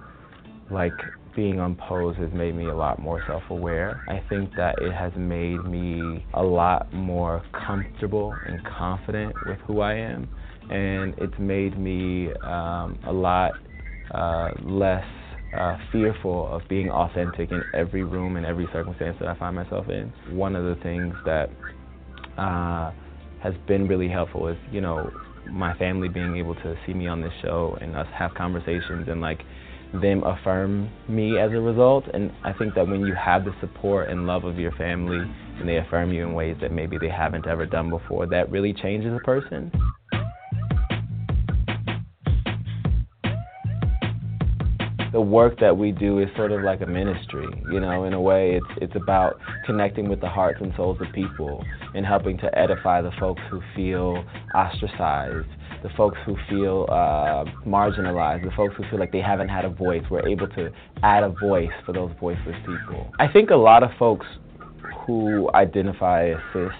like 0.70 0.98
being 1.34 1.60
on 1.60 1.76
pose 1.76 2.16
has 2.16 2.30
made 2.32 2.54
me 2.54 2.68
a 2.68 2.74
lot 2.74 2.98
more 2.98 3.22
self 3.26 3.42
aware. 3.50 4.00
I 4.06 4.22
think 4.28 4.54
that 4.56 4.80
it 4.80 4.92
has 4.92 5.12
made 5.16 5.64
me 5.64 6.24
a 6.34 6.42
lot 6.42 6.92
more 6.92 7.42
comfortable 7.66 8.38
and 8.46 8.60
confident 8.64 9.46
with 9.46 9.58
who 9.66 9.80
I 9.80 9.94
am. 9.94 10.28
And 10.70 11.14
it's 11.18 11.38
made 11.38 11.78
me 11.78 12.32
um, 12.42 12.98
a 13.06 13.12
lot 13.12 13.54
uh, 14.12 14.52
less 14.62 15.04
uh, 15.52 15.76
fearful 15.90 16.48
of 16.48 16.62
being 16.68 16.90
authentic 16.90 17.50
in 17.50 17.64
every 17.74 18.04
room 18.04 18.36
and 18.36 18.46
every 18.46 18.68
circumstance 18.72 19.16
that 19.20 19.28
I 19.28 19.36
find 19.38 19.56
myself 19.56 19.88
in. 19.88 20.12
One 20.30 20.54
of 20.54 20.64
the 20.64 20.80
things 20.82 21.14
that 21.24 21.50
uh, 22.38 22.92
has 23.42 23.54
been 23.66 23.88
really 23.88 24.08
helpful 24.08 24.48
is, 24.48 24.56
you 24.70 24.80
know, 24.80 25.12
my 25.48 25.76
family 25.76 26.08
being 26.08 26.36
able 26.36 26.54
to 26.56 26.76
see 26.86 26.94
me 26.94 27.06
on 27.06 27.20
this 27.20 27.32
show 27.42 27.76
and 27.80 27.96
us 27.96 28.06
have 28.16 28.34
conversations 28.34 29.08
and 29.08 29.20
like 29.20 29.40
them 29.92 30.22
affirm 30.22 30.90
me 31.08 31.38
as 31.38 31.50
a 31.52 31.60
result. 31.60 32.04
And 32.12 32.32
I 32.44 32.52
think 32.52 32.74
that 32.74 32.86
when 32.86 33.06
you 33.06 33.14
have 33.14 33.44
the 33.44 33.54
support 33.60 34.08
and 34.08 34.26
love 34.26 34.44
of 34.44 34.58
your 34.58 34.72
family 34.72 35.18
and 35.58 35.68
they 35.68 35.78
affirm 35.78 36.12
you 36.12 36.26
in 36.26 36.34
ways 36.34 36.56
that 36.60 36.72
maybe 36.72 36.98
they 36.98 37.08
haven't 37.08 37.46
ever 37.46 37.66
done 37.66 37.90
before, 37.90 38.26
that 38.26 38.50
really 38.50 38.72
changes 38.72 39.12
a 39.14 39.20
person. 39.20 39.72
The 45.12 45.20
work 45.20 45.58
that 45.60 45.76
we 45.76 45.92
do 45.92 46.18
is 46.20 46.28
sort 46.36 46.52
of 46.52 46.62
like 46.62 46.80
a 46.80 46.86
ministry, 46.86 47.46
you 47.72 47.80
know, 47.80 48.04
in 48.04 48.12
a 48.12 48.20
way 48.20 48.56
it's 48.56 48.78
it's 48.80 48.96
about 48.96 49.38
connecting 49.66 50.08
with 50.08 50.20
the 50.20 50.28
hearts 50.28 50.58
and 50.60 50.72
souls 50.76 50.98
of 51.00 51.12
people 51.12 51.64
and 51.94 52.06
helping 52.06 52.38
to 52.38 52.58
edify 52.58 53.02
the 53.02 53.10
folks 53.18 53.40
who 53.50 53.60
feel 53.74 54.24
ostracized, 54.54 55.48
the 55.82 55.88
folks 55.96 56.18
who 56.24 56.36
feel 56.48 56.86
uh, 56.88 57.44
marginalized, 57.66 58.44
the 58.44 58.52
folks 58.56 58.74
who 58.76 58.84
feel 58.90 59.00
like 59.00 59.10
they 59.10 59.20
haven't 59.20 59.48
had 59.48 59.64
a 59.64 59.70
voice. 59.70 60.02
We're 60.10 60.26
able 60.28 60.48
to 60.48 60.70
add 61.02 61.24
a 61.24 61.30
voice 61.30 61.70
for 61.84 61.92
those 61.92 62.12
voiceless 62.20 62.56
people. 62.60 63.12
I 63.18 63.26
think 63.26 63.50
a 63.50 63.56
lot 63.56 63.82
of 63.82 63.90
folks 63.98 64.26
who 65.06 65.50
identify 65.54 66.30
as 66.30 66.38
cis 66.52 66.72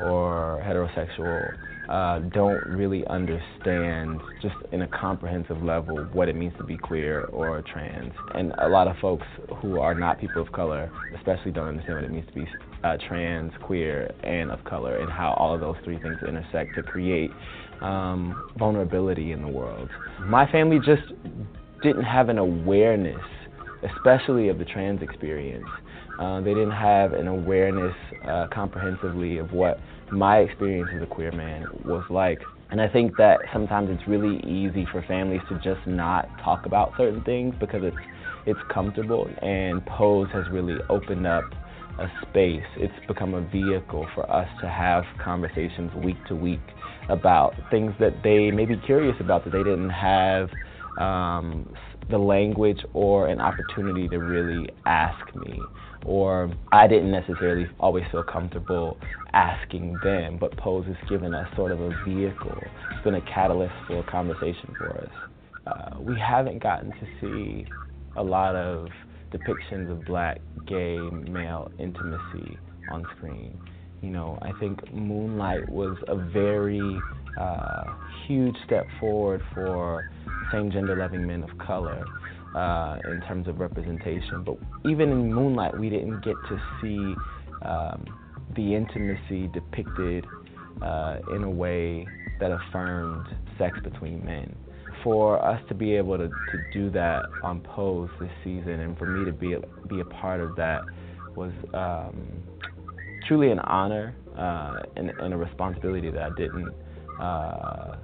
or 0.00 0.60
heterosexual 0.66 1.52
uh, 1.92 2.20
don't 2.30 2.66
really 2.66 3.06
understand, 3.08 4.18
just 4.40 4.54
in 4.72 4.80
a 4.80 4.88
comprehensive 4.88 5.62
level, 5.62 5.98
what 6.14 6.26
it 6.26 6.34
means 6.34 6.54
to 6.56 6.64
be 6.64 6.78
queer 6.78 7.24
or 7.24 7.62
trans. 7.70 8.14
And 8.34 8.54
a 8.58 8.68
lot 8.68 8.88
of 8.88 8.96
folks 8.96 9.26
who 9.60 9.78
are 9.78 9.94
not 9.94 10.18
people 10.18 10.40
of 10.40 10.50
color, 10.52 10.90
especially, 11.14 11.52
don't 11.52 11.68
understand 11.68 11.96
what 11.96 12.04
it 12.04 12.10
means 12.10 12.26
to 12.28 12.32
be 12.32 12.46
uh, 12.82 12.96
trans, 13.06 13.52
queer, 13.62 14.10
and 14.24 14.50
of 14.50 14.64
color, 14.64 14.96
and 14.96 15.12
how 15.12 15.34
all 15.34 15.54
of 15.54 15.60
those 15.60 15.76
three 15.84 15.98
things 15.98 16.16
intersect 16.26 16.74
to 16.76 16.82
create 16.82 17.30
um, 17.82 18.42
vulnerability 18.58 19.32
in 19.32 19.42
the 19.42 19.48
world. 19.48 19.90
My 20.24 20.50
family 20.50 20.78
just 20.78 21.02
didn't 21.82 22.04
have 22.04 22.30
an 22.30 22.38
awareness, 22.38 23.22
especially 23.96 24.48
of 24.48 24.58
the 24.58 24.64
trans 24.64 25.02
experience. 25.02 25.68
Uh, 26.18 26.40
they 26.40 26.54
didn't 26.54 26.70
have 26.70 27.12
an 27.12 27.26
awareness 27.26 27.94
uh, 28.26 28.46
comprehensively 28.50 29.36
of 29.36 29.52
what 29.52 29.78
my 30.10 30.38
experience 30.38 30.90
as 30.94 31.02
a 31.02 31.06
queer 31.06 31.32
man 31.32 31.66
was 31.84 32.04
like. 32.10 32.40
And 32.70 32.80
I 32.80 32.88
think 32.88 33.16
that 33.18 33.40
sometimes 33.52 33.90
it's 33.90 34.08
really 34.08 34.38
easy 34.46 34.86
for 34.90 35.02
families 35.06 35.42
to 35.50 35.56
just 35.56 35.86
not 35.86 36.28
talk 36.42 36.64
about 36.64 36.92
certain 36.96 37.22
things 37.24 37.54
because 37.60 37.82
it's 37.84 37.96
it's 38.46 38.58
comfortable 38.72 39.30
and 39.40 39.84
Pose 39.86 40.28
has 40.32 40.48
really 40.50 40.78
opened 40.88 41.26
up 41.26 41.44
a 41.98 42.08
space. 42.22 42.64
It's 42.76 43.06
become 43.06 43.34
a 43.34 43.42
vehicle 43.48 44.06
for 44.14 44.30
us 44.30 44.48
to 44.62 44.68
have 44.68 45.04
conversations 45.22 45.92
week 46.02 46.16
to 46.28 46.34
week 46.34 46.60
about 47.08 47.54
things 47.70 47.92
that 48.00 48.22
they 48.24 48.50
may 48.50 48.64
be 48.64 48.76
curious 48.78 49.16
about 49.20 49.44
that 49.44 49.50
they 49.50 49.62
didn't 49.62 49.90
have 49.90 50.48
um, 50.98 51.72
the 52.10 52.18
language 52.18 52.78
or 52.94 53.28
an 53.28 53.40
opportunity 53.40 54.08
to 54.08 54.18
really 54.18 54.68
ask 54.86 55.34
me 55.34 55.60
or 56.04 56.52
I 56.72 56.86
didn't 56.86 57.10
necessarily 57.10 57.66
always 57.78 58.04
feel 58.10 58.22
comfortable 58.22 58.98
asking 59.32 59.98
them, 60.02 60.38
but 60.38 60.56
Pose 60.56 60.86
has 60.86 60.96
given 61.08 61.34
us 61.34 61.48
sort 61.56 61.72
of 61.72 61.80
a 61.80 61.90
vehicle. 62.04 62.60
It's 62.92 63.04
been 63.04 63.14
a 63.14 63.20
catalyst 63.22 63.74
for 63.86 63.98
a 64.00 64.10
conversation 64.10 64.74
for 64.76 64.98
us. 64.98 65.10
Uh, 65.66 66.00
we 66.00 66.18
haven't 66.18 66.62
gotten 66.62 66.90
to 66.90 67.06
see 67.20 67.66
a 68.16 68.22
lot 68.22 68.56
of 68.56 68.88
depictions 69.32 69.90
of 69.90 70.04
black, 70.04 70.40
gay, 70.66 70.98
male 70.98 71.70
intimacy 71.78 72.58
on 72.90 73.06
screen. 73.16 73.58
You 74.02 74.10
know, 74.10 74.38
I 74.42 74.50
think 74.58 74.92
Moonlight 74.92 75.68
was 75.68 75.96
a 76.08 76.16
very 76.16 77.00
uh, 77.40 77.84
huge 78.26 78.56
step 78.66 78.86
forward 78.98 79.40
for 79.54 80.10
same 80.50 80.70
gender 80.70 80.96
loving 80.96 81.26
men 81.26 81.42
of 81.44 81.56
color. 81.58 82.04
Uh, 82.54 82.98
in 83.04 83.20
terms 83.22 83.48
of 83.48 83.58
representation. 83.58 84.44
But 84.44 84.56
even 84.84 85.10
in 85.10 85.32
Moonlight, 85.32 85.78
we 85.78 85.88
didn't 85.88 86.24
get 86.24 86.36
to 86.48 86.60
see 86.80 87.14
um, 87.66 88.04
the 88.56 88.74
intimacy 88.74 89.48
depicted 89.48 90.26
uh, 90.82 91.18
in 91.34 91.44
a 91.44 91.50
way 91.50 92.06
that 92.40 92.50
affirmed 92.50 93.26
sex 93.58 93.78
between 93.82 94.24
men. 94.24 94.54
For 95.02 95.44
us 95.44 95.60
to 95.68 95.74
be 95.74 95.96
able 95.96 96.16
to, 96.18 96.28
to 96.28 96.58
do 96.72 96.90
that 96.90 97.26
on 97.42 97.60
Pose 97.60 98.10
this 98.20 98.30
season, 98.44 98.80
and 98.80 98.96
for 98.98 99.06
me 99.06 99.24
to 99.24 99.32
be 99.32 99.54
a, 99.54 99.60
be 99.88 100.00
a 100.00 100.04
part 100.04 100.40
of 100.40 100.54
that, 100.56 100.82
was 101.34 101.52
um, 101.74 102.42
truly 103.26 103.50
an 103.50 103.58
honor 103.60 104.14
uh, 104.36 104.82
and, 104.96 105.10
and, 105.10 105.34
a 105.34 105.36
responsibility 105.36 106.10
that 106.10 106.22
I 106.22 106.30
didn't 106.36 106.72
uh, 107.20 107.96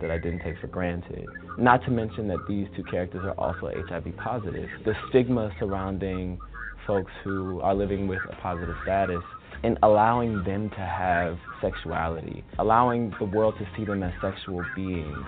that 0.00 0.10
I 0.10 0.18
didn't 0.18 0.40
take 0.40 0.58
for 0.60 0.66
granted. 0.66 1.28
Not 1.58 1.84
to 1.84 1.90
mention 1.90 2.28
that 2.28 2.46
these 2.48 2.66
two 2.76 2.84
characters 2.84 3.24
are 3.24 3.34
also 3.38 3.70
HIV 3.88 4.16
positive. 4.16 4.68
The 4.84 4.94
stigma 5.08 5.50
surrounding 5.58 6.38
folks 6.86 7.12
who 7.22 7.60
are 7.60 7.74
living 7.74 8.08
with 8.08 8.20
a 8.30 8.36
positive 8.40 8.74
status 8.82 9.22
and 9.62 9.78
allowing 9.82 10.42
them 10.44 10.70
to 10.70 10.80
have 10.80 11.36
sexuality, 11.60 12.44
allowing 12.58 13.12
the 13.18 13.24
world 13.24 13.54
to 13.58 13.66
see 13.76 13.84
them 13.84 14.02
as 14.02 14.12
sexual 14.22 14.64
beings. 14.74 15.26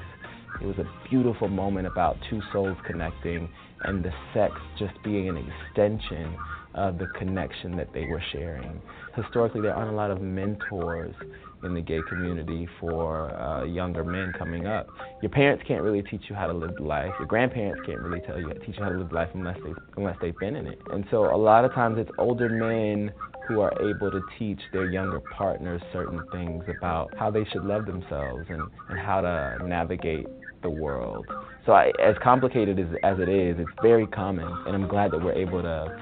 It 0.61 0.67
was 0.67 0.79
a 0.79 1.09
beautiful 1.09 1.49
moment 1.49 1.87
about 1.87 2.17
two 2.29 2.41
souls 2.53 2.77
connecting 2.87 3.49
and 3.83 4.05
the 4.05 4.13
sex 4.35 4.55
just 4.79 4.93
being 5.03 5.29
an 5.29 5.37
extension 5.37 6.37
of 6.75 6.99
the 6.99 7.07
connection 7.19 7.77
that 7.77 7.93
they 7.93 8.05
were 8.05 8.23
sharing. 8.33 8.81
Historically, 9.17 9.61
there 9.61 9.75
aren't 9.75 9.91
a 9.91 9.97
lot 9.97 10.11
of 10.11 10.21
mentors 10.21 11.15
in 11.63 11.75
the 11.75 11.81
gay 11.81 12.01
community 12.09 12.69
for 12.79 13.31
uh, 13.39 13.65
younger 13.65 14.05
men 14.05 14.33
coming 14.39 14.67
up. 14.67 14.89
Your 15.23 15.31
parents 15.31 15.63
can't 15.67 15.83
really 15.83 16.03
teach 16.03 16.23
you 16.29 16.35
how 16.35 16.47
to 16.47 16.53
live 16.53 16.79
life. 16.81 17.13
Your 17.19 17.27
grandparents 17.27 17.81
can't 17.87 18.01
really 18.01 18.21
tell 18.21 18.39
you 18.39 18.53
teach 18.67 18.77
you 18.77 18.85
how 18.85 18.91
to 18.91 18.99
live 18.99 19.13
life 19.13 19.29
unless 19.35 19.59
they 19.63 19.73
unless 19.97 20.17
they've 20.21 20.39
been 20.39 20.57
in 20.57 20.67
it. 20.67 20.79
And 20.91 21.05
so 21.11 21.35
a 21.35 21.37
lot 21.37 21.65
of 21.65 21.73
times 21.73 21.99
it's 21.99 22.11
older 22.19 22.49
men 22.49 23.13
who 23.47 23.61
are 23.61 23.73
able 23.83 24.11
to 24.11 24.21
teach 24.39 24.61
their 24.73 24.91
younger 24.91 25.21
partners 25.21 25.83
certain 25.93 26.21
things 26.31 26.65
about 26.79 27.13
how 27.19 27.31
they 27.31 27.45
should 27.53 27.65
love 27.65 27.85
themselves 27.85 28.47
and, 28.49 28.63
and 28.89 28.99
how 28.99 29.21
to 29.21 29.59
navigate 29.67 30.27
the 30.63 30.71
world. 30.71 31.27
So 31.67 31.73
I, 31.73 31.91
as 32.01 32.15
complicated 32.23 32.79
as, 32.79 32.87
as 33.03 33.19
it 33.19 33.29
is, 33.29 33.57
it's 33.59 33.71
very 33.83 34.07
common, 34.07 34.47
and 34.67 34.75
I'm 34.75 34.87
glad 34.87 35.11
that 35.13 35.23
we're 35.23 35.33
able 35.33 35.63
to 35.63 35.99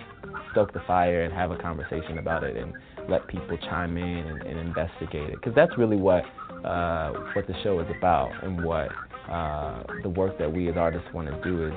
stoke 0.53 0.73
the 0.73 0.83
fire 0.87 1.23
and 1.23 1.33
have 1.33 1.51
a 1.51 1.57
conversation 1.57 2.19
about 2.19 2.45
it 2.45 2.57
and 2.57 2.75
let 3.09 3.27
people 3.29 3.57
chime 3.59 3.97
in 3.97 4.05
and, 4.05 4.43
and 4.43 4.59
investigate 4.59 5.31
it 5.31 5.35
because 5.37 5.55
that's 5.55 5.77
really 5.79 5.97
what 5.97 6.25
uh, 6.65 7.13
what 7.35 7.47
the 7.47 7.55
show 7.63 7.81
is 7.81 7.87
about 7.97 8.33
and 8.43 8.63
what 8.65 8.89
uh, 9.31 9.83
the 10.03 10.09
work 10.09 10.39
that 10.39 10.53
we 10.53 10.69
as 10.69 10.77
artists 10.77 11.09
want 11.13 11.29
to 11.29 11.41
do 11.43 11.67
is 11.67 11.73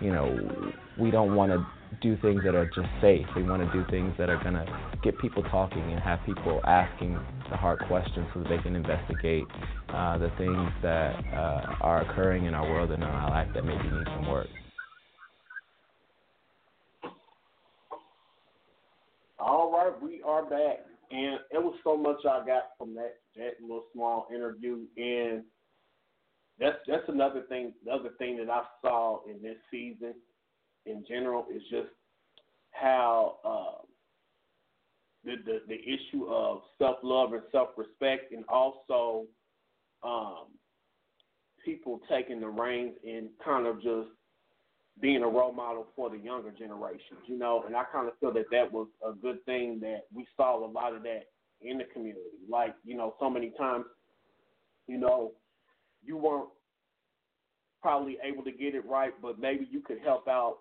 you 0.00 0.12
know 0.12 0.72
we 0.98 1.10
don't 1.10 1.34
want 1.34 1.52
to 1.52 1.64
do 2.00 2.16
things 2.22 2.42
that 2.44 2.54
are 2.54 2.66
just 2.66 2.88
safe. 3.00 3.26
We 3.36 3.42
want 3.42 3.62
to 3.62 3.72
do 3.72 3.88
things 3.90 4.14
that 4.18 4.30
are 4.30 4.42
going 4.42 4.54
to 4.54 4.66
get 5.02 5.18
people 5.18 5.42
talking 5.44 5.82
and 5.82 6.00
have 6.00 6.20
people 6.24 6.60
asking 6.64 7.18
the 7.50 7.56
hard 7.56 7.80
questions 7.86 8.26
so 8.32 8.40
that 8.40 8.48
they 8.48 8.58
can 8.58 8.74
investigate 8.74 9.44
uh, 9.90 10.18
the 10.18 10.30
things 10.38 10.70
that 10.82 11.12
uh, 11.32 11.76
are 11.80 12.02
occurring 12.02 12.46
in 12.46 12.54
our 12.54 12.68
world 12.68 12.90
and 12.90 13.02
in 13.02 13.08
our 13.08 13.30
life 13.30 13.48
that 13.54 13.64
maybe 13.64 13.82
need 13.82 14.06
some 14.06 14.28
work. 14.28 14.48
All 19.38 19.72
right, 19.72 20.00
we 20.00 20.21
are 20.32 20.48
back, 20.48 20.78
and 21.10 21.38
it 21.50 21.62
was 21.62 21.74
so 21.84 21.96
much 21.96 22.16
I 22.24 22.44
got 22.46 22.70
from 22.78 22.94
that 22.94 23.16
that 23.36 23.60
little 23.60 23.84
small 23.92 24.26
interview, 24.34 24.80
and 24.96 25.44
that's 26.58 26.78
that's 26.88 27.08
another 27.08 27.42
thing. 27.48 27.74
The 27.84 27.92
other 27.92 28.10
thing 28.18 28.38
that 28.38 28.50
I 28.50 28.62
saw 28.80 29.20
in 29.28 29.42
this 29.42 29.58
season, 29.70 30.14
in 30.86 31.04
general, 31.06 31.46
is 31.54 31.62
just 31.70 31.88
how 32.70 33.36
uh, 33.44 33.84
the, 35.24 35.34
the 35.44 35.58
the 35.68 35.78
issue 35.78 36.26
of 36.28 36.62
self 36.78 36.96
love 37.02 37.34
and 37.34 37.42
self 37.52 37.68
respect, 37.76 38.32
and 38.32 38.44
also 38.48 39.26
um, 40.02 40.46
people 41.62 42.00
taking 42.10 42.40
the 42.40 42.48
reins 42.48 42.94
and 43.06 43.28
kind 43.44 43.66
of 43.66 43.76
just 43.82 44.08
being 45.00 45.22
a 45.22 45.28
role 45.28 45.52
model 45.52 45.86
for 45.96 46.10
the 46.10 46.18
younger 46.18 46.50
generations, 46.50 47.20
you 47.26 47.38
know, 47.38 47.64
and 47.66 47.74
I 47.74 47.84
kind 47.92 48.08
of 48.08 48.14
feel 48.20 48.32
that 48.34 48.50
that 48.50 48.70
was 48.70 48.88
a 49.06 49.12
good 49.12 49.44
thing 49.46 49.80
that 49.80 50.02
we 50.14 50.26
saw 50.36 50.64
a 50.64 50.66
lot 50.66 50.94
of 50.94 51.02
that 51.02 51.24
in 51.62 51.78
the 51.78 51.84
community. 51.84 52.20
Like, 52.48 52.74
you 52.84 52.96
know, 52.96 53.14
so 53.18 53.30
many 53.30 53.52
times, 53.58 53.84
you 54.86 54.98
know, 54.98 55.32
you 56.04 56.16
weren't 56.16 56.48
probably 57.80 58.18
able 58.22 58.44
to 58.44 58.52
get 58.52 58.74
it 58.74 58.84
right, 58.86 59.12
but 59.20 59.38
maybe 59.38 59.66
you 59.70 59.80
could 59.80 59.98
help 60.04 60.28
out 60.28 60.58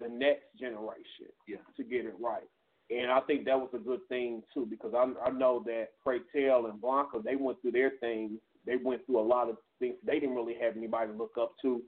the 0.00 0.08
next 0.08 0.44
generation 0.58 1.32
yeah. 1.48 1.56
to 1.76 1.82
get 1.82 2.04
it 2.04 2.14
right. 2.20 2.48
And 2.90 3.10
I 3.10 3.20
think 3.20 3.44
that 3.44 3.58
was 3.58 3.70
a 3.74 3.78
good 3.78 4.00
thing 4.08 4.42
too, 4.52 4.66
because 4.68 4.92
I, 4.94 5.06
I 5.26 5.30
know 5.30 5.62
that 5.66 5.88
Pray 6.02 6.18
Tell 6.34 6.66
and 6.66 6.80
Blanca, 6.80 7.20
they 7.24 7.36
went 7.36 7.60
through 7.62 7.72
their 7.72 7.92
things. 8.00 8.32
They 8.66 8.76
went 8.76 9.06
through 9.06 9.20
a 9.20 9.22
lot 9.22 9.48
of 9.48 9.56
things. 9.78 9.94
They 10.04 10.20
didn't 10.20 10.34
really 10.34 10.56
have 10.60 10.76
anybody 10.76 11.12
to 11.12 11.16
look 11.16 11.32
up 11.40 11.52
to, 11.62 11.82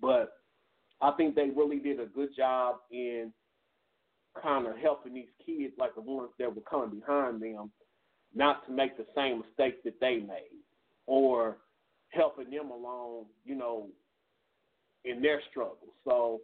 but 0.00 0.32
I 1.04 1.10
think 1.18 1.34
they 1.34 1.50
really 1.54 1.78
did 1.78 2.00
a 2.00 2.06
good 2.06 2.30
job 2.34 2.76
in 2.90 3.30
kind 4.42 4.66
of 4.66 4.78
helping 4.78 5.12
these 5.12 5.28
kids, 5.44 5.74
like 5.78 5.94
the 5.94 6.00
ones 6.00 6.30
that 6.38 6.54
were 6.54 6.62
coming 6.62 6.98
behind 6.98 7.42
them, 7.42 7.70
not 8.34 8.66
to 8.66 8.72
make 8.72 8.96
the 8.96 9.04
same 9.14 9.42
mistakes 9.42 9.76
that 9.84 10.00
they 10.00 10.16
made, 10.16 10.62
or 11.06 11.58
helping 12.08 12.50
them 12.50 12.70
along, 12.70 13.26
you 13.44 13.54
know, 13.54 13.88
in 15.04 15.20
their 15.20 15.42
struggle. 15.50 15.92
So 16.04 16.40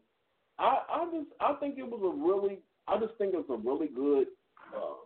I, 0.58 0.80
I 0.92 1.04
just 1.06 1.30
I 1.40 1.54
think 1.54 1.78
it 1.78 1.88
was 1.88 2.02
a 2.04 2.22
really 2.22 2.58
I 2.86 2.98
just 2.98 3.16
think 3.16 3.32
it 3.32 3.48
was 3.48 3.58
a 3.64 3.66
really 3.66 3.88
good, 3.88 4.26
uh, 4.76 5.00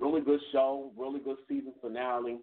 really 0.00 0.22
good 0.22 0.40
show, 0.50 0.90
really 0.96 1.20
good 1.20 1.36
season 1.48 1.72
finale. 1.80 2.38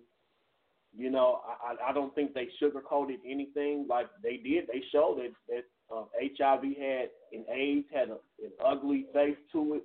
You 0.98 1.12
know, 1.12 1.42
I, 1.46 1.90
I 1.90 1.94
don't 1.94 2.16
think 2.16 2.34
they 2.34 2.48
sugarcoated 2.64 3.18
anything 3.30 3.88
like 3.90 4.08
they 4.24 4.38
did. 4.38 4.68
They 4.68 4.82
showed 4.90 5.18
that 5.20 5.34
that 5.50 5.64
um, 5.92 6.06
HIV 6.16 6.62
had 6.62 7.10
and 7.32 7.46
AIDS 7.52 7.88
had 7.94 8.10
a, 8.10 8.18
an 8.44 8.52
ugly 8.66 9.08
face 9.14 9.38
to 9.54 9.76
it. 9.76 9.84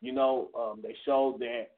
You 0.00 0.12
know, 0.12 0.50
um, 0.58 0.80
they 0.82 0.94
showed 1.04 1.38
that 1.40 1.68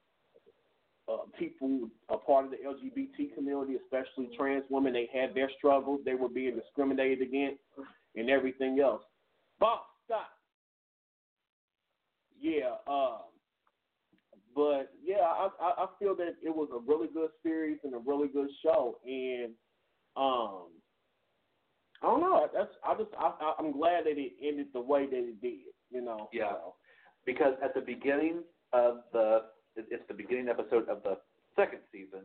uh, 1.09 1.23
people 1.37 1.89
a 2.09 2.17
part 2.17 2.45
of 2.45 2.51
the 2.51 2.57
LGBT 2.57 3.33
community, 3.35 3.75
especially 3.75 4.29
trans 4.37 4.65
women, 4.69 4.93
they 4.93 5.09
had 5.13 5.33
their 5.33 5.49
struggles. 5.57 6.01
They 6.03 6.15
were 6.15 6.29
being 6.29 6.55
discriminated 6.55 7.21
against 7.21 7.61
and 8.15 8.29
everything 8.29 8.79
else. 8.79 9.01
Bob, 9.59 9.79
stop. 10.05 10.27
Yeah, 12.39 12.75
uh, 12.87 13.19
but 14.55 14.91
yeah, 15.03 15.21
I 15.21 15.49
I 15.59 15.87
feel 15.99 16.15
that 16.15 16.35
it 16.43 16.55
was 16.55 16.69
a 16.73 16.79
really 16.79 17.07
good 17.13 17.29
series 17.41 17.77
and 17.83 17.93
a 17.93 17.99
really 18.05 18.27
good 18.27 18.49
show, 18.63 18.97
and 19.05 19.53
um, 20.15 20.67
I 22.03 22.05
don't 22.05 22.21
know. 22.21 22.47
That's 22.53 22.69
I 22.85 22.93
just 22.95 23.09
I, 23.17 23.53
I'm 23.59 23.71
glad 23.71 24.05
that 24.05 24.17
it 24.17 24.33
ended 24.41 24.67
the 24.73 24.81
way 24.81 25.05
that 25.05 25.17
it 25.17 25.41
did. 25.41 25.73
You 25.91 26.01
know. 26.01 26.29
Yeah. 26.31 26.53
Because 27.25 27.53
at 27.63 27.73
the 27.73 27.81
beginning 27.81 28.43
of 28.73 28.99
the 29.13 29.41
it's 29.75 30.03
the 30.07 30.13
beginning 30.13 30.49
episode 30.49 30.87
of 30.89 31.03
the 31.03 31.17
second 31.55 31.79
season. 31.91 32.21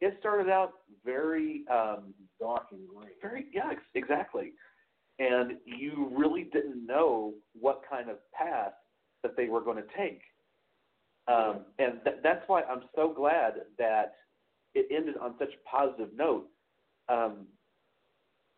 It 0.00 0.16
started 0.20 0.50
out 0.50 0.72
very 1.04 1.64
um, 1.70 2.14
dark 2.40 2.66
and 2.72 2.86
gray. 2.88 3.10
Very 3.22 3.46
yeah, 3.52 3.70
ex- 3.70 3.82
exactly. 3.94 4.52
And 5.18 5.52
you 5.64 6.10
really 6.14 6.48
didn't 6.52 6.84
know 6.86 7.34
what 7.58 7.82
kind 7.88 8.10
of 8.10 8.16
path 8.32 8.72
that 9.22 9.36
they 9.36 9.46
were 9.46 9.60
going 9.60 9.76
to 9.76 9.88
take. 9.96 10.20
Um, 11.28 11.60
and 11.78 12.00
th- 12.04 12.16
that's 12.22 12.42
why 12.48 12.62
I'm 12.62 12.82
so 12.94 13.12
glad 13.14 13.54
that 13.78 14.14
it 14.74 14.86
ended 14.94 15.14
on 15.16 15.34
such 15.38 15.48
a 15.48 15.68
positive 15.68 16.10
note. 16.16 16.46
Um, 17.08 17.46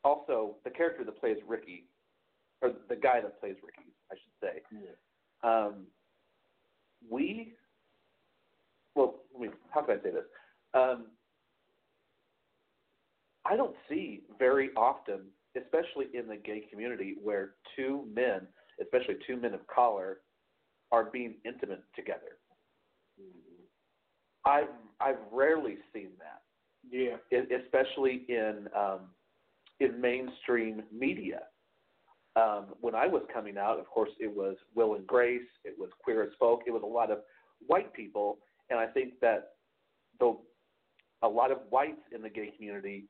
also 0.06 0.56
the 0.64 0.70
character 0.70 1.04
that 1.04 1.20
plays 1.20 1.36
Ricky, 1.46 1.88
or 2.62 2.70
the 2.88 2.96
guy 2.96 3.20
that 3.20 3.40
plays 3.40 3.56
Ricky, 3.62 3.90
I 4.10 4.14
should 4.14 4.36
say. 4.40 4.62
Yeah. 4.72 4.94
Um, 5.48 5.86
we, 7.10 7.52
well, 8.94 9.16
I 9.36 9.40
mean, 9.40 9.52
how 9.70 9.82
can 9.82 9.98
I 9.98 10.02
say 10.02 10.10
this? 10.12 10.24
Um, 10.74 11.06
I 13.44 13.56
don't 13.56 13.74
see 13.88 14.22
very 14.38 14.70
often, 14.76 15.20
especially 15.56 16.06
in 16.14 16.28
the 16.28 16.36
gay 16.36 16.64
community, 16.70 17.16
where 17.22 17.54
two 17.74 18.04
men, 18.14 18.46
especially 18.80 19.16
two 19.26 19.36
men 19.36 19.54
of 19.54 19.66
color, 19.66 20.18
are 20.92 21.04
being 21.04 21.34
intimate 21.44 21.82
together. 21.94 22.38
Mm-hmm. 23.20 23.64
I've 24.48 24.74
I've 25.00 25.22
rarely 25.32 25.76
seen 25.92 26.10
that. 26.18 26.42
Yeah. 26.90 27.16
Especially 27.64 28.24
in 28.28 28.68
um, 28.76 29.00
in 29.80 30.00
mainstream 30.00 30.82
media. 30.92 31.40
Um, 32.36 32.66
when 32.80 32.94
I 32.94 33.06
was 33.06 33.22
coming 33.32 33.56
out, 33.56 33.78
of 33.78 33.86
course, 33.86 34.10
it 34.20 34.34
was 34.34 34.56
Will 34.74 34.94
and 34.94 35.06
Grace, 35.06 35.48
it 35.64 35.74
was 35.78 35.88
Queer 36.02 36.22
as 36.22 36.30
Folk, 36.38 36.62
it 36.66 36.70
was 36.70 36.82
a 36.82 36.86
lot 36.86 37.10
of 37.10 37.20
white 37.66 37.92
people, 37.94 38.38
and 38.68 38.78
I 38.78 38.86
think 38.86 39.14
that 39.20 39.52
though 40.20 40.42
a 41.22 41.28
lot 41.28 41.50
of 41.50 41.58
whites 41.70 42.02
in 42.14 42.20
the 42.20 42.28
gay 42.28 42.52
community 42.56 43.04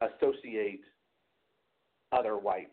associate 0.00 0.82
other 2.12 2.38
whites 2.38 2.70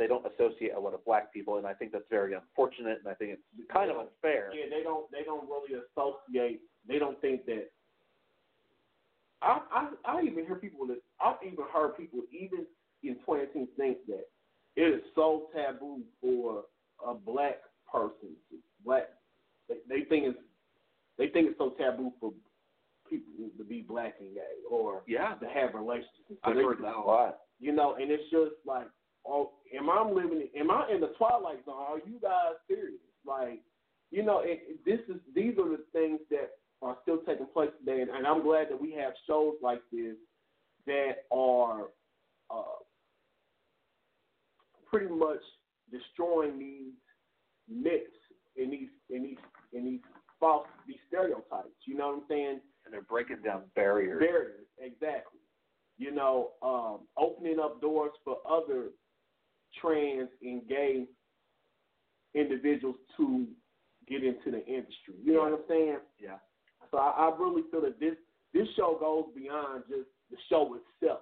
they 0.00 0.06
don't 0.06 0.24
associate 0.24 0.72
a 0.74 0.80
lot 0.80 0.94
of 0.94 1.04
black 1.04 1.30
people, 1.30 1.58
and 1.58 1.66
I 1.66 1.74
think 1.74 1.92
that's 1.92 2.08
very 2.08 2.32
unfortunate, 2.32 2.98
and 3.04 3.06
I 3.06 3.12
think 3.12 3.32
it's 3.32 3.70
kind 3.70 3.90
of 3.90 3.98
unfair. 3.98 4.48
Yeah, 4.54 4.64
they 4.74 4.82
don't 4.82 5.04
they 5.12 5.22
don't 5.22 5.46
really 5.46 5.76
associate. 5.76 6.60
They 6.88 6.98
don't 6.98 7.20
think 7.20 7.44
that. 7.44 7.68
I 9.42 9.60
I 9.72 9.88
I 10.04 10.22
even 10.22 10.44
hear 10.46 10.56
people 10.56 10.86
that 10.88 10.98
I've 11.20 11.36
even 11.44 11.64
heard 11.72 11.96
people 11.96 12.20
even 12.32 12.66
in 13.02 13.14
2018 13.26 13.68
think 13.76 13.98
that 14.08 14.26
it 14.76 14.82
is 14.82 15.02
so 15.14 15.48
taboo 15.54 16.00
for 16.20 16.64
a 17.06 17.14
black 17.14 17.56
person, 17.90 18.36
to, 18.50 18.56
black. 18.84 19.08
They, 19.68 19.76
they 19.88 20.04
think 20.04 20.26
it's 20.26 20.38
they 21.18 21.28
think 21.28 21.48
it's 21.50 21.58
so 21.58 21.70
taboo 21.78 22.12
for 22.20 22.32
people 23.08 23.32
to 23.58 23.64
be 23.64 23.80
black 23.82 24.14
and 24.20 24.34
gay 24.34 24.40
or 24.70 25.02
Yeah. 25.06 25.34
to 25.34 25.46
have 25.48 25.74
relationships. 25.74 26.28
So 26.28 26.36
I've 26.44 26.56
heard 26.56 26.78
that 26.82 26.94
a 26.94 27.00
lot. 27.00 27.38
You 27.58 27.72
know, 27.72 27.96
and 27.96 28.10
it's 28.10 28.30
just 28.30 28.52
like, 28.64 28.86
oh, 29.26 29.50
am 29.76 29.90
I 29.90 30.02
living? 30.08 30.48
Am 30.56 30.70
I 30.70 30.88
in 30.94 31.00
the 31.00 31.12
twilight 31.18 31.64
zone? 31.66 31.74
Are 31.76 31.98
you 31.98 32.18
guys 32.22 32.54
serious? 32.68 33.00
Like, 33.26 33.60
you 34.10 34.22
know, 34.22 34.40
it, 34.40 34.60
it- 34.68 34.84
this 34.84 35.00
is 35.14 35.20
these 35.34 35.58
are 35.58 35.68
the 35.68 35.84
things 35.92 36.20
that 36.30 36.52
are 36.82 36.96
still 37.02 37.18
taking 37.26 37.46
place 37.46 37.70
today, 37.78 38.00
and, 38.00 38.10
and 38.10 38.26
I'm 38.26 38.42
glad 38.42 38.68
that 38.70 38.80
we 38.80 38.92
have 38.92 39.12
shows 39.26 39.54
like 39.62 39.82
this 39.92 40.16
that 40.86 41.24
are 41.30 41.88
uh, 42.50 42.80
pretty 44.88 45.12
much 45.14 45.40
destroying 45.92 46.58
these 46.58 46.94
myths 47.68 48.06
and 48.56 48.72
these 48.72 48.88
and 49.10 49.24
these 49.24 49.36
and 49.74 49.86
these 49.86 50.00
false 50.38 50.66
these 50.86 50.96
stereotypes. 51.08 51.68
You 51.84 51.96
know 51.96 52.08
what 52.08 52.16
I'm 52.16 52.22
saying? 52.28 52.60
And 52.84 52.94
they're 52.94 53.02
breaking 53.02 53.42
down 53.44 53.62
barriers. 53.76 54.20
Barriers, 54.20 54.66
exactly. 54.78 55.40
You 55.98 56.12
know, 56.12 56.52
um, 56.62 57.00
opening 57.18 57.58
up 57.60 57.80
doors 57.80 58.12
for 58.24 58.38
other 58.48 58.88
trans 59.80 60.30
and 60.42 60.66
gay 60.66 61.04
individuals 62.34 62.96
to 63.18 63.46
get 64.08 64.24
into 64.24 64.50
the 64.50 64.64
industry. 64.66 65.14
You 65.22 65.34
know 65.34 65.40
what 65.40 65.52
I'm 65.52 65.64
saying? 65.68 65.98
Yeah. 66.18 66.36
So 66.90 66.98
I, 66.98 67.28
I 67.28 67.36
really 67.38 67.62
feel 67.70 67.82
that 67.82 68.00
this 68.00 68.16
this 68.52 68.66
show 68.76 68.96
goes 68.98 69.26
beyond 69.34 69.84
just 69.88 70.08
the 70.30 70.36
show 70.48 70.76
itself. 70.76 71.20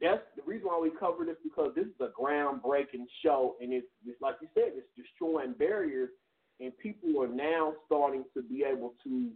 That's 0.00 0.22
the 0.36 0.42
reason 0.44 0.66
why 0.66 0.80
we 0.80 0.90
cover 0.98 1.24
this 1.24 1.36
because 1.44 1.72
this 1.76 1.86
is 1.86 2.00
a 2.00 2.08
groundbreaking 2.20 3.06
show, 3.22 3.54
and 3.60 3.72
it's, 3.72 3.86
it's 4.04 4.20
like 4.20 4.36
you 4.42 4.48
said, 4.54 4.72
it's 4.74 4.88
destroying 4.96 5.52
barriers, 5.52 6.10
and 6.58 6.76
people 6.78 7.22
are 7.22 7.28
now 7.28 7.74
starting 7.86 8.24
to 8.34 8.42
be 8.42 8.64
able 8.64 8.94
to 9.04 9.30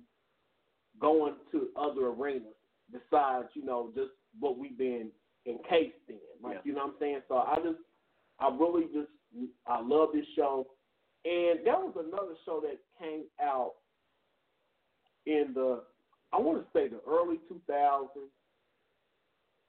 go 1.00 1.26
into 1.28 1.68
other 1.76 2.06
arenas 2.06 2.54
besides 2.90 3.48
you 3.54 3.64
know 3.64 3.90
just 3.94 4.10
what 4.40 4.58
we've 4.58 4.78
been 4.78 5.10
encased 5.46 5.94
in. 6.08 6.16
Like 6.42 6.54
Yeah. 6.54 6.60
you 6.64 6.72
know 6.72 6.86
what 6.86 6.94
I'm 6.94 7.00
saying. 7.00 7.20
So 7.28 7.36
I 7.36 7.56
just 7.62 7.78
I 8.40 8.48
really 8.48 8.84
just 8.92 9.10
I 9.66 9.80
love 9.80 10.08
this 10.12 10.26
show, 10.34 10.66
and 11.24 11.60
there 11.64 11.74
was 11.78 11.94
another 11.96 12.34
show 12.44 12.60
that 12.62 12.78
came 12.98 13.24
out 13.40 13.72
in 15.26 15.52
the 15.54 15.82
I 16.32 16.38
want 16.40 16.58
to 16.58 16.66
say 16.72 16.88
the 16.88 17.00
early 17.08 17.38
2000s, 17.50 18.08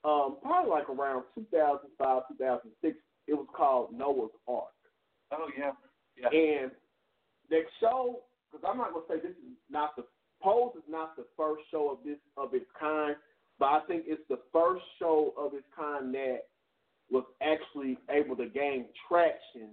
um, 0.04 0.38
probably 0.42 0.72
like 0.72 0.90
around 0.90 1.24
2005, 1.36 2.24
2006. 2.38 2.98
It 3.28 3.34
was 3.34 3.48
called 3.56 3.94
Noah's 3.94 4.32
Arc. 4.48 4.66
Oh 5.32 5.48
yeah. 5.58 5.72
Yeah. 6.18 6.30
And 6.30 6.72
that 7.50 7.64
show, 7.80 8.22
because 8.52 8.66
I'm 8.68 8.78
not 8.78 8.94
gonna 8.94 9.06
say 9.10 9.16
this 9.16 9.38
is 9.38 9.58
not 9.70 9.96
the 9.96 10.04
Pose 10.42 10.74
is 10.78 10.84
not 10.88 11.16
the 11.16 11.26
first 11.36 11.64
show 11.72 11.92
of 11.92 11.98
this 12.06 12.18
of 12.38 12.54
its 12.54 12.66
kind, 12.80 13.16
but 13.60 13.66
I 13.66 13.80
think 13.88 14.04
it's 14.06 14.22
the 14.30 14.40
first 14.54 14.84
show 15.00 15.34
of 15.38 15.54
its 15.54 15.66
kind 15.76 16.14
that 16.14 16.42
was 17.10 17.24
actually 17.42 17.98
able 18.10 18.36
to 18.36 18.48
gain 18.48 18.86
traction 19.08 19.70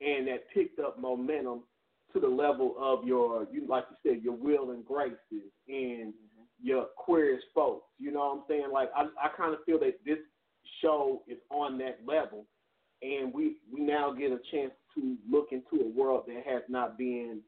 and 0.00 0.26
that 0.26 0.50
picked 0.52 0.78
up 0.80 0.98
momentum 0.98 1.62
to 2.16 2.20
the 2.20 2.34
level 2.34 2.74
of 2.80 3.04
your, 3.06 3.46
you 3.52 3.66
like 3.68 3.84
you 3.90 4.10
said, 4.10 4.22
your 4.22 4.34
Will 4.34 4.70
and 4.70 4.84
Graces 4.84 5.52
and 5.68 6.14
your 6.62 6.86
queer 6.96 7.38
folks. 7.54 7.86
You 7.98 8.10
know 8.10 8.20
what 8.20 8.36
I'm 8.36 8.42
saying? 8.48 8.72
Like 8.72 8.88
I, 8.96 9.02
I 9.22 9.28
kind 9.36 9.52
of 9.52 9.60
feel 9.66 9.78
that 9.80 9.98
this 10.04 10.18
show 10.80 11.22
is 11.28 11.36
on 11.50 11.76
that 11.78 11.98
level, 12.06 12.46
and 13.02 13.32
we 13.34 13.56
we 13.70 13.82
now 13.82 14.12
get 14.12 14.32
a 14.32 14.38
chance 14.50 14.72
to 14.94 15.16
look 15.30 15.48
into 15.52 15.84
a 15.84 15.88
world 15.88 16.24
that 16.28 16.42
has 16.50 16.62
not 16.70 16.96
been 16.96 17.40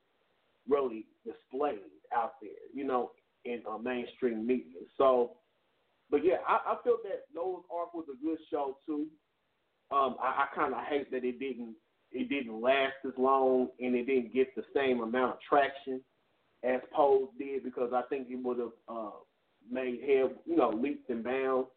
really 0.69 1.07
displayed 1.25 1.79
out 2.15 2.35
there, 2.43 2.51
you 2.75 2.85
know, 2.85 3.13
in 3.47 3.63
uh, 3.69 3.79
mainstream 3.79 4.47
media. 4.47 4.81
So, 4.99 5.33
but 6.11 6.23
yeah, 6.23 6.37
I, 6.47 6.73
I 6.73 6.77
feel 6.85 6.99
that 7.05 7.23
Noah's 7.35 7.65
Arc 7.75 7.95
was 7.95 8.05
a 8.13 8.25
good 8.25 8.39
show 8.51 8.77
too. 8.85 9.07
Um, 9.91 10.17
I, 10.23 10.45
I 10.45 10.47
kind 10.55 10.75
of 10.75 10.81
hate 10.85 11.11
that 11.11 11.25
it 11.25 11.39
didn't 11.39 11.75
it 12.13 12.29
didn't 12.29 12.61
last 12.61 12.95
as 13.07 13.13
long 13.19 13.69
and 13.81 13.95
it 13.95 14.07
didn't 14.07 14.33
get 14.33 14.55
the 14.55 14.65
same 14.75 15.01
amount 15.01 15.35
of 15.35 15.39
traction 15.49 16.01
as 16.65 16.81
Pose 16.93 17.29
did 17.39 17.63
because 17.63 17.93
I 17.95 18.03
think 18.09 18.29
it 18.31 18.43
would 18.43 18.59
have 18.59 18.73
uh, 18.89 19.11
made 19.71 20.01
head, 20.01 20.37
you 20.47 20.57
know, 20.57 20.71
leaps 20.71 21.05
and 21.09 21.23
bounds. 21.23 21.69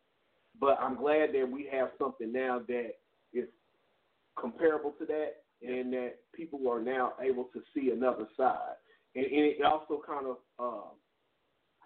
But 0.59 0.77
I'm 0.81 0.95
glad 0.95 1.29
that 1.33 1.49
we 1.49 1.69
have 1.71 1.89
something 1.97 2.31
now 2.31 2.61
that 2.67 2.91
is 3.33 3.47
comparable 4.39 4.93
to 4.99 5.05
that 5.05 5.43
and 5.61 5.93
that 5.93 6.15
people 6.33 6.59
are 6.69 6.81
now 6.81 7.13
able 7.21 7.45
to 7.53 7.61
see 7.73 7.91
another 7.91 8.27
side. 8.35 8.75
And, 9.15 9.25
and 9.25 9.45
it 9.45 9.63
also 9.63 10.01
kind 10.05 10.25
of 10.27 10.37
uh, 10.59 10.89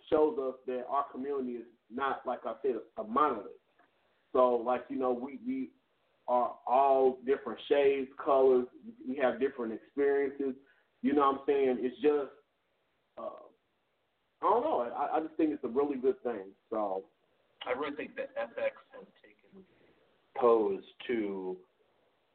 shows 0.10 0.38
us 0.40 0.56
that 0.68 0.86
our 0.90 1.06
community 1.12 1.54
is 1.54 1.66
not, 1.94 2.22
like 2.26 2.40
I 2.46 2.54
said, 2.62 2.76
a 2.98 3.04
monolith. 3.04 3.48
So, 4.34 4.56
like, 4.56 4.84
you 4.90 4.98
know, 4.98 5.12
we, 5.12 5.40
we 5.46 5.70
are 6.28 6.56
all 6.68 7.20
different 7.26 7.60
shades, 7.70 8.10
colors. 8.24 8.66
We 9.08 9.16
have 9.18 9.40
different 9.40 9.74
experiences. 9.74 10.56
You 11.02 11.14
know 11.14 11.22
what 11.22 11.36
I'm 11.36 11.40
saying? 11.48 11.78
It's 11.80 11.96
just, 12.02 12.32
uh, 13.18 13.46
I 14.42 14.50
don't 14.50 14.64
know. 14.64 14.92
I, 14.96 15.18
I 15.18 15.20
just 15.22 15.36
think 15.36 15.52
it's 15.52 15.64
a 15.64 15.68
really 15.68 15.98
good 15.98 16.22
thing. 16.24 16.52
So, 16.70 17.04
I 17.68 17.78
really 17.78 17.96
think 17.96 18.16
that 18.16 18.36
FX 18.36 18.74
has 18.94 19.08
taken 19.22 19.64
Pose 20.38 20.84
to 21.08 21.58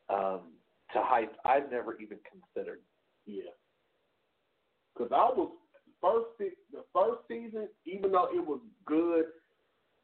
um, 0.09 0.41
to 0.93 1.01
heights 1.03 1.35
I've 1.45 1.71
never 1.71 1.95
even 2.01 2.19
considered. 2.27 2.81
Yeah. 3.27 3.55
Because 4.93 5.13
I 5.13 5.31
was 5.37 5.51
first 6.03 6.27
the 6.39 6.83
first 6.93 7.23
season, 7.29 7.69
even 7.87 8.13
though 8.13 8.29
it 8.35 8.45
was 8.45 8.61
good, 8.87 9.27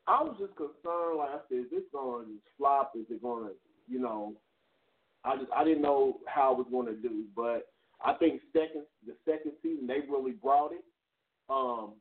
I 0.07 0.23
was 0.23 0.37
just 0.39 0.55
concerned. 0.57 1.19
Like 1.19 1.31
I 1.31 1.39
said, 1.49 1.59
is 1.59 1.71
this 1.71 1.83
going 1.93 2.27
to 2.27 2.39
flop? 2.57 2.93
Is 2.95 3.07
it 3.11 3.23
going 3.23 3.47
to, 3.47 3.53
you 3.89 4.01
know? 4.01 4.35
I 5.25 5.37
just 5.37 5.51
I 5.57 5.65
didn't 5.65 5.83
know 5.83 6.19
how 6.27 6.53
it 6.53 6.59
was 6.59 6.67
going 6.71 6.87
to 6.87 6.95
do, 6.95 7.25
but 7.35 7.69
I 8.05 8.15
think 8.15 8.41
second 8.53 8.85
the 9.07 9.15
second 9.25 9.53
season 9.63 9.87
they 9.87 10.01
really 10.09 10.33
brought 10.33 10.73
it. 10.73 10.85
Um, 11.49 11.95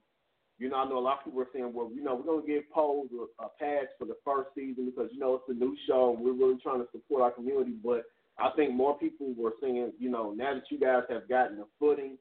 you 0.57 0.69
know, 0.69 0.77
I 0.77 0.87
know 0.87 0.97
a 0.97 0.99
lot 0.99 1.19
of 1.19 1.25
people 1.25 1.41
are 1.41 1.47
saying, 1.53 1.73
well, 1.73 1.91
you 1.93 2.01
know, 2.01 2.15
we're 2.15 2.23
going 2.23 2.45
to 2.45 2.47
give 2.47 2.69
Pose 2.71 3.09
a, 3.11 3.43
a 3.43 3.49
pass 3.59 3.87
for 3.99 4.05
the 4.05 4.15
first 4.23 4.49
season 4.55 4.85
because 4.85 5.09
you 5.11 5.19
know 5.19 5.35
it's 5.35 5.49
a 5.49 5.53
new 5.53 5.75
show. 5.87 6.15
and 6.15 6.23
We're 6.23 6.33
really 6.33 6.59
trying 6.61 6.79
to 6.79 6.87
support 6.91 7.23
our 7.23 7.31
community, 7.31 7.73
but 7.83 8.05
I 8.37 8.49
think 8.55 8.73
more 8.73 8.97
people 8.97 9.33
were 9.37 9.53
saying, 9.61 9.93
you 9.99 10.09
know, 10.09 10.33
now 10.33 10.53
that 10.53 10.63
you 10.69 10.79
guys 10.79 11.03
have 11.09 11.27
gotten 11.27 11.59
a 11.59 11.65
footing, 11.79 12.17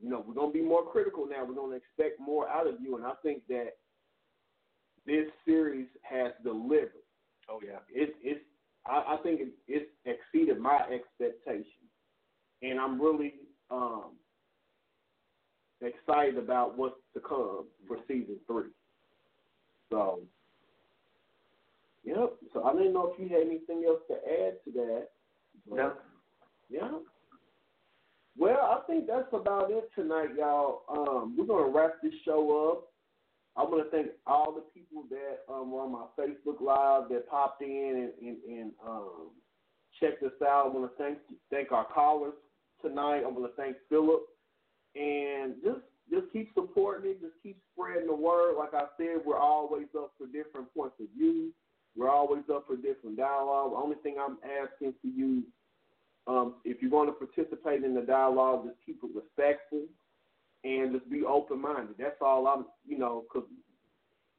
you 0.00 0.08
know, 0.08 0.24
we're 0.26 0.34
going 0.34 0.52
to 0.52 0.58
be 0.58 0.64
more 0.64 0.84
critical 0.86 1.26
now. 1.26 1.44
We're 1.44 1.54
going 1.54 1.72
to 1.72 1.76
expect 1.76 2.20
more 2.20 2.48
out 2.48 2.66
of 2.66 2.74
you. 2.80 2.96
And 2.96 3.04
I 3.04 3.12
think 3.22 3.42
that 3.48 3.70
this 5.06 5.26
series 5.44 5.88
has 6.02 6.32
delivered. 6.44 7.02
Oh 7.50 7.60
yeah. 7.64 7.78
It's, 7.90 8.12
it's, 8.22 8.40
I, 8.88 9.14
I 9.14 9.16
think 9.22 9.40
it, 9.40 9.48
it's 9.66 9.90
exceeded 10.04 10.58
my 10.58 10.80
expectations. 10.92 11.66
And 12.62 12.80
I'm 12.80 13.00
really 13.00 13.34
um, 13.70 14.12
excited 15.80 16.38
about 16.38 16.76
what's 16.76 16.96
to 17.14 17.20
come 17.20 17.66
for 17.86 17.98
season 18.08 18.36
three. 18.46 18.70
So, 19.90 20.20
yep. 22.04 22.34
So 22.52 22.64
I 22.64 22.72
didn't 22.72 22.94
know 22.94 23.12
if 23.12 23.20
you 23.20 23.28
had 23.28 23.46
anything 23.46 23.84
else 23.86 24.00
to 24.08 24.14
add 24.14 24.54
to 24.64 24.72
that. 24.72 25.08
No. 25.70 25.92
yeah. 26.70 26.90
Well, 28.36 28.58
I 28.60 28.86
think 28.86 29.06
that's 29.06 29.28
about 29.32 29.70
it 29.70 29.90
tonight, 29.94 30.30
y'all. 30.36 30.82
Um, 30.88 31.36
we're 31.36 31.46
gonna 31.46 31.68
wrap 31.68 31.94
this 32.02 32.14
show 32.24 32.70
up. 32.70 32.92
I 33.58 33.62
want 33.62 33.84
to 33.84 33.90
thank 33.90 34.10
all 34.24 34.54
the 34.54 34.62
people 34.72 35.04
that 35.10 35.52
um, 35.52 35.72
were 35.72 35.82
on 35.82 35.90
my 35.90 36.06
Facebook 36.16 36.60
Live 36.60 37.08
that 37.10 37.28
popped 37.28 37.60
in 37.60 38.10
and, 38.20 38.28
and, 38.28 38.36
and 38.48 38.72
um, 38.86 39.30
checked 39.98 40.22
us 40.22 40.32
out. 40.46 40.66
I 40.66 40.68
want 40.68 40.88
to 40.88 41.02
thank 41.02 41.18
thank 41.50 41.72
our 41.72 41.84
callers 41.84 42.34
tonight. 42.80 43.22
I 43.24 43.26
want 43.26 43.50
to 43.50 43.60
thank 43.60 43.76
Philip 43.88 44.22
and 44.94 45.54
just 45.64 45.80
just 46.08 46.32
keep 46.32 46.54
supporting 46.54 47.10
it. 47.10 47.20
Just 47.20 47.34
keep 47.42 47.58
spreading 47.72 48.06
the 48.06 48.14
word. 48.14 48.56
Like 48.56 48.74
I 48.74 48.84
said, 48.96 49.26
we're 49.26 49.36
always 49.36 49.88
up 49.96 50.12
for 50.16 50.26
different 50.28 50.72
points 50.72 50.94
of 51.00 51.06
view. 51.16 51.50
We're 51.96 52.10
always 52.10 52.44
up 52.52 52.66
for 52.68 52.76
different 52.76 53.16
dialogue. 53.16 53.72
The 53.72 53.76
only 53.76 53.96
thing 54.04 54.16
I'm 54.20 54.38
asking 54.62 54.94
for 55.02 55.08
you 55.08 55.42
um, 56.28 56.54
if 56.64 56.80
you're 56.80 56.90
going 56.90 57.08
to 57.08 57.12
participate 57.12 57.82
in 57.82 57.94
the 57.94 58.02
dialogue, 58.02 58.66
just 58.66 58.78
keep 58.86 59.00
it 59.02 59.10
respectful 59.14 59.82
and 60.68 60.92
just 60.92 61.10
be 61.10 61.24
open 61.24 61.60
minded. 61.60 61.94
That's 61.98 62.20
all 62.20 62.46
I'm, 62.46 62.66
you 62.86 62.98
know, 62.98 63.24
because, 63.24 63.48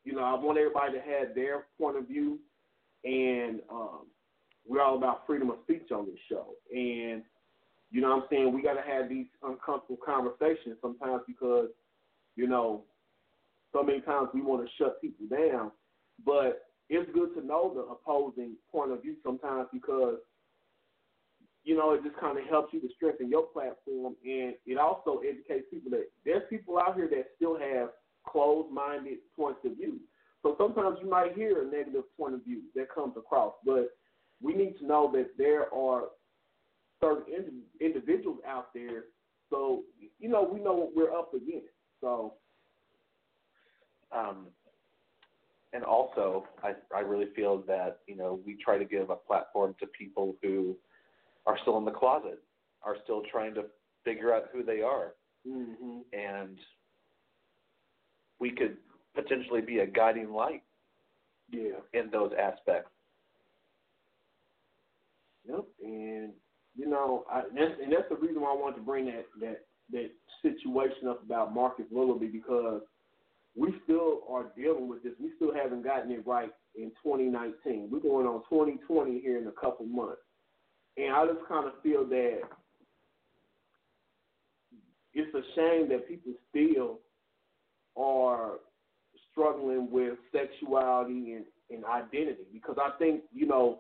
you 0.03 0.13
know, 0.13 0.23
I 0.23 0.33
want 0.33 0.57
everybody 0.57 0.93
to 0.93 0.99
have 0.99 1.33
their 1.35 1.65
point 1.79 1.97
of 1.97 2.07
view. 2.07 2.39
And 3.03 3.61
um, 3.71 4.07
we're 4.67 4.83
all 4.83 4.97
about 4.97 5.25
freedom 5.25 5.49
of 5.49 5.57
speech 5.63 5.91
on 5.91 6.05
this 6.05 6.19
show, 6.29 6.53
and 6.71 7.23
you 7.91 8.01
know 8.01 8.09
what 8.09 8.23
I'm 8.23 8.29
saying 8.29 8.53
we 8.53 8.61
got 8.61 8.75
to 8.75 8.81
have 8.81 9.09
these 9.09 9.25
uncomfortable 9.41 9.97
conversations 10.05 10.77
sometimes 10.81 11.21
because 11.27 11.69
you 12.35 12.47
know 12.47 12.83
so 13.73 13.81
many 13.81 14.01
times 14.01 14.29
we 14.33 14.41
want 14.41 14.63
to 14.63 14.69
shut 14.77 15.01
people 15.01 15.25
down, 15.27 15.71
but 16.25 16.67
it's 16.89 17.09
good 17.13 17.33
to 17.35 17.45
know 17.45 17.73
the 17.73 17.81
opposing 17.81 18.53
point 18.71 18.91
of 18.91 19.01
view 19.01 19.15
sometimes 19.23 19.67
because 19.71 20.17
you 21.69 21.77
know 21.77 21.93
it 21.93 22.03
just 22.03 22.17
kind 22.17 22.35
of 22.35 22.45
helps 22.45 22.73
you 22.73 22.81
to 22.81 22.89
strengthen 22.95 23.29
your 23.29 23.43
platform, 23.43 24.15
and 24.25 24.55
it 24.65 24.79
also 24.79 25.19
educates 25.19 25.67
people 25.71 25.91
that 25.91 26.09
there's 26.25 26.41
people 26.49 26.79
out 26.79 26.95
here 26.95 27.07
that 27.07 27.27
still 27.35 27.59
have 27.59 27.89
closed-minded 28.27 29.19
points 29.35 29.59
of 29.63 29.77
view. 29.77 29.99
So 30.41 30.55
sometimes 30.57 30.97
you 30.99 31.07
might 31.07 31.35
hear 31.35 31.61
a 31.61 31.65
negative 31.69 32.05
point 32.17 32.33
of 32.33 32.43
view 32.43 32.61
that 32.73 32.87
comes 32.91 33.13
across, 33.17 33.53
but 33.63 33.89
we 34.41 34.55
need 34.55 34.79
to 34.79 34.87
know 34.87 35.11
that 35.13 35.37
there 35.37 35.71
are 35.71 36.05
certain 36.99 37.31
ind- 37.31 37.61
individuals 37.79 38.39
out 38.47 38.73
there. 38.73 39.03
So 39.51 39.83
you 40.19 40.27
know 40.27 40.49
we 40.51 40.59
know 40.59 40.73
what 40.73 40.95
we're 40.95 41.13
up 41.15 41.35
against. 41.35 41.67
So 42.01 42.33
um, 44.11 44.47
and 45.71 45.83
also, 45.83 46.45
I, 46.63 46.73
I 46.95 47.01
really 47.01 47.27
feel 47.35 47.63
that 47.67 47.99
you 48.07 48.15
know 48.15 48.39
we 48.43 48.57
try 48.57 48.79
to 48.79 48.85
give 48.85 49.11
a 49.11 49.15
platform 49.15 49.75
to 49.79 49.85
people 49.85 50.35
who 50.41 50.75
are 51.45 51.57
still 51.61 51.77
in 51.77 51.85
the 51.85 51.91
closet, 51.91 52.39
are 52.83 52.95
still 53.03 53.23
trying 53.31 53.53
to 53.55 53.65
figure 54.03 54.33
out 54.33 54.45
who 54.53 54.63
they 54.63 54.81
are, 54.81 55.13
mm-hmm. 55.47 55.99
and 56.13 56.57
we 58.39 58.51
could 58.51 58.77
potentially 59.15 59.61
be 59.61 59.79
a 59.79 59.87
guiding 59.87 60.31
light. 60.31 60.63
Yeah. 61.51 61.79
In 61.93 62.11
those 62.11 62.31
aspects. 62.39 62.91
Yep, 65.47 65.65
and 65.83 66.31
you 66.77 66.87
know, 66.87 67.25
I, 67.31 67.39
and 67.39 67.57
that's, 67.57 67.81
and 67.81 67.91
that's 67.91 68.07
the 68.09 68.15
reason 68.15 68.41
why 68.41 68.51
I 68.51 68.55
wanted 68.55 68.75
to 68.77 68.81
bring 68.83 69.05
that 69.05 69.25
that 69.39 69.65
that 69.91 70.11
situation 70.41 71.07
up 71.07 71.23
about 71.23 71.53
Marcus 71.53 71.85
Willoughby 71.91 72.27
because 72.27 72.81
we 73.55 73.73
still 73.83 74.21
are 74.29 74.45
dealing 74.55 74.87
with 74.87 75.03
this. 75.03 75.13
We 75.19 75.31
still 75.35 75.53
haven't 75.53 75.83
gotten 75.83 76.11
it 76.11 76.25
right 76.25 76.51
in 76.75 76.91
2019. 77.03 77.89
We're 77.91 77.99
going 77.99 78.27
on 78.27 78.43
2020 78.49 79.19
here 79.19 79.37
in 79.37 79.47
a 79.47 79.51
couple 79.51 79.85
months, 79.85 80.21
and 80.99 81.13
I 81.13 81.25
just 81.25 81.47
kind 81.47 81.65
of 81.67 81.73
feel 81.81 82.05
that 82.05 82.41
it's 85.13 85.33
a 85.33 85.41
shame 85.55 85.89
that 85.89 86.07
people 86.07 86.33
still 86.49 86.99
are 87.97 88.59
struggling 89.31 89.89
with 89.91 90.13
sexuality 90.31 91.33
and, 91.33 91.45
and 91.69 91.85
identity 91.85 92.43
because 92.51 92.77
I 92.79 92.91
think 92.97 93.21
you 93.33 93.47
know, 93.47 93.79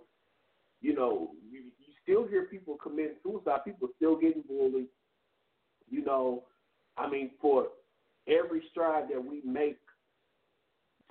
you 0.81 0.95
know, 0.95 1.31
you, 1.49 1.59
you 1.59 1.93
still 2.03 2.27
hear 2.27 2.43
people 2.43 2.77
committing 2.81 3.15
suicide. 3.23 3.65
People 3.65 3.89
still 3.97 4.15
getting 4.15 4.43
bullied. 4.47 4.87
You 5.89 6.05
know, 6.05 6.43
I 6.97 7.09
mean, 7.09 7.31
for 7.41 7.67
every 8.27 8.61
stride 8.71 9.05
that 9.11 9.23
we 9.23 9.41
make, 9.43 9.77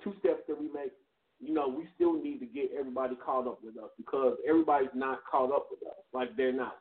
two 0.03 0.13
steps 0.19 0.41
that 0.47 0.59
we 0.59 0.67
make, 0.73 0.93
you 1.39 1.53
know, 1.53 1.67
we 1.67 1.87
still 1.95 2.21
need 2.21 2.39
to 2.39 2.45
get 2.45 2.71
everybody 2.77 3.15
caught 3.15 3.47
up 3.47 3.59
with 3.63 3.77
us 3.77 3.89
because 3.97 4.37
everybody's 4.47 4.89
not 4.93 5.19
caught 5.29 5.51
up 5.51 5.67
with 5.71 5.87
us. 5.89 5.97
Like 6.13 6.35
they're 6.35 6.53
not. 6.53 6.77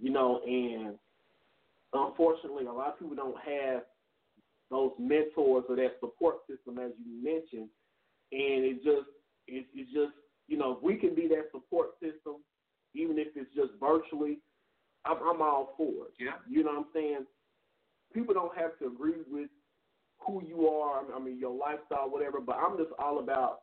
You 0.00 0.10
know, 0.10 0.40
and 0.44 0.96
unfortunately 1.92 2.66
a 2.66 2.72
lot 2.72 2.88
of 2.88 2.98
people 2.98 3.14
don't 3.14 3.38
have 3.38 3.82
those 4.70 4.90
mentors 4.98 5.64
or 5.68 5.76
that 5.76 5.92
support 6.00 6.38
system 6.50 6.78
as 6.78 6.90
you 7.04 7.22
mentioned. 7.22 7.68
And 8.32 8.64
it 8.64 8.76
just 8.82 9.08
it, 9.46 9.66
it's 9.74 9.92
just 9.92 10.12
you 10.48 10.58
know, 10.58 10.72
if 10.72 10.82
we 10.82 10.96
can 10.96 11.14
be 11.14 11.28
that 11.28 11.48
support 11.52 11.90
system, 12.00 12.42
even 12.94 13.18
if 13.18 13.28
it's 13.36 13.54
just 13.54 13.70
virtually, 13.80 14.38
I'm, 15.04 15.16
I'm 15.18 15.40
all 15.40 15.74
for 15.76 15.88
it. 15.88 16.14
Yeah. 16.18 16.36
You 16.48 16.64
know 16.64 16.70
what 16.70 16.78
I'm 16.78 16.86
saying? 16.92 17.26
People 18.12 18.34
don't 18.34 18.56
have 18.56 18.78
to 18.80 18.86
agree 18.86 19.22
with 19.30 19.48
who 20.20 20.42
you 20.44 20.68
are, 20.68 21.02
I 21.14 21.18
mean, 21.18 21.38
your 21.38 21.54
lifestyle, 21.54 22.10
whatever, 22.10 22.40
but 22.40 22.56
I'm 22.56 22.76
just 22.78 22.90
all 22.98 23.18
about 23.18 23.60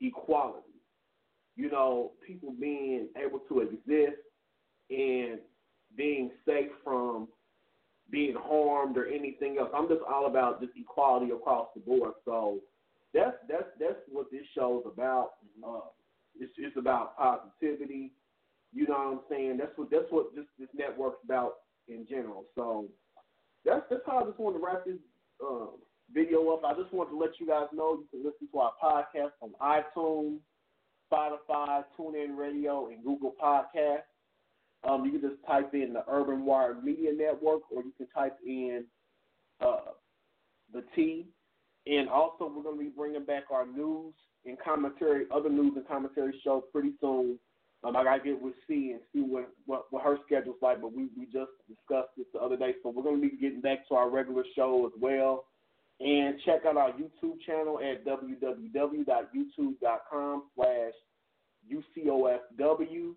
equality. 0.00 0.64
You 1.56 1.70
know, 1.70 2.12
people 2.26 2.54
being 2.58 3.08
able 3.16 3.40
to 3.48 3.60
exist 3.60 4.20
and 4.90 5.38
being 5.96 6.30
safe 6.46 6.70
from 6.84 7.28
being 8.10 8.34
harmed 8.38 8.96
or 8.96 9.06
anything 9.06 9.56
else. 9.58 9.70
I'm 9.74 9.88
just 9.88 10.00
all 10.08 10.26
about 10.26 10.60
just 10.60 10.72
equality 10.76 11.32
across 11.32 11.68
the 11.74 11.80
board. 11.80 12.12
So 12.24 12.60
that's 13.12 13.36
that's 13.48 13.68
that's 13.78 13.98
what 14.10 14.30
this 14.30 14.42
show's 14.54 14.84
about. 14.86 15.32
Uh, 15.66 15.80
it's 16.38 16.52
it's 16.58 16.76
about 16.76 17.16
positivity. 17.18 18.12
You 18.72 18.86
know 18.86 18.94
what 18.94 19.12
I'm 19.12 19.20
saying? 19.30 19.56
That's 19.58 19.72
what 19.76 19.90
that's 19.90 20.10
what 20.10 20.34
this 20.34 20.44
this 20.58 20.68
network's 20.74 21.24
about 21.24 21.54
in 21.88 22.06
general. 22.08 22.44
So 22.54 22.86
that's 23.64 23.82
that's 23.90 24.02
how 24.06 24.18
I 24.18 24.24
just 24.24 24.38
wanted 24.38 24.58
to 24.58 24.64
wrap 24.64 24.84
this 24.84 24.96
um, 25.44 25.70
video 26.12 26.50
up. 26.50 26.64
I 26.64 26.74
just 26.74 26.92
wanted 26.92 27.10
to 27.10 27.18
let 27.18 27.38
you 27.38 27.46
guys 27.46 27.66
know 27.72 27.98
you 27.98 28.06
can 28.10 28.24
listen 28.24 28.48
to 28.52 28.58
our 28.58 28.72
podcast 28.82 29.32
on 29.40 29.52
iTunes, 29.60 30.38
Spotify, 31.10 31.84
TuneIn 31.98 32.36
Radio, 32.36 32.88
and 32.88 33.02
Google 33.04 33.34
Podcasts. 33.42 34.02
Um, 34.88 35.04
you 35.04 35.12
can 35.12 35.20
just 35.20 35.44
type 35.46 35.74
in 35.74 35.92
the 35.92 36.04
Urban 36.08 36.44
Wire 36.44 36.76
Media 36.80 37.12
Network, 37.12 37.62
or 37.70 37.82
you 37.82 37.92
can 37.96 38.06
type 38.14 38.36
in 38.46 38.84
uh, 39.60 39.92
the 40.72 40.84
Tea. 40.94 41.26
And 41.86 42.08
also, 42.08 42.52
we're 42.54 42.62
going 42.62 42.78
to 42.78 42.84
be 42.84 42.90
bringing 42.90 43.24
back 43.24 43.44
our 43.50 43.66
news 43.66 44.14
and 44.44 44.58
commentary, 44.58 45.24
other 45.34 45.48
news 45.48 45.72
and 45.76 45.86
commentary 45.88 46.38
show 46.44 46.64
pretty 46.72 46.92
soon. 47.00 47.38
Um, 47.84 47.96
I 47.96 48.02
gotta 48.02 48.22
get 48.22 48.42
with 48.42 48.54
C 48.66 48.90
and 48.90 49.00
see 49.12 49.20
what, 49.20 49.50
what 49.66 49.84
what 49.90 50.02
her 50.02 50.18
schedule's 50.26 50.56
like, 50.60 50.80
but 50.80 50.92
we 50.92 51.08
we 51.16 51.26
just 51.26 51.52
discussed 51.68 52.08
this 52.16 52.26
the 52.32 52.40
other 52.40 52.56
day, 52.56 52.74
so 52.82 52.90
we're 52.90 53.04
gonna 53.04 53.18
be 53.18 53.36
getting 53.40 53.60
back 53.60 53.86
to 53.88 53.94
our 53.94 54.10
regular 54.10 54.42
show 54.56 54.84
as 54.86 55.00
well. 55.00 55.44
And 56.00 56.40
check 56.44 56.64
out 56.66 56.76
our 56.76 56.92
YouTube 56.92 57.40
channel 57.44 57.80
at 57.80 58.06
www.youtube.com 58.06 60.44
slash 60.54 60.92
UCOFW. 61.72 63.14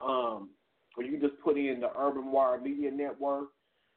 Um, 0.00 0.50
or 0.96 1.02
you 1.02 1.18
just 1.20 1.40
put 1.42 1.58
in 1.58 1.80
the 1.80 1.90
Urban 1.98 2.30
Wire 2.30 2.60
Media 2.60 2.88
Network, 2.90 3.48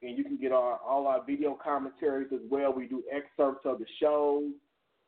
and 0.02 0.18
you 0.18 0.24
can 0.24 0.38
get 0.38 0.52
our 0.52 0.78
all 0.78 1.06
our 1.06 1.24
video 1.24 1.56
commentaries 1.64 2.30
as 2.34 2.42
well. 2.50 2.74
We 2.74 2.88
do 2.88 3.04
excerpts 3.12 3.66
of 3.66 3.78
the 3.80 3.86
shows. 4.00 4.52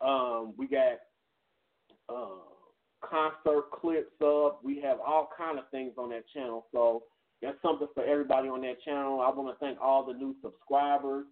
Um, 0.01 0.53
we 0.57 0.67
got 0.67 0.99
uh, 2.09 2.43
concert 3.01 3.71
clips 3.71 4.21
up. 4.23 4.63
We 4.63 4.79
have 4.81 4.99
all 4.99 5.29
kind 5.35 5.57
of 5.57 5.67
things 5.71 5.93
on 5.97 6.09
that 6.09 6.25
channel. 6.33 6.67
So 6.71 7.03
that's 7.41 7.57
something 7.61 7.87
for 7.93 8.03
everybody 8.03 8.49
on 8.49 8.61
that 8.61 8.81
channel. 8.83 9.21
I 9.21 9.29
want 9.29 9.57
to 9.57 9.65
thank 9.65 9.79
all 9.81 10.05
the 10.05 10.13
new 10.13 10.35
subscribers. 10.43 11.25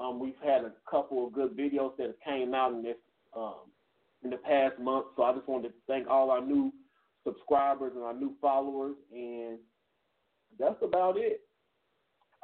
Um, 0.00 0.18
we've 0.18 0.34
had 0.42 0.64
a 0.64 0.72
couple 0.90 1.26
of 1.26 1.32
good 1.32 1.56
videos 1.56 1.96
that 1.98 2.14
came 2.24 2.54
out 2.54 2.72
in 2.72 2.82
this 2.82 2.96
um, 3.36 3.70
in 4.24 4.30
the 4.30 4.36
past 4.36 4.78
month. 4.78 5.06
So 5.16 5.22
I 5.24 5.34
just 5.34 5.48
wanted 5.48 5.68
to 5.68 5.74
thank 5.86 6.08
all 6.08 6.30
our 6.30 6.40
new 6.40 6.72
subscribers 7.24 7.92
and 7.94 8.04
our 8.04 8.14
new 8.14 8.32
followers, 8.40 8.96
and 9.12 9.58
that's 10.58 10.82
about 10.82 11.16
it. 11.18 11.40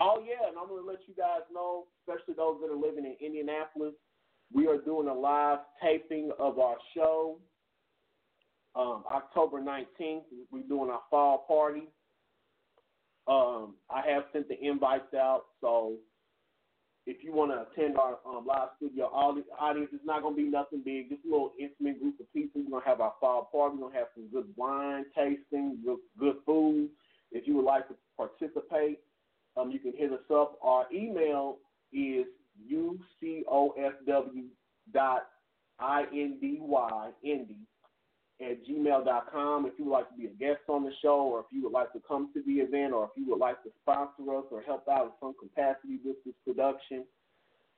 Oh 0.01 0.23
yeah, 0.27 0.49
and 0.49 0.59
I'm 0.59 0.69
gonna 0.69 0.87
let 0.87 0.99
you 1.07 1.15
guys 1.15 1.41
know, 1.53 1.85
especially 2.03 2.35
those 2.35 2.59
that 2.61 2.71
are 2.71 2.77
living 2.77 3.07
in 3.07 3.17
Indianapolis, 3.25 3.95
we 4.53 4.67
are 4.69 4.79
doing 4.79 5.09
a 5.09 5.15
live 5.15 5.61
taping 5.83 6.31
of 6.39 6.59
our 6.59 6.77
show. 6.95 7.39
Um, 8.75 9.05
October 9.11 9.61
19th, 9.61 10.25
we're 10.51 10.63
doing 10.69 10.91
our 10.91 11.01
fall 11.11 11.47
party. 11.49 11.89
Um, 13.27 13.77
I 13.91 14.03
have 14.09 14.25
sent 14.33 14.49
the 14.49 14.63
invites 14.63 15.15
out, 15.15 15.47
so 15.63 15.95
if 17.07 17.23
you 17.23 17.33
want 17.33 17.53
to 17.53 17.67
attend 17.71 17.97
our 17.97 18.19
um, 18.27 18.47
live 18.47 18.69
studio 18.77 19.07
audience, 19.07 19.91
it's 19.93 20.05
not 20.05 20.23
going 20.23 20.35
to 20.35 20.43
be 20.43 20.49
nothing 20.49 20.83
big. 20.85 21.09
Just 21.09 21.25
a 21.25 21.31
little 21.31 21.53
intimate 21.59 22.01
group 22.01 22.19
of 22.19 22.33
people. 22.33 22.63
We're 22.63 22.71
going 22.71 22.83
to 22.83 22.89
have 22.89 23.01
our 23.01 23.15
fall 23.21 23.49
party. 23.53 23.77
We're 23.77 23.83
going 23.83 23.93
to 23.93 23.99
have 23.99 24.09
some 24.15 24.29
good 24.33 24.49
wine 24.57 25.05
tasting, 25.15 25.79
good, 25.85 25.99
good 26.19 26.37
food. 26.45 26.89
If 27.31 27.47
you 27.47 27.57
would 27.57 27.65
like 27.65 27.87
to 27.89 27.95
participate, 28.17 28.99
um, 29.57 29.71
you 29.71 29.79
can 29.79 29.93
hit 29.97 30.13
us 30.13 30.19
up. 30.33 30.59
Our 30.63 30.87
email 30.93 31.59
is 31.93 32.27
ucofw 32.71 33.85
dot 34.93 35.29
indy 36.13 36.61
indy 37.23 37.59
at 38.41 38.67
gmail.com 38.67 39.67
if 39.67 39.73
you 39.79 39.87
would 39.87 39.93
like 39.93 40.11
to 40.11 40.17
be 40.17 40.27
a 40.27 40.31
guest 40.31 40.61
on 40.69 40.85
the 40.85 40.91
show 41.01 41.21
or 41.21 41.41
if 41.41 41.47
you 41.51 41.63
would 41.63 41.73
like 41.73 41.93
to 41.93 42.01
come 42.07 42.31
to 42.35 42.43
the 42.47 42.55
event 42.55 42.93
or 42.93 43.05
if 43.05 43.11
you 43.17 43.29
would 43.31 43.39
like 43.39 43.63
to 43.63 43.71
sponsor 43.83 44.37
us 44.37 44.45
or 44.51 44.63
help 44.63 44.87
out 44.89 45.07
in 45.07 45.11
some 45.21 45.35
capacity 45.41 45.99
with 46.05 46.17
this 46.25 46.35
production. 46.45 47.05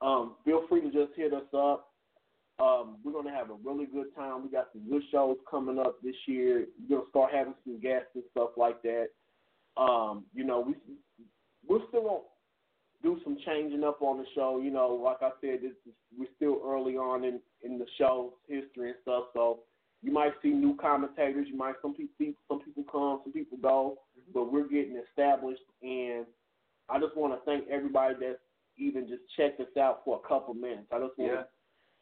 Um, 0.00 0.34
feel 0.44 0.66
free 0.68 0.80
to 0.80 0.90
just 0.90 1.16
hit 1.16 1.32
us 1.32 1.46
up. 1.54 1.90
Um, 2.60 2.96
we're 3.04 3.12
going 3.12 3.26
to 3.26 3.32
have 3.32 3.50
a 3.50 3.56
really 3.64 3.86
good 3.86 4.14
time. 4.16 4.42
We 4.42 4.50
got 4.50 4.68
some 4.72 4.88
good 4.90 5.02
shows 5.12 5.36
coming 5.48 5.78
up 5.78 6.02
this 6.02 6.16
year. 6.26 6.66
We're 6.80 6.96
going 6.96 7.06
to 7.06 7.10
start 7.10 7.30
having 7.32 7.54
some 7.64 7.80
guests 7.80 8.10
and 8.14 8.24
stuff 8.32 8.50
like 8.56 8.82
that. 8.82 9.08
Um, 9.76 10.24
you 10.34 10.44
know, 10.44 10.60
we 10.60 10.74
we're 11.68 11.86
still 11.88 12.02
to 12.02 12.22
do 13.02 13.20
some 13.22 13.38
changing 13.46 13.84
up 13.84 14.02
on 14.02 14.18
the 14.18 14.24
show. 14.34 14.60
You 14.60 14.70
know, 14.70 14.88
like 14.88 15.18
I 15.22 15.30
said, 15.40 15.60
this 15.62 15.72
is, 15.86 15.94
we're 16.18 16.26
still 16.36 16.60
early 16.64 16.96
on 16.96 17.24
in, 17.24 17.40
in 17.62 17.78
the 17.78 17.86
show's 17.98 18.32
history 18.48 18.88
and 18.88 18.98
stuff, 19.02 19.24
so 19.34 19.60
you 20.02 20.12
might 20.12 20.32
see 20.42 20.50
new 20.50 20.76
commentators. 20.76 21.48
You 21.50 21.56
might 21.56 21.74
some 21.82 21.94
people 21.94 22.34
some 22.48 22.60
people 22.60 22.84
come, 22.90 23.20
some 23.24 23.32
people 23.32 23.58
go, 23.58 23.98
but 24.32 24.52
we're 24.52 24.68
getting 24.68 25.00
established. 25.08 25.62
And 25.82 26.24
I 26.88 26.98
just 26.98 27.16
want 27.16 27.34
to 27.34 27.44
thank 27.44 27.68
everybody 27.68 28.14
that's 28.20 28.38
even 28.76 29.08
just 29.08 29.22
checked 29.36 29.60
us 29.60 29.76
out 29.78 30.02
for 30.04 30.20
a 30.24 30.28
couple 30.28 30.54
minutes. 30.54 30.86
I 30.92 30.98
just 30.98 31.18
want 31.18 31.32
to 31.32 31.46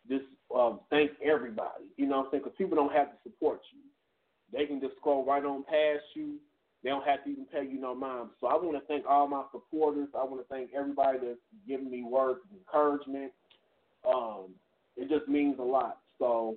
just 0.09 0.31
um, 0.55 0.81
thank 0.90 1.12
everybody. 1.24 1.85
You 1.97 2.06
know 2.06 2.18
what 2.18 2.27
I'm 2.27 2.31
saying? 2.32 2.43
Because 2.44 2.59
people 2.59 2.77
don't 2.77 2.93
have 2.93 3.10
to 3.10 3.16
support 3.23 3.60
you. 3.73 3.81
They 4.52 4.66
can 4.66 4.81
just 4.81 4.97
scroll 4.97 5.24
right 5.24 5.44
on 5.44 5.64
past 5.64 6.05
you. 6.14 6.36
They 6.85 6.90
don't 6.90 7.06
have 7.06 7.24
to 7.24 7.31
even 7.31 7.47
pay 7.47 7.64
you 7.64 7.81
no 7.81 7.94
mind. 7.94 8.28
So 8.40 8.47
I 8.47 8.55
want 8.55 8.74
to 8.78 8.86
thank 8.86 9.06
all 9.09 9.27
my 9.27 9.43
supporters. 9.51 10.09
I 10.14 10.23
want 10.23 10.40
to 10.40 10.55
thank 10.55 10.70
everybody 10.77 11.18
that's 11.18 11.39
giving 11.66 11.90
me 11.90 12.05
words 12.05 12.40
of 12.44 12.56
encouragement. 12.56 13.32
Um, 14.06 14.51
it 14.97 15.09
just 15.09 15.28
means 15.28 15.56
a 15.59 15.62
lot. 15.62 15.98
So, 16.18 16.56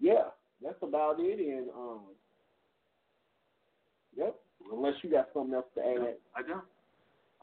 yeah, 0.00 0.30
that's 0.62 0.82
about 0.82 1.16
it. 1.18 1.38
And 1.38 1.68
um, 1.70 2.00
yep, 4.16 4.36
unless 4.72 4.94
you 5.02 5.10
got 5.10 5.28
something 5.34 5.54
else 5.54 5.66
to 5.74 5.80
add. 5.80 6.16
I 6.36 6.42
don't. 6.42 6.64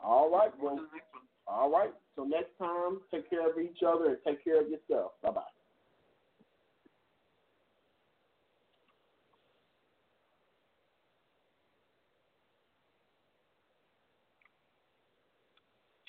All 0.03 0.31
right, 0.31 0.51
well, 0.61 0.79
all 1.47 1.71
right. 1.71 1.93
So 2.15 2.23
next 2.23 2.57
time, 2.59 2.99
take 3.11 3.29
care 3.29 3.49
of 3.49 3.57
each 3.59 3.79
other 3.87 4.09
and 4.09 4.17
take 4.25 4.43
care 4.43 4.61
of 4.61 4.67
yourself. 4.69 5.13
Bye 5.23 5.31
bye. 5.31 5.56